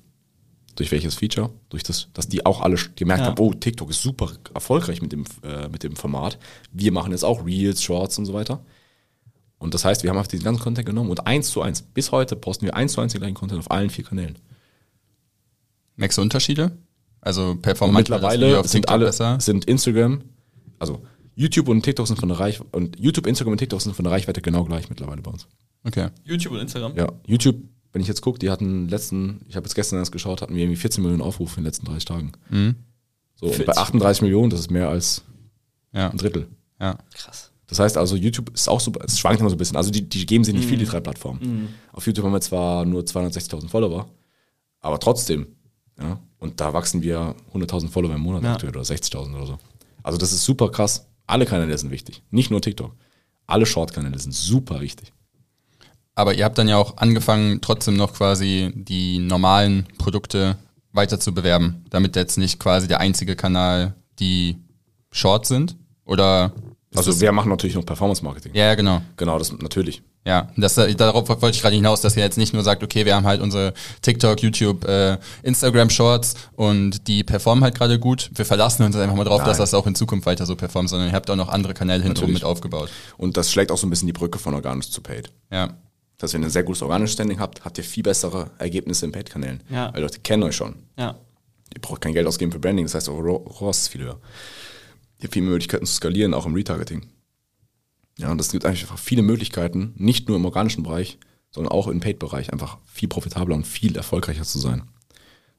Durch 0.75 0.93
welches 0.93 1.15
Feature? 1.15 1.51
Durch 1.71 1.83
das, 1.83 2.09
dass 2.13 2.29
die 2.29 2.45
auch 2.45 2.61
alle 2.61 2.77
gemerkt 2.97 3.21
Ja. 3.23 3.27
haben, 3.29 3.39
oh, 3.39 3.53
TikTok 3.55 3.91
ist 3.91 4.03
super 4.03 4.31
erfolgreich 4.55 5.01
mit 5.01 5.13
dem, 5.13 5.25
äh, 5.43 5.69
mit 5.69 5.83
dem 5.83 5.97
Format. 5.97 6.39
Wir 6.71 6.93
machen 6.93 7.13
jetzt 7.13 7.25
auch 7.25 7.45
Reels, 7.47 7.83
Shorts 7.83 8.19
und 8.19 8.27
so 8.27 8.35
weiter. 8.35 8.63
Und 9.59 9.73
das 9.73 9.87
heißt, 9.87 10.03
wir 10.03 10.11
haben 10.11 10.19
auf 10.19 10.29
diesen 10.29 10.45
ganzen 10.45 10.63
Content 10.63 10.87
genommen 10.87 11.09
und 11.09 11.27
eins 11.27 11.49
zu 11.51 11.63
eins, 11.63 11.81
bis 11.81 12.13
heute 12.13 12.37
posten 12.37 12.67
wir 12.67 12.75
eins 12.77 12.93
zu 12.93 13.01
eins 13.01 13.13
den 13.13 13.21
gleichen 13.21 13.35
Content 13.35 13.59
auf 13.61 13.71
allen 13.71 13.89
vier 13.89 14.05
Kanälen. 14.05 14.39
Merkst 15.97 16.19
du 16.19 16.23
Unterschiede? 16.23 16.77
Also 17.23 17.51
Und 17.53 17.63
performant 17.63 17.97
mittlerweile 18.11 18.63
sind 18.69 18.91
alle, 18.91 19.07
besser. 19.07 19.41
sind 19.41 19.65
Instagram, 19.65 20.21
also 20.79 21.03
YouTube 21.37 21.69
und 21.69 21.83
TikTok 21.83 22.07
sind 22.09 22.19
von 22.19 22.29
der 22.29 22.41
Reichweite, 22.41 22.69
und 22.77 22.99
YouTube, 22.99 23.27
Instagram 23.27 23.53
und 23.53 23.59
TikTok 23.59 23.81
sind 23.81 23.95
von 23.95 24.05
der 24.05 24.13
Reichweite 24.13 24.41
genau 24.43 24.65
gleich 24.65 24.89
mittlerweile 24.89 25.23
bei 25.23 25.31
uns. 25.31 25.47
Okay. 25.85 26.09
YouTube 26.25 26.55
und 26.55 26.61
Instagram. 26.61 26.97
Ja, 26.97 27.07
YouTube, 27.27 27.57
wenn 27.93 28.03
ich 28.03 28.09
jetzt 28.09 28.23
gucke, 28.23 28.39
die 28.41 28.51
hatten 28.51 28.89
letzten, 28.89 29.41
ich 29.49 29.55
habe 29.55 29.65
jetzt 29.67 29.75
gestern 29.75 29.99
erst 30.01 30.11
geschaut, 30.13 30.43
hatten 30.43 30.55
wir 30.55 30.63
irgendwie 30.65 30.77
14 30.81 31.03
Millionen 31.03 31.23
Aufrufe 31.23 31.59
in 31.59 31.63
den 31.63 31.67
letzten 31.67 31.87
30 31.87 32.05
Tagen. 32.07 32.33
Mhm. 32.51 32.75
So, 33.37 33.47
und 33.47 33.55
40. 33.55 33.67
bei 33.67 33.77
38 33.81 34.23
Millionen, 34.23 34.51
das 34.51 34.61
ist 34.61 34.71
mehr 34.71 34.89
als 34.89 35.23
Ja. 35.93 36.11
ein 36.11 36.17
Drittel. 36.19 36.49
ja. 36.81 36.99
Krass. 37.15 37.53
Das 37.69 37.81
heißt 37.81 37.97
also, 37.99 38.15
YouTube 38.15 38.55
ist 38.55 38.69
auch 38.69 38.79
so, 38.79 38.93
es 39.05 39.19
schwankt 39.19 39.41
immer 39.41 39.51
so 39.51 39.57
ein 39.57 39.59
bisschen. 39.59 39.77
Also 39.77 39.91
die, 39.91 40.09
die 40.09 40.25
geben 40.25 40.45
sich 40.45 40.55
nicht 40.55 40.69
viel, 40.69 40.79
die 40.79 40.85
drei 40.85 41.01
Plattformen. 41.01 41.69
Auf 41.93 42.07
YouTube 42.07 42.25
haben 42.25 42.33
wir 42.33 42.41
zwar 42.41 42.85
nur 42.85 43.03
260.000 43.03 43.69
Follower, 43.69 44.09
aber 44.81 45.01
trotzdem, 45.01 45.49
ja, 46.01 46.21
Und 46.39 46.61
da 46.61 46.73
wachsen 46.73 47.03
wir 47.03 47.35
100.000 47.53 47.89
Follower 47.89 48.15
im 48.15 48.21
Monat 48.21 48.45
Ja. 48.45 48.53
aktuell 48.53 48.71
oder 48.73 48.85
60.000 48.85 49.35
oder 49.35 49.47
so. 49.47 49.59
Also 50.05 50.17
das 50.17 50.33
ist 50.33 50.45
super 50.45 50.71
krass. 50.71 51.06
Alle 51.27 51.47
Kanäle 51.47 51.77
sind 51.77 51.91
wichtig. 51.91 52.23
Nicht 52.31 52.51
nur 52.51 52.61
TikTok. 52.61 52.95
Alle 53.47 53.67
Short-Kanäle 53.67 54.19
sind 54.19 54.33
super 54.33 54.81
wichtig. 54.81 55.13
Aber 56.15 56.35
ihr 56.35 56.45
habt 56.45 56.57
dann 56.59 56.69
ja 56.69 56.79
auch 56.79 56.97
angefangen, 56.97 57.61
trotzdem 57.61 57.97
noch 57.97 58.15
quasi 58.15 58.73
die 58.75 59.19
normalen 59.19 59.87
Produkte 59.99 60.57
weiter 60.93 61.21
zu 61.21 61.35
bewerben, 61.35 61.85
damit 61.91 62.17
jetzt 62.17 62.39
nicht 62.39 62.59
quasi 62.59 62.89
der 62.89 63.01
einzige 63.01 63.37
Kanal 63.37 63.95
die 64.19 64.57
Short 65.11 65.47
sind? 65.47 65.77
Oder 66.05 66.53
Also 66.97 67.21
wir 67.21 67.33
machen 67.33 67.49
natürlich 67.51 67.77
noch 67.77 67.85
Performance-Marketing. 67.87 68.53
ja, 68.55 68.65
ja, 68.67 68.75
genau. 68.75 69.03
Genau, 69.17 69.39
das 69.39 69.53
natürlich. 69.53 70.03
Ja, 70.25 70.49
das, 70.57 70.75
darauf 70.75 71.29
wollte 71.29 71.51
ich 71.57 71.63
gerade 71.63 71.77
hinaus, 71.77 72.01
dass 72.01 72.17
ihr 72.17 72.23
jetzt 72.25 72.37
nicht 72.37 72.53
nur 72.53 72.65
sagt, 72.65 72.83
okay, 72.83 73.05
wir 73.07 73.15
haben 73.15 73.27
halt 73.27 73.41
unsere 73.41 73.75
TikTok, 74.03 74.43
YouTube, 74.43 74.85
äh, 74.85 75.19
Instagram 75.45 75.89
Shorts 75.89 76.35
und 76.57 77.07
die 77.07 77.23
performen 77.23 77.63
halt 77.63 77.77
gerade 77.77 78.01
gut. 78.01 78.31
Wir 78.35 78.45
verlassen 78.45 78.83
uns 78.83 78.97
einfach 78.97 79.15
mal 79.15 79.23
drauf, 79.23 79.39
dass 79.45 79.59
Nein. 79.59 79.59
das 79.59 79.75
auch 79.75 79.87
in 79.87 79.95
Zukunft 79.95 80.27
weiter 80.27 80.45
so 80.45 80.57
performt, 80.57 80.89
sondern 80.89 81.09
ihr 81.11 81.15
habt 81.15 81.31
auch 81.31 81.37
noch 81.37 81.49
andere 81.49 81.75
Kanäle 81.75 82.03
hinten 82.03 82.33
mit 82.33 82.43
aufgebaut. 82.43 82.91
Und 83.19 83.37
das 83.37 83.53
schlägt 83.53 83.71
auch 83.71 83.79
so 83.79 83.87
ein 83.87 83.91
bisschen 83.91 84.07
die 84.09 84.13
Brücke 84.13 84.41
von 84.41 84.55
organisch 84.55 84.91
zu 84.91 85.01
paid. 85.01 85.31
Ja. 85.53 85.75
Dass 86.19 86.35
ihr 86.35 86.41
ein 86.41 86.51
sehr 86.51 86.65
gutes 86.65 86.83
organisches 86.83 87.13
Standing 87.15 87.39
habt, 87.39 87.65
habt 87.65 87.79
ihr 87.79 87.85
viel 87.85 88.03
bessere 88.03 88.51
Ergebnisse 88.59 89.05
in 89.05 89.13
Paid-Kanälen. 89.13 89.63
Ja. 89.71 89.93
Weil 89.95 90.03
Leute 90.03 90.19
kennen 90.21 90.43
euch 90.43 90.57
schon. 90.57 90.75
Ja. 90.99 91.15
Ihr 91.75 91.81
braucht 91.81 92.01
kein 92.01 92.15
Geld 92.15 92.27
ausgeben 92.27 92.51
für 92.51 92.59
Branding, 92.59 92.87
das 92.87 92.95
heißt, 92.95 93.09
eure 93.11 93.21
Ro- 93.23 93.45
ROAS 93.61 93.79
ist 93.83 93.89
viel 93.89 94.01
höher. 94.03 94.19
Ihr 95.19 95.25
habt 95.25 95.35
viele 95.35 95.47
Möglichkeiten 95.47 95.87
zu 95.87 95.95
skalieren, 95.95 96.35
auch 96.35 96.47
im 96.47 96.55
Retargeting. 96.55 97.07
Ja, 98.19 98.31
und 98.31 98.39
das 98.39 98.51
gibt 98.51 98.65
einfach 98.65 98.99
viele 98.99 99.23
Möglichkeiten, 99.23 99.93
nicht 99.97 100.29
nur 100.29 100.37
im 100.37 100.45
organischen 100.45 100.83
Bereich, 100.83 101.19
sondern 101.51 101.73
auch 101.73 101.89
im 101.89 102.01
Paid-Bereich 102.01 102.53
einfach 102.53 102.79
viel 102.85 103.09
profitabler 103.09 103.55
und 103.55 103.67
viel 103.67 103.97
erfolgreicher 103.97 104.45
zu 104.45 104.59
sein. 104.59 104.83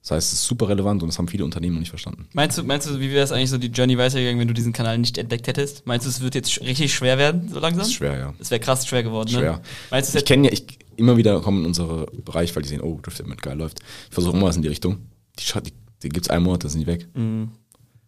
Das 0.02 0.12
heißt, 0.12 0.28
es 0.34 0.40
ist 0.40 0.46
super 0.46 0.70
relevant 0.70 1.04
und 1.04 1.10
das 1.10 1.18
haben 1.18 1.28
viele 1.28 1.44
Unternehmen 1.44 1.76
noch 1.76 1.80
nicht 1.82 1.90
verstanden. 1.90 2.30
Meinst 2.34 2.58
du, 2.58 2.64
meinst 2.64 2.88
du, 2.88 3.00
wie 3.00 3.12
wäre 3.12 3.24
es 3.24 3.32
eigentlich 3.32 3.50
so 3.50 3.58
die 3.58 3.68
Journey 3.68 3.98
weitergegangen, 3.98 4.40
wenn 4.40 4.48
du 4.48 4.54
diesen 4.54 4.72
Kanal 4.72 4.98
nicht 4.98 5.18
entdeckt 5.18 5.48
hättest? 5.48 5.86
Meinst 5.86 6.06
du, 6.06 6.10
es 6.10 6.22
wird 6.22 6.34
jetzt 6.34 6.62
richtig 6.62 6.94
schwer 6.94 7.18
werden, 7.18 7.50
so 7.50 7.60
langsam? 7.60 7.80
Das 7.80 7.90
ist 7.90 7.96
schwer, 7.96 8.18
ja. 8.18 8.34
Es 8.40 8.50
wäre 8.50 8.62
krass 8.62 8.88
schwer 8.88 9.04
geworden, 9.04 9.30
Schwer. 9.30 9.54
ne? 9.54 9.62
Meinst 9.92 10.14
du, 10.14 10.18
es 10.18 10.22
Ich 10.22 10.28
kenne 10.28 10.48
ja, 10.48 10.54
ich 10.54 10.80
immer 10.96 11.18
wieder 11.18 11.42
kommen 11.42 11.60
in 11.62 11.66
unsere 11.66 12.06
Bereich, 12.24 12.56
weil 12.56 12.64
die 12.64 12.70
sehen, 12.70 12.82
oh, 12.82 13.00
Drift 13.02 13.26
mit 13.28 13.42
geil 13.42 13.58
läuft. 13.58 13.82
Ich 14.08 14.14
versuche 14.14 14.38
immer 14.38 14.48
was 14.48 14.56
in 14.56 14.62
die 14.62 14.70
Richtung. 14.70 15.00
Die, 15.40 15.62
die, 15.62 15.74
die 16.04 16.10
gibt's 16.10 16.30
einen 16.30 16.44
Monat, 16.44 16.64
dann 16.64 16.72
sind 16.72 16.82
die 16.82 16.88
weg. 16.88 17.08
Mhm. 17.14 17.52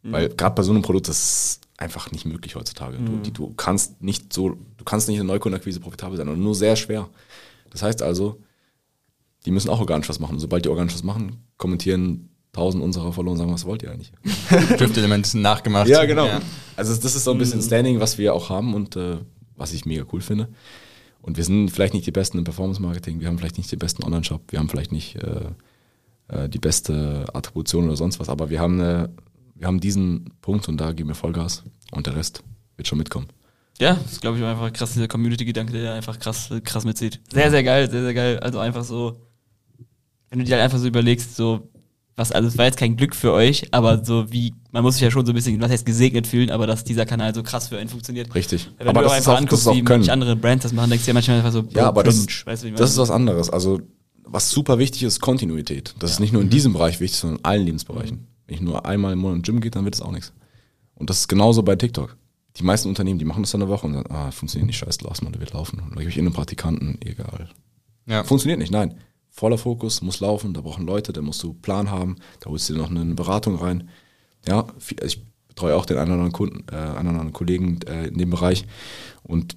Weil 0.03 0.29
gerade 0.29 0.55
bei 0.55 0.63
so 0.63 0.71
einem 0.71 0.81
Produkt, 0.81 1.07
das 1.09 1.17
ist 1.17 1.61
einfach 1.77 2.11
nicht 2.11 2.25
möglich 2.25 2.55
heutzutage. 2.55 2.97
Du, 2.97 3.11
Mhm. 3.11 3.23
die, 3.23 3.31
du 3.31 3.53
kannst 3.55 4.01
nicht 4.01 4.31
so, 4.33 4.49
du 4.77 4.83
kannst 4.85 5.07
nicht 5.07 5.17
in 5.19 5.25
der 5.27 5.33
Neukundenakquise 5.33 5.79
profitabel 5.79 6.17
sein, 6.17 6.27
und 6.29 6.39
nur 6.41 6.55
sehr 6.55 6.75
schwer. 6.75 7.09
Das 7.69 7.81
heißt 7.83 8.01
also, 8.01 8.39
die 9.45 9.51
müssen 9.51 9.69
auch 9.69 9.79
organisch 9.79 10.09
was 10.09 10.19
machen. 10.19 10.33
Und 10.35 10.39
sobald 10.39 10.65
die 10.65 10.69
organisch 10.69 10.93
was 10.93 11.03
machen, 11.03 11.37
kommentieren 11.57 12.29
tausend 12.51 12.83
unserer 12.83 13.13
Follower 13.13 13.33
und 13.33 13.37
sagen, 13.37 13.53
was 13.53 13.65
wollt 13.65 13.83
ihr 13.83 13.91
eigentlich? 13.91 14.11
Drift-Element 14.77 15.33
nachgemacht. 15.35 15.87
Ja, 15.87 16.03
genau. 16.05 16.25
Ja. 16.27 16.41
Also 16.75 16.95
das 16.95 17.15
ist 17.15 17.23
so 17.23 17.31
ein 17.31 17.37
bisschen 17.37 17.61
Standing, 17.61 17.99
was 17.99 18.17
wir 18.17 18.33
auch 18.33 18.49
haben 18.49 18.73
und 18.73 18.95
äh, 18.95 19.17
was 19.55 19.73
ich 19.73 19.85
mega 19.85 20.03
cool 20.11 20.21
finde. 20.21 20.47
Und 21.21 21.37
wir 21.37 21.43
sind 21.43 21.69
vielleicht 21.69 21.93
nicht 21.93 22.07
die 22.07 22.11
Besten 22.11 22.37
im 22.37 22.45
Performance-Marketing, 22.45 23.19
wir 23.19 23.27
haben 23.27 23.37
vielleicht 23.37 23.57
nicht 23.57 23.71
den 23.71 23.77
besten 23.79 24.03
Online-Shop, 24.03 24.41
wir 24.49 24.59
haben 24.59 24.69
vielleicht 24.69 24.91
nicht 24.93 25.15
äh, 25.17 25.41
äh, 26.29 26.49
die 26.49 26.57
beste 26.59 27.25
Attribution 27.33 27.85
oder 27.85 27.97
sonst 27.97 28.19
was, 28.19 28.29
aber 28.29 28.49
wir 28.49 28.59
haben, 28.61 28.79
eine, 28.81 29.09
wir 29.60 29.68
haben 29.68 29.80
diesen 29.80 30.32
Punkt 30.41 30.68
und 30.68 30.78
da 30.78 30.93
geben 30.93 31.10
wir 31.10 31.16
Vollgas 31.16 31.64
und 31.91 32.07
der 32.07 32.16
Rest 32.16 32.43
wird 32.78 32.88
schon 32.88 32.97
mitkommen. 32.97 33.28
Ja, 33.80 33.93
das 33.93 34.14
ist, 34.14 34.22
glaube 34.22 34.38
ich, 34.38 34.43
einfach 34.43 34.74
krass, 34.74 34.93
dieser 34.93 35.07
Community-Gedanke, 35.07 35.74
der 35.74 35.93
einfach 35.93 36.18
krass, 36.20 36.49
krass 36.64 36.86
mitzieht. 36.86 37.20
Sehr, 37.32 37.49
sehr 37.49 37.64
geil, 37.64 37.89
sehr, 37.89 38.03
sehr 38.03 38.14
geil. 38.14 38.39
Also 38.39 38.60
einfach 38.60 38.84
so, 38.84 39.22
wenn 40.30 40.39
du 40.39 40.45
dir 40.45 40.55
halt 40.55 40.64
einfach 40.64 40.80
so 40.80 40.88
überlegst, 40.88 41.36
so, 41.36 41.70
was 42.16 42.32
alles 42.34 42.57
war 42.57 42.66
jetzt 42.66 42.78
kein 42.78 42.97
Glück 42.97 43.16
für 43.16 43.32
euch, 43.32 43.68
aber 43.72 44.03
so 44.03 44.32
wie, 44.32 44.53
man 44.72 44.84
muss 44.84 44.95
sich 44.95 45.03
ja 45.03 45.12
schon 45.12 45.26
so 45.26 45.32
ein 45.32 45.36
bisschen, 45.36 45.62
was 45.62 45.72
heißt 45.72 45.86
gesegnet 45.86 46.28
fühlen, 46.28 46.51
aber 46.51 46.68
dass 46.68 46.84
dieser 46.84 47.05
Kanal 47.05 47.34
so 47.34 47.43
krass 47.43 47.70
für 47.70 47.78
einen 47.78 47.89
funktioniert. 47.89 48.34
Richtig. 48.36 48.70
Wenn 48.78 48.89
aber 48.89 49.01
du 49.01 49.07
auch 49.07 49.12
das 49.12 49.22
ist 49.22 49.28
einfach 49.28 49.32
auch, 49.32 49.36
das 49.36 49.43
anguckst, 49.43 49.62
ist 49.62 49.68
auch 49.68 49.76
wie 49.76 49.84
Können. 49.84 49.99
manche 50.01 50.14
andere 50.14 50.36
Brands 50.36 50.64
das 50.64 50.74
machen, 50.74 50.89
denkst 50.89 51.05
du 51.05 51.10
ja 51.10 51.14
manchmal 51.14 51.38
einfach 51.38 51.53
so, 51.53 51.64
Ja, 51.70 51.88
aber 51.88 52.03
das, 52.03 52.28
cringe, 52.28 52.45
weißt 52.45 52.64
du, 52.64 52.68
wie 52.68 52.72
das 52.72 52.91
ist 52.91 52.97
was 52.97 53.12
anderes. 53.12 53.49
Also, 53.49 53.80
was 54.26 54.49
super 54.51 54.78
wichtig 54.78 55.03
ist, 55.03 55.22
Kontinuität. 55.22 55.95
Das 55.99 56.12
ist 56.12 56.20
nicht 56.20 56.34
nur 56.34 56.41
in 56.41 56.49
diesem 56.49 56.74
Bereich 56.74 56.99
wichtig, 56.99 57.20
sondern 57.20 57.39
in 57.39 57.45
allen 57.45 57.66
Lebensbereichen. 57.66 58.28
Wenn 58.49 58.55
ich 58.55 58.61
nur 58.61 58.83
einmal 58.87 59.13
im 59.13 59.19
Monat 59.19 59.35
im 59.37 59.41
Gym 59.43 59.61
gehe, 59.61 59.69
dann 59.69 59.85
wird 59.85 59.93
es 59.93 60.01
auch 60.01 60.11
nichts. 60.11 60.33
Und 60.95 61.11
das 61.11 61.19
ist 61.19 61.27
genauso 61.27 61.61
bei 61.61 61.75
TikTok. 61.75 62.17
Die 62.57 62.63
meisten 62.63 62.89
Unternehmen, 62.89 63.19
die 63.19 63.25
machen 63.25 63.43
das 63.43 63.51
dann 63.51 63.61
eine 63.61 63.69
Woche 63.69 63.85
und 63.85 63.93
sagen, 63.93 64.11
ah, 64.11 64.31
funktioniert 64.31 64.65
nicht, 64.65 64.77
scheiße, 64.79 65.01
lass 65.03 65.21
mal, 65.21 65.29
der 65.31 65.39
wird 65.39 65.53
laufen. 65.53 65.79
Und 65.79 65.91
da 65.91 65.99
gebe 65.99 66.09
ich 66.09 66.17
in 66.17 66.25
einen 66.25 66.33
Praktikanten, 66.33 66.97
egal. 67.01 67.47
Ja. 68.07 68.23
Funktioniert 68.23 68.57
nicht, 68.57 68.71
nein. 68.71 68.95
Voller 69.29 69.59
Fokus, 69.59 70.01
muss 70.01 70.19
laufen, 70.19 70.55
da 70.55 70.61
brauchen 70.61 70.87
Leute, 70.87 71.13
da 71.13 71.21
musst 71.21 71.43
du 71.43 71.53
Plan 71.53 71.91
haben, 71.91 72.15
da 72.39 72.49
holst 72.49 72.67
du 72.67 72.73
dir 72.73 72.79
noch 72.79 72.89
eine 72.89 73.05
Beratung 73.13 73.55
rein. 73.55 73.87
Ja, 74.47 74.65
viel- 74.79 74.97
ich 75.05 75.23
betreue 75.47 75.75
auch 75.75 75.85
den 75.85 75.97
einen 75.97 76.07
oder 76.07 76.13
anderen 76.15 76.31
Kunden, 76.33 76.65
äh, 76.71 76.75
einen 76.75 76.89
oder 77.09 77.19
anderen 77.19 77.33
Kollegen 77.33 77.79
äh, 77.83 78.07
in 78.07 78.17
dem 78.17 78.31
Bereich. 78.31 78.65
Und 79.21 79.55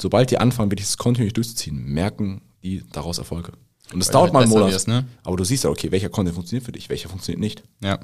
sobald 0.00 0.30
die 0.30 0.38
anfangen, 0.38 0.70
wirklich 0.70 0.86
das 0.86 0.96
kontinuierlich 0.96 1.34
durchzuziehen, 1.34 1.84
merken 1.92 2.40
die 2.62 2.84
daraus 2.92 3.18
Erfolge. 3.18 3.52
Und 3.92 4.06
du 4.06 4.12
dauert 4.12 4.24
halt 4.24 4.32
mal 4.32 4.42
einen 4.42 4.50
Monat. 4.50 4.72
wirst, 4.72 4.88
ne? 4.88 5.06
Aber 5.22 5.36
du 5.36 5.44
siehst 5.44 5.64
ja, 5.64 5.70
okay, 5.70 5.90
welcher 5.90 6.08
Content 6.08 6.34
funktioniert 6.34 6.64
für 6.64 6.72
dich, 6.72 6.88
welcher 6.88 7.08
funktioniert 7.08 7.40
nicht. 7.40 7.62
Ja. 7.82 8.00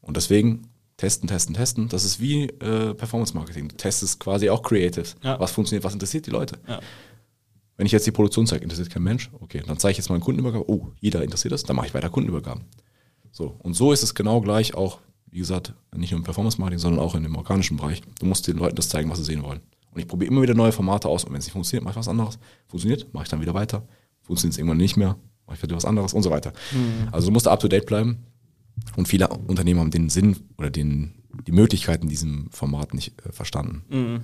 Und 0.00 0.16
deswegen 0.16 0.68
testen, 0.96 1.28
testen, 1.28 1.54
testen. 1.54 1.88
Das 1.88 2.04
ist 2.04 2.20
wie 2.20 2.44
äh, 2.44 2.94
Performance 2.94 3.34
Marketing. 3.34 3.68
Du 3.68 3.76
testest 3.76 4.20
quasi 4.20 4.48
auch 4.50 4.62
Creatives. 4.62 5.16
Ja. 5.22 5.38
Was 5.38 5.50
funktioniert, 5.52 5.84
was 5.84 5.92
interessiert 5.92 6.26
die 6.26 6.30
Leute. 6.30 6.58
Ja. 6.66 6.80
Wenn 7.76 7.86
ich 7.86 7.92
jetzt 7.92 8.06
die 8.06 8.12
Produktion 8.12 8.46
zeige, 8.46 8.62
interessiert 8.62 8.90
kein 8.90 9.02
Mensch, 9.02 9.30
okay, 9.40 9.62
dann 9.66 9.78
zeige 9.78 9.92
ich 9.92 9.98
jetzt 9.98 10.08
mal 10.08 10.14
eine 10.14 10.24
Kundenübergabe. 10.24 10.68
Oh, 10.70 10.92
jeder 10.98 11.22
interessiert 11.22 11.52
das, 11.52 11.62
dann 11.62 11.76
mache 11.76 11.88
ich 11.88 11.94
weiter 11.94 12.08
Kundenübergaben. 12.08 12.64
So, 13.32 13.54
und 13.58 13.74
so 13.74 13.92
ist 13.92 14.02
es 14.02 14.14
genau 14.14 14.40
gleich 14.40 14.74
auch, 14.74 15.00
wie 15.30 15.38
gesagt, 15.38 15.74
nicht 15.94 16.10
nur 16.12 16.18
im 16.18 16.24
Performance 16.24 16.58
Marketing, 16.58 16.78
sondern 16.78 17.04
auch 17.04 17.14
in 17.14 17.22
dem 17.22 17.36
organischen 17.36 17.76
Bereich. 17.76 18.00
Du 18.18 18.24
musst 18.24 18.46
den 18.46 18.56
Leuten 18.56 18.76
das 18.76 18.88
zeigen, 18.88 19.10
was 19.10 19.18
sie 19.18 19.24
sehen 19.24 19.42
wollen. 19.42 19.60
Und 19.90 20.00
ich 20.00 20.08
probiere 20.08 20.30
immer 20.30 20.40
wieder 20.40 20.54
neue 20.54 20.72
Formate 20.72 21.08
aus 21.08 21.24
und 21.24 21.32
wenn 21.32 21.38
es 21.38 21.44
nicht 21.46 21.52
funktioniert, 21.52 21.84
mache 21.84 21.92
ich 21.92 21.98
was 21.98 22.08
anderes. 22.08 22.38
Funktioniert, 22.66 23.12
mache 23.12 23.24
ich 23.24 23.28
dann 23.28 23.42
wieder 23.42 23.52
weiter. 23.52 23.86
Funktioniert 24.26 24.54
es 24.54 24.58
irgendwann 24.58 24.76
nicht 24.78 24.96
mehr, 24.96 25.16
ich 25.52 25.62
wieder 25.62 25.76
was 25.76 25.84
anderes 25.84 26.12
und 26.12 26.22
so 26.22 26.30
weiter. 26.30 26.52
Also 27.12 27.28
du 27.28 27.32
musst 27.32 27.46
up 27.48 27.60
to 27.60 27.68
date 27.68 27.86
bleiben. 27.86 28.24
Und 28.96 29.08
viele 29.08 29.28
Unternehmen 29.28 29.80
haben 29.80 29.90
den 29.90 30.10
Sinn 30.10 30.36
oder 30.58 30.68
den, 30.70 31.14
die 31.46 31.52
Möglichkeiten 31.52 32.04
in 32.04 32.08
diesem 32.10 32.50
Format 32.50 32.92
nicht 32.92 33.14
äh, 33.24 33.32
verstanden. 33.32 34.22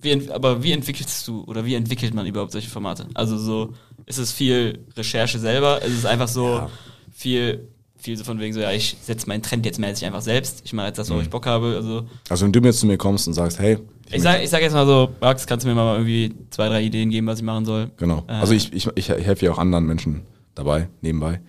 Wie, 0.00 0.10
ent- 0.10 0.30
aber 0.30 0.62
wie 0.62 0.72
entwickelst 0.72 1.26
du 1.28 1.44
oder 1.44 1.64
wie 1.64 1.74
entwickelt 1.74 2.14
man 2.14 2.26
überhaupt 2.26 2.52
solche 2.52 2.70
Formate? 2.70 3.06
Also 3.14 3.36
so, 3.36 3.74
ist 4.06 4.18
es 4.18 4.32
viel 4.32 4.84
Recherche 4.96 5.38
selber? 5.38 5.82
Ist 5.82 5.92
es 5.98 6.04
einfach 6.06 6.28
so 6.28 6.46
Ja. 6.54 6.70
viel, 7.12 7.68
viel 8.06 8.16
so 8.16 8.24
von 8.24 8.38
wegen 8.38 8.54
so, 8.54 8.60
ja, 8.60 8.72
ich 8.72 8.96
setze 9.02 9.28
meinen 9.28 9.42
Trend 9.42 9.66
jetzt 9.66 9.78
mäßig 9.78 10.06
einfach 10.06 10.22
selbst. 10.22 10.62
Ich 10.64 10.72
mache 10.72 10.86
jetzt 10.86 10.98
das, 10.98 11.10
worauf 11.10 11.22
ich 11.22 11.30
Bock 11.30 11.44
habe. 11.46 11.74
Also 11.76 12.06
Also 12.28 12.44
wenn 12.44 12.52
du 12.52 12.60
jetzt 12.60 12.80
zu 12.80 12.86
mir 12.86 12.96
kommst 12.96 13.26
und 13.26 13.34
sagst, 13.34 13.58
hey, 13.58 13.78
ich 14.12 14.22
sag, 14.22 14.42
ich 14.42 14.48
sag 14.48 14.62
jetzt 14.62 14.72
mal 14.72 14.86
so, 14.86 15.10
Max, 15.20 15.46
kannst 15.46 15.64
du 15.64 15.68
mir 15.68 15.74
mal 15.74 15.96
irgendwie 15.96 16.32
zwei, 16.50 16.68
drei 16.68 16.82
Ideen 16.82 17.10
geben, 17.10 17.26
was 17.26 17.40
ich 17.40 17.44
machen 17.44 17.64
soll? 17.64 17.90
Genau. 17.96 18.24
Äh. 18.28 18.32
Also 18.32 18.54
ich, 18.54 18.72
ich, 18.72 18.88
ich 18.94 19.08
helfe 19.08 19.44
ja 19.44 19.52
auch 19.52 19.58
anderen 19.58 19.86
Menschen 19.86 20.22
dabei, 20.54 20.88
nebenbei. 21.00 21.40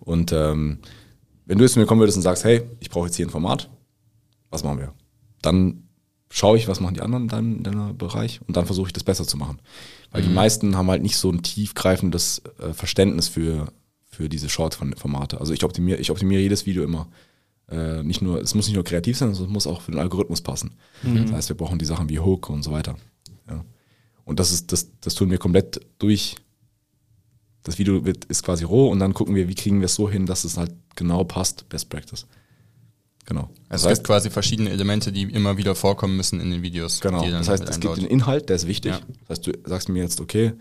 Und 0.00 0.30
ähm, 0.32 0.78
wenn 1.46 1.58
du 1.58 1.64
jetzt 1.64 1.72
zu 1.72 1.80
mir 1.80 1.86
kommen 1.86 2.00
würdest 2.00 2.16
und 2.16 2.22
sagst, 2.22 2.44
hey, 2.44 2.62
ich 2.80 2.90
brauche 2.90 3.06
jetzt 3.06 3.16
hier 3.16 3.26
ein 3.26 3.30
Format, 3.30 3.70
was 4.50 4.62
machen 4.62 4.78
wir? 4.78 4.92
Dann 5.40 5.84
schaue 6.30 6.58
ich, 6.58 6.68
was 6.68 6.80
machen 6.80 6.94
die 6.94 7.00
anderen 7.00 7.24
in 7.24 7.28
deinem, 7.28 7.56
in 7.56 7.62
deinem 7.62 7.96
Bereich 7.96 8.40
und 8.46 8.56
dann 8.56 8.66
versuche 8.66 8.88
ich 8.88 8.92
das 8.92 9.04
besser 9.04 9.26
zu 9.26 9.38
machen. 9.38 9.58
Weil 10.10 10.22
die 10.22 10.28
meisten 10.28 10.76
haben 10.76 10.90
halt 10.90 11.02
nicht 11.02 11.16
so 11.16 11.30
ein 11.30 11.42
tiefgreifendes 11.42 12.42
äh, 12.60 12.72
Verständnis 12.74 13.28
für, 13.28 13.72
für 14.14 14.28
diese 14.28 14.48
Short-Formate. 14.48 15.40
Also 15.40 15.52
ich 15.52 15.64
optimiere, 15.64 15.98
ich 15.98 16.10
optimiere 16.10 16.40
jedes 16.40 16.66
Video 16.66 16.84
immer. 16.84 17.08
Äh, 17.68 18.02
nicht 18.02 18.22
nur, 18.22 18.40
es 18.40 18.54
muss 18.54 18.66
nicht 18.66 18.74
nur 18.74 18.84
kreativ 18.84 19.16
sein, 19.16 19.34
sondern 19.34 19.50
es 19.50 19.54
muss 19.54 19.66
auch 19.66 19.80
für 19.80 19.90
den 19.90 20.00
Algorithmus 20.00 20.40
passen. 20.40 20.72
Das 21.02 21.32
heißt, 21.32 21.48
wir 21.48 21.56
brauchen 21.56 21.78
die 21.78 21.84
Sachen 21.84 22.08
wie 22.08 22.18
Hook 22.18 22.50
und 22.50 22.62
so 22.62 22.72
weiter. 22.72 22.96
Ja. 23.48 23.64
Und 24.24 24.40
das 24.40 24.52
ist, 24.52 24.72
das, 24.72 24.88
das 25.00 25.14
tun 25.14 25.30
wir 25.30 25.38
komplett 25.38 25.80
durch. 25.98 26.36
Das 27.62 27.78
Video 27.78 28.04
wird, 28.04 28.26
ist 28.26 28.42
quasi 28.42 28.64
roh 28.64 28.90
und 28.90 28.98
dann 28.98 29.14
gucken 29.14 29.34
wir, 29.34 29.48
wie 29.48 29.54
kriegen 29.54 29.80
wir 29.80 29.86
es 29.86 29.94
so 29.94 30.10
hin, 30.10 30.26
dass 30.26 30.44
es 30.44 30.58
halt 30.58 30.72
genau 30.96 31.24
passt. 31.24 31.68
Best 31.70 31.88
Practice. 31.88 32.26
Genau. 33.26 33.48
Also 33.70 33.88
es 33.88 33.98
gibt 33.98 34.06
quasi 34.06 34.28
verschiedene 34.28 34.68
Elemente, 34.68 35.10
die 35.10 35.22
immer 35.22 35.56
wieder 35.56 35.74
vorkommen 35.74 36.16
müssen 36.16 36.40
in 36.40 36.50
den 36.50 36.62
Videos. 36.62 37.00
Genau. 37.00 37.26
Das 37.26 37.48
heißt, 37.48 37.66
es 37.66 37.80
gibt 37.80 37.96
den 37.96 38.04
Inhalt, 38.04 38.50
der 38.50 38.56
ist 38.56 38.66
wichtig. 38.66 38.92
Ja. 38.92 39.00
Das 39.20 39.38
heißt, 39.38 39.46
du 39.46 39.52
sagst 39.64 39.88
mir 39.88 40.02
jetzt, 40.02 40.20
okay, 40.20 40.52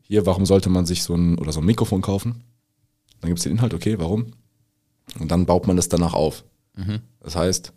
hier, 0.00 0.24
warum 0.24 0.46
sollte 0.46 0.70
man 0.70 0.86
sich 0.86 1.02
so 1.02 1.14
ein 1.14 1.38
oder 1.38 1.52
so 1.52 1.60
ein 1.60 1.66
Mikrofon 1.66 2.00
kaufen? 2.00 2.42
Dann 3.22 3.28
gibt 3.28 3.38
es 3.38 3.44
den 3.44 3.52
Inhalt, 3.52 3.72
okay, 3.72 3.98
warum? 3.98 4.32
Und 5.18 5.30
dann 5.30 5.46
baut 5.46 5.66
man 5.66 5.76
das 5.76 5.88
danach 5.88 6.12
auf. 6.12 6.44
Mhm. 6.74 7.00
Das 7.20 7.36
heißt, 7.36 7.72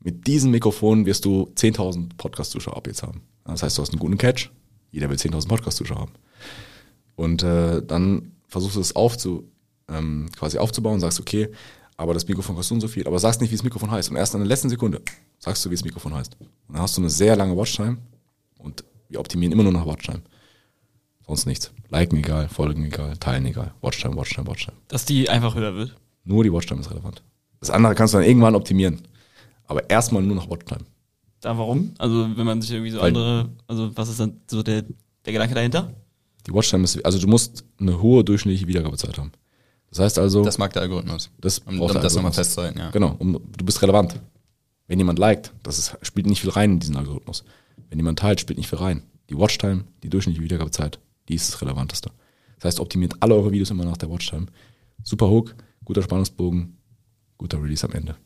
mit 0.00 0.26
diesem 0.26 0.50
Mikrofon 0.50 1.06
wirst 1.06 1.24
du 1.24 1.50
10.000 1.56 2.16
Podcast-Zuschauer 2.16 2.76
ab 2.76 2.86
jetzt 2.86 3.02
haben. 3.02 3.22
Das 3.44 3.62
heißt, 3.62 3.78
du 3.78 3.82
hast 3.82 3.90
einen 3.90 3.98
guten 3.98 4.18
Catch. 4.18 4.50
Jeder 4.90 5.08
will 5.08 5.16
10.000 5.16 5.48
Podcast-Zuschauer 5.48 6.00
haben. 6.00 6.12
Und 7.16 7.42
äh, 7.42 7.82
dann 7.84 8.32
versuchst 8.46 8.76
du 8.76 8.80
es 8.80 8.94
aufzu, 8.94 9.48
ähm, 9.88 10.28
quasi 10.36 10.58
aufzubauen 10.58 10.94
und 10.94 11.00
sagst, 11.00 11.18
okay, 11.18 11.48
aber 11.96 12.14
das 12.14 12.28
Mikrofon 12.28 12.56
kostet 12.56 12.80
so 12.80 12.88
viel, 12.88 13.06
aber 13.06 13.18
sagst 13.18 13.40
nicht, 13.40 13.50
wie 13.50 13.56
das 13.56 13.64
Mikrofon 13.64 13.90
heißt. 13.90 14.10
Und 14.10 14.16
erst 14.16 14.34
in 14.34 14.40
der 14.40 14.48
letzten 14.48 14.68
Sekunde 14.68 15.00
sagst 15.38 15.64
du, 15.64 15.70
wie 15.70 15.74
das 15.74 15.84
Mikrofon 15.84 16.14
heißt. 16.14 16.36
Und 16.40 16.74
dann 16.74 16.82
hast 16.82 16.96
du 16.96 17.00
eine 17.00 17.10
sehr 17.10 17.36
lange 17.36 17.56
Watchtime 17.56 17.98
und 18.58 18.84
wir 19.08 19.20
optimieren 19.20 19.52
immer 19.52 19.62
nur 19.62 19.72
nach 19.72 19.86
Watchtime. 19.86 20.22
Sonst 21.26 21.46
nichts. 21.46 21.70
Liken 21.90 22.18
egal, 22.18 22.48
folgen 22.48 22.84
egal, 22.84 23.16
teilen 23.18 23.46
egal. 23.46 23.72
Watchtime, 23.80 24.16
Watchtime, 24.16 24.46
Watchtime. 24.46 24.76
Dass 24.88 25.04
die 25.04 25.28
einfach 25.28 25.54
höher 25.54 25.74
wird. 25.74 25.94
Nur 26.24 26.44
die 26.44 26.52
Watchtime 26.52 26.80
ist 26.80 26.90
relevant. 26.90 27.22
Das 27.60 27.70
andere 27.70 27.94
kannst 27.94 28.14
du 28.14 28.18
dann 28.18 28.26
irgendwann 28.26 28.54
optimieren. 28.54 29.02
Aber 29.66 29.88
erstmal 29.88 30.22
nur 30.22 30.36
noch 30.36 30.50
Watchtime. 30.50 30.80
Da 31.40 31.56
warum? 31.56 31.92
Also 31.98 32.28
wenn 32.36 32.46
man 32.46 32.60
sich 32.60 32.70
irgendwie 32.72 32.90
so 32.90 32.98
Weil- 33.00 33.08
andere, 33.08 33.50
also 33.66 33.96
was 33.96 34.08
ist 34.08 34.20
dann 34.20 34.40
so 34.48 34.62
der, 34.62 34.82
der 35.24 35.32
Gedanke 35.32 35.54
dahinter? 35.54 35.92
Die 36.46 36.52
Watchtime 36.52 36.84
ist, 36.84 37.04
also 37.04 37.18
du 37.18 37.26
musst 37.28 37.64
eine 37.80 38.00
hohe 38.02 38.24
durchschnittliche 38.24 38.66
Wiedergabezeit 38.66 39.16
haben. 39.18 39.32
Das 39.90 39.98
heißt 40.00 40.18
also, 40.18 40.42
Das 40.42 40.58
mag 40.58 40.72
der 40.72 40.82
Algorithmus. 40.82 41.30
das 41.40 41.58
Um, 41.60 41.78
braucht 41.78 41.90
um 41.90 41.94
der 41.94 42.02
das 42.02 42.14
nochmal 42.16 42.32
festzuhalten, 42.32 42.78
ja. 42.78 42.90
Genau, 42.90 43.14
um, 43.18 43.32
du 43.56 43.64
bist 43.64 43.80
relevant. 43.82 44.18
Wenn 44.88 44.98
jemand 44.98 45.18
liked, 45.18 45.52
das 45.62 45.78
ist, 45.78 45.96
spielt 46.02 46.26
nicht 46.26 46.40
viel 46.40 46.50
rein 46.50 46.72
in 46.72 46.80
diesen 46.80 46.96
Algorithmus. 46.96 47.44
Wenn 47.90 47.98
jemand 47.98 48.18
teilt, 48.18 48.40
spielt 48.40 48.58
nicht 48.58 48.68
viel 48.68 48.78
rein. 48.78 49.02
Die 49.30 49.36
Watchtime, 49.38 49.84
die 50.02 50.08
durchschnittliche 50.10 50.44
Wiedergabezeit, 50.44 50.98
die 51.32 51.36
ist 51.36 51.52
das 51.52 51.60
Relevanteste. 51.60 52.10
Das 52.56 52.66
heißt, 52.66 52.80
optimiert 52.80 53.14
alle 53.20 53.34
eure 53.34 53.50
Videos 53.50 53.70
immer 53.70 53.84
nach 53.84 53.96
der 53.96 54.10
Watchtime. 54.10 54.46
Super 55.02 55.28
Hook, 55.28 55.54
guter 55.84 56.02
Spannungsbogen, 56.02 56.76
guter 57.38 57.60
Release 57.60 57.84
am 57.84 57.92
Ende. 57.92 58.16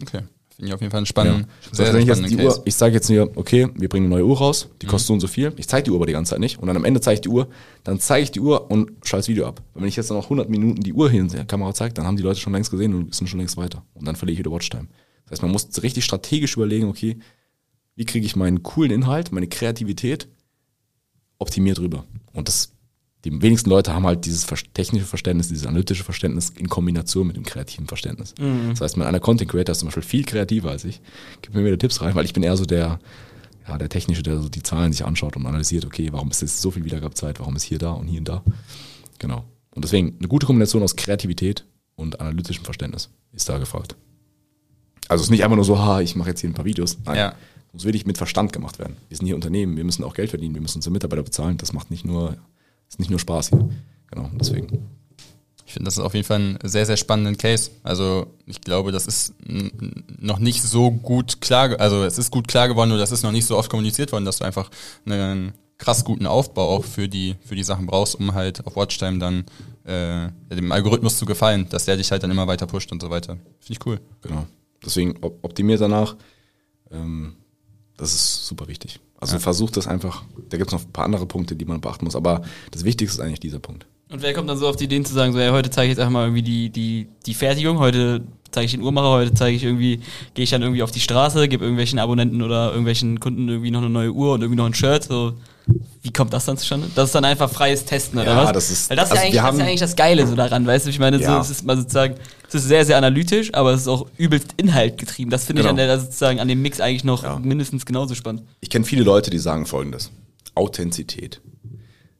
Okay. 0.00 0.22
Finde 0.54 0.68
ich 0.68 0.74
auf 0.74 0.80
jeden 0.80 0.90
Fall 0.90 0.98
einen 0.98 1.06
spannenden, 1.06 1.46
Das 1.68 1.76
sehr, 1.76 1.86
heißt, 1.86 2.06
sehr 2.06 2.26
ich 2.26 2.32
jetzt. 2.32 2.58
Uhr, 2.58 2.62
ich 2.64 2.74
sage 2.74 2.94
jetzt 2.94 3.08
mir, 3.08 3.30
okay, 3.36 3.68
wir 3.74 3.88
bringen 3.88 4.06
eine 4.06 4.16
neue 4.16 4.26
Uhr 4.26 4.38
raus, 4.38 4.68
die 4.80 4.86
kostet 4.86 5.08
so 5.08 5.14
und 5.14 5.20
so 5.20 5.26
viel. 5.26 5.52
Ich 5.56 5.68
zeige 5.68 5.84
die 5.84 5.90
Uhr 5.90 5.96
aber 5.96 6.06
die 6.06 6.12
ganze 6.12 6.30
Zeit 6.30 6.40
nicht. 6.40 6.58
Und 6.58 6.68
dann 6.68 6.76
am 6.76 6.84
Ende 6.84 7.00
zeige 7.00 7.14
ich 7.14 7.20
die 7.22 7.28
Uhr, 7.28 7.48
dann 7.82 7.98
zeige 7.98 8.24
ich 8.24 8.30
die 8.30 8.40
Uhr 8.40 8.70
und 8.70 8.90
schalte 9.04 9.22
das 9.22 9.28
Video 9.28 9.46
ab. 9.46 9.62
Weil 9.72 9.82
wenn 9.82 9.88
ich 9.88 9.96
jetzt 9.96 10.10
dann 10.10 10.16
noch 10.16 10.24
100 10.24 10.48
Minuten 10.48 10.80
die 10.82 10.92
Uhr 10.92 11.10
hier 11.10 11.20
in 11.20 11.28
der 11.28 11.44
Kamera 11.44 11.74
zeige, 11.74 11.94
dann 11.94 12.06
haben 12.06 12.16
die 12.16 12.22
Leute 12.22 12.40
schon 12.40 12.52
längst 12.52 12.70
gesehen 12.70 12.94
und 12.94 13.14
sind 13.14 13.26
schon 13.26 13.38
längst 13.40 13.56
weiter. 13.56 13.84
Und 13.94 14.06
dann 14.06 14.16
verliere 14.16 14.34
ich 14.34 14.38
wieder 14.38 14.50
Watchtime. 14.50 14.88
Das 15.24 15.32
heißt, 15.32 15.42
man 15.42 15.50
muss 15.50 15.82
richtig 15.82 16.04
strategisch 16.04 16.56
überlegen, 16.56 16.88
okay, 16.88 17.18
wie 17.96 18.04
kriege 18.04 18.26
ich 18.26 18.36
meinen 18.36 18.62
coolen 18.62 18.90
Inhalt, 18.90 19.32
meine 19.32 19.48
Kreativität 19.48 20.28
optimiert 21.40 21.80
rüber. 21.80 22.04
Und 22.32 22.46
das, 22.46 22.72
die 23.24 23.42
wenigsten 23.42 23.68
Leute 23.68 23.92
haben 23.92 24.06
halt 24.06 24.24
dieses 24.24 24.46
technische 24.72 25.06
Verständnis, 25.06 25.48
dieses 25.48 25.66
analytische 25.66 26.04
Verständnis 26.04 26.50
in 26.50 26.68
Kombination 26.68 27.26
mit 27.26 27.36
dem 27.36 27.44
kreativen 27.44 27.88
Verständnis. 27.88 28.34
Das 28.70 28.80
heißt, 28.80 28.96
mein 28.96 29.08
einer 29.08 29.18
Content 29.18 29.50
Creator 29.50 29.72
ist 29.72 29.80
zum 29.80 29.88
Beispiel 29.88 30.04
viel 30.04 30.24
kreativer 30.24 30.70
als 30.70 30.84
ich. 30.84 31.00
Gib 31.42 31.54
mir 31.54 31.64
wieder 31.64 31.78
Tipps 31.78 32.00
rein, 32.00 32.14
weil 32.14 32.24
ich 32.24 32.32
bin 32.32 32.44
eher 32.44 32.56
so 32.56 32.64
der, 32.64 33.00
ja, 33.66 33.78
der 33.78 33.88
Technische, 33.88 34.22
der 34.22 34.40
so 34.40 34.48
die 34.48 34.62
Zahlen 34.62 34.92
sich 34.92 35.04
anschaut 35.04 35.36
und 35.36 35.46
analysiert, 35.46 35.84
okay, 35.84 36.08
warum 36.12 36.30
ist 36.30 36.42
jetzt 36.42 36.60
so 36.60 36.70
viel 36.70 36.84
Wiedergabezeit, 36.84 37.40
warum 37.40 37.56
ist 37.56 37.64
hier 37.64 37.78
da 37.78 37.92
und 37.92 38.06
hier 38.06 38.20
und 38.20 38.28
da. 38.28 38.44
Genau. 39.18 39.44
Und 39.74 39.84
deswegen 39.84 40.16
eine 40.18 40.28
gute 40.28 40.46
Kombination 40.46 40.82
aus 40.82 40.96
Kreativität 40.96 41.64
und 41.96 42.20
analytischem 42.20 42.64
Verständnis 42.64 43.10
ist 43.32 43.48
da 43.48 43.58
gefragt. 43.58 43.96
Also 45.08 45.22
es 45.22 45.26
ist 45.26 45.30
nicht 45.30 45.44
einfach 45.44 45.56
nur 45.56 45.64
so, 45.64 45.78
ha, 45.78 46.00
ich 46.00 46.16
mache 46.16 46.30
jetzt 46.30 46.40
hier 46.40 46.50
ein 46.50 46.54
paar 46.54 46.64
Videos. 46.64 46.98
Nein. 47.04 47.16
Ja. 47.16 47.34
Muss 47.72 47.84
wirklich 47.84 48.06
mit 48.06 48.18
Verstand 48.18 48.52
gemacht 48.52 48.78
werden. 48.78 48.96
Wir 49.08 49.16
sind 49.16 49.26
hier 49.26 49.36
Unternehmen, 49.36 49.76
wir 49.76 49.84
müssen 49.84 50.02
auch 50.04 50.14
Geld 50.14 50.30
verdienen, 50.30 50.54
wir 50.54 50.60
müssen 50.60 50.78
unsere 50.78 50.92
Mitarbeiter 50.92 51.22
bezahlen. 51.22 51.56
Das 51.56 51.72
macht 51.72 51.90
nicht 51.90 52.04
nur, 52.04 52.36
ist 52.88 52.98
nicht 52.98 53.10
nur 53.10 53.20
Spaß 53.20 53.50
hier. 53.50 53.68
Genau, 54.10 54.28
deswegen. 54.34 54.86
Ich 55.66 55.74
finde, 55.74 55.84
das 55.84 55.98
ist 55.98 56.02
auf 56.02 56.14
jeden 56.14 56.26
Fall 56.26 56.40
ein 56.40 56.58
sehr, 56.64 56.84
sehr 56.84 56.96
spannenden 56.96 57.38
Case. 57.38 57.70
Also 57.84 58.26
ich 58.44 58.60
glaube, 58.60 58.90
das 58.90 59.06
ist 59.06 59.34
noch 60.18 60.40
nicht 60.40 60.62
so 60.62 60.90
gut 60.90 61.40
klar, 61.40 61.78
also 61.78 62.02
es 62.02 62.18
ist 62.18 62.32
gut 62.32 62.48
klar 62.48 62.66
geworden, 62.66 62.88
nur 62.88 62.98
das 62.98 63.12
ist 63.12 63.22
noch 63.22 63.30
nicht 63.30 63.46
so 63.46 63.56
oft 63.56 63.70
kommuniziert 63.70 64.10
worden, 64.10 64.24
dass 64.24 64.38
du 64.38 64.44
einfach 64.44 64.68
einen 65.06 65.52
krass 65.78 66.04
guten 66.04 66.26
Aufbau 66.26 66.68
auch 66.68 66.84
für 66.84 67.08
die, 67.08 67.36
für 67.44 67.54
die 67.54 67.62
Sachen 67.62 67.86
brauchst, 67.86 68.16
um 68.16 68.34
halt 68.34 68.66
auf 68.66 68.74
Watchtime 68.74 69.18
dann 69.20 69.44
äh, 69.84 70.30
dem 70.52 70.72
Algorithmus 70.72 71.16
zu 71.16 71.24
gefallen, 71.24 71.68
dass 71.70 71.84
der 71.84 71.96
dich 71.96 72.10
halt 72.10 72.24
dann 72.24 72.32
immer 72.32 72.48
weiter 72.48 72.66
pusht 72.66 72.90
und 72.90 73.00
so 73.00 73.08
weiter. 73.08 73.34
Finde 73.60 73.72
ich 73.72 73.86
cool. 73.86 74.00
Genau. 74.22 74.46
Deswegen 74.84 75.22
op- 75.22 75.38
optimiert 75.42 75.80
danach. 75.80 76.16
Ähm, 76.90 77.36
das 78.00 78.14
ist 78.14 78.46
super 78.46 78.66
wichtig. 78.68 78.98
Also 79.20 79.38
versucht 79.38 79.76
das 79.76 79.86
einfach. 79.86 80.22
Da 80.48 80.56
gibt 80.56 80.68
es 80.68 80.72
noch 80.72 80.82
ein 80.84 80.92
paar 80.92 81.04
andere 81.04 81.26
Punkte, 81.26 81.54
die 81.54 81.64
man 81.66 81.80
beachten 81.80 82.04
muss, 82.06 82.16
aber 82.16 82.42
das 82.70 82.84
Wichtigste 82.84 83.18
ist 83.20 83.24
eigentlich 83.24 83.40
dieser 83.40 83.58
Punkt. 83.58 83.86
Und 84.10 84.22
wer 84.22 84.32
kommt 84.34 84.48
dann 84.50 84.58
so 84.58 84.66
auf 84.66 84.76
die 84.76 84.84
Ideen 84.84 85.04
zu 85.04 85.14
sagen, 85.14 85.32
so, 85.32 85.38
ja, 85.38 85.52
heute 85.52 85.70
zeige 85.70 85.86
ich 85.86 85.90
jetzt 85.90 86.00
einfach 86.00 86.12
mal 86.12 86.24
irgendwie 86.24 86.42
die, 86.42 86.70
die, 86.70 87.06
die 87.26 87.34
Fertigung, 87.34 87.78
heute 87.78 88.22
zeige 88.50 88.64
ich 88.66 88.72
den 88.72 88.82
Uhrmacher, 88.82 89.10
heute 89.10 89.34
zeige 89.34 89.54
ich 89.56 89.62
irgendwie, 89.62 90.00
gehe 90.34 90.42
ich 90.42 90.50
dann 90.50 90.62
irgendwie 90.62 90.82
auf 90.82 90.90
die 90.90 90.98
Straße, 90.98 91.46
gebe 91.46 91.62
irgendwelchen 91.64 91.98
Abonnenten 92.00 92.42
oder 92.42 92.70
irgendwelchen 92.70 93.20
Kunden 93.20 93.48
irgendwie 93.48 93.70
noch 93.70 93.80
eine 93.80 93.90
neue 93.90 94.10
Uhr 94.10 94.32
und 94.34 94.40
irgendwie 94.40 94.56
noch 94.56 94.66
ein 94.66 94.74
Shirt, 94.74 95.04
so. 95.04 95.34
Wie 96.02 96.12
kommt 96.12 96.32
das 96.32 96.46
dann 96.46 96.56
zustande? 96.56 96.88
Das 96.96 97.10
ist 97.10 97.14
dann 97.14 97.24
einfach 97.24 97.48
freies 97.48 97.84
Testen, 97.84 98.18
oder 98.18 98.32
Ja, 98.32 98.44
was? 98.46 98.52
das 98.52 98.70
ist- 98.72 98.90
Weil 98.90 98.96
das 98.96 99.10
ist, 99.12 99.18
also 99.18 99.22
ja 99.22 99.28
eigentlich, 99.28 99.40
das 99.42 99.52
ist 99.54 99.58
ja 99.60 99.64
eigentlich 99.66 99.80
das 99.80 99.96
Geile 99.96 100.26
so 100.26 100.34
daran, 100.34 100.66
weißt 100.66 100.86
du? 100.86 100.90
Ich 100.90 100.98
meine, 100.98 101.18
so, 101.18 101.24
Ja. 101.24 101.40
es 101.40 101.50
ist 101.50 101.64
mal 101.64 101.76
sozusagen, 101.76 102.14
es 102.54 102.62
ist 102.62 102.68
sehr, 102.68 102.84
sehr 102.84 102.96
analytisch, 102.96 103.52
aber 103.54 103.72
es 103.72 103.82
ist 103.82 103.88
auch 103.88 104.08
übelst 104.16 104.54
inhaltgetrieben. 104.56 105.30
Das 105.30 105.44
finde 105.44 105.60
ich 105.62 105.64
Genau. 105.68 105.70
an 105.82 105.88
der, 105.88 106.00
sozusagen 106.00 106.40
an 106.40 106.48
dem 106.48 106.62
Mix 106.62 106.80
eigentlich 106.80 107.04
noch 107.04 107.22
Ja. 107.22 107.38
mindestens 107.38 107.86
genauso 107.86 108.14
spannend. 108.14 108.42
Ich 108.60 108.70
kenne 108.70 108.84
viele 108.84 109.02
Leute, 109.04 109.30
die 109.30 109.38
sagen 109.38 109.66
folgendes. 109.66 110.10
Authentizität. 110.54 111.40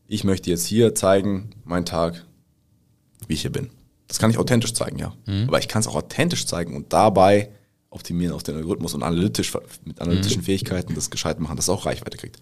Ich 0.06 0.24
möchte 0.24 0.50
jetzt 0.50 0.66
hier 0.66 0.94
zeigen, 0.94 1.50
meinen 1.64 1.84
Tag, 1.86 2.24
wie 3.28 3.34
ich 3.34 3.42
hier 3.42 3.52
bin. 3.52 3.70
Das 4.08 4.18
kann 4.18 4.30
ich 4.30 4.38
authentisch 4.38 4.74
zeigen, 4.74 4.98
ja. 4.98 5.14
Aber 5.46 5.58
ich 5.60 5.68
kann 5.68 5.80
es 5.80 5.86
auch 5.86 5.94
authentisch 5.94 6.46
zeigen 6.46 6.74
und 6.74 6.92
dabei 6.92 7.50
optimieren 7.90 8.34
auf 8.34 8.42
den 8.42 8.56
Algorithmus 8.56 8.94
und 8.94 9.02
analytisch, 9.02 9.52
mit 9.84 10.00
analytischen 10.00 10.42
Fähigkeiten 10.42 10.94
das 10.94 11.10
gescheit 11.10 11.38
machen, 11.40 11.56
dass 11.56 11.66
es 11.66 11.68
auch 11.68 11.86
Reichweite 11.86 12.16
kriegt. 12.18 12.38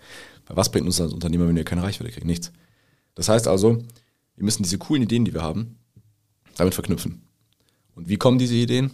Weil 0.47 0.57
was 0.57 0.70
bringt 0.70 0.86
uns 0.86 1.01
als 1.01 1.12
Unternehmer, 1.12 1.47
wenn 1.47 1.57
wir 1.57 1.64
keine 1.64 1.82
Reichweite 1.82 2.11
kriegen? 2.11 2.26
Nichts. 2.26 2.53
Das 3.14 3.28
heißt 3.28 3.49
also, 3.49 3.78
wir 4.36 4.45
müssen 4.45 4.62
diese 4.62 4.78
coolen 4.78 5.03
Ideen, 5.03 5.24
die 5.24 5.34
wir 5.34 5.43
haben, 5.43 5.76
damit 6.57 6.74
verknüpfen. 6.74 7.22
Und 7.99 8.09
wie 8.09 8.16
kommen 8.16 8.38
diese 8.38 8.55
Ideen? 8.55 8.90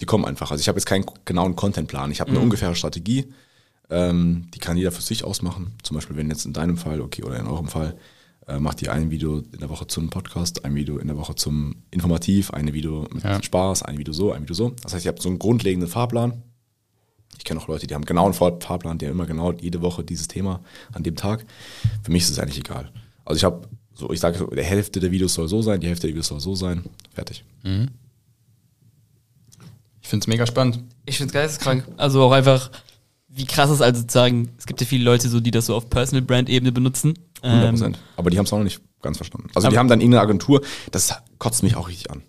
Die 0.00 0.04
kommen 0.04 0.24
einfach. 0.24 0.50
Also 0.50 0.60
ich 0.60 0.68
habe 0.68 0.78
jetzt 0.78 0.86
keinen 0.86 1.06
genauen 1.24 1.54
Contentplan. 1.54 2.10
Ich 2.10 2.20
habe 2.20 2.30
eine 2.30 2.40
ungefähre 2.40 2.74
Strategie. 2.74 3.32
Ähm, 3.88 4.48
die 4.52 4.58
kann 4.58 4.76
jeder 4.76 4.90
für 4.92 5.00
sich 5.00 5.22
ausmachen. 5.22 5.74
Zum 5.84 5.94
Beispiel, 5.94 6.16
wenn 6.16 6.28
jetzt 6.28 6.44
in 6.44 6.52
deinem 6.52 6.76
Fall, 6.76 7.00
okay, 7.00 7.22
oder 7.22 7.38
in 7.38 7.46
eurem 7.46 7.68
Fall, 7.68 7.96
äh, 8.48 8.58
macht 8.58 8.82
ihr 8.82 8.92
ein 8.92 9.10
Video 9.12 9.38
in 9.38 9.60
der 9.60 9.70
Woche 9.70 9.86
zum 9.86 10.10
Podcast, 10.10 10.64
ein 10.64 10.74
Video 10.74 10.98
in 10.98 11.06
der 11.06 11.16
Woche 11.16 11.36
zum 11.36 11.76
Informativ, 11.92 12.50
ein 12.50 12.72
Video 12.74 13.06
mit 13.14 13.22
Ja. 13.22 13.40
Spaß, 13.40 13.84
ein 13.84 13.96
Video 13.96 14.12
so, 14.12 14.32
ein 14.32 14.42
Video 14.42 14.54
so. 14.54 14.70
Das 14.82 14.92
heißt, 14.92 15.04
ihr 15.04 15.10
habt 15.10 15.22
so 15.22 15.28
einen 15.28 15.38
grundlegenden 15.38 15.88
Fahrplan. 15.88 16.42
Ich 17.38 17.44
kenne 17.44 17.60
auch 17.60 17.68
Leute, 17.68 17.86
die 17.86 17.94
haben 17.94 18.04
genau 18.04 18.24
einen 18.24 18.34
Fahr- 18.34 18.60
Fahrplan, 18.60 18.98
die 18.98 19.06
haben 19.06 19.12
immer 19.12 19.26
genau 19.26 19.52
jede 19.52 19.80
Woche 19.80 20.02
dieses 20.02 20.26
Thema 20.26 20.60
an 20.92 21.04
dem 21.04 21.14
Tag. 21.14 21.46
Für 22.02 22.10
mich 22.10 22.24
ist 22.24 22.30
es 22.30 22.38
eigentlich 22.40 22.58
egal. 22.58 22.90
Also 23.24 23.36
ich 23.36 23.44
habe 23.44 23.68
so, 23.98 24.10
ich 24.12 24.20
sage, 24.20 24.38
so, 24.38 24.46
die 24.46 24.62
Hälfte 24.62 25.00
der 25.00 25.10
Videos 25.10 25.34
soll 25.34 25.48
so 25.48 25.60
sein, 25.60 25.80
die 25.80 25.88
Hälfte 25.88 26.06
der 26.06 26.14
Videos 26.14 26.28
soll 26.28 26.40
so 26.40 26.54
sein. 26.54 26.84
Fertig. 27.12 27.44
Ich 30.00 30.08
finde 30.08 30.22
es 30.24 30.26
mega 30.28 30.46
spannend. 30.46 30.80
Ich 31.04 31.16
finde 31.16 31.28
es 31.30 31.32
geisteskrank. 31.34 31.84
Also 31.96 32.22
auch 32.22 32.32
einfach, 32.32 32.70
wie 33.28 33.44
krass 33.44 33.70
ist 33.70 33.80
also 33.82 34.00
sozusagen, 34.00 34.50
es 34.58 34.66
gibt 34.66 34.80
ja 34.80 34.86
viele 34.86 35.04
Leute 35.04 35.28
so, 35.28 35.40
die 35.40 35.50
das 35.50 35.66
so 35.66 35.74
auf 35.74 35.90
Personal 35.90 36.22
Brand 36.22 36.48
Ebene 36.48 36.72
benutzen. 36.72 37.14
100 37.42 37.64
Ähm, 37.68 37.74
Prozent. 37.74 37.98
Aber 38.16 38.30
die 38.30 38.38
haben 38.38 38.44
es 38.46 38.52
auch 38.52 38.58
noch 38.58 38.64
nicht 38.64 38.80
ganz 39.02 39.16
verstanden. 39.18 39.48
Also 39.54 39.66
Aber- 39.66 39.74
die 39.74 39.78
haben 39.78 39.88
dann 39.88 40.00
irgendeine 40.00 40.22
Agentur, 40.22 40.62
das 40.92 41.12
kotzt 41.38 41.62
mich 41.62 41.76
auch 41.76 41.88
richtig 41.88 42.10
an. 42.10 42.22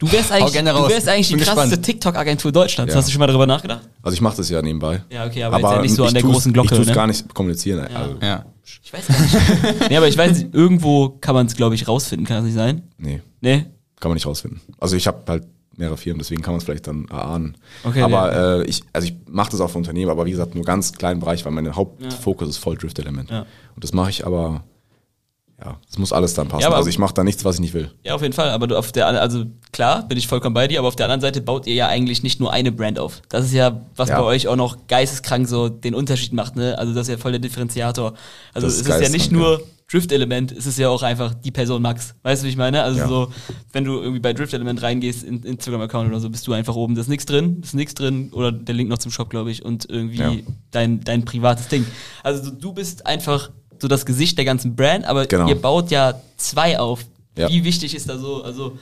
Du 0.00 0.10
wärst 0.10 0.32
eigentlich, 0.32 0.52
du 0.52 0.88
wärst 0.88 1.08
eigentlich 1.08 1.28
die 1.28 1.36
Bin 1.36 1.44
krasseste. 1.44 1.80
TikTok-Agentur 1.80 2.50
Deutschlands. 2.50 2.92
Ja. 2.92 2.98
Hast 2.98 3.06
du 3.06 3.12
schon 3.12 3.20
mal 3.20 3.28
darüber 3.28 3.46
nachgedacht? 3.46 3.88
Also 4.02 4.14
ich 4.14 4.20
mache 4.20 4.36
das 4.38 4.50
ja 4.50 4.60
nebenbei. 4.60 5.02
Ja, 5.10 5.26
okay, 5.26 5.44
aber, 5.44 5.58
jetzt 5.58 5.70
ja 5.70 5.82
nicht 5.82 5.94
so 5.94 6.02
an 6.02 6.08
ich 6.08 6.14
der 6.14 6.22
großen 6.22 6.52
Glocke. 6.52 6.66
Ich 6.66 6.72
tue 6.72 6.80
es 6.80 6.88
ne? 6.88 6.94
gar 6.94 7.06
nicht 7.06 7.32
kommunizieren. 7.32 7.86
Also, 7.94 8.16
Ja. 8.20 8.44
Ich 8.82 8.92
weiß 8.92 9.06
gar 9.06 9.20
nicht. 9.20 9.90
nee, 9.90 9.96
aber 9.96 10.08
ich 10.08 10.16
weiß 10.18 10.38
nicht, 10.38 10.54
irgendwo 10.54 11.10
kann 11.20 11.34
man 11.34 11.46
es, 11.46 11.54
glaube 11.54 11.74
ich, 11.74 11.86
rausfinden, 11.86 12.26
kann 12.26 12.38
das 12.38 12.44
nicht 12.46 12.54
sein? 12.54 12.82
nee, 12.98 13.20
Nee? 13.40 13.66
kann 14.00 14.10
man 14.10 14.14
nicht 14.14 14.26
rausfinden. 14.26 14.60
Also 14.78 14.96
ich 14.96 15.06
habe 15.06 15.22
halt 15.28 15.44
mehrere 15.76 15.96
Firmen, 15.96 16.18
deswegen 16.18 16.42
kann 16.42 16.52
man 16.52 16.58
es 16.58 16.64
vielleicht 16.64 16.86
dann 16.86 17.06
erahnen. 17.08 17.56
Okay, 17.84 18.02
aber 18.02 18.60
äh, 18.60 18.64
ich, 18.64 18.82
also 18.92 19.08
ich 19.08 19.14
mache 19.28 19.50
das 19.50 19.60
auch 19.60 19.70
für 19.70 19.78
Unternehmen, 19.78 20.10
aber 20.10 20.26
wie 20.26 20.30
gesagt, 20.30 20.54
nur 20.54 20.64
ganz 20.64 20.92
kleinen 20.92 21.20
Bereich, 21.20 21.44
weil 21.44 21.52
mein 21.52 21.74
Hauptfokus 21.74 22.48
ist 22.48 22.58
voll 22.58 22.76
Drift-Element. 22.76 23.30
Ja. 23.30 23.40
Und 23.74 23.84
das 23.84 23.92
mache 23.92 24.10
ich 24.10 24.24
aber, 24.26 24.62
ja, 25.64 25.76
es 25.90 25.98
muss 25.98 26.12
alles 26.12 26.34
dann 26.34 26.48
passen. 26.48 26.62
Ja, 26.62 26.72
also 26.72 26.88
ich 26.88 26.98
mache 26.98 27.14
da 27.14 27.22
nichts, 27.24 27.44
was 27.44 27.56
ich 27.56 27.60
nicht 27.60 27.74
will. 27.74 27.90
Ja, 28.04 28.14
auf 28.14 28.22
jeden 28.22 28.32
Fall. 28.34 28.50
Aber 28.50 28.66
du 28.66 28.78
auf 28.78 28.92
der, 28.92 29.06
also 29.06 29.44
klar, 29.72 30.06
bin 30.08 30.16
ich 30.16 30.26
vollkommen 30.26 30.54
bei 30.54 30.66
dir, 30.68 30.78
aber 30.78 30.88
auf 30.88 30.96
der 30.96 31.06
anderen 31.06 31.20
Seite 31.20 31.40
baut 31.42 31.66
ihr 31.66 31.74
ja 31.74 31.88
eigentlich 31.88 32.22
nicht 32.22 32.40
nur 32.40 32.52
eine 32.52 32.72
Brand 32.72 32.98
auf. 32.98 33.20
Das 33.28 33.44
ist 33.44 33.52
ja, 33.52 33.80
was 33.96 34.08
Ja. 34.08 34.18
bei 34.20 34.24
euch 34.26 34.48
auch 34.48 34.56
noch 34.56 34.86
geisteskrank 34.88 35.46
so 35.48 35.68
den 35.68 35.94
Unterschied 35.94 36.32
macht, 36.32 36.56
ne? 36.56 36.78
Also 36.78 36.94
das 36.94 37.08
ist 37.08 37.12
ja 37.12 37.18
voll 37.18 37.32
der 37.32 37.40
Differenziator. 37.40 38.14
Also 38.54 38.66
Das 38.66 38.74
es 38.76 38.80
ist 38.82 38.88
ist 38.88 39.02
ja 39.02 39.08
nicht 39.10 39.32
nur 39.32 39.62
Drift-Element, 39.90 40.52
es 40.52 40.66
ist 40.66 40.78
ja 40.78 40.88
auch 40.88 41.02
einfach 41.02 41.34
die 41.34 41.50
Person 41.50 41.82
Max. 41.82 42.14
Weißt 42.22 42.42
du, 42.42 42.46
wie 42.46 42.50
ich 42.50 42.56
meine? 42.56 42.82
Also 42.84 43.00
Ja. 43.00 43.08
so, 43.08 43.32
wenn 43.72 43.84
du 43.84 44.00
irgendwie 44.00 44.20
bei 44.20 44.32
Drift-Element 44.32 44.80
reingehst, 44.82 45.24
in 45.24 45.42
Instagram-Account 45.42 46.08
oder 46.08 46.20
so, 46.20 46.30
bist 46.30 46.46
du 46.46 46.52
einfach 46.52 46.76
oben, 46.76 46.94
da 46.94 47.00
ist 47.00 47.08
nichts 47.08 47.26
drin, 47.26 47.60
ist 47.64 47.74
nichts 47.74 47.94
drin, 47.94 48.30
oder 48.32 48.52
der 48.52 48.74
Link 48.76 48.88
noch 48.88 48.98
zum 48.98 49.10
Shop, 49.10 49.30
glaube 49.30 49.50
ich, 49.50 49.64
und 49.64 49.90
irgendwie 49.90 50.44
dein, 50.70 51.00
dein 51.00 51.24
privates 51.24 51.66
Ding. 51.68 51.84
Also 52.22 52.44
so, 52.44 52.50
du 52.52 52.72
bist 52.72 53.04
einfach 53.04 53.50
so 53.80 53.88
das 53.88 54.04
Gesicht 54.06 54.36
der 54.38 54.44
ganzen 54.44 54.76
Brand, 54.76 55.04
aber 55.04 55.26
Genau. 55.26 55.48
ihr 55.48 55.54
baut 55.54 55.90
ja 55.90 56.14
zwei 56.36 56.78
auf. 56.78 57.04
Ja. 57.38 57.48
Wie 57.48 57.64
wichtig 57.64 57.94
ist 57.94 58.08
da 58.08 58.18
so, 58.18 58.42
also 58.42 58.76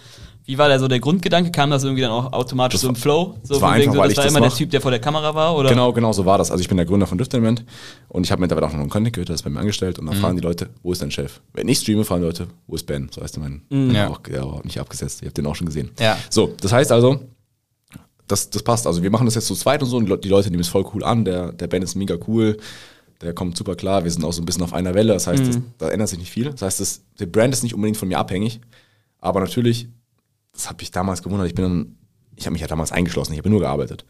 wie 0.47 0.57
war 0.57 0.71
da 0.71 0.79
so 0.79 0.89
der 0.89 0.99
Grundgedanke? 0.99 1.51
Kam 1.51 1.71
das 1.71 1.85
irgendwie 1.85 2.01
dann 2.01 2.11
auch 2.11 2.33
automatisch 2.33 2.77
Das 2.77 2.81
so 2.81 2.89
im 2.89 2.97
Flow? 2.97 3.37
So 3.43 3.55
das 3.55 3.63
war 3.63 3.73
einfach, 3.73 3.93
so, 3.93 3.99
weil 3.99 4.05
das 4.09 4.13
ich 4.13 4.17
war 4.17 4.25
das 4.25 4.33
immer 4.33 4.41
der 4.41 4.49
mach. 4.49 4.57
Typ, 4.57 4.71
der 4.71 4.81
vor 4.81 4.91
der 4.91 4.99
Kamera 5.01 5.35
war? 5.35 5.55
Oder? 5.55 5.69
Genau, 5.69 5.93
genau 5.93 6.11
so 6.13 6.25
war 6.25 6.39
das. 6.39 6.51
Also 6.51 6.63
ich 6.63 6.69
bin 6.69 6.79
der 6.79 6.87
Gründer 6.87 7.07
von 7.07 7.19
Drift 7.19 7.35
Element 7.35 7.65
und 8.09 8.25
ich 8.25 8.33
habe 8.33 8.41
mittlerweile 8.41 8.67
auch 8.67 8.73
noch 8.73 8.81
einen 8.81 8.89
Content 8.89 9.15
Creator, 9.15 9.35
das 9.35 9.41
ist 9.41 9.45
bei 9.45 9.51
mir 9.51 9.61
angestellt 9.61 9.99
und 9.99 10.07
Mhm. 10.07 10.11
dann 10.13 10.21
fragen 10.21 10.37
die 10.37 10.43
Leute, 10.43 10.71
wo 10.83 10.93
ist 10.93 11.03
dein 11.03 11.11
Chef? 11.11 11.41
Wenn 11.53 11.69
ich 11.69 11.79
streame, 11.81 12.03
fragen 12.05 12.23
die 12.23 12.27
Leute, 12.29 12.47
wo 12.67 12.75
ist 12.77 12.87
Ben? 12.87 13.11
So 13.15 13.21
heißt 13.23 13.37
er 13.37 13.41
mein, 13.41 13.63
Mhm. 13.69 13.91
Ja. 13.95 14.09
auch, 14.09 14.19
der 14.23 14.43
war 14.47 14.65
nicht 14.65 14.81
abgesetzt, 14.81 15.21
ihr 15.23 15.27
habt 15.29 15.37
den 15.37 15.47
auch 15.47 15.55
schon 15.55 15.67
gesehen. 15.67 15.91
Ja. 16.01 16.17
So, 16.31 16.55
das 16.63 16.73
heißt 16.73 16.91
also, 16.93 17.21
das, 18.27 18.49
das 18.51 18.63
passt. 18.63 18.87
Also 18.87 19.03
wir 19.03 19.11
machen 19.11 19.27
das 19.27 19.35
jetzt 19.35 19.47
zu 19.47 19.55
zweit 19.55 19.83
und 19.83 19.89
so 19.91 19.97
und 19.99 20.25
die 20.25 20.29
Leute 20.29 20.51
nehmen 20.51 20.61
es 20.63 20.69
voll 20.69 20.85
cool 20.95 21.05
an. 21.05 21.25
Der, 21.25 21.53
der 21.53 21.67
Ben 21.67 21.83
ist 21.83 21.95
mega 21.95 22.17
cool, 22.27 22.57
der 23.21 23.33
kommt 23.33 23.57
super 23.57 23.75
klar. 23.75 24.05
Wir 24.05 24.11
sind 24.11 24.25
auch 24.25 24.33
so 24.33 24.43
ein 24.43 24.47
bisschen 24.47 24.63
auf 24.63 24.73
einer 24.73 24.95
Welle. 24.95 25.13
Das 25.13 25.27
heißt, 25.27 25.47
das, 25.47 25.59
da 25.79 25.91
ändert 25.91 26.09
sich 26.09 26.19
nicht 26.19 26.31
viel. 26.31 26.51
Das 26.51 26.63
heißt, 26.63 26.81
das, 26.81 27.03
der 27.19 27.27
Brand 27.27 27.53
ist 27.53 27.63
nicht 27.63 27.75
unbedingt 27.75 27.97
von 27.97 28.09
mir 28.09 28.19
abhängig, 28.19 28.61
aber 29.21 29.41
natürlich 29.41 29.89
das 30.59 30.69
habe 30.69 30.83
ich 30.83 30.91
damals 30.91 31.23
gewundert. 31.23 31.47
Ich 31.47 31.55
bin 31.55 31.63
dann, 31.63 31.97
ich 32.37 32.47
habe 32.47 32.53
mich 32.53 32.61
ja 32.61 32.67
damals 32.67 32.91
eingeschlossen, 32.93 33.33
ich 33.33 33.39
habe 33.39 33.49
nur 33.49 33.61
gearbeitet. 33.61 34.05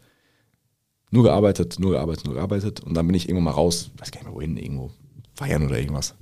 Nur 1.11 1.23
gearbeitet, 1.23 1.79
nur 1.79 1.91
gearbeitet, 1.91 2.25
nur 2.25 2.33
gearbeitet. 2.33 2.81
Und 2.81 2.95
dann 2.95 3.05
bin 3.05 3.15
ich 3.15 3.29
irgendwann 3.29 3.45
mal 3.45 3.51
raus, 3.51 3.91
weiß 3.97 4.11
gar 4.11 4.19
nicht 4.19 4.27
mehr 4.27 4.35
wohin, 4.35 4.57
irgendwo 4.57 4.91
feiern 5.35 5.65
oder 5.65 5.79
irgendwas. 5.79 6.15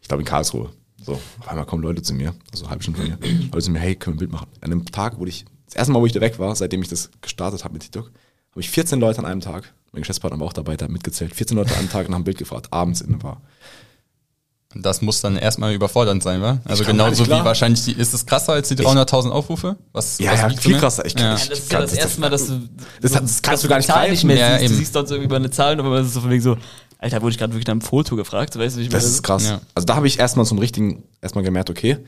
Ich 0.00 0.08
glaube 0.08 0.22
in 0.22 0.26
Karlsruhe. 0.26 0.70
So, 1.02 1.12
auf 1.12 1.48
einmal 1.48 1.64
kommen 1.66 1.82
Leute 1.82 2.02
zu 2.02 2.14
mir, 2.14 2.34
also 2.52 2.68
halbe 2.68 2.82
Stunde 2.82 3.00
von 3.00 3.08
mir, 3.08 3.18
Leute 3.52 3.62
zu 3.62 3.70
mir, 3.70 3.78
hey, 3.78 3.96
können 3.96 4.16
wir 4.16 4.26
ein 4.26 4.30
Bild 4.30 4.32
machen? 4.32 4.48
An 4.60 4.70
dem 4.70 4.84
Tag, 4.84 5.18
wo 5.18 5.24
ich, 5.24 5.46
das 5.64 5.74
erste 5.74 5.92
Mal, 5.92 6.00
wo 6.00 6.06
ich 6.06 6.12
da 6.12 6.20
weg 6.20 6.38
war, 6.38 6.54
seitdem 6.54 6.82
ich 6.82 6.88
das 6.88 7.10
gestartet 7.22 7.64
habe 7.64 7.72
mit 7.72 7.82
TikTok, 7.82 8.10
habe 8.50 8.60
ich 8.60 8.70
14 8.70 9.00
Leute 9.00 9.18
an 9.20 9.26
einem 9.26 9.40
Tag, 9.40 9.72
mein 9.92 10.02
Geschäftspartner 10.02 10.38
war 10.40 10.46
auch 10.46 10.52
dabei, 10.52 10.76
der 10.76 10.86
hat 10.86 10.92
mitgezählt, 10.92 11.34
14 11.34 11.56
Leute 11.56 11.72
an 11.72 11.80
einem 11.80 11.90
Tag 11.90 12.08
nach 12.08 12.16
einem 12.16 12.24
Bild 12.24 12.38
gefragt, 12.38 12.68
abends 12.72 13.00
in 13.00 13.12
der 13.12 13.18
Bar. 13.18 13.40
Das 14.72 15.02
muss 15.02 15.20
dann 15.20 15.36
erstmal 15.36 15.74
überfordernd 15.74 16.22
sein, 16.22 16.40
wa? 16.42 16.60
Also 16.64 16.84
genauso 16.84 17.26
wie 17.26 17.30
wahrscheinlich 17.30 17.84
die, 17.86 17.92
ist 17.92 18.14
es 18.14 18.24
krasser 18.24 18.52
als 18.52 18.68
die 18.68 18.76
300.000 18.76 19.30
Aufrufe? 19.30 19.76
Was, 19.92 20.18
Ja, 20.20 20.30
was 20.32 20.40
ja, 20.42 20.48
viel 20.50 20.78
krasser. 20.78 21.04
Ich, 21.04 21.18
Ja. 21.18 21.34
ich, 21.34 21.42
Ja, 21.42 21.48
das 21.50 21.58
ist 21.58 21.70
kann- 21.70 21.80
ja 21.80 21.86
das 21.86 21.94
erste 21.94 22.20
Mal, 22.20 22.30
dass 22.30 22.46
du 22.46 22.68
Das 23.00 23.16
hat- 23.16 23.24
das 23.24 23.42
kannst 23.42 23.64
du 23.64 23.68
gar 23.68 23.78
nicht 23.78 23.86
Zahl 23.86 24.08
nicht 24.08 24.22
mehr 24.22 24.36
Ja, 24.36 24.50
siehst. 24.52 24.62
eben. 24.62 24.72
Du 24.74 24.78
siehst 24.78 24.94
dort 24.94 25.08
so 25.08 25.16
über 25.16 25.36
eine 25.36 25.50
Zahl 25.50 25.78
und 25.80 25.84
aber 25.84 25.98
ist 25.98 26.06
es 26.08 26.14
so 26.14 26.20
von 26.20 26.30
wegen 26.30 26.42
so, 26.42 26.56
Alter, 26.98 27.20
wurde 27.20 27.32
ich 27.32 27.38
gerade 27.38 27.52
wirklich 27.52 27.66
nach 27.66 27.72
einem 27.72 27.80
Foto 27.80 28.14
gefragt, 28.14 28.56
weißt 28.56 28.76
du, 28.76 28.80
wie 28.80 28.84
ich 28.84 28.90
Das 28.90 29.02
meine? 29.02 29.14
ist 29.14 29.22
krass. 29.24 29.44
Ja. 29.48 29.60
Also 29.74 29.86
da 29.86 29.96
habe 29.96 30.06
ich 30.06 30.20
erstmal 30.20 30.46
zum 30.46 30.58
richtigen, 30.58 31.02
erstmal 31.20 31.42
gemerkt, 31.42 31.68
okay, 31.68 31.98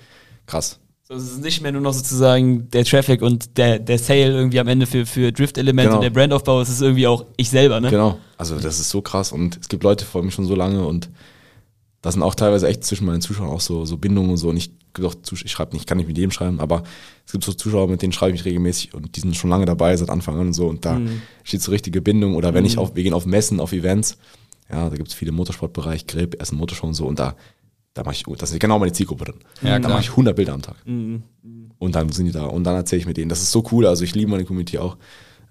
krass. 0.47 0.79
Es 1.15 1.23
ist 1.33 1.43
nicht 1.43 1.61
mehr 1.61 1.73
nur 1.73 1.81
noch 1.83 1.93
sozusagen 1.93 2.71
der 2.71 2.85
Traffic 2.85 3.23
und 3.23 3.57
der, 3.59 3.79
der 3.79 3.99
Sale 3.99 4.33
irgendwie 4.33 4.61
am 4.61 4.69
Ende 4.69 4.87
für, 4.87 5.05
für 5.07 5.33
Drift-Element 5.33 5.87
Genau. 5.89 5.97
und 5.99 6.03
der 6.03 6.11
Brandaufbau, 6.11 6.61
es 6.61 6.69
ist 6.69 6.81
irgendwie 6.81 7.07
auch 7.07 7.27
ich 7.37 7.51
selber, 7.51 7.81
ne? 7.81 7.91
Genau. 7.91 8.19
Also 8.39 8.59
das 8.59 8.81
ist 8.81 8.91
so 8.91 9.03
krass 9.03 9.33
und 9.33 9.59
es 9.61 9.69
gibt 9.69 9.85
Leute, 9.85 10.05
die 10.05 10.11
folgen 10.11 10.27
mich 10.27 10.35
schon 10.35 10.47
so 10.47 10.55
lange 10.55 10.85
und 10.87 11.11
da 12.01 12.11
sind 12.11 12.23
auch 12.23 12.35
teilweise 12.35 12.67
echt 12.67 12.83
zwischen 12.85 13.07
meinen 13.07 13.21
Zuschauern 13.21 13.51
auch 13.51 13.61
so, 13.61 13.85
so 13.85 13.97
Bindungen 13.97 14.31
und 14.33 14.37
so. 14.37 14.49
Und 14.49 14.57
ich, 14.57 14.73
Zusch- 14.95 15.45
ich 15.45 15.53
schreibe 15.53 15.73
nicht, 15.73 15.83
ich 15.83 15.87
kann 15.87 15.99
nicht 15.99 16.09
mit 16.09 16.19
jedem 16.19 16.33
schreiben, 16.33 16.59
aber 16.59 16.83
es 17.25 17.31
gibt 17.33 17.45
so 17.45 17.53
Zuschauer, 17.53 17.87
mit 17.89 18.03
denen 18.03 18.13
schreibe 18.13 18.35
ich 18.35 18.41
mich 18.41 18.45
regelmäßig 18.45 18.93
und 18.95 19.15
die 19.17 19.21
sind 19.21 19.37
schon 19.37 19.49
lange 19.51 19.67
dabei 19.67 19.97
seit 19.97 20.11
Anfang 20.11 20.35
an 20.35 20.49
und 20.49 20.53
so. 20.53 20.67
Und 20.67 20.85
da 20.85 21.01
steht 21.45 21.63
so 21.63 21.71
richtige 21.71 22.03
Bindung. 22.03 22.35
Oder 22.35 22.55
wenn 22.55 22.65
ich 22.65 22.77
auf, 22.77 22.97
wir 22.97 23.03
gehen 23.05 23.15
auf 23.15 23.25
Messen, 23.25 23.61
auf 23.61 23.73
Events, 23.73 24.19
ja, 24.69 24.91
da 24.91 24.97
gibt 24.97 25.09
es 25.09 25.15
viele 25.15 25.31
Motorsportbereich, 25.33 26.07
Grip, 26.09 26.41
Essen, 26.43 26.59
Motorshow 26.59 26.89
und 26.89 26.95
so. 26.95 27.07
Und 27.07 27.21
da, 27.21 27.37
da 27.95 28.05
mache 28.05 28.15
ich, 28.15 28.25
das 28.39 28.51
ist 28.53 28.61
genau 28.61 28.79
meine 28.79 28.93
Zielgruppe 28.93 29.25
drin. 29.27 29.35
Ja, 29.63 29.79
da 29.79 29.89
mache 29.89 30.01
ich 30.01 30.11
100 30.11 30.35
Bilder 30.35 30.55
am 30.55 30.63
Tag. 30.63 30.77
Und 30.87 31.95
dann 31.95 32.11
sind 32.11 32.27
die 32.27 32.33
da 32.33 32.45
und 32.47 32.65
dann 32.65 32.75
erzähle 32.77 33.01
ich 33.01 33.07
mit 33.07 33.17
denen. 33.17 33.29
Das 33.29 33.43
ist 33.43 33.53
so 33.53 33.65
cool. 33.73 33.87
Also 33.87 34.05
ich 34.05 34.15
liebe 34.15 34.31
meine 34.31 34.45
Community 34.45 34.79
auch. 34.79 34.97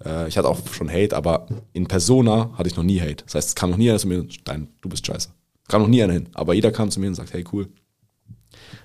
Äh, 0.04 0.28
Ich 0.28 0.36
hatte 0.38 0.48
auch 0.48 0.60
schon 0.72 0.90
Hate, 0.90 1.14
aber 1.16 1.46
in 1.72 1.86
Persona 1.86 2.50
hatte 2.54 2.68
ich 2.68 2.76
noch 2.76 2.82
nie 2.84 3.00
Hate. 3.00 3.24
Das 3.24 3.34
heißt, 3.34 3.48
es 3.50 3.54
kam 3.54 3.70
noch 3.70 3.76
nie 3.76 3.88
einer 3.90 3.98
zu 3.98 4.08
mir, 4.08 4.24
Stein, 4.30 4.68
du 4.80 4.88
bist 4.88 5.06
scheiße. 5.06 5.28
Kam 5.68 5.82
noch 5.82 5.88
nie 5.88 6.02
einer 6.02 6.14
hin. 6.14 6.28
Aber 6.34 6.54
jeder 6.54 6.72
kam 6.72 6.90
zu 6.90 7.00
mir 7.00 7.06
und 7.08 7.14
sagt, 7.14 7.32
hey, 7.32 7.44
cool. 7.52 7.68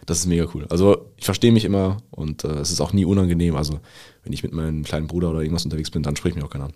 Das 0.05 0.19
ist 0.19 0.27
mega 0.27 0.45
cool. 0.53 0.65
Also 0.69 1.11
ich 1.17 1.25
verstehe 1.25 1.51
mich 1.51 1.65
immer 1.65 1.97
und 2.11 2.43
äh, 2.43 2.59
es 2.59 2.71
ist 2.71 2.79
auch 2.79 2.93
nie 2.93 3.03
unangenehm. 3.05 3.55
Also 3.55 3.79
wenn 4.23 4.31
ich 4.33 4.43
mit 4.43 4.53
meinem 4.53 4.83
kleinen 4.83 5.07
Bruder 5.07 5.29
oder 5.31 5.41
irgendwas 5.41 5.65
unterwegs 5.65 5.91
bin, 5.91 6.03
dann 6.03 6.15
spricht 6.15 6.35
mich 6.35 6.45
auch 6.45 6.49
keiner 6.49 6.65
an. 6.65 6.73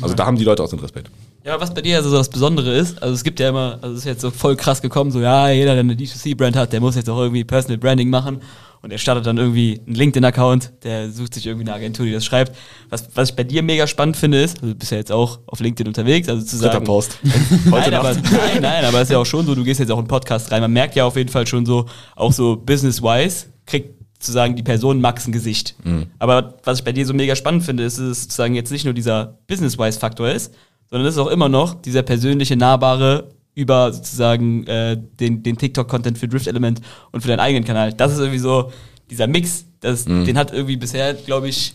Also 0.00 0.14
da 0.14 0.26
haben 0.26 0.36
die 0.36 0.44
Leute 0.44 0.62
auch 0.62 0.70
den 0.70 0.78
Respekt. 0.78 1.10
Ja, 1.44 1.58
was 1.58 1.72
bei 1.72 1.80
dir 1.80 1.96
also 1.96 2.10
so 2.10 2.16
das 2.16 2.28
Besondere 2.28 2.74
ist, 2.74 3.02
also 3.02 3.14
es 3.14 3.24
gibt 3.24 3.40
ja 3.40 3.48
immer, 3.48 3.78
also 3.80 3.94
es 3.94 4.00
ist 4.00 4.04
jetzt 4.04 4.20
so 4.20 4.30
voll 4.30 4.56
krass 4.56 4.82
gekommen, 4.82 5.10
so 5.10 5.20
ja, 5.20 5.48
jeder, 5.48 5.72
der 5.72 5.80
eine 5.80 5.94
D2C-Brand 5.94 6.54
hat, 6.54 6.72
der 6.72 6.80
muss 6.80 6.96
jetzt 6.96 7.08
auch 7.08 7.18
irgendwie 7.18 7.44
Personal 7.44 7.78
Branding 7.78 8.10
machen 8.10 8.42
und 8.82 8.90
er 8.90 8.98
startet 8.98 9.24
dann 9.24 9.38
irgendwie 9.38 9.80
einen 9.86 9.94
LinkedIn-Account, 9.94 10.72
der 10.84 11.10
sucht 11.10 11.32
sich 11.32 11.46
irgendwie 11.46 11.66
eine 11.66 11.74
Agentur, 11.74 12.04
die 12.04 12.12
das 12.12 12.26
schreibt. 12.26 12.54
Was, 12.90 13.08
was 13.14 13.30
ich 13.30 13.36
bei 13.36 13.44
dir 13.44 13.62
mega 13.62 13.86
spannend 13.86 14.18
finde, 14.18 14.42
ist, 14.42 14.56
also 14.56 14.68
du 14.68 14.74
bist 14.74 14.92
ja 14.92 14.98
jetzt 14.98 15.12
auch 15.12 15.38
auf 15.46 15.60
LinkedIn 15.60 15.88
unterwegs, 15.88 16.28
also 16.28 16.44
zu 16.44 16.58
Dritter 16.58 16.72
sagen, 16.74 16.84
Post. 16.84 17.18
Nein, 17.64 17.94
aber, 17.94 18.14
nein, 18.14 18.60
nein, 18.60 18.84
aber 18.84 18.98
es 18.98 19.04
ist 19.04 19.12
ja 19.12 19.18
auch 19.18 19.26
schon 19.26 19.46
so, 19.46 19.54
du 19.54 19.64
gehst 19.64 19.80
jetzt 19.80 19.90
auch 19.90 19.96
in 19.96 20.00
einen 20.00 20.08
Podcast 20.08 20.52
rein. 20.52 20.60
Man 20.60 20.72
merkt 20.72 20.94
ja 20.94 21.06
auf 21.06 21.16
jeden 21.16 21.30
Fall 21.30 21.46
schon 21.46 21.64
so, 21.64 21.86
auch 22.16 22.32
so 22.32 22.56
business-wise, 22.56 23.46
kriegt 23.64 23.98
sozusagen 24.18 24.56
die 24.56 24.62
Person 24.62 25.00
Max 25.00 25.26
ein 25.26 25.32
Gesicht. 25.32 25.74
Aber 26.18 26.58
was 26.64 26.80
ich 26.80 26.84
bei 26.84 26.92
dir 26.92 27.06
so 27.06 27.14
mega 27.14 27.34
spannend 27.34 27.64
finde, 27.64 27.84
ist, 27.84 27.98
dass 27.98 28.04
es 28.06 28.22
sozusagen 28.24 28.54
jetzt 28.54 28.70
nicht 28.70 28.84
nur 28.84 28.92
dieser 28.92 29.38
business-wise-Faktor 29.46 30.28
ist, 30.28 30.52
sondern 30.90 31.08
es 31.08 31.14
ist 31.14 31.20
auch 31.20 31.28
immer 31.28 31.48
noch 31.48 31.80
dieser 31.80 32.02
persönliche, 32.02 32.56
nahbare 32.56 33.28
über 33.54 33.92
sozusagen 33.92 34.66
äh, 34.66 34.96
den, 34.96 35.42
den 35.42 35.56
TikTok-Content 35.56 36.18
für 36.18 36.28
Drift-Element 36.28 36.80
und 37.12 37.20
für 37.20 37.28
deinen 37.28 37.40
eigenen 37.40 37.64
Kanal. 37.64 37.92
Das 37.92 38.12
ist 38.12 38.18
irgendwie 38.18 38.38
so 38.38 38.72
dieser 39.10 39.26
Mix, 39.26 39.64
das, 39.80 40.04
den 40.04 40.38
hat 40.38 40.52
irgendwie 40.52 40.76
bisher, 40.76 41.14
glaube 41.14 41.48
ich, 41.48 41.74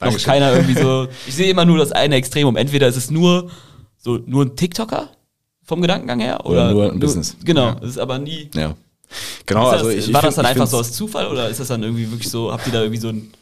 noch 0.00 0.08
Dankeschön. 0.08 0.32
keiner 0.32 0.52
irgendwie 0.52 0.80
so. 0.80 1.08
Ich 1.26 1.34
sehe 1.34 1.50
immer 1.50 1.64
nur 1.64 1.78
das 1.78 1.92
eine 1.92 2.14
Extremum. 2.14 2.56
Entweder 2.56 2.86
ist 2.86 2.96
es 2.96 3.10
nur 3.10 3.50
so 3.98 4.18
nur 4.24 4.44
ein 4.44 4.56
TikToker 4.56 5.08
vom 5.62 5.82
Gedankengang 5.82 6.20
her 6.20 6.46
oder, 6.46 6.66
Oder 6.66 6.72
nur 6.72 6.92
ein 6.92 6.98
Business. 6.98 7.36
Genau, 7.44 7.76
es 7.82 7.90
ist 7.90 7.98
aber 7.98 8.18
nie. 8.18 8.50
Ja. 8.54 8.74
Genau, 9.46 9.70
das, 9.70 9.80
also 9.80 9.90
ich, 9.90 10.12
war 10.12 10.22
das 10.22 10.36
dann 10.36 10.46
einfach 10.46 10.66
so 10.66 10.78
aus 10.78 10.92
Zufall 10.92 11.26
oder 11.26 11.48
ist 11.48 11.60
das 11.60 11.68
dann 11.68 11.82
irgendwie 11.82 12.10
wirklich 12.10 12.30
so? 12.30 12.52
Habt 12.52 12.66
ihr 12.66 12.72
da 12.72 12.80
irgendwie 12.80 13.00
so 13.00 13.08
einen 13.08 13.32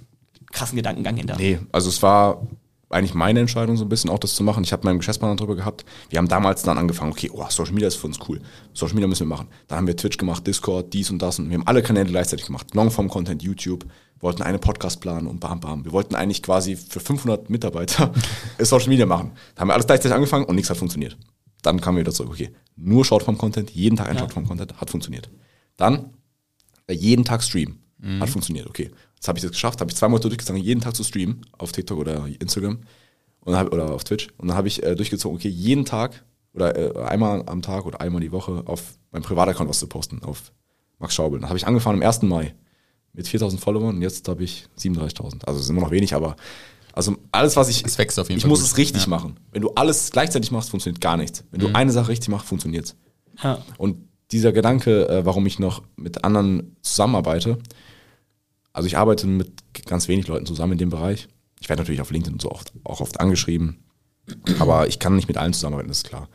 krassen 0.51 0.77
Gedankengang 0.77 1.17
hinter? 1.17 1.37
Nee, 1.37 1.59
also 1.71 1.91
es 1.91 2.03
war 2.03 2.47
eigentlich 2.91 3.15
meine 3.15 3.41
Entscheidung, 3.41 3.77
so 3.77 3.85
ein 3.85 3.89
bisschen 3.89 4.11
auch 4.11 4.19
das 4.19 4.35
zu 4.35 4.43
machen. 4.43 4.65
Ich 4.65 4.73
habe 4.73 4.81
mit 4.81 4.85
meinem 4.87 4.99
Geschäftspartner 4.99 5.37
drüber 5.37 5.57
gehabt. 5.57 5.85
Wir 6.09 6.19
haben 6.19 6.29
damals 6.29 6.63
dann 6.63 6.79
angefangen, 6.79 7.13
okay, 7.13 7.31
oh, 7.33 7.45
Social 7.51 7.75
Media 7.75 7.89
ist 7.89 7.97
für 7.97 8.07
uns 8.07 8.19
cool. 8.29 8.41
Social 8.73 8.95
Media 8.95 9.07
müssen 9.07 9.29
wir 9.29 9.37
machen. 9.37 9.49
Dann 9.67 9.79
haben 9.79 9.87
wir 9.87 9.97
Twitch 9.97 10.17
gemacht, 10.17 10.47
Discord, 10.47 10.93
dies 10.95 11.11
und 11.11 11.21
das 11.21 11.39
und 11.39 11.51
wir 11.51 11.59
haben 11.59 11.67
alle 11.67 11.83
Kanäle 11.83 12.09
gleichzeitig 12.09 12.47
gemacht. 12.47 12.75
Longform-Content, 12.75 13.43
YouTube, 13.43 13.85
wollten 14.21 14.43
eine 14.43 14.59
Podcast 14.59 15.01
planen 15.01 15.27
und 15.27 15.41
bam, 15.41 15.61
bam. 15.61 15.85
Wir 15.85 15.93
wollten 15.93 16.15
eigentlich 16.15 16.43
quasi 16.43 16.77
für 16.77 17.01
500 17.01 17.51
Mitarbeiter 17.51 18.13
Social 18.59 18.89
Media 18.89 19.07
machen. 19.07 19.33
Da 19.55 19.61
haben 19.61 19.69
wir 19.69 19.75
alles 19.75 19.87
gleichzeitig 19.87 20.15
angefangen 20.15 20.47
und 20.47 20.55
nichts 20.55 20.71
hat 20.71 20.79
funktioniert. 20.79 21.17
Dann 21.63 21.81
kamen 21.81 21.99
wir 21.99 22.03
wieder 22.03 22.13
zurück, 22.13 22.31
okay, 22.33 22.51
nur 22.77 23.05
Shortform-Content, 23.05 23.71
jeden 23.71 23.97
Tag 23.97 24.09
ein 24.09 24.19
Shortform-Content, 24.19 24.81
hat 24.81 24.91
funktioniert. 24.91 25.29
Dann 25.77 26.15
äh, 26.87 26.95
jeden 26.95 27.25
Tag 27.25 27.43
streamen. 27.43 27.83
Hat 28.21 28.31
funktioniert, 28.31 28.69
okay. 28.69 28.93
Jetzt 29.19 29.27
habe 29.27 29.37
ich 29.39 29.43
das 29.43 29.51
geschafft, 29.51 29.81
habe 29.81 29.91
ich 29.91 29.97
zwei 29.97 30.09
Monate 30.09 30.29
durchgezogen, 30.29 30.63
jeden 30.63 30.81
Tag 30.81 30.95
zu 30.95 31.03
streamen 31.03 31.45
auf 31.59 31.73
TikTok 31.73 31.99
oder 31.99 32.25
Instagram 32.39 32.79
und 33.41 33.57
hab, 33.57 33.73
oder 33.73 33.93
auf 33.93 34.05
Twitch. 34.05 34.29
Und 34.39 34.47
dann 34.49 34.57
habe 34.57 34.69
ich 34.69 34.83
äh, 34.85 34.95
durchgezogen, 34.95 35.37
okay, 35.37 35.49
jeden 35.49 35.85
Tag 35.85 36.25
oder 36.55 36.77
äh, 36.77 37.03
einmal 37.05 37.43
am 37.47 37.63
Tag 37.63 37.85
oder 37.85 38.01
einmal 38.01 38.21
die 38.21 38.31
Woche 38.33 38.63
auf 38.67 38.97
meinem 39.11 39.23
Privataccount 39.23 39.69
was 39.69 39.81
zu 39.81 39.89
posten, 39.89 40.23
auf 40.23 40.53
Max 41.01 41.15
Schaubel. 41.15 41.41
Dann 41.41 41.49
habe 41.49 41.59
ich 41.59 41.67
angefangen 41.67 42.01
am 42.01 42.07
1. 42.07 42.23
Mai 42.23 42.55
mit 43.13 43.27
4000 43.27 43.61
Followern 43.61 43.97
und 43.97 44.03
jetzt 44.03 44.29
habe 44.29 44.45
ich 44.45 44.67
37.000. 44.79 45.45
Also 45.47 45.59
es 45.59 45.65
ist 45.65 45.71
immer 45.71 45.81
noch 45.81 45.91
wenig, 45.91 46.15
aber 46.15 46.37
also 46.93 47.17
alles, 47.33 47.57
was 47.57 47.69
ich. 47.69 47.85
Es 47.85 47.99
wächst 47.99 48.19
auf 48.19 48.29
jeden 48.29 48.39
ich 48.39 48.43
Fall 48.43 48.49
muss 48.51 48.61
gut. 48.61 48.69
es 48.69 48.77
richtig 48.77 49.03
Ja. 49.03 49.09
machen. 49.09 49.39
Wenn 49.53 49.63
du 49.63 49.71
alles 49.75 50.11
gleichzeitig 50.11 50.51
machst, 50.53 50.71
funktioniert 50.71 51.01
gar 51.01 51.17
nichts. 51.17 51.45
Wenn 51.51 51.61
du 51.61 51.69
eine 51.75 51.91
Sache 51.93 52.09
richtig 52.09 52.29
machst, 52.29 52.49
funktioniert's. 52.49 52.95
Ja. 53.43 53.59
Und 53.79 53.97
dieser 54.33 54.53
Gedanke, 54.53 55.09
äh, 55.09 55.25
warum 55.25 55.47
ich 55.47 55.59
noch 55.59 55.83
mit 55.97 56.25
anderen 56.25 56.77
zusammenarbeite, 56.83 57.59
also 58.73 58.87
ich 58.87 58.97
arbeite 58.97 59.27
mit 59.27 59.53
ganz 59.87 60.09
wenig 60.09 60.27
Leuten 60.27 60.47
zusammen 60.47 60.73
in 60.73 60.79
dem 60.79 60.91
Bereich. 60.91 61.29
Ich 61.61 61.69
werde 61.69 61.83
natürlich 61.83 62.01
auf 62.01 62.11
LinkedIn 62.11 62.35
und 62.35 62.43
so 62.43 62.51
oft, 62.51 62.73
auch 62.85 63.01
oft 63.01 63.21
angeschrieben, 63.21 63.79
aber 64.59 64.89
ich 64.89 64.99
kann 64.99 65.17
nicht 65.17 65.29
mit 65.29 65.37
allen 65.37 65.53
zusammenarbeiten, 65.53 65.89
das 65.89 65.99
ist 65.99 66.09
klar. 66.09 66.29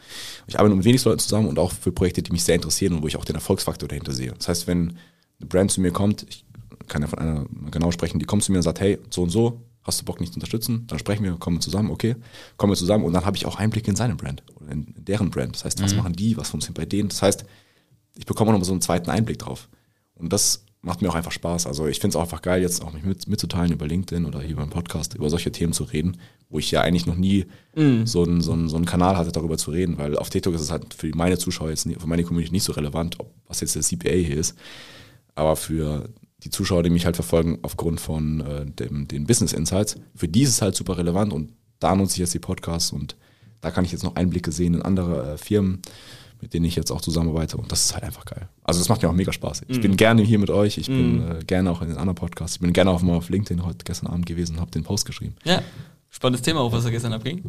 Ich 0.47 0.59
arbeite 0.59 0.75
mit 0.75 0.85
wenig 0.85 1.03
Leuten 1.03 1.19
zusammen 1.19 1.47
und 1.47 1.59
auch 1.59 1.71
für 1.71 1.91
Projekte, 1.91 2.21
die 2.21 2.31
mich 2.31 2.43
sehr 2.43 2.55
interessieren 2.55 2.93
und 2.93 3.03
wo 3.03 3.07
ich 3.07 3.17
auch 3.17 3.25
den 3.25 3.35
Erfolgsfaktor 3.35 3.87
dahinter 3.87 4.13
sehe. 4.13 4.33
Das 4.33 4.47
heißt, 4.47 4.67
wenn 4.67 4.97
eine 5.39 5.47
Brand 5.47 5.71
zu 5.71 5.81
mir 5.81 5.91
kommt, 5.91 6.25
ich 6.29 6.45
kann 6.87 7.01
ja 7.01 7.07
von 7.07 7.19
einer 7.19 7.45
genau 7.71 7.91
sprechen, 7.91 8.19
die 8.19 8.25
kommt 8.25 8.43
zu 8.43 8.51
mir 8.51 8.57
und 8.57 8.63
sagt, 8.63 8.81
hey, 8.81 8.99
so 9.09 9.23
und 9.23 9.29
so, 9.29 9.61
hast 9.83 10.01
du 10.01 10.05
Bock, 10.05 10.19
mich 10.19 10.31
zu 10.31 10.35
unterstützen? 10.35 10.85
Dann 10.87 10.99
sprechen 10.99 11.23
wir, 11.23 11.33
kommen 11.33 11.57
wir 11.57 11.61
zusammen, 11.61 11.91
okay, 11.91 12.15
kommen 12.57 12.71
wir 12.71 12.77
zusammen 12.77 13.05
und 13.05 13.13
dann 13.13 13.25
habe 13.25 13.37
ich 13.37 13.45
auch 13.45 13.57
Einblick 13.57 13.87
in 13.87 13.95
seine 13.95 14.15
Brand 14.15 14.43
oder 14.55 14.71
in 14.71 14.93
deren 14.97 15.29
Brand. 15.29 15.55
Das 15.55 15.65
heißt, 15.65 15.81
was 15.81 15.95
machen 15.95 16.13
die, 16.13 16.37
was 16.37 16.49
funktioniert 16.49 16.77
bei 16.77 16.85
denen? 16.85 17.09
Das 17.09 17.21
heißt, 17.21 17.45
ich 18.15 18.25
bekomme 18.25 18.49
auch 18.49 18.53
noch 18.53 18.59
mal 18.59 18.65
so 18.65 18.73
einen 18.73 18.81
zweiten 18.81 19.09
Einblick 19.09 19.39
drauf. 19.39 19.69
Und 20.15 20.31
das 20.31 20.65
macht 20.83 21.01
mir 21.01 21.09
auch 21.09 21.15
einfach 21.15 21.31
Spaß. 21.31 21.65
Also 21.65 21.87
ich 21.87 21.99
finde 21.99 22.09
es 22.09 22.15
auch 22.17 22.21
einfach 22.23 22.41
geil, 22.41 22.61
jetzt 22.61 22.83
auch 22.83 22.93
mich 22.93 23.03
mit, 23.03 23.27
mitzuteilen 23.27 23.71
über 23.71 23.87
LinkedIn 23.87 24.25
oder 24.25 24.41
hier 24.41 24.57
beim 24.57 24.69
Podcast, 24.69 25.15
über 25.15 25.29
solche 25.29 25.51
Themen 25.51 25.73
zu 25.73 25.85
reden, 25.85 26.17
wo 26.49 26.59
ich 26.59 26.69
ja 26.71 26.81
eigentlich 26.81 27.05
noch 27.07 27.15
nie 27.15 27.45
so, 28.05 28.23
einen, 28.23 28.41
so, 28.41 28.51
einen, 28.53 28.69
so 28.69 28.75
einen 28.75 28.85
Kanal 28.85 29.17
hatte, 29.17 29.31
darüber 29.31 29.57
zu 29.57 29.71
reden, 29.71 29.97
weil 29.97 30.17
auf 30.17 30.29
TikTok 30.29 30.53
ist 30.53 30.61
es 30.61 30.69
halt 30.71 30.93
für 30.93 31.07
meine 31.15 31.37
Zuschauer 31.39 31.69
jetzt, 31.69 31.85
nicht- 31.87 31.99
für 32.01 32.07
meine 32.07 32.23
Community 32.23 32.51
nicht 32.53 32.63
so 32.63 32.73
relevant, 32.73 33.19
ob, 33.19 33.33
was 33.47 33.61
jetzt 33.61 33.75
der 33.75 33.81
CPA 33.81 34.09
hier 34.11 34.37
ist. 34.37 34.55
Aber 35.35 35.55
für 35.55 36.09
die 36.43 36.49
Zuschauer, 36.49 36.83
die 36.83 36.89
mich 36.89 37.05
halt 37.05 37.15
verfolgen 37.15 37.59
aufgrund 37.61 38.01
von 38.01 38.41
äh, 38.41 38.65
dem, 38.65 39.07
den 39.07 39.25
Business 39.25 39.53
Insights, 39.53 39.95
für 40.13 40.27
die 40.27 40.43
ist 40.43 40.49
es 40.49 40.61
halt 40.61 40.75
super 40.75 40.97
relevant 40.97 41.31
und 41.33 41.53
da 41.79 41.95
nutze 41.95 42.13
ich 42.15 42.19
jetzt 42.19 42.33
die 42.33 42.39
Podcasts 42.39 42.91
und 42.91 43.15
da 43.61 43.71
kann 43.71 43.85
ich 43.85 43.93
jetzt 43.93 44.03
noch 44.03 44.15
Einblicke 44.17 44.51
sehen 44.51 44.73
in 44.73 44.81
andere 44.81 45.33
äh, 45.33 45.37
Firmen, 45.37 45.81
mit 46.43 46.53
denen 46.53 46.65
ich 46.65 46.75
jetzt 46.75 46.91
auch 46.91 47.01
zusammenarbeite 47.01 47.57
und 47.57 47.71
das 47.71 47.85
ist 47.85 47.93
halt 47.93 48.03
einfach 48.03 48.25
geil. 48.25 48.47
Also 48.63 48.79
das 48.79 48.89
macht 48.89 49.01
mir 49.01 49.09
auch 49.09 49.13
mega 49.13 49.33
Spaß. 49.33 49.63
Ich 49.67 49.81
bin 49.81 49.97
gerne 49.97 50.21
hier 50.21 50.37
mit 50.37 50.49
euch, 50.49 50.77
ich 50.77 50.87
bin 50.87 51.25
äh, 51.27 51.43
gerne 51.45 51.71
auch 51.71 51.81
in 51.81 51.87
den 51.87 51.97
anderen 51.97 52.15
Podcasts, 52.15 52.57
ich 52.57 52.61
bin 52.61 52.73
gerne 52.73 52.91
auch 52.91 53.01
mal 53.01 53.15
auf 53.15 53.29
LinkedIn 53.29 53.65
heute 53.65 53.79
gestern 53.85 54.07
Abend 54.07 54.25
gewesen 54.25 54.55
und 54.55 54.61
habe 54.61 54.71
den 54.71 54.83
Post 54.83 55.05
geschrieben. 55.05 55.35
ja. 55.45 55.61
Spannendes 56.15 56.43
Thema, 56.43 56.59
auch 56.59 56.71
was 56.71 56.83
da 56.83 56.91
gestern 56.91 57.11
abging. 57.13 57.41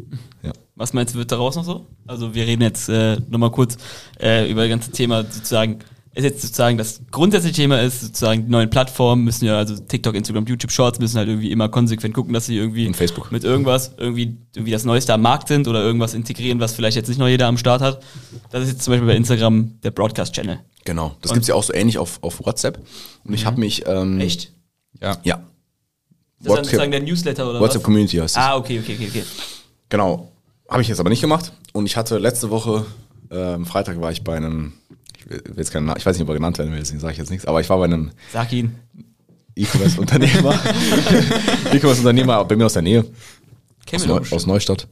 Ja. 0.43 0.51
Was 0.75 0.95
meinst 0.95 1.15
du, 1.15 1.19
wird 1.19 1.31
daraus 1.31 1.55
noch 1.55 1.65
so? 1.65 1.87
Also 2.07 2.35
wir 2.35 2.47
reden 2.47 2.63
jetzt 2.63 2.89
äh, 2.89 3.19
nochmal 3.29 3.51
kurz 3.51 3.77
äh, 4.19 4.51
über 4.51 4.63
das 4.63 4.71
ganze 4.71 4.91
Thema 4.91 5.23
sozusagen, 5.23 5.81
ist 6.15 6.25
jetzt 6.25 6.43
sozusagen 6.43 6.79
das 6.79 7.01
grundsätzliche 7.11 7.57
Thema 7.57 7.81
ist 7.81 8.01
sozusagen 8.01 8.45
die 8.45 8.51
neuen 8.51 8.71
Plattformen 8.71 9.25
müssen 9.25 9.47
ja, 9.47 9.57
also 9.57 9.77
TikTok, 9.77 10.15
Instagram, 10.15 10.47
YouTube 10.47 10.71
Shorts 10.71 10.99
müssen 11.01 11.19
halt 11.19 11.29
irgendwie 11.29 11.51
immer 11.51 11.69
konsequent 11.69 12.15
gucken, 12.15 12.33
dass 12.33 12.47
sie 12.47 12.57
irgendwie 12.57 12.87
Und 12.87 12.97
Facebook. 12.97 13.33
mit 13.33 13.43
irgendwas 13.43 13.93
irgendwie, 13.97 14.37
irgendwie 14.55 14.73
das 14.73 14.85
Neueste 14.85 15.13
am 15.13 15.23
Markt 15.23 15.49
sind 15.49 15.67
oder 15.67 15.83
irgendwas 15.83 16.15
integrieren, 16.15 16.61
was 16.61 16.75
vielleicht 16.75 16.97
jetzt 16.97 17.09
nicht 17.09 17.19
noch 17.19 17.29
jeder 17.29 17.49
am 17.49 17.59
Start 17.59 17.83
hat. 17.83 18.01
Das 18.51 18.63
ist 18.63 18.71
jetzt 18.71 18.83
zum 18.83 18.93
Beispiel 18.93 19.09
bei 19.09 19.17
Instagram 19.17 19.81
der 19.83 19.91
Broadcast-Channel. 19.91 20.61
Genau. 20.85 21.17
Das 21.21 21.33
gibt's 21.33 21.49
ja 21.49 21.55
auch 21.55 21.63
so 21.63 21.73
ähnlich 21.73 21.99
auf, 21.99 22.23
auf 22.23 22.45
WhatsApp. 22.45 22.79
Und 23.25 23.35
ich 23.35 23.47
habe 23.47 23.59
mich. 23.59 23.87
Ähm, 23.87 24.21
Echt? 24.21 24.53
Ja. 25.01 25.19
Ja. 25.25 25.43
Das 26.39 26.53
ist 26.53 26.57
dann 26.57 26.65
sozusagen 26.65 26.91
der 26.91 27.01
Newsletter 27.01 27.49
oder 27.49 27.61
WhatsApp 27.61 27.81
was? 27.81 27.85
Community 27.85 28.17
heißt 28.19 28.37
es. 28.37 28.43
Ah, 28.43 28.57
okay, 28.57 28.79
okay, 28.79 28.97
okay, 28.97 29.09
okay. 29.09 29.25
Genau. 29.89 30.31
Habe 30.69 30.83
ich 30.83 30.89
jetzt 30.89 31.01
aber 31.01 31.11
nicht 31.11 31.21
gemacht. 31.21 31.53
Und 31.73 31.87
ich 31.87 31.97
hatte 31.97 32.19
letzte 32.19 32.51
Woche, 32.51 32.85
ähm, 33.31 33.65
Freitag 33.67 34.01
war 34.01 34.13
ich 34.13 34.25
bei 34.25 34.37
einem, 34.37 34.75
jetzt 35.57 35.73
keinen 35.73 35.93
ich 35.97 36.05
weiß 36.05 36.17
nicht, 36.17 36.23
ob 36.23 36.29
er 36.29 36.35
genannt 36.35 36.59
werden 36.59 36.73
will, 36.73 36.79
deswegen 36.79 37.01
sage 37.01 37.13
ich 37.13 37.19
jetzt 37.19 37.31
nichts, 37.31 37.47
aber 37.47 37.61
ich 37.61 37.69
war 37.69 37.79
bei 37.79 37.85
einem 37.85 38.11
Sag 38.33 38.53
ihn. 38.53 38.75
E-Commerce-Unternehmer. 39.57 40.59
E-Commerce-Unternehmer 41.73 42.45
bei 42.45 42.57
mir 42.57 42.67
aus 42.67 42.73
der 42.73 42.83
Nähe, 42.83 43.05
aus, 43.93 44.07
Neu 44.07 44.21
aus 44.31 44.47
Neustadt. 44.47 44.89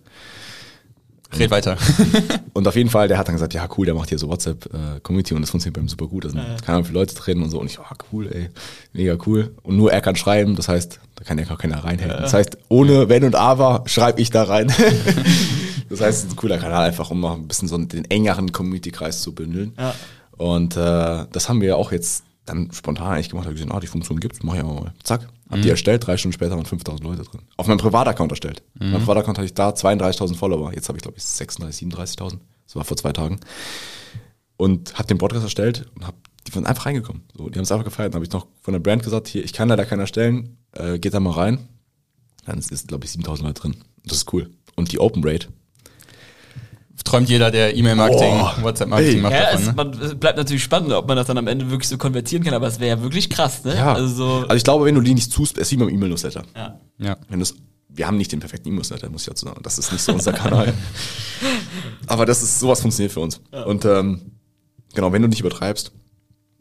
Red 1.39 1.51
weiter. 1.51 1.76
Und 2.53 2.68
auf 2.68 2.76
jeden 2.76 2.91
Fall, 2.91 3.09
der 3.09 3.18
hat 3.18 3.28
dann 3.28 3.35
gesagt, 3.35 3.55
ja 3.55 3.66
cool, 3.76 3.87
der 3.87 3.95
macht 3.95 4.11
hier 4.11 4.18
so 4.18 4.28
WhatsApp-Community 4.28 5.35
und 5.35 5.41
das 5.41 5.51
funktioniert 5.51 5.74
bei 5.74 5.80
ihm 5.80 5.89
super 5.89 6.07
gut. 6.07 6.24
Da 6.24 6.28
sind 6.28 6.41
keine 6.41 6.76
Ahnung, 6.76 6.83
wie 6.83 6.89
viele 6.89 6.99
Leute 6.99 7.14
drin 7.14 7.43
und 7.43 7.51
so. 7.51 7.59
Und 7.59 7.70
ich, 7.70 7.78
ah 7.78 7.95
cool, 8.12 8.28
ey, 8.30 8.51
mega 8.93 9.16
cool. 9.26 9.55
Und 9.62 9.76
nur 9.76 9.91
er 9.93 10.03
kann 10.03 10.14
schreiben, 10.14 10.57
das 10.57 10.68
heißt, 10.68 11.01
da 11.14 11.24
kann 11.24 11.39
ja 11.39 11.45
gar 11.45 11.57
keiner 11.57 11.83
reinhängen. 11.83 12.18
Das 12.18 12.35
heißt, 12.35 12.59
ohne 12.68 13.09
Wenn 13.09 13.24
und 13.24 13.35
Aber 13.35 13.85
schreibe 13.87 14.20
ich 14.20 14.30
da 14.30 14.43
rein. 14.43 14.68
das 15.89 16.01
heißt, 16.01 16.18
es 16.18 16.24
ist 16.24 16.30
ein 16.33 16.37
cooler 16.37 16.59
Kanal 16.59 16.89
einfach, 16.89 17.11
um 17.11 17.20
noch 17.20 17.35
ein 17.35 17.49
bisschen 17.49 17.68
so 17.68 17.78
den 17.78 18.05
engeren 18.11 18.53
Community-Kreis 18.53 19.22
zu 19.22 19.35
bündeln. 19.35 19.72
Ja. 19.78 19.95
Und 20.37 20.76
äh, 20.76 21.26
das 21.30 21.49
haben 21.49 21.61
wir 21.61 21.76
auch 21.76 21.93
jetzt 21.93 22.24
dann 22.45 22.70
spontan 22.72 23.12
eigentlich 23.12 23.30
gemacht. 23.30 23.47
Hab 23.47 23.53
gesehen, 23.53 23.70
ah, 23.70 23.80
die 23.80 23.87
Funktion 23.87 24.18
gibt's, 24.20 24.43
mach 24.43 24.55
ich 24.55 24.61
aber 24.61 24.74
mal. 24.74 24.93
Zack, 25.03 25.28
hab 25.51 25.61
die 25.61 25.68
erstellt, 25.68 26.07
drei 26.07 26.16
Stunden 26.16 26.33
später 26.33 26.57
waren 26.57 26.64
5000 26.64 27.05
Leute 27.05 27.22
drin. 27.22 27.43
Auf 27.57 27.68
meinem 27.68 27.78
Privataccount 27.78 28.33
erstellt. 28.33 28.62
Mein 28.74 29.01
Privataccount 29.01 29.39
hatte 29.39 29.45
ich 29.45 29.55
da 29.55 29.70
32.000 29.70 30.35
Follower. 30.35 30.72
Jetzt 30.72 30.89
habe 30.89 30.97
ich, 30.97 31.03
glaube 31.03 31.18
ich, 31.18 31.24
36.000, 31.24 31.95
37.000. 31.95 32.39
Das 32.66 32.76
war 32.76 32.85
vor 32.85 32.97
zwei 32.97 33.12
Tagen. 33.12 33.39
Und 34.57 34.99
hab 34.99 35.07
den 35.09 35.18
Podcast 35.18 35.45
erstellt 35.45 35.91
und 35.95 36.07
hab, 36.07 36.14
die 36.47 36.53
sind 36.53 36.66
einfach 36.66 36.87
reingekommen. 36.87 37.22
So, 37.37 37.51
die 37.51 37.59
haben 37.59 37.64
es 37.64 37.72
einfach 37.72 37.85
gefeiert. 37.85 38.14
Dann 38.14 38.18
habe 38.18 38.24
ich 38.24 38.33
noch 38.33 38.47
von 38.62 38.72
der 38.72 38.80
Brand 38.80 39.03
gesagt, 39.03 39.28
hier, 39.28 39.45
ich 39.45 39.53
kann 39.53 39.68
leider 39.68 39.85
keiner 39.85 40.03
erstellen, 40.03 40.57
äh, 40.72 40.99
geht 40.99 41.12
da 41.12 41.20
mal 41.20 41.33
rein. 41.33 41.68
Dann 42.47 42.59
ist, 42.59 42.89
glaube 42.89 43.05
ich, 43.05 43.12
7000 43.12 43.47
Leute 43.47 43.61
drin. 43.61 43.76
Das 44.05 44.16
ist 44.16 44.33
cool. 44.33 44.51
Und 44.74 44.91
die 44.91 44.99
Open 44.99 45.22
Rate, 45.24 45.49
Träumt 47.05 47.28
jeder, 47.28 47.51
der 47.51 47.74
E-Mail-Marketing, 47.76 48.38
Boah. 48.38 48.57
WhatsApp-Marketing 48.61 49.22
macht 49.22 49.32
Ja, 49.32 49.43
davon, 49.53 49.61
es, 49.61 49.66
ne? 49.66 49.72
man, 49.74 49.90
es 50.01 50.14
bleibt 50.14 50.36
natürlich 50.38 50.62
spannend, 50.62 50.93
ob 50.93 51.09
man 51.09 51.16
das 51.16 51.26
dann 51.26 51.38
am 51.38 51.47
Ende 51.49 51.70
wirklich 51.70 51.88
so 51.88 51.97
konvertieren 51.99 52.45
kann, 52.45 52.55
aber 52.55 52.66
es 52.68 52.78
wäre 52.80 52.97
ja 52.99 53.03
wirklich 53.03 53.28
krass, 53.30 53.64
ne? 53.64 53.74
Ja. 53.74 53.95
Also 53.95 54.14
so, 54.14 54.30
Also 54.43 54.55
ich 54.55 54.64
glaube, 54.64 54.84
wenn 54.84 54.95
du 54.95 55.01
die 55.01 55.14
nicht 55.14 55.32
tust, 55.32 55.57
es 55.59 55.62
ist 55.68 55.72
wie 55.72 55.76
beim 55.78 55.88
E-Mail-Newsletter. 55.88 56.45
ja. 56.57 56.78
Ja. 56.99 57.16
Wenn 57.28 57.40
du's, 57.40 57.55
wir 57.88 58.07
haben 58.07 58.16
nicht 58.18 58.30
den 58.30 58.40
perfekten 58.40 58.68
E-Mail-Newsletter, 58.68 59.09
muss 59.11 59.22
ich 59.22 59.28
dazu 59.28 59.47
sagen. 59.47 59.61
Das 59.62 59.78
ist 59.78 59.90
nicht 59.90 60.03
so 60.03 60.12
unser 60.12 60.32
Kanal. 60.32 60.72
Aber 62.07 62.26
das 62.26 62.43
ist, 62.43 62.61
sowas 62.61 62.80
funktioniert 62.80 63.12
für 63.12 63.20
uns. 63.20 63.40
Und 63.66 63.84
ähm, 63.84 64.20
genau, 64.95 65.12
wenn 65.12 65.22
du 65.22 65.28
nicht 65.28 65.40
übertreibst, 65.40 65.93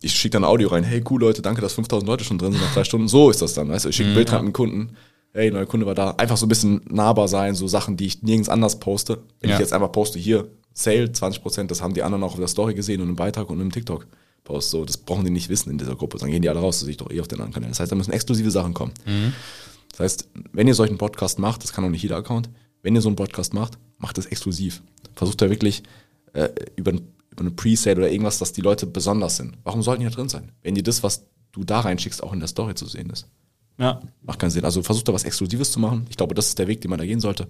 ich 0.01 0.13
schicke 0.13 0.33
dann 0.33 0.43
ein 0.43 0.49
Audio 0.49 0.69
rein, 0.69 0.83
hey 0.83 1.03
cool 1.09 1.21
Leute, 1.21 1.41
danke, 1.41 1.61
dass 1.61 1.73
5000 1.73 2.07
Leute 2.07 2.23
schon 2.23 2.37
drin 2.39 2.53
sind 2.53 2.61
nach 2.61 2.73
drei 2.73 2.83
Stunden. 2.83 3.07
So 3.07 3.29
ist 3.29 3.41
das 3.41 3.53
dann, 3.53 3.69
weißt 3.69 3.85
du, 3.85 3.89
ich 3.89 3.95
schicke 3.95 4.09
ein 4.09 4.15
Bild 4.15 4.31
rein 4.31 4.45
mit 4.45 4.51
dem 4.51 4.53
Kunden, 4.53 4.95
hey, 5.33 5.51
neuer 5.51 5.65
Kunde 5.65 5.85
war 5.85 5.95
da. 5.95 6.11
Einfach 6.11 6.37
so 6.37 6.45
ein 6.45 6.49
bisschen 6.49 6.81
nahbar 6.89 7.27
sein, 7.27 7.55
so 7.55 7.67
Sachen, 7.67 7.97
die 7.97 8.05
ich 8.07 8.21
nirgends 8.23 8.49
anders 8.49 8.79
poste. 8.79 9.23
Wenn 9.39 9.49
Ja. 9.49 9.55
ich 9.55 9.59
jetzt 9.61 9.73
einfach 9.73 9.91
poste, 9.91 10.19
hier, 10.19 10.47
Sale, 10.73 11.05
20%, 11.11 11.67
das 11.67 11.81
haben 11.81 11.93
die 11.93 12.03
anderen 12.03 12.23
auch 12.23 12.33
auf 12.33 12.39
der 12.39 12.47
Story 12.47 12.73
gesehen 12.73 13.01
und 13.01 13.09
im 13.09 13.15
Beitrag 13.15 13.49
und 13.49 13.59
im 13.59 13.71
TikTok-Post. 13.71 14.69
So, 14.69 14.85
das 14.85 14.97
brauchen 14.97 15.25
die 15.25 15.31
nicht 15.31 15.49
wissen 15.49 15.69
in 15.69 15.77
dieser 15.77 15.95
Gruppe. 15.95 16.17
Dann 16.17 16.31
gehen 16.31 16.41
die 16.41 16.49
alle 16.49 16.59
raus, 16.59 16.77
das 16.77 16.85
sehe 16.85 16.91
ich 16.91 16.97
doch 16.97 17.11
eh 17.11 17.19
auf 17.19 17.27
den 17.27 17.39
anderen 17.39 17.53
Kanälen. 17.53 17.71
Das 17.71 17.79
heißt, 17.81 17.91
da 17.91 17.95
müssen 17.95 18.11
exklusive 18.13 18.51
Sachen 18.51 18.73
kommen. 18.73 18.93
Das 19.91 19.99
heißt, 19.99 20.29
wenn 20.53 20.67
ihr 20.67 20.75
solchen 20.75 20.97
Podcast 20.97 21.39
macht, 21.39 21.63
das 21.63 21.73
kann 21.73 21.83
auch 21.83 21.89
nicht 21.89 22.03
jeder 22.03 22.15
Account, 22.17 22.49
wenn 22.83 22.95
ihr 22.95 23.01
so 23.01 23.09
einen 23.09 23.17
Podcast 23.17 23.53
macht, 23.53 23.77
macht 23.97 24.17
es 24.17 24.25
exklusiv. 24.27 24.81
Versucht 25.15 25.41
da 25.41 25.49
wirklich 25.49 25.83
äh, 26.33 26.47
über, 26.77 26.91
über 26.93 27.01
eine 27.41 27.51
Presale 27.51 27.97
oder 27.97 28.09
irgendwas, 28.11 28.37
dass 28.39 28.53
die 28.53 28.61
Leute 28.61 28.85
besonders 28.87 29.35
sind. 29.37 29.57
Warum 29.63 29.81
sollten 29.83 30.01
die 30.03 30.07
da 30.09 30.15
drin 30.15 30.29
sein? 30.29 30.51
Wenn 30.63 30.75
dir 30.75 30.83
das, 30.83 31.03
was 31.03 31.25
du 31.51 31.65
da 31.65 31.81
reinschickst, 31.81 32.23
auch 32.23 32.31
in 32.31 32.39
der 32.39 32.47
Story 32.47 32.73
zu 32.75 32.85
sehen 32.87 33.09
ist. 33.09 33.27
Ja. 33.77 33.99
Macht 34.23 34.39
keinen 34.39 34.51
Sinn. 34.51 34.65
Also 34.65 34.83
versucht 34.83 35.07
da 35.07 35.13
was 35.13 35.23
Exklusives 35.23 35.71
zu 35.71 35.79
machen. 35.79 36.05
Ich 36.09 36.17
glaube, 36.17 36.35
das 36.35 36.47
ist 36.47 36.59
der 36.59 36.67
Weg, 36.67 36.81
den 36.81 36.89
man 36.89 36.99
da 36.99 37.05
gehen 37.05 37.19
sollte. 37.19 37.47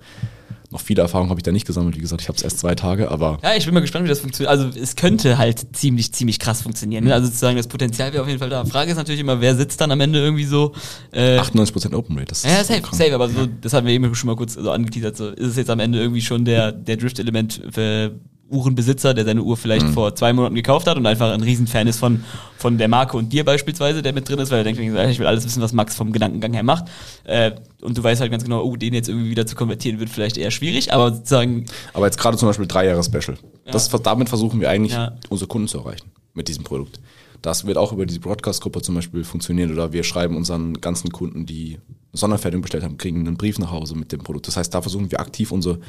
Noch 0.71 0.79
viele 0.79 1.01
Erfahrungen 1.01 1.29
habe 1.29 1.39
ich 1.39 1.43
da 1.43 1.51
nicht 1.51 1.67
gesammelt. 1.67 1.97
Wie 1.97 1.99
gesagt, 1.99 2.21
ich 2.21 2.29
habe 2.29 2.37
es 2.37 2.43
erst 2.43 2.59
zwei 2.59 2.75
Tage, 2.75 3.11
aber 3.11 3.39
Ja, 3.43 3.55
ich 3.55 3.65
bin 3.65 3.73
mal 3.73 3.81
gespannt, 3.81 4.05
wie 4.05 4.09
das 4.09 4.21
funktioniert. 4.21 4.49
Also 4.49 4.69
es 4.79 4.95
könnte 4.95 5.37
halt 5.37 5.75
ziemlich, 5.75 6.13
ziemlich 6.13 6.39
krass 6.39 6.61
funktionieren. 6.61 7.03
Ne? 7.03 7.13
Also 7.13 7.27
sozusagen 7.27 7.57
das 7.57 7.67
Potenzial 7.67 8.13
wäre 8.13 8.23
auf 8.23 8.29
jeden 8.29 8.39
Fall 8.39 8.49
da. 8.49 8.63
Frage 8.63 8.91
ist 8.91 8.97
natürlich 8.97 9.19
immer, 9.19 9.41
wer 9.41 9.55
sitzt 9.57 9.81
dann 9.81 9.91
am 9.91 9.99
Ende 9.99 10.19
irgendwie 10.19 10.45
so. 10.45 10.71
Äh, 11.11 11.37
98% 11.39 11.93
Open 11.93 12.17
Rate. 12.17 12.29
Das 12.29 12.45
ist 12.45 12.49
ja, 12.49 12.63
safe, 12.63 12.95
safe, 12.95 13.13
aber 13.13 13.27
so, 13.27 13.45
das 13.45 13.73
hatten 13.73 13.85
wir 13.85 13.93
eben 13.93 14.15
schon 14.15 14.27
mal 14.27 14.37
kurz 14.37 14.53
so 14.53 14.71
angeteasert. 14.71 15.17
So, 15.17 15.27
ist 15.27 15.49
es 15.49 15.55
jetzt 15.57 15.69
am 15.69 15.81
Ende 15.81 15.99
irgendwie 15.99 16.21
schon 16.21 16.45
der, 16.45 16.71
der 16.71 16.95
Drift-Element 16.95 17.63
für 17.71 18.15
Uhrenbesitzer, 18.51 19.13
der 19.13 19.25
seine 19.25 19.41
Uhr 19.41 19.57
vielleicht 19.57 19.87
Mhm. 19.87 19.93
vor 19.93 20.13
zwei 20.15 20.33
Monaten 20.33 20.55
gekauft 20.55 20.85
hat 20.87 20.97
und 20.97 21.05
einfach 21.05 21.31
ein 21.31 21.41
Riesenfan 21.41 21.87
ist 21.87 21.99
von, 21.99 22.23
von 22.57 22.77
der 22.77 22.87
Marke 22.87 23.17
und 23.17 23.31
dir 23.33 23.43
beispielsweise, 23.45 24.01
der 24.01 24.13
mit 24.13 24.27
drin 24.29 24.39
ist, 24.39 24.51
weil 24.51 24.59
er 24.59 24.63
denkt, 24.63 24.79
ich 24.79 25.19
will 25.19 25.25
alles 25.27 25.45
wissen, 25.45 25.61
was 25.61 25.73
Max 25.73 25.95
vom 25.95 26.11
Gedankengang 26.11 26.53
her 26.53 26.63
macht. 26.63 26.85
Äh, 27.23 27.51
und 27.81 27.97
du 27.97 28.03
weißt 28.03 28.21
halt 28.21 28.29
ganz 28.31 28.43
genau, 28.43 28.63
oh, 28.63 28.75
den 28.75 28.93
jetzt 28.93 29.09
irgendwie 29.09 29.29
wieder 29.29 29.45
zu 29.47 29.55
konvertieren 29.55 29.99
wird 29.99 30.09
vielleicht 30.09 30.37
eher 30.37 30.51
schwierig, 30.51 30.93
aber 30.93 31.13
sozusagen, 31.13 31.65
Aber 31.93 32.05
jetzt 32.05 32.17
gerade 32.17 32.37
zum 32.37 32.47
Beispiel 32.49 32.67
drei 32.67 32.85
Jahre 32.85 33.03
Special. 33.03 33.37
Das, 33.65 33.89
damit 33.89 34.29
versuchen 34.29 34.59
wir 34.59 34.69
eigentlich, 34.69 34.93
Ja. 34.93 35.13
unsere 35.29 35.47
Kunden 35.47 35.67
zu 35.67 35.79
erreichen 35.79 36.11
mit 36.33 36.47
diesem 36.47 36.63
Produkt. 36.63 36.99
Das 37.41 37.65
wird 37.65 37.77
auch 37.77 37.91
über 37.91 38.05
diese 38.05 38.19
Broadcast-Gruppe 38.19 38.81
zum 38.83 38.93
Beispiel 38.95 39.23
funktionieren 39.23 39.71
oder 39.71 39.93
wir 39.93 40.03
schreiben 40.03 40.37
unseren 40.37 40.79
ganzen 40.79 41.11
Kunden, 41.11 41.47
die 41.47 41.79
Sonderfertigung 42.13 42.61
bestellt 42.61 42.83
haben, 42.83 42.97
kriegen 42.97 43.25
einen 43.25 43.37
Brief 43.37 43.57
nach 43.57 43.71
Hause 43.71 43.95
mit 43.95 44.11
dem 44.11 44.19
Produkt. 44.19 44.47
Das 44.47 44.57
heißt, 44.57 44.71
da 44.73 44.81
versuchen 44.81 45.09
wir 45.09 45.19
aktiv 45.21 45.51
unsere 45.51 45.79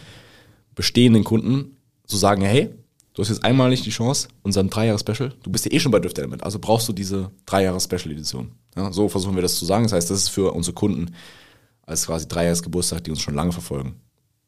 bestehenden 0.75 1.25
Kunden 1.25 1.77
zu 2.13 2.19
sagen, 2.19 2.43
hey, 2.43 2.69
du 3.15 3.23
hast 3.23 3.31
jetzt 3.31 3.43
einmalig 3.43 3.83
die 3.83 3.91
Chance, 3.91 4.29
unseren 4.43 4.69
Drei-Jahre-Special, 4.69 5.33
du 5.43 5.51
bist 5.51 5.65
ja 5.65 5.73
eh 5.73 5.81
schon 5.81 5.91
bei 5.91 5.99
Drift 5.99 6.19
Element, 6.19 6.45
also 6.45 6.59
brauchst 6.59 6.89
du 6.89 6.93
diese 6.93 7.31
Drei-Jahre-Special-Edition. 7.47 8.53
Ja, 8.77 8.93
so 8.93 9.09
versuchen 9.09 9.35
wir 9.35 9.43
das 9.43 9.57
zu 9.57 9.65
sagen. 9.65 9.85
Das 9.85 9.93
heißt, 9.93 10.11
das 10.11 10.19
ist 10.19 10.29
für 10.29 10.53
unsere 10.53 10.75
Kunden 10.75 11.15
als 11.87 12.07
quasi 12.07 12.29
Dreijahresgeburtstag, 12.29 13.05
die 13.05 13.11
uns 13.11 13.21
schon 13.21 13.35
lange 13.35 13.53
verfolgen. 13.53 13.97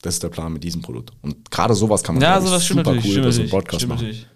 Das 0.02 0.14
ist 0.14 0.22
der 0.22 0.28
Plan 0.28 0.52
mit 0.52 0.62
diesem 0.62 0.82
Produkt. 0.82 1.12
Und 1.22 1.50
gerade 1.50 1.74
sowas 1.74 2.02
kann 2.02 2.14
man 2.14 2.22
ja, 2.22 2.40
sowas 2.40 2.66
super 2.66 2.92
cool 2.92 3.18
über 3.18 3.32
so 3.32 3.40
einen 3.40 3.50
Podcast 3.50 3.86
machen. 3.86 4.00
natürlich. 4.00 4.26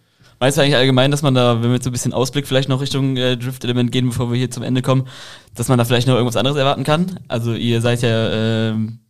Meinst 0.41 0.57
du 0.57 0.63
eigentlich 0.63 0.77
allgemein, 0.77 1.11
dass 1.11 1.23
man 1.23 1.35
da, 1.35 1.57
wenn 1.57 1.71
wir 1.71 1.75
jetzt 1.75 1.85
so 1.85 1.91
ein 1.91 1.93
bisschen 1.93 2.13
Ausblick 2.13 2.47
vielleicht 2.47 2.69
noch 2.69 2.81
Richtung 2.81 3.17
äh, 3.17 3.37
Drift-Element 3.37 3.91
gehen, 3.91 4.09
bevor 4.09 4.31
wir 4.31 4.39
hier 4.39 4.51
zum 4.51 4.63
Ende 4.63 4.83
kommen, 4.83 5.09
dass 5.55 5.69
man 5.69 5.79
da 5.79 5.85
vielleicht 5.85 6.07
noch 6.07 6.15
irgendwas 6.15 6.37
anderes 6.37 6.57
erwarten 6.57 6.85
kann? 6.85 7.19
Also 7.29 7.55
ihr 7.55 7.81
seid 7.81 8.03
ja 8.03 8.31
ähm, 8.71 9.01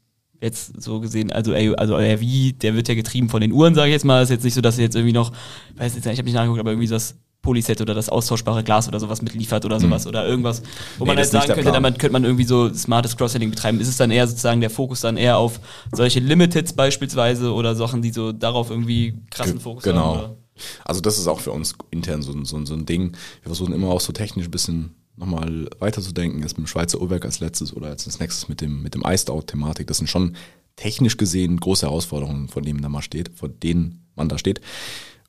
jetzt 0.40 0.80
so 0.80 1.00
gesehen, 1.00 1.32
also 1.32 1.52
ey, 1.52 1.74
also 1.74 1.96
Wie, 1.98 2.52
der 2.52 2.74
wird 2.74 2.88
ja 2.88 2.94
getrieben 2.94 3.28
von 3.28 3.40
den 3.40 3.52
Uhren, 3.52 3.74
sage 3.74 3.88
ich 3.88 3.92
jetzt 3.94 4.04
mal. 4.04 4.22
Ist 4.22 4.30
jetzt 4.30 4.44
nicht 4.44 4.54
so, 4.54 4.60
dass 4.60 4.78
ihr 4.78 4.84
jetzt 4.84 4.94
irgendwie 4.96 5.12
noch, 5.12 5.32
weiß 5.76 5.94
jetzt 5.94 6.04
nicht, 6.04 6.12
ich 6.12 6.18
habe 6.18 6.26
nicht 6.26 6.34
nachgeguckt, 6.34 6.60
aber 6.60 6.70
irgendwie 6.70 6.86
so 6.88 6.94
das 6.94 7.16
Polyset 7.40 7.80
oder 7.80 7.94
das 7.94 8.08
austauschbare 8.08 8.64
Glas 8.64 8.88
oder 8.88 8.98
sowas 8.98 9.22
mitliefert 9.22 9.64
oder 9.64 9.78
sowas 9.78 10.06
oder 10.08 10.26
irgendwas, 10.26 10.60
wo 10.98 11.04
Nee, 11.04 11.08
man 11.10 11.16
halt 11.18 11.28
sagen 11.28 11.52
könnte, 11.54 11.70
dann 11.70 11.82
könnte 11.84 12.10
man 12.10 12.24
irgendwie 12.24 12.44
so 12.44 12.72
smartes 12.74 13.16
Cross-Selling 13.16 13.50
betreiben. 13.50 13.80
Ist 13.80 13.86
es 13.88 13.96
dann 13.96 14.10
eher 14.10 14.26
sozusagen 14.26 14.60
der 14.60 14.70
Fokus 14.70 15.02
dann 15.02 15.16
eher 15.16 15.38
auf 15.38 15.60
solche 15.92 16.18
Limiteds 16.18 16.72
beispielsweise 16.72 17.52
oder 17.54 17.76
Sachen, 17.76 18.02
die 18.02 18.10
so 18.10 18.32
darauf 18.32 18.70
irgendwie 18.70 19.14
krassen 19.30 19.60
Fokus 19.60 19.84
haben? 19.86 19.92
Genau. 19.94 20.36
Also 20.84 21.00
das 21.00 21.16
ist 21.18 21.28
auch 21.28 21.38
für 21.38 21.52
uns 21.52 21.74
intern 21.92 22.22
so, 22.22 22.32
ein- 22.32 22.44
so, 22.44 22.56
ein- 22.56 22.66
so 22.66 22.74
ein 22.74 22.84
Ding. 22.84 23.12
Wir 23.42 23.46
versuchen 23.50 23.72
immer 23.72 23.88
auch 23.88 24.00
so 24.00 24.12
technisch 24.12 24.46
ein 24.46 24.50
bisschen 24.50 24.94
nochmal 25.18 25.68
weiterzudenken. 25.78 26.40
Jetzt 26.40 26.58
mit 26.58 26.66
dem 26.66 26.70
Schweizer 26.70 27.00
Uhrwerk 27.00 27.24
als 27.24 27.40
letztes 27.40 27.74
oder 27.74 27.88
als 27.88 28.06
nächstes 28.18 28.48
mit 28.48 28.60
dem, 28.60 28.82
mit 28.82 28.94
dem 28.94 29.02
Iced-Out-Thematik. 29.04 29.86
Das 29.86 29.98
sind 29.98 30.08
schon 30.08 30.36
technisch 30.76 31.16
gesehen 31.16 31.58
große 31.58 31.86
Herausforderungen, 31.86 32.48
vor 32.48 32.62
denen 32.62 32.80
mal 32.90 33.02
steht, 33.02 33.30
vor 33.34 33.48
denen 33.48 34.06
man 34.14 34.28
da 34.28 34.38
steht. 34.38 34.60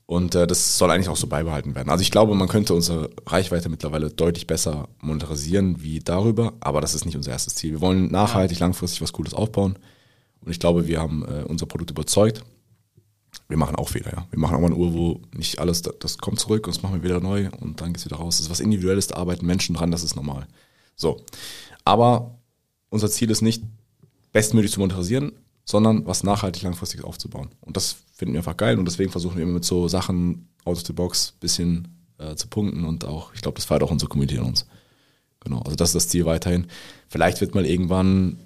Und 0.06 0.34
äh, 0.34 0.46
das 0.46 0.76
soll 0.76 0.90
eigentlich 0.90 1.08
auch 1.08 1.16
so 1.16 1.28
beibehalten 1.28 1.74
werden. 1.74 1.88
Also 1.88 2.02
ich 2.02 2.10
glaube, 2.10 2.34
man 2.34 2.48
könnte 2.48 2.74
unsere 2.74 3.10
Reichweite 3.26 3.68
mittlerweile 3.68 4.10
deutlich 4.10 4.46
besser 4.46 4.88
monetarisieren 5.00 5.82
wie 5.82 6.00
darüber, 6.00 6.54
aber 6.58 6.80
das 6.80 6.94
ist 6.94 7.04
nicht 7.04 7.16
unser 7.16 7.30
erstes 7.30 7.54
Ziel. 7.54 7.72
Wir 7.72 7.80
wollen 7.80 8.10
nachhaltig, 8.10 8.58
langfristig 8.58 9.02
was 9.02 9.12
Cooles 9.12 9.34
aufbauen. 9.34 9.78
Und 10.40 10.50
ich 10.50 10.58
glaube, 10.58 10.88
wir 10.88 11.00
haben 11.00 11.24
äh, 11.24 11.44
unser 11.44 11.66
Produkt 11.66 11.90
überzeugt. 11.90 12.44
Wir 13.48 13.56
machen 13.56 13.76
auch 13.76 13.88
Fehler, 13.88 14.12
ja. 14.12 14.26
Wir 14.30 14.38
machen 14.38 14.56
auch 14.56 14.60
mal 14.60 14.66
eine 14.66 14.76
Uhr, 14.76 14.92
wo 14.92 15.20
nicht 15.34 15.58
alles, 15.58 15.82
das, 15.82 16.18
kommt 16.18 16.38
zurück 16.38 16.66
und 16.66 16.74
das 16.74 16.82
machen 16.82 16.96
wir 16.96 17.02
wieder 17.02 17.20
neu 17.20 17.48
und 17.60 17.80
dann 17.80 17.92
geht's 17.92 18.04
wieder 18.04 18.16
raus. 18.16 18.36
Das 18.36 18.46
ist 18.46 18.50
was 18.50 18.60
Individuelles, 18.60 19.08
da 19.08 19.16
arbeiten 19.16 19.46
Menschen 19.46 19.74
dran, 19.74 19.90
das 19.90 20.02
ist 20.02 20.16
normal. 20.16 20.46
So. 20.96 21.24
Aber 21.84 22.38
unser 22.90 23.10
Ziel 23.10 23.30
ist 23.30 23.42
nicht, 23.42 23.62
bestmöglich 24.32 24.72
zu 24.72 24.80
monetarisieren, 24.80 25.32
sondern 25.64 26.06
was 26.06 26.22
nachhaltig 26.22 26.62
langfristig 26.62 27.04
aufzubauen. 27.04 27.48
Und 27.60 27.76
das 27.76 27.96
finden 28.14 28.34
wir 28.34 28.40
einfach 28.40 28.56
geil 28.56 28.78
und 28.78 28.84
deswegen 28.84 29.10
versuchen 29.10 29.36
wir 29.36 29.44
immer 29.44 29.54
mit 29.54 29.64
so 29.64 29.88
Sachen 29.88 30.48
out 30.64 30.76
of 30.76 30.86
the 30.86 30.92
box 30.92 31.32
bisschen 31.40 31.88
äh, 32.18 32.34
zu 32.34 32.48
punkten 32.48 32.84
und 32.84 33.04
auch, 33.04 33.34
ich 33.34 33.40
glaube, 33.40 33.56
das 33.56 33.64
feiert 33.64 33.82
auch 33.82 33.90
unsere 33.90 34.08
Community 34.08 34.38
an 34.38 34.46
uns. 34.46 34.66
Genau, 35.40 35.60
also 35.60 35.74
das 35.74 35.90
ist 35.90 35.94
das 35.94 36.08
Ziel 36.08 36.26
weiterhin. 36.26 36.66
Vielleicht 37.08 37.40
wird 37.40 37.54
mal 37.54 37.64
irgendwann 37.64 38.38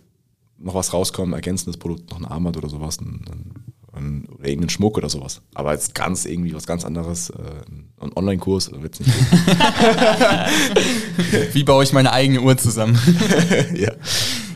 noch 0.59 0.75
was 0.75 0.93
rauskommen, 0.93 1.35
ergänzendes 1.35 1.77
Produkt, 1.77 2.11
noch 2.11 2.19
ein 2.19 2.25
Armband 2.25 2.57
oder 2.57 2.69
sowas, 2.69 3.01
ein, 3.01 3.25
ein, 3.29 3.74
oder 3.95 4.49
irgendein 4.49 4.71
Schmuck 4.71 4.99
oder 4.99 5.09
sowas. 5.09 5.41
Aber 5.55 5.73
jetzt 5.73 5.95
ganz 5.95 6.25
irgendwie 6.25 6.55
was 6.55 6.67
ganz 6.67 6.85
anderes, 6.85 7.31
äh, 7.31 7.35
ein 8.01 8.13
Online-Kurs 8.15 8.71
wird 8.73 9.01
nicht. 9.01 9.13
Wie 11.53 11.65
baue 11.65 11.85
ich 11.85 11.93
meine 11.93 12.13
eigene 12.13 12.41
Uhr 12.41 12.57
zusammen? 12.57 12.99
ja. 13.75 13.93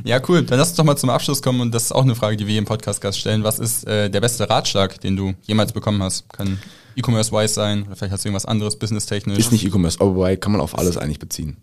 Ja, 0.04 0.20
cool. 0.28 0.42
Dann 0.42 0.58
lass 0.58 0.68
uns 0.68 0.76
doch 0.76 0.84
mal 0.84 0.96
zum 0.96 1.10
Abschluss 1.10 1.42
kommen 1.42 1.60
und 1.60 1.74
das 1.74 1.84
ist 1.84 1.92
auch 1.92 2.02
eine 2.02 2.14
Frage, 2.14 2.36
die 2.36 2.46
wir 2.46 2.52
hier 2.52 2.60
im 2.60 2.64
Podcast-Gast 2.64 3.18
stellen. 3.18 3.42
Was 3.42 3.58
ist 3.58 3.86
äh, 3.86 4.08
der 4.08 4.20
beste 4.20 4.48
Ratschlag, 4.48 5.00
den 5.00 5.16
du 5.16 5.34
jemals 5.42 5.72
bekommen 5.72 6.02
hast? 6.02 6.32
Kann 6.32 6.58
E-Commerce-wise 6.96 7.54
sein 7.54 7.84
oder 7.84 7.96
vielleicht 7.96 8.12
hast 8.12 8.24
du 8.24 8.28
irgendwas 8.28 8.46
anderes, 8.46 8.76
business-technisch? 8.76 9.38
Ist 9.38 9.52
nicht 9.52 9.64
E-Commerce, 9.64 10.00
aber 10.00 10.14
wobei 10.14 10.36
kann 10.36 10.52
man 10.52 10.60
auf 10.60 10.78
alles 10.78 10.96
eigentlich 10.96 11.18
beziehen. 11.18 11.56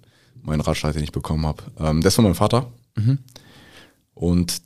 Mein 0.44 0.62
Ratschlag, 0.62 0.94
den 0.94 1.04
ich 1.04 1.12
bekommen 1.12 1.46
habe. 1.46 1.64
Ähm, 1.80 2.02
das 2.02 2.18
war 2.18 2.24
mein 2.24 2.36
Vater. 2.36 2.68
Und 4.14 4.62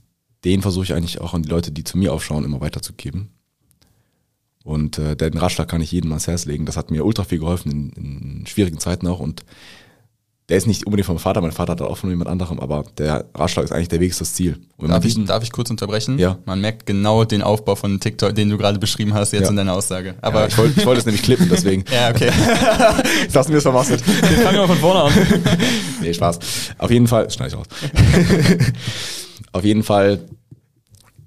den 0.45 0.61
versuche 0.61 0.85
ich 0.85 0.93
eigentlich 0.93 1.19
auch 1.21 1.33
an 1.33 1.43
die 1.43 1.49
Leute, 1.49 1.71
die 1.71 1.83
zu 1.83 1.97
mir 1.97 2.13
aufschauen, 2.13 2.45
immer 2.45 2.61
weiterzugeben. 2.61 3.29
Und 4.63 4.97
äh, 4.99 5.15
den 5.15 5.37
Ratschlag 5.37 5.67
kann 5.67 5.81
ich 5.81 5.91
jedem 5.91 6.11
ans 6.11 6.27
Herz 6.27 6.45
legen. 6.45 6.65
Das 6.65 6.77
hat 6.77 6.91
mir 6.91 7.05
ultra 7.05 7.23
viel 7.23 7.39
geholfen 7.39 7.71
in, 7.71 7.89
in 8.41 8.47
schwierigen 8.47 8.77
Zeiten 8.79 9.07
auch. 9.07 9.19
Und 9.19 9.43
der 10.49 10.57
ist 10.57 10.65
nicht 10.67 10.85
unbedingt 10.87 11.05
vom 11.05 11.19
Vater, 11.19 11.41
mein 11.41 11.51
Vater 11.51 11.73
hat 11.73 11.81
auch 11.81 11.97
von 11.97 12.09
jemand 12.09 12.27
anderem, 12.27 12.59
aber 12.59 12.83
der 12.97 13.25
Ratschlag 13.35 13.65
ist 13.65 13.71
eigentlich 13.71 13.87
der 13.89 13.99
Weg 13.99 14.09
ist 14.09 14.19
das 14.19 14.33
Ziel. 14.33 14.57
Darf 14.79 15.05
ich, 15.05 15.13
diesen- 15.13 15.27
darf 15.27 15.43
ich 15.43 15.51
kurz 15.51 15.69
unterbrechen? 15.69 16.17
Ja. 16.17 16.39
Man 16.45 16.59
merkt 16.59 16.87
genau 16.87 17.23
den 17.23 17.43
Aufbau 17.43 17.75
von 17.75 17.99
TikTok, 17.99 18.33
den 18.33 18.49
du 18.49 18.57
gerade 18.57 18.79
beschrieben 18.79 19.13
hast, 19.13 19.31
jetzt 19.31 19.43
Ja. 19.43 19.49
in 19.49 19.55
deiner 19.57 19.73
Aussage. 19.73 20.15
aber 20.21 20.39
Aber 20.39 20.47
ich 20.47 20.57
wollte 20.57 20.79
ich 20.79 20.85
wollte 20.87 20.99
es 21.01 21.05
nämlich 21.05 21.21
klippen, 21.21 21.47
deswegen. 21.51 21.85
ja, 21.93 22.09
okay. 22.09 22.31
Hast 23.33 23.47
du 23.47 23.51
mir 23.51 23.57
das 23.57 23.63
vermasselt. 23.63 24.01
Fangen 24.01 24.53
wir 24.53 24.61
mal 24.61 24.67
von 24.67 24.77
vorne 24.77 25.01
an. 25.03 25.13
Nee, 26.01 26.13
Spaß. 26.13 26.39
Auf 26.79 26.89
jeden 26.91 27.07
Fall, 27.07 27.29
schneide 27.29 27.49
ich 27.49 27.55
aus. 27.55 27.67
Auf 29.51 29.63
jeden 29.63 29.83
Fall 29.83 30.25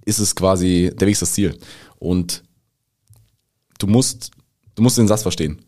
ist 0.05 0.19
es 0.19 0.35
quasi, 0.35 0.91
der 0.95 1.07
Weg 1.07 1.13
ist 1.13 1.23
das 1.23 1.33
Ziel. 1.33 1.59
Und 1.99 2.43
du 3.79 3.87
musst, 3.87 4.31
du 4.75 4.83
musst 4.83 4.99
den 4.99 5.09
Satz 5.09 5.23
verstehen. 5.23 5.65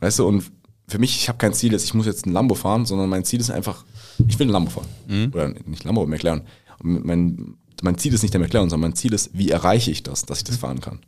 Weißt 0.00 0.18
du, 0.18 0.26
und 0.26 0.50
für 0.88 0.98
mich, 0.98 1.16
ich 1.16 1.28
habe 1.28 1.38
kein 1.38 1.52
Ziel, 1.52 1.72
dass 1.72 1.84
ich 1.84 1.94
muss 1.94 2.06
jetzt 2.06 2.26
ein 2.26 2.32
Lambo 2.32 2.54
fahren, 2.54 2.86
sondern 2.86 3.08
mein 3.08 3.24
Ziel 3.24 3.40
ist 3.40 3.50
einfach, 3.50 3.84
ich 4.28 4.38
will 4.38 4.46
ein 4.46 4.52
Lambo 4.52 4.70
fahren. 4.70 4.86
Oder 5.32 5.48
nicht 5.66 5.84
Lambo, 5.84 6.02
aber 6.02 6.10
McLaren. 6.10 6.42
Und 6.78 7.04
mein, 7.04 7.56
mein 7.82 7.98
Ziel 7.98 8.14
ist 8.14 8.22
nicht 8.22 8.34
der 8.34 8.40
McLaren, 8.40 8.70
sondern 8.70 8.90
mein 8.90 8.96
Ziel 8.96 9.12
ist, 9.12 9.30
wie 9.32 9.50
erreiche 9.50 9.90
ich 9.90 10.02
das, 10.02 10.24
dass 10.24 10.38
ich 10.38 10.44
das 10.44 10.56
fahren 10.56 10.80
kann. 10.80 11.00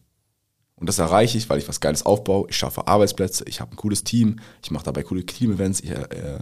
Und 0.76 0.88
das 0.88 0.98
erreiche 0.98 1.36
ich, 1.38 1.48
weil 1.50 1.58
ich 1.58 1.68
was 1.68 1.80
Geiles 1.80 2.06
aufbaue. 2.06 2.46
Ich 2.48 2.56
schaffe 2.56 2.86
Arbeitsplätze, 2.86 3.44
ich 3.48 3.60
habe 3.60 3.72
ein 3.72 3.76
cooles 3.76 4.04
Team, 4.04 4.36
ich 4.62 4.70
mache 4.70 4.84
dabei 4.84 5.02
coole 5.02 5.26
Team-Events, 5.26 5.80
ich 5.80 5.90
äh, 5.90 5.94
äh, 5.94 6.38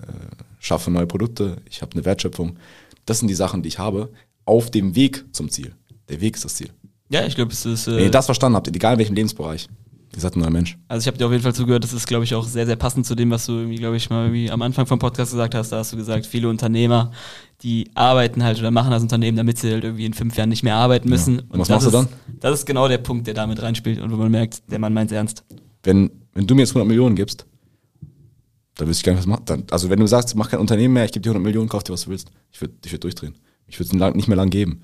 schaffe 0.58 0.90
neue 0.90 1.06
Produkte, 1.06 1.56
ich 1.68 1.80
habe 1.80 1.92
eine 1.92 2.04
Wertschöpfung. 2.04 2.58
Das 3.06 3.20
sind 3.20 3.28
die 3.28 3.34
Sachen, 3.34 3.62
die 3.62 3.68
ich 3.68 3.78
habe, 3.78 4.10
auf 4.46 4.70
dem 4.70 4.94
Weg 4.96 5.24
zum 5.32 5.50
Ziel. 5.50 5.74
Der 6.08 6.20
Weg 6.20 6.36
ist 6.36 6.44
das 6.44 6.54
Ziel. 6.54 6.70
Ja, 7.10 7.26
ich 7.26 7.34
glaube, 7.34 7.52
es 7.52 7.66
ist. 7.66 7.86
Wenn 7.86 7.98
Äh, 7.98 8.04
ihr 8.04 8.10
das 8.10 8.24
verstanden 8.26 8.56
habt, 8.56 8.68
egal 8.68 8.94
in 8.94 8.98
welchem 8.98 9.14
Lebensbereich, 9.14 9.68
ihr 10.14 10.20
seid 10.20 10.34
ein 10.34 10.40
neuer 10.40 10.50
Mensch. 10.50 10.78
Also 10.88 11.04
ich 11.04 11.06
habe 11.08 11.18
dir 11.18 11.26
auf 11.26 11.32
jeden 11.32 11.42
Fall 11.42 11.54
zugehört, 11.54 11.84
das 11.84 11.92
ist, 11.92 12.06
glaube 12.06 12.24
ich, 12.24 12.34
auch 12.34 12.46
sehr, 12.46 12.66
sehr 12.66 12.76
passend 12.76 13.06
zu 13.06 13.14
dem, 13.14 13.30
was 13.30 13.46
du 13.46 13.52
irgendwie, 13.52 13.76
glaube 13.76 13.96
ich, 13.96 14.08
mal 14.10 14.24
irgendwie 14.24 14.50
am 14.50 14.62
Anfang 14.62 14.86
vom 14.86 14.98
Podcast 14.98 15.32
gesagt 15.32 15.54
hast. 15.54 15.70
Da 15.70 15.78
hast 15.78 15.92
du 15.92 15.96
gesagt, 15.96 16.26
viele 16.26 16.48
Unternehmer, 16.48 17.12
die 17.62 17.90
arbeiten 17.94 18.42
halt 18.42 18.58
oder 18.58 18.70
machen 18.70 18.90
das 18.90 19.02
Unternehmen, 19.02 19.36
damit 19.36 19.58
sie 19.58 19.70
halt 19.72 19.84
irgendwie 19.84 20.06
in 20.06 20.14
fünf 20.14 20.36
Jahren 20.36 20.48
nicht 20.48 20.62
mehr 20.62 20.76
arbeiten 20.76 21.08
müssen. 21.08 21.40
Und 21.40 21.58
was 21.58 21.68
das 21.68 21.84
machst 21.84 21.94
du 21.94 22.00
ist, 22.00 22.40
Das 22.40 22.58
ist 22.60 22.66
genau 22.66 22.88
der 22.88 22.98
Punkt, 22.98 23.26
der 23.26 23.34
damit 23.34 23.60
reinspielt 23.62 24.00
und 24.00 24.10
wo 24.10 24.16
man 24.16 24.30
merkt, 24.30 24.62
der 24.70 24.78
Mann 24.78 24.94
meint 24.94 25.12
ernst. 25.12 25.44
Wenn, 25.82 26.10
wenn 26.32 26.46
du 26.46 26.54
mir 26.54 26.62
jetzt 26.62 26.70
100 26.70 26.88
Millionen 26.88 27.14
gibst, 27.14 27.46
dann 28.76 28.88
wüsste 28.88 29.00
ich 29.00 29.04
gar 29.04 29.12
nicht, 29.12 29.20
was 29.20 29.26
machen. 29.26 29.42
Dann, 29.46 29.64
also 29.70 29.88
wenn 29.90 29.98
du 30.00 30.06
sagst, 30.06 30.34
mach 30.34 30.50
kein 30.50 30.60
Unternehmen 30.60 30.94
mehr, 30.94 31.04
ich 31.04 31.12
gebe 31.12 31.22
dir 31.22 31.30
100 31.30 31.44
Millionen, 31.44 31.68
kauf 31.68 31.84
dir, 31.84 31.92
was 31.92 32.02
du 32.04 32.10
willst. 32.10 32.30
Ich 32.52 32.60
würde 32.60 32.74
ich 32.84 32.92
würd 32.92 33.04
durchdrehen. 33.04 33.34
Ich 33.66 33.78
würde 33.78 33.96
es 33.96 34.14
nicht 34.14 34.28
mehr 34.28 34.36
lang 34.36 34.50
geben. 34.50 34.82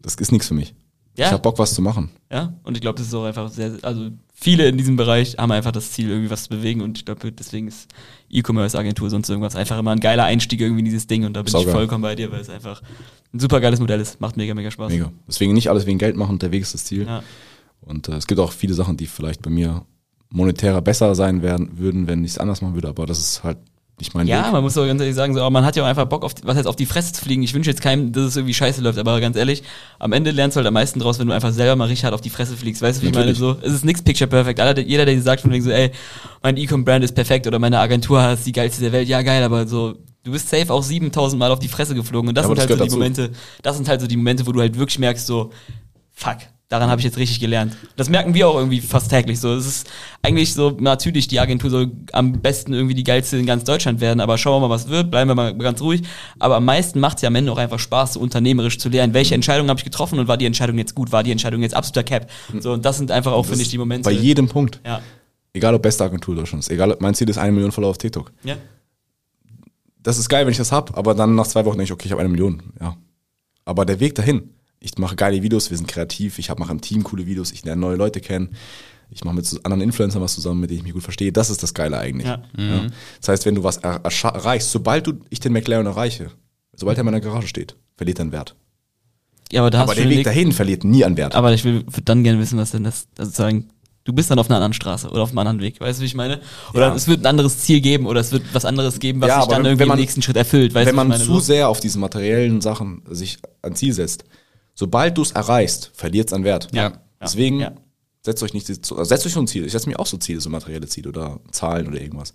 Das 0.00 0.14
ist 0.14 0.32
nichts 0.32 0.48
für 0.48 0.54
mich. 0.54 0.74
Ja. 1.16 1.26
Ich 1.26 1.32
habe 1.32 1.42
Bock, 1.42 1.58
was 1.58 1.74
zu 1.74 1.80
machen. 1.80 2.10
Ja, 2.30 2.54
und 2.62 2.76
ich 2.76 2.82
glaube, 2.82 2.98
das 2.98 3.06
ist 3.06 3.14
auch 3.14 3.24
einfach 3.24 3.48
sehr, 3.48 3.78
also 3.82 4.10
viele 4.34 4.68
in 4.68 4.76
diesem 4.76 4.96
Bereich 4.96 5.38
haben 5.38 5.50
einfach 5.50 5.72
das 5.72 5.92
Ziel, 5.92 6.10
irgendwie 6.10 6.30
was 6.30 6.44
zu 6.44 6.50
bewegen 6.50 6.82
und 6.82 6.98
ich 6.98 7.06
glaube, 7.06 7.32
deswegen 7.32 7.68
ist 7.68 7.88
E-Commerce-Agentur 8.28 9.08
sonst 9.08 9.30
irgendwas 9.30 9.56
einfach 9.56 9.78
immer 9.78 9.92
ein 9.92 10.00
geiler 10.00 10.24
Einstieg 10.24 10.60
irgendwie 10.60 10.80
in 10.80 10.84
dieses 10.84 11.06
Ding 11.06 11.24
und 11.24 11.32
da 11.32 11.40
bin 11.40 11.46
ich 11.46 11.52
Saugeil. 11.52 11.72
vollkommen 11.72 12.02
bei 12.02 12.14
dir, 12.14 12.30
weil 12.30 12.40
es 12.40 12.50
einfach 12.50 12.82
ein 13.32 13.40
super 13.40 13.60
geiles 13.60 13.80
Modell 13.80 13.98
ist. 13.98 14.20
Macht 14.20 14.36
mega, 14.36 14.52
mega 14.54 14.70
Spaß. 14.70 14.92
Mega. 14.92 15.10
Deswegen 15.26 15.54
nicht 15.54 15.70
alles 15.70 15.86
wegen 15.86 15.98
Geld 15.98 16.16
machen, 16.16 16.38
der 16.38 16.52
Weg 16.52 16.62
ist 16.62 16.74
das 16.74 16.84
Ziel. 16.84 17.06
Ja. 17.06 17.22
Und 17.80 18.08
äh, 18.08 18.16
es 18.16 18.26
gibt 18.26 18.38
auch 18.38 18.52
viele 18.52 18.74
Sachen, 18.74 18.98
die 18.98 19.06
vielleicht 19.06 19.40
bei 19.40 19.50
mir 19.50 19.86
monetärer 20.28 20.82
besser 20.82 21.14
sein 21.14 21.40
werden 21.40 21.78
würden, 21.78 22.06
wenn 22.06 22.24
ich 22.24 22.32
es 22.32 22.38
anders 22.38 22.60
machen 22.60 22.74
würde, 22.74 22.88
aber 22.88 23.06
das 23.06 23.18
ist 23.18 23.42
halt 23.42 23.58
nicht 23.98 24.14
mein 24.14 24.26
Ja, 24.26 24.44
Weg. 24.46 24.52
man 24.52 24.62
muss 24.62 24.76
auch 24.76 24.86
ganz 24.86 25.00
ehrlich 25.00 25.14
sagen, 25.16 25.32
so, 25.34 25.40
aber 25.40 25.50
man 25.50 25.64
hat 25.64 25.74
ja 25.76 25.82
auch 25.82 25.86
einfach 25.86 26.04
Bock 26.04 26.22
auf, 26.24 26.34
was 26.42 26.56
heißt 26.56 26.66
auf 26.66 26.76
die 26.76 26.84
Fresse 26.84 27.12
zu 27.14 27.24
fliegen. 27.24 27.42
Ich 27.42 27.54
wünsche 27.54 27.70
jetzt 27.70 27.80
keinem, 27.80 28.12
dass 28.12 28.24
es 28.24 28.36
irgendwie 28.36 28.52
scheiße 28.54 28.82
läuft, 28.82 28.98
aber 28.98 29.18
ganz 29.20 29.36
ehrlich, 29.36 29.62
am 29.98 30.12
Ende 30.12 30.32
lernst 30.32 30.56
du 30.56 30.58
halt 30.58 30.66
am 30.66 30.74
meisten 30.74 31.00
draus, 31.00 31.18
wenn 31.18 31.26
du 31.28 31.32
einfach 31.32 31.52
selber 31.52 31.76
mal 31.76 31.86
richtig 31.86 32.04
hart 32.04 32.12
auf 32.14 32.20
die 32.20 32.28
Fresse 32.30 32.56
fliegst. 32.56 32.82
Weißt 32.82 32.98
du, 32.98 33.02
wie 33.04 33.08
ich 33.08 33.14
meine? 33.14 33.34
So, 33.34 33.56
es 33.62 33.72
ist 33.72 33.84
nix 33.84 34.02
picture 34.02 34.28
perfect. 34.28 34.60
Aller, 34.60 34.78
jeder, 34.80 35.06
der 35.06 35.14
dir 35.14 35.22
sagt 35.22 35.40
von 35.40 35.50
wegen 35.50 35.64
so, 35.64 35.70
ey, 35.70 35.92
mein 36.42 36.56
E-Com-Brand 36.58 37.04
ist 37.04 37.14
perfekt 37.14 37.46
oder 37.46 37.58
meine 37.58 37.78
Agentur 37.78 38.22
ist 38.32 38.46
die 38.46 38.52
geilste 38.52 38.82
der 38.82 38.92
Welt, 38.92 39.08
ja 39.08 39.22
geil, 39.22 39.42
aber 39.42 39.66
so, 39.66 39.94
du 40.24 40.32
bist 40.32 40.48
safe 40.50 40.70
auch 40.72 40.82
7000 40.82 41.38
Mal 41.38 41.50
auf 41.50 41.58
die 41.60 41.68
Fresse 41.68 41.94
geflogen 41.94 42.28
und 42.28 42.34
das 42.36 42.44
Ja, 42.44 42.48
sind 42.48 42.58
das 42.58 42.62
halt 42.64 42.70
so 42.70 42.76
die 42.76 42.88
dazu. 42.88 42.96
Momente, 42.98 43.30
das 43.62 43.76
sind 43.76 43.88
halt 43.88 44.00
so 44.02 44.06
die 44.06 44.16
Momente, 44.18 44.46
wo 44.46 44.52
du 44.52 44.60
halt 44.60 44.78
wirklich 44.78 44.98
merkst, 44.98 45.26
so, 45.26 45.50
fuck. 46.12 46.36
Daran 46.68 46.90
habe 46.90 47.00
ich 47.00 47.04
jetzt 47.04 47.16
richtig 47.16 47.38
gelernt. 47.38 47.76
Das 47.94 48.08
merken 48.08 48.34
wir 48.34 48.48
auch 48.48 48.56
irgendwie 48.56 48.80
fast 48.80 49.08
täglich 49.08 49.38
so. 49.38 49.54
Es 49.54 49.66
ist 49.66 49.88
eigentlich 50.22 50.52
so, 50.52 50.76
natürlich, 50.80 51.28
die 51.28 51.38
Agentur 51.38 51.70
soll 51.70 51.92
am 52.12 52.32
besten 52.40 52.72
irgendwie 52.72 52.94
die 52.96 53.04
geilste 53.04 53.36
in 53.36 53.46
ganz 53.46 53.62
Deutschland 53.62 54.00
werden, 54.00 54.18
aber 54.18 54.36
schauen 54.36 54.60
wir 54.60 54.66
mal, 54.66 54.74
was 54.74 54.88
wird, 54.88 55.12
bleiben 55.12 55.30
wir 55.30 55.36
mal 55.36 55.56
ganz 55.56 55.80
ruhig. 55.80 56.02
Aber 56.40 56.56
am 56.56 56.64
meisten 56.64 56.98
macht 56.98 57.18
es 57.18 57.22
ja 57.22 57.28
am 57.28 57.36
Ende 57.36 57.52
auch 57.52 57.58
einfach 57.58 57.78
Spaß, 57.78 58.14
so 58.14 58.20
unternehmerisch 58.20 58.78
zu 58.78 58.88
lernen. 58.88 59.14
Welche 59.14 59.36
Entscheidung 59.36 59.68
habe 59.68 59.78
ich 59.78 59.84
getroffen 59.84 60.18
und 60.18 60.26
war 60.26 60.36
die 60.36 60.46
Entscheidung 60.46 60.76
jetzt 60.76 60.96
gut? 60.96 61.12
War 61.12 61.22
die 61.22 61.30
Entscheidung 61.30 61.62
jetzt 61.62 61.76
absoluter 61.76 62.02
Cap? 62.02 62.28
So, 62.58 62.72
und 62.72 62.84
das 62.84 62.98
sind 62.98 63.12
einfach 63.12 63.30
auch, 63.30 63.46
finde 63.46 63.62
ich, 63.62 63.68
die 63.68 63.78
Momente. 63.78 64.10
Bei 64.10 64.16
jedem 64.16 64.48
Punkt. 64.48 64.80
ja. 64.84 65.00
Egal 65.52 65.74
ob 65.74 65.80
beste 65.80 66.04
Agentur 66.04 66.34
Deutschlands, 66.34 66.68
egal 66.68 66.92
ob 66.92 67.00
mein 67.00 67.14
Ziel 67.14 67.30
ist 67.30 67.38
eine 67.38 67.50
Million 67.50 67.72
Follower 67.72 67.90
auf 67.90 67.96
TikTok. 67.96 68.30
Ja. 68.44 68.56
Das 70.02 70.18
ist 70.18 70.28
geil, 70.28 70.44
wenn 70.44 70.50
ich 70.50 70.58
das 70.58 70.70
hab, 70.70 70.98
aber 70.98 71.14
dann 71.14 71.34
nach 71.34 71.46
zwei 71.46 71.64
Wochen 71.64 71.78
denke 71.78 71.84
ich, 71.84 71.92
okay, 71.92 72.06
ich 72.06 72.12
habe 72.12 72.20
eine 72.20 72.28
Million. 72.28 72.62
Ja. 72.78 72.96
Aber 73.64 73.86
der 73.86 73.98
Weg 73.98 74.14
dahin, 74.16 74.50
ich 74.86 74.96
mache 74.98 75.16
geile 75.16 75.42
Videos, 75.42 75.70
wir 75.70 75.76
sind 75.76 75.88
kreativ, 75.88 76.38
ich 76.38 76.48
hab- 76.48 76.58
mache 76.60 76.70
im 76.72 76.80
Team 76.80 77.02
coole 77.04 77.26
Videos, 77.26 77.50
ich 77.52 77.64
lerne 77.64 77.80
neue 77.80 77.96
Leute 77.96 78.20
kennen, 78.20 78.50
ich 79.10 79.24
mache 79.24 79.34
mit 79.34 79.60
anderen 79.64 79.80
Influencern 79.82 80.22
was 80.22 80.34
zusammen, 80.34 80.60
mit 80.60 80.70
denen 80.70 80.78
ich 80.78 80.84
mich 80.84 80.92
gut 80.92 81.02
verstehe. 81.02 81.32
Das 81.32 81.50
ist 81.50 81.62
das 81.62 81.74
Geile 81.74 81.98
eigentlich. 81.98 82.26
Ja. 82.26 82.42
Ja. 82.56 82.86
Das 83.20 83.28
heißt, 83.28 83.46
wenn 83.46 83.54
du 83.56 83.62
was 83.64 83.78
er 83.78 84.00
erreichst, 84.04 84.70
sobald 84.70 85.06
du 85.06 85.14
ich 85.30 85.40
den 85.40 85.52
McLaren 85.52 85.86
erreiche, 85.86 86.30
sobald 86.74 86.96
er 86.98 87.00
in 87.00 87.06
meiner 87.06 87.20
Garage 87.20 87.46
steht, 87.48 87.76
verliert 87.96 88.18
er 88.18 88.22
an 88.26 88.32
Wert. 88.32 88.54
ja, 89.52 89.60
aber 89.60 89.70
da 89.70 89.82
Aber 89.82 89.94
der 89.94 90.08
Weg 90.08 90.24
dahin 90.24 90.52
verliert 90.52 90.84
nie 90.84 91.04
an 91.04 91.16
Wert. 91.16 91.34
Aber 91.34 91.52
ich 91.52 91.64
will 91.64 91.84
dann 92.04 92.24
gerne 92.24 92.38
wissen, 92.40 92.58
was 92.58 92.70
denn 92.72 92.84
das, 92.84 93.06
also 93.16 93.30
sagen, 93.30 93.68
du 94.04 94.12
bist 94.12 94.30
dann 94.30 94.38
auf 94.40 94.48
einer 94.48 94.56
anderen 94.56 94.72
Straße 94.72 95.08
oder 95.08 95.22
auf 95.22 95.30
einem 95.30 95.38
anderen 95.38 95.60
Weg, 95.60 95.80
weißt 95.80 95.98
du, 95.98 96.02
wie 96.02 96.06
ich 96.06 96.14
meine? 96.14 96.40
Oder 96.74 96.88
Ja. 96.88 96.94
es 96.94 97.06
wird 97.08 97.20
ein 97.22 97.26
anderes 97.26 97.58
Ziel 97.58 97.80
geben 97.80 98.06
oder 98.06 98.20
es 98.20 98.32
wird 98.32 98.42
was 98.52 98.64
anderes 98.64 98.98
geben, 98.98 99.20
was 99.20 99.28
Ja, 99.28 99.40
sich 99.40 99.48
dann 99.48 99.58
wenn- 99.58 99.66
irgendwie 99.66 99.80
wenn 99.82 99.88
man- 99.88 99.98
im 99.98 100.02
nächsten 100.02 100.22
Schritt 100.22 100.36
erfüllt, 100.36 100.74
weißt 100.74 100.88
wenn 100.88 100.96
du, 100.96 101.02
wie 101.04 101.08
man 101.08 101.20
zu 101.20 101.38
sehr 101.40 101.68
auf 101.68 101.78
diese 101.80 101.98
materiellen 102.00 102.60
Sachen 102.60 103.02
sich 103.10 103.38
ein 103.62 103.74
Ziel 103.76 103.92
setzt, 103.92 104.24
sobald 104.76 105.18
du 105.18 105.22
es 105.22 105.32
erreichst, 105.32 105.90
verliert 105.94 106.28
es 106.28 106.32
an 106.32 106.44
Wert. 106.44 106.68
Ja. 106.72 106.92
Desegen 107.20 107.58
Ja. 107.58 107.72
setzt 108.22 108.42
euch 108.44 108.54
nicht, 108.54 108.66
so- 108.86 109.02
setzt 109.02 109.26
euch 109.26 109.32
so 109.32 109.40
ein 109.40 109.48
Ziel. 109.48 109.66
Ich 109.66 109.72
setze 109.72 109.88
mir 109.88 109.98
auch 109.98 110.06
so 110.06 110.16
Ziele, 110.18 110.40
so 110.40 110.48
materielle 110.50 110.86
Ziele 110.86 111.08
oder 111.08 111.40
Zahlen 111.50 111.88
oder 111.88 112.00
irgendwas. 112.00 112.32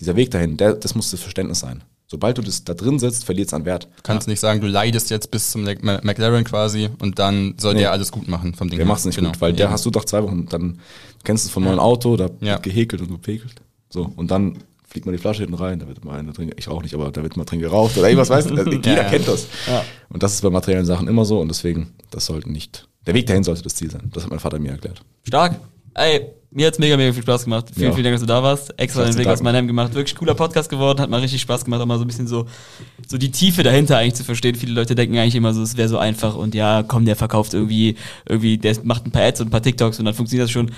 Dieser 0.00 0.16
Weg 0.16 0.30
dahin, 0.30 0.56
der, 0.56 0.72
das 0.74 0.94
muss 0.94 1.10
das 1.10 1.20
Verständnis 1.20 1.60
sein. 1.60 1.82
Sobald 2.06 2.38
du 2.38 2.42
das 2.42 2.64
da 2.64 2.74
drin 2.74 2.98
sitzt, 2.98 3.24
verliert 3.24 3.48
es 3.48 3.54
an 3.54 3.64
Wert. 3.64 3.84
Du 3.96 4.02
kannst 4.02 4.26
nicht 4.26 4.40
sagen, 4.40 4.60
du 4.60 4.66
leidest 4.66 5.10
jetzt 5.10 5.30
bis 5.30 5.50
zum 5.52 5.62
McLaren 5.62 6.42
quasi 6.44 6.88
und 6.98 7.18
dann 7.20 7.54
soll 7.58 7.74
Nee. 7.74 7.80
der 7.80 7.92
alles 7.92 8.10
gut 8.10 8.26
machen 8.26 8.54
vom 8.54 8.68
Ding. 8.68 8.78
Der 8.78 8.86
macht 8.86 9.00
es 9.00 9.04
nicht 9.04 9.14
Genau. 9.16 9.30
gut, 9.30 9.40
weil 9.40 9.52
der 9.52 9.66
Ja. 9.66 9.72
hast 9.72 9.84
du 9.86 9.90
nach 9.90 10.04
zwei 10.06 10.22
Wochen, 10.24 10.46
dann 10.46 10.72
du 10.74 10.78
kennst 11.22 11.44
es 11.44 11.50
vom 11.52 11.62
neuen 11.64 11.78
Auto, 11.78 12.16
da 12.16 12.28
Ja. 12.40 12.58
gehäkelt 12.58 13.02
und 13.02 13.08
gepekelt. 13.10 13.54
So, 13.90 14.10
und 14.16 14.30
dann 14.32 14.58
fliegt 14.90 15.06
man 15.06 15.14
die 15.14 15.18
Flasche 15.20 15.42
hinten 15.42 15.54
rein, 15.54 15.78
da 15.78 15.86
wird 15.88 16.04
mal 16.04 16.18
eine 16.18 16.32
drin, 16.32 16.50
ich 16.56 16.68
auch 16.68 16.82
nicht, 16.82 16.94
aber 16.94 17.10
da 17.12 17.22
wird 17.22 17.36
mal 17.36 17.44
drin 17.44 17.60
geraucht 17.60 17.96
oder 17.96 18.08
irgendwas, 18.08 18.28
weißt 18.28 18.50
du, 18.50 18.56
also 18.56 18.70
jeder 18.70 18.96
Ja, 18.96 19.04
kennt 19.04 19.28
das. 19.28 19.46
Ja. 19.68 19.84
Und 20.08 20.22
das 20.22 20.34
ist 20.34 20.42
bei 20.42 20.50
materiellen 20.50 20.84
Sachen 20.84 21.06
immer 21.08 21.24
so 21.24 21.40
und 21.40 21.48
deswegen, 21.48 21.92
das 22.10 22.26
sollte 22.26 22.50
nicht, 22.50 22.88
der 23.06 23.14
Weg 23.14 23.26
dahin 23.26 23.44
sollte 23.44 23.62
das 23.62 23.74
Ziel 23.76 23.90
sein. 23.90 24.10
Das 24.12 24.24
hat 24.24 24.30
mein 24.30 24.40
Vater 24.40 24.58
mir 24.58 24.72
erklärt. 24.72 25.00
Stark. 25.26 25.60
Ey, 25.94 26.26
mir 26.52 26.66
hat's 26.66 26.78
mega, 26.78 26.96
mega 26.96 27.12
viel 27.12 27.22
Spaß 27.22 27.44
gemacht. 27.44 27.66
Vielen, 27.72 27.88
Ja. 27.90 27.92
vielen 27.92 28.04
Dank, 28.04 28.14
dass 28.14 28.20
du 28.22 28.26
da 28.26 28.42
warst. 28.42 28.74
Extra 28.78 29.04
den 29.04 29.16
Weg 29.16 29.26
aus. 29.26 29.42
Mannheim 29.42 29.66
gemacht. 29.66 29.94
Wirklich 29.94 30.16
cooler 30.16 30.34
Podcast 30.34 30.68
geworden. 30.68 31.00
Hat 31.00 31.08
mal 31.10 31.20
richtig 31.20 31.40
Spaß 31.40 31.64
gemacht, 31.64 31.80
auch 31.80 31.86
mal 31.86 31.98
so 31.98 32.04
ein 32.04 32.06
bisschen 32.08 32.26
so, 32.26 32.46
so 33.08 33.18
die 33.18 33.30
Tiefe 33.30 33.62
dahinter 33.62 33.98
eigentlich 33.98 34.14
zu 34.14 34.24
verstehen. 34.24 34.54
Viele 34.56 34.72
Leute 34.72 34.94
denken 34.94 35.16
eigentlich 35.18 35.34
immer 35.36 35.52
so, 35.54 35.62
es 35.62 35.76
wäre 35.76 35.88
so 35.88 35.98
einfach 35.98 36.36
und 36.36 36.54
ja, 36.54 36.82
komm, 36.86 37.04
der 37.04 37.16
verkauft 37.16 37.54
irgendwie, 37.54 37.96
irgendwie, 38.28 38.58
der 38.58 38.76
macht 38.84 39.06
ein 39.06 39.10
paar 39.12 39.22
Ads 39.22 39.40
und 39.40 39.48
ein 39.48 39.50
paar 39.50 39.62
TikToks 39.62 39.98
und 40.00 40.04
dann 40.04 40.14
funktioniert 40.14 40.44
das 40.44 40.50
schon. 40.50 40.70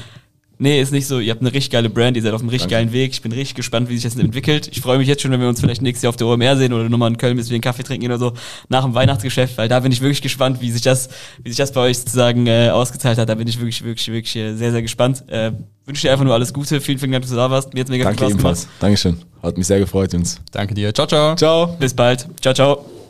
Nee, 0.62 0.80
ist 0.80 0.92
nicht 0.92 1.08
so. 1.08 1.18
Ihr 1.18 1.32
habt 1.32 1.40
eine 1.40 1.52
richtig 1.52 1.70
geile 1.72 1.90
Brand, 1.90 2.16
ihr 2.16 2.22
seid 2.22 2.32
auf 2.32 2.40
einem 2.40 2.48
richtig 2.48 2.70
Danke. 2.70 2.84
geilen 2.84 2.92
Weg. 2.92 3.10
Ich 3.10 3.20
bin 3.20 3.32
richtig 3.32 3.56
gespannt, 3.56 3.88
wie 3.88 3.98
sich 3.98 4.04
das 4.04 4.16
entwickelt. 4.16 4.68
Ich 4.70 4.80
freue 4.80 4.96
mich 4.96 5.08
jetzt 5.08 5.20
schon, 5.20 5.32
wenn 5.32 5.40
wir 5.40 5.48
uns 5.48 5.60
vielleicht 5.60 5.82
nächstes 5.82 6.04
Jahr 6.04 6.10
auf 6.10 6.16
der 6.16 6.28
OMR 6.28 6.56
sehen 6.56 6.72
oder 6.72 6.88
nochmal 6.88 7.10
in 7.10 7.16
Köln, 7.16 7.36
bis 7.36 7.50
wir 7.50 7.56
einen 7.56 7.62
Kaffee 7.62 7.82
trinken 7.82 8.06
oder 8.06 8.18
so, 8.18 8.34
nach 8.68 8.84
dem 8.84 8.94
Weihnachtsgeschäft, 8.94 9.58
weil 9.58 9.68
da 9.68 9.80
bin 9.80 9.90
ich 9.90 10.00
wirklich 10.00 10.22
gespannt, 10.22 10.60
wie 10.60 10.70
sich 10.70 10.82
das, 10.82 11.08
wie 11.42 11.48
sich 11.50 11.56
das 11.56 11.72
bei 11.72 11.80
euch 11.80 11.98
sozusagen 11.98 12.46
äh, 12.46 12.68
ausgezahlt 12.70 13.18
hat. 13.18 13.28
Da 13.28 13.34
bin 13.34 13.48
ich 13.48 13.58
wirklich, 13.58 13.82
wirklich, 13.82 14.06
wirklich 14.06 14.36
äh, 14.36 14.54
sehr, 14.54 14.70
sehr 14.70 14.82
gespannt. 14.82 15.24
Äh, 15.28 15.50
wünsche 15.84 16.02
dir 16.02 16.12
einfach 16.12 16.24
nur 16.24 16.34
alles 16.34 16.52
Gute. 16.52 16.80
Vielen, 16.80 17.00
vielen 17.00 17.10
Dank, 17.10 17.22
dass 17.22 17.32
du 17.32 17.36
da 17.36 17.50
warst. 17.50 17.74
Mir 17.74 17.80
hat's 17.80 17.90
mega 17.90 18.04
Danke 18.04 18.18
viel 18.18 18.26
Spaß 18.28 18.32
ebenfalls. 18.32 18.60
gemacht. 18.62 18.76
Dankeschön. 18.78 19.18
Hat 19.42 19.58
mich 19.58 19.66
sehr 19.66 19.80
gefreut, 19.80 20.12
Jungs. 20.12 20.40
Danke 20.52 20.74
dir. 20.74 20.94
Ciao, 20.94 21.08
ciao. 21.08 21.34
Ciao. 21.34 21.76
Bis 21.80 21.92
bald. 21.92 22.28
Ciao, 22.40 22.54
ciao. 22.54 23.01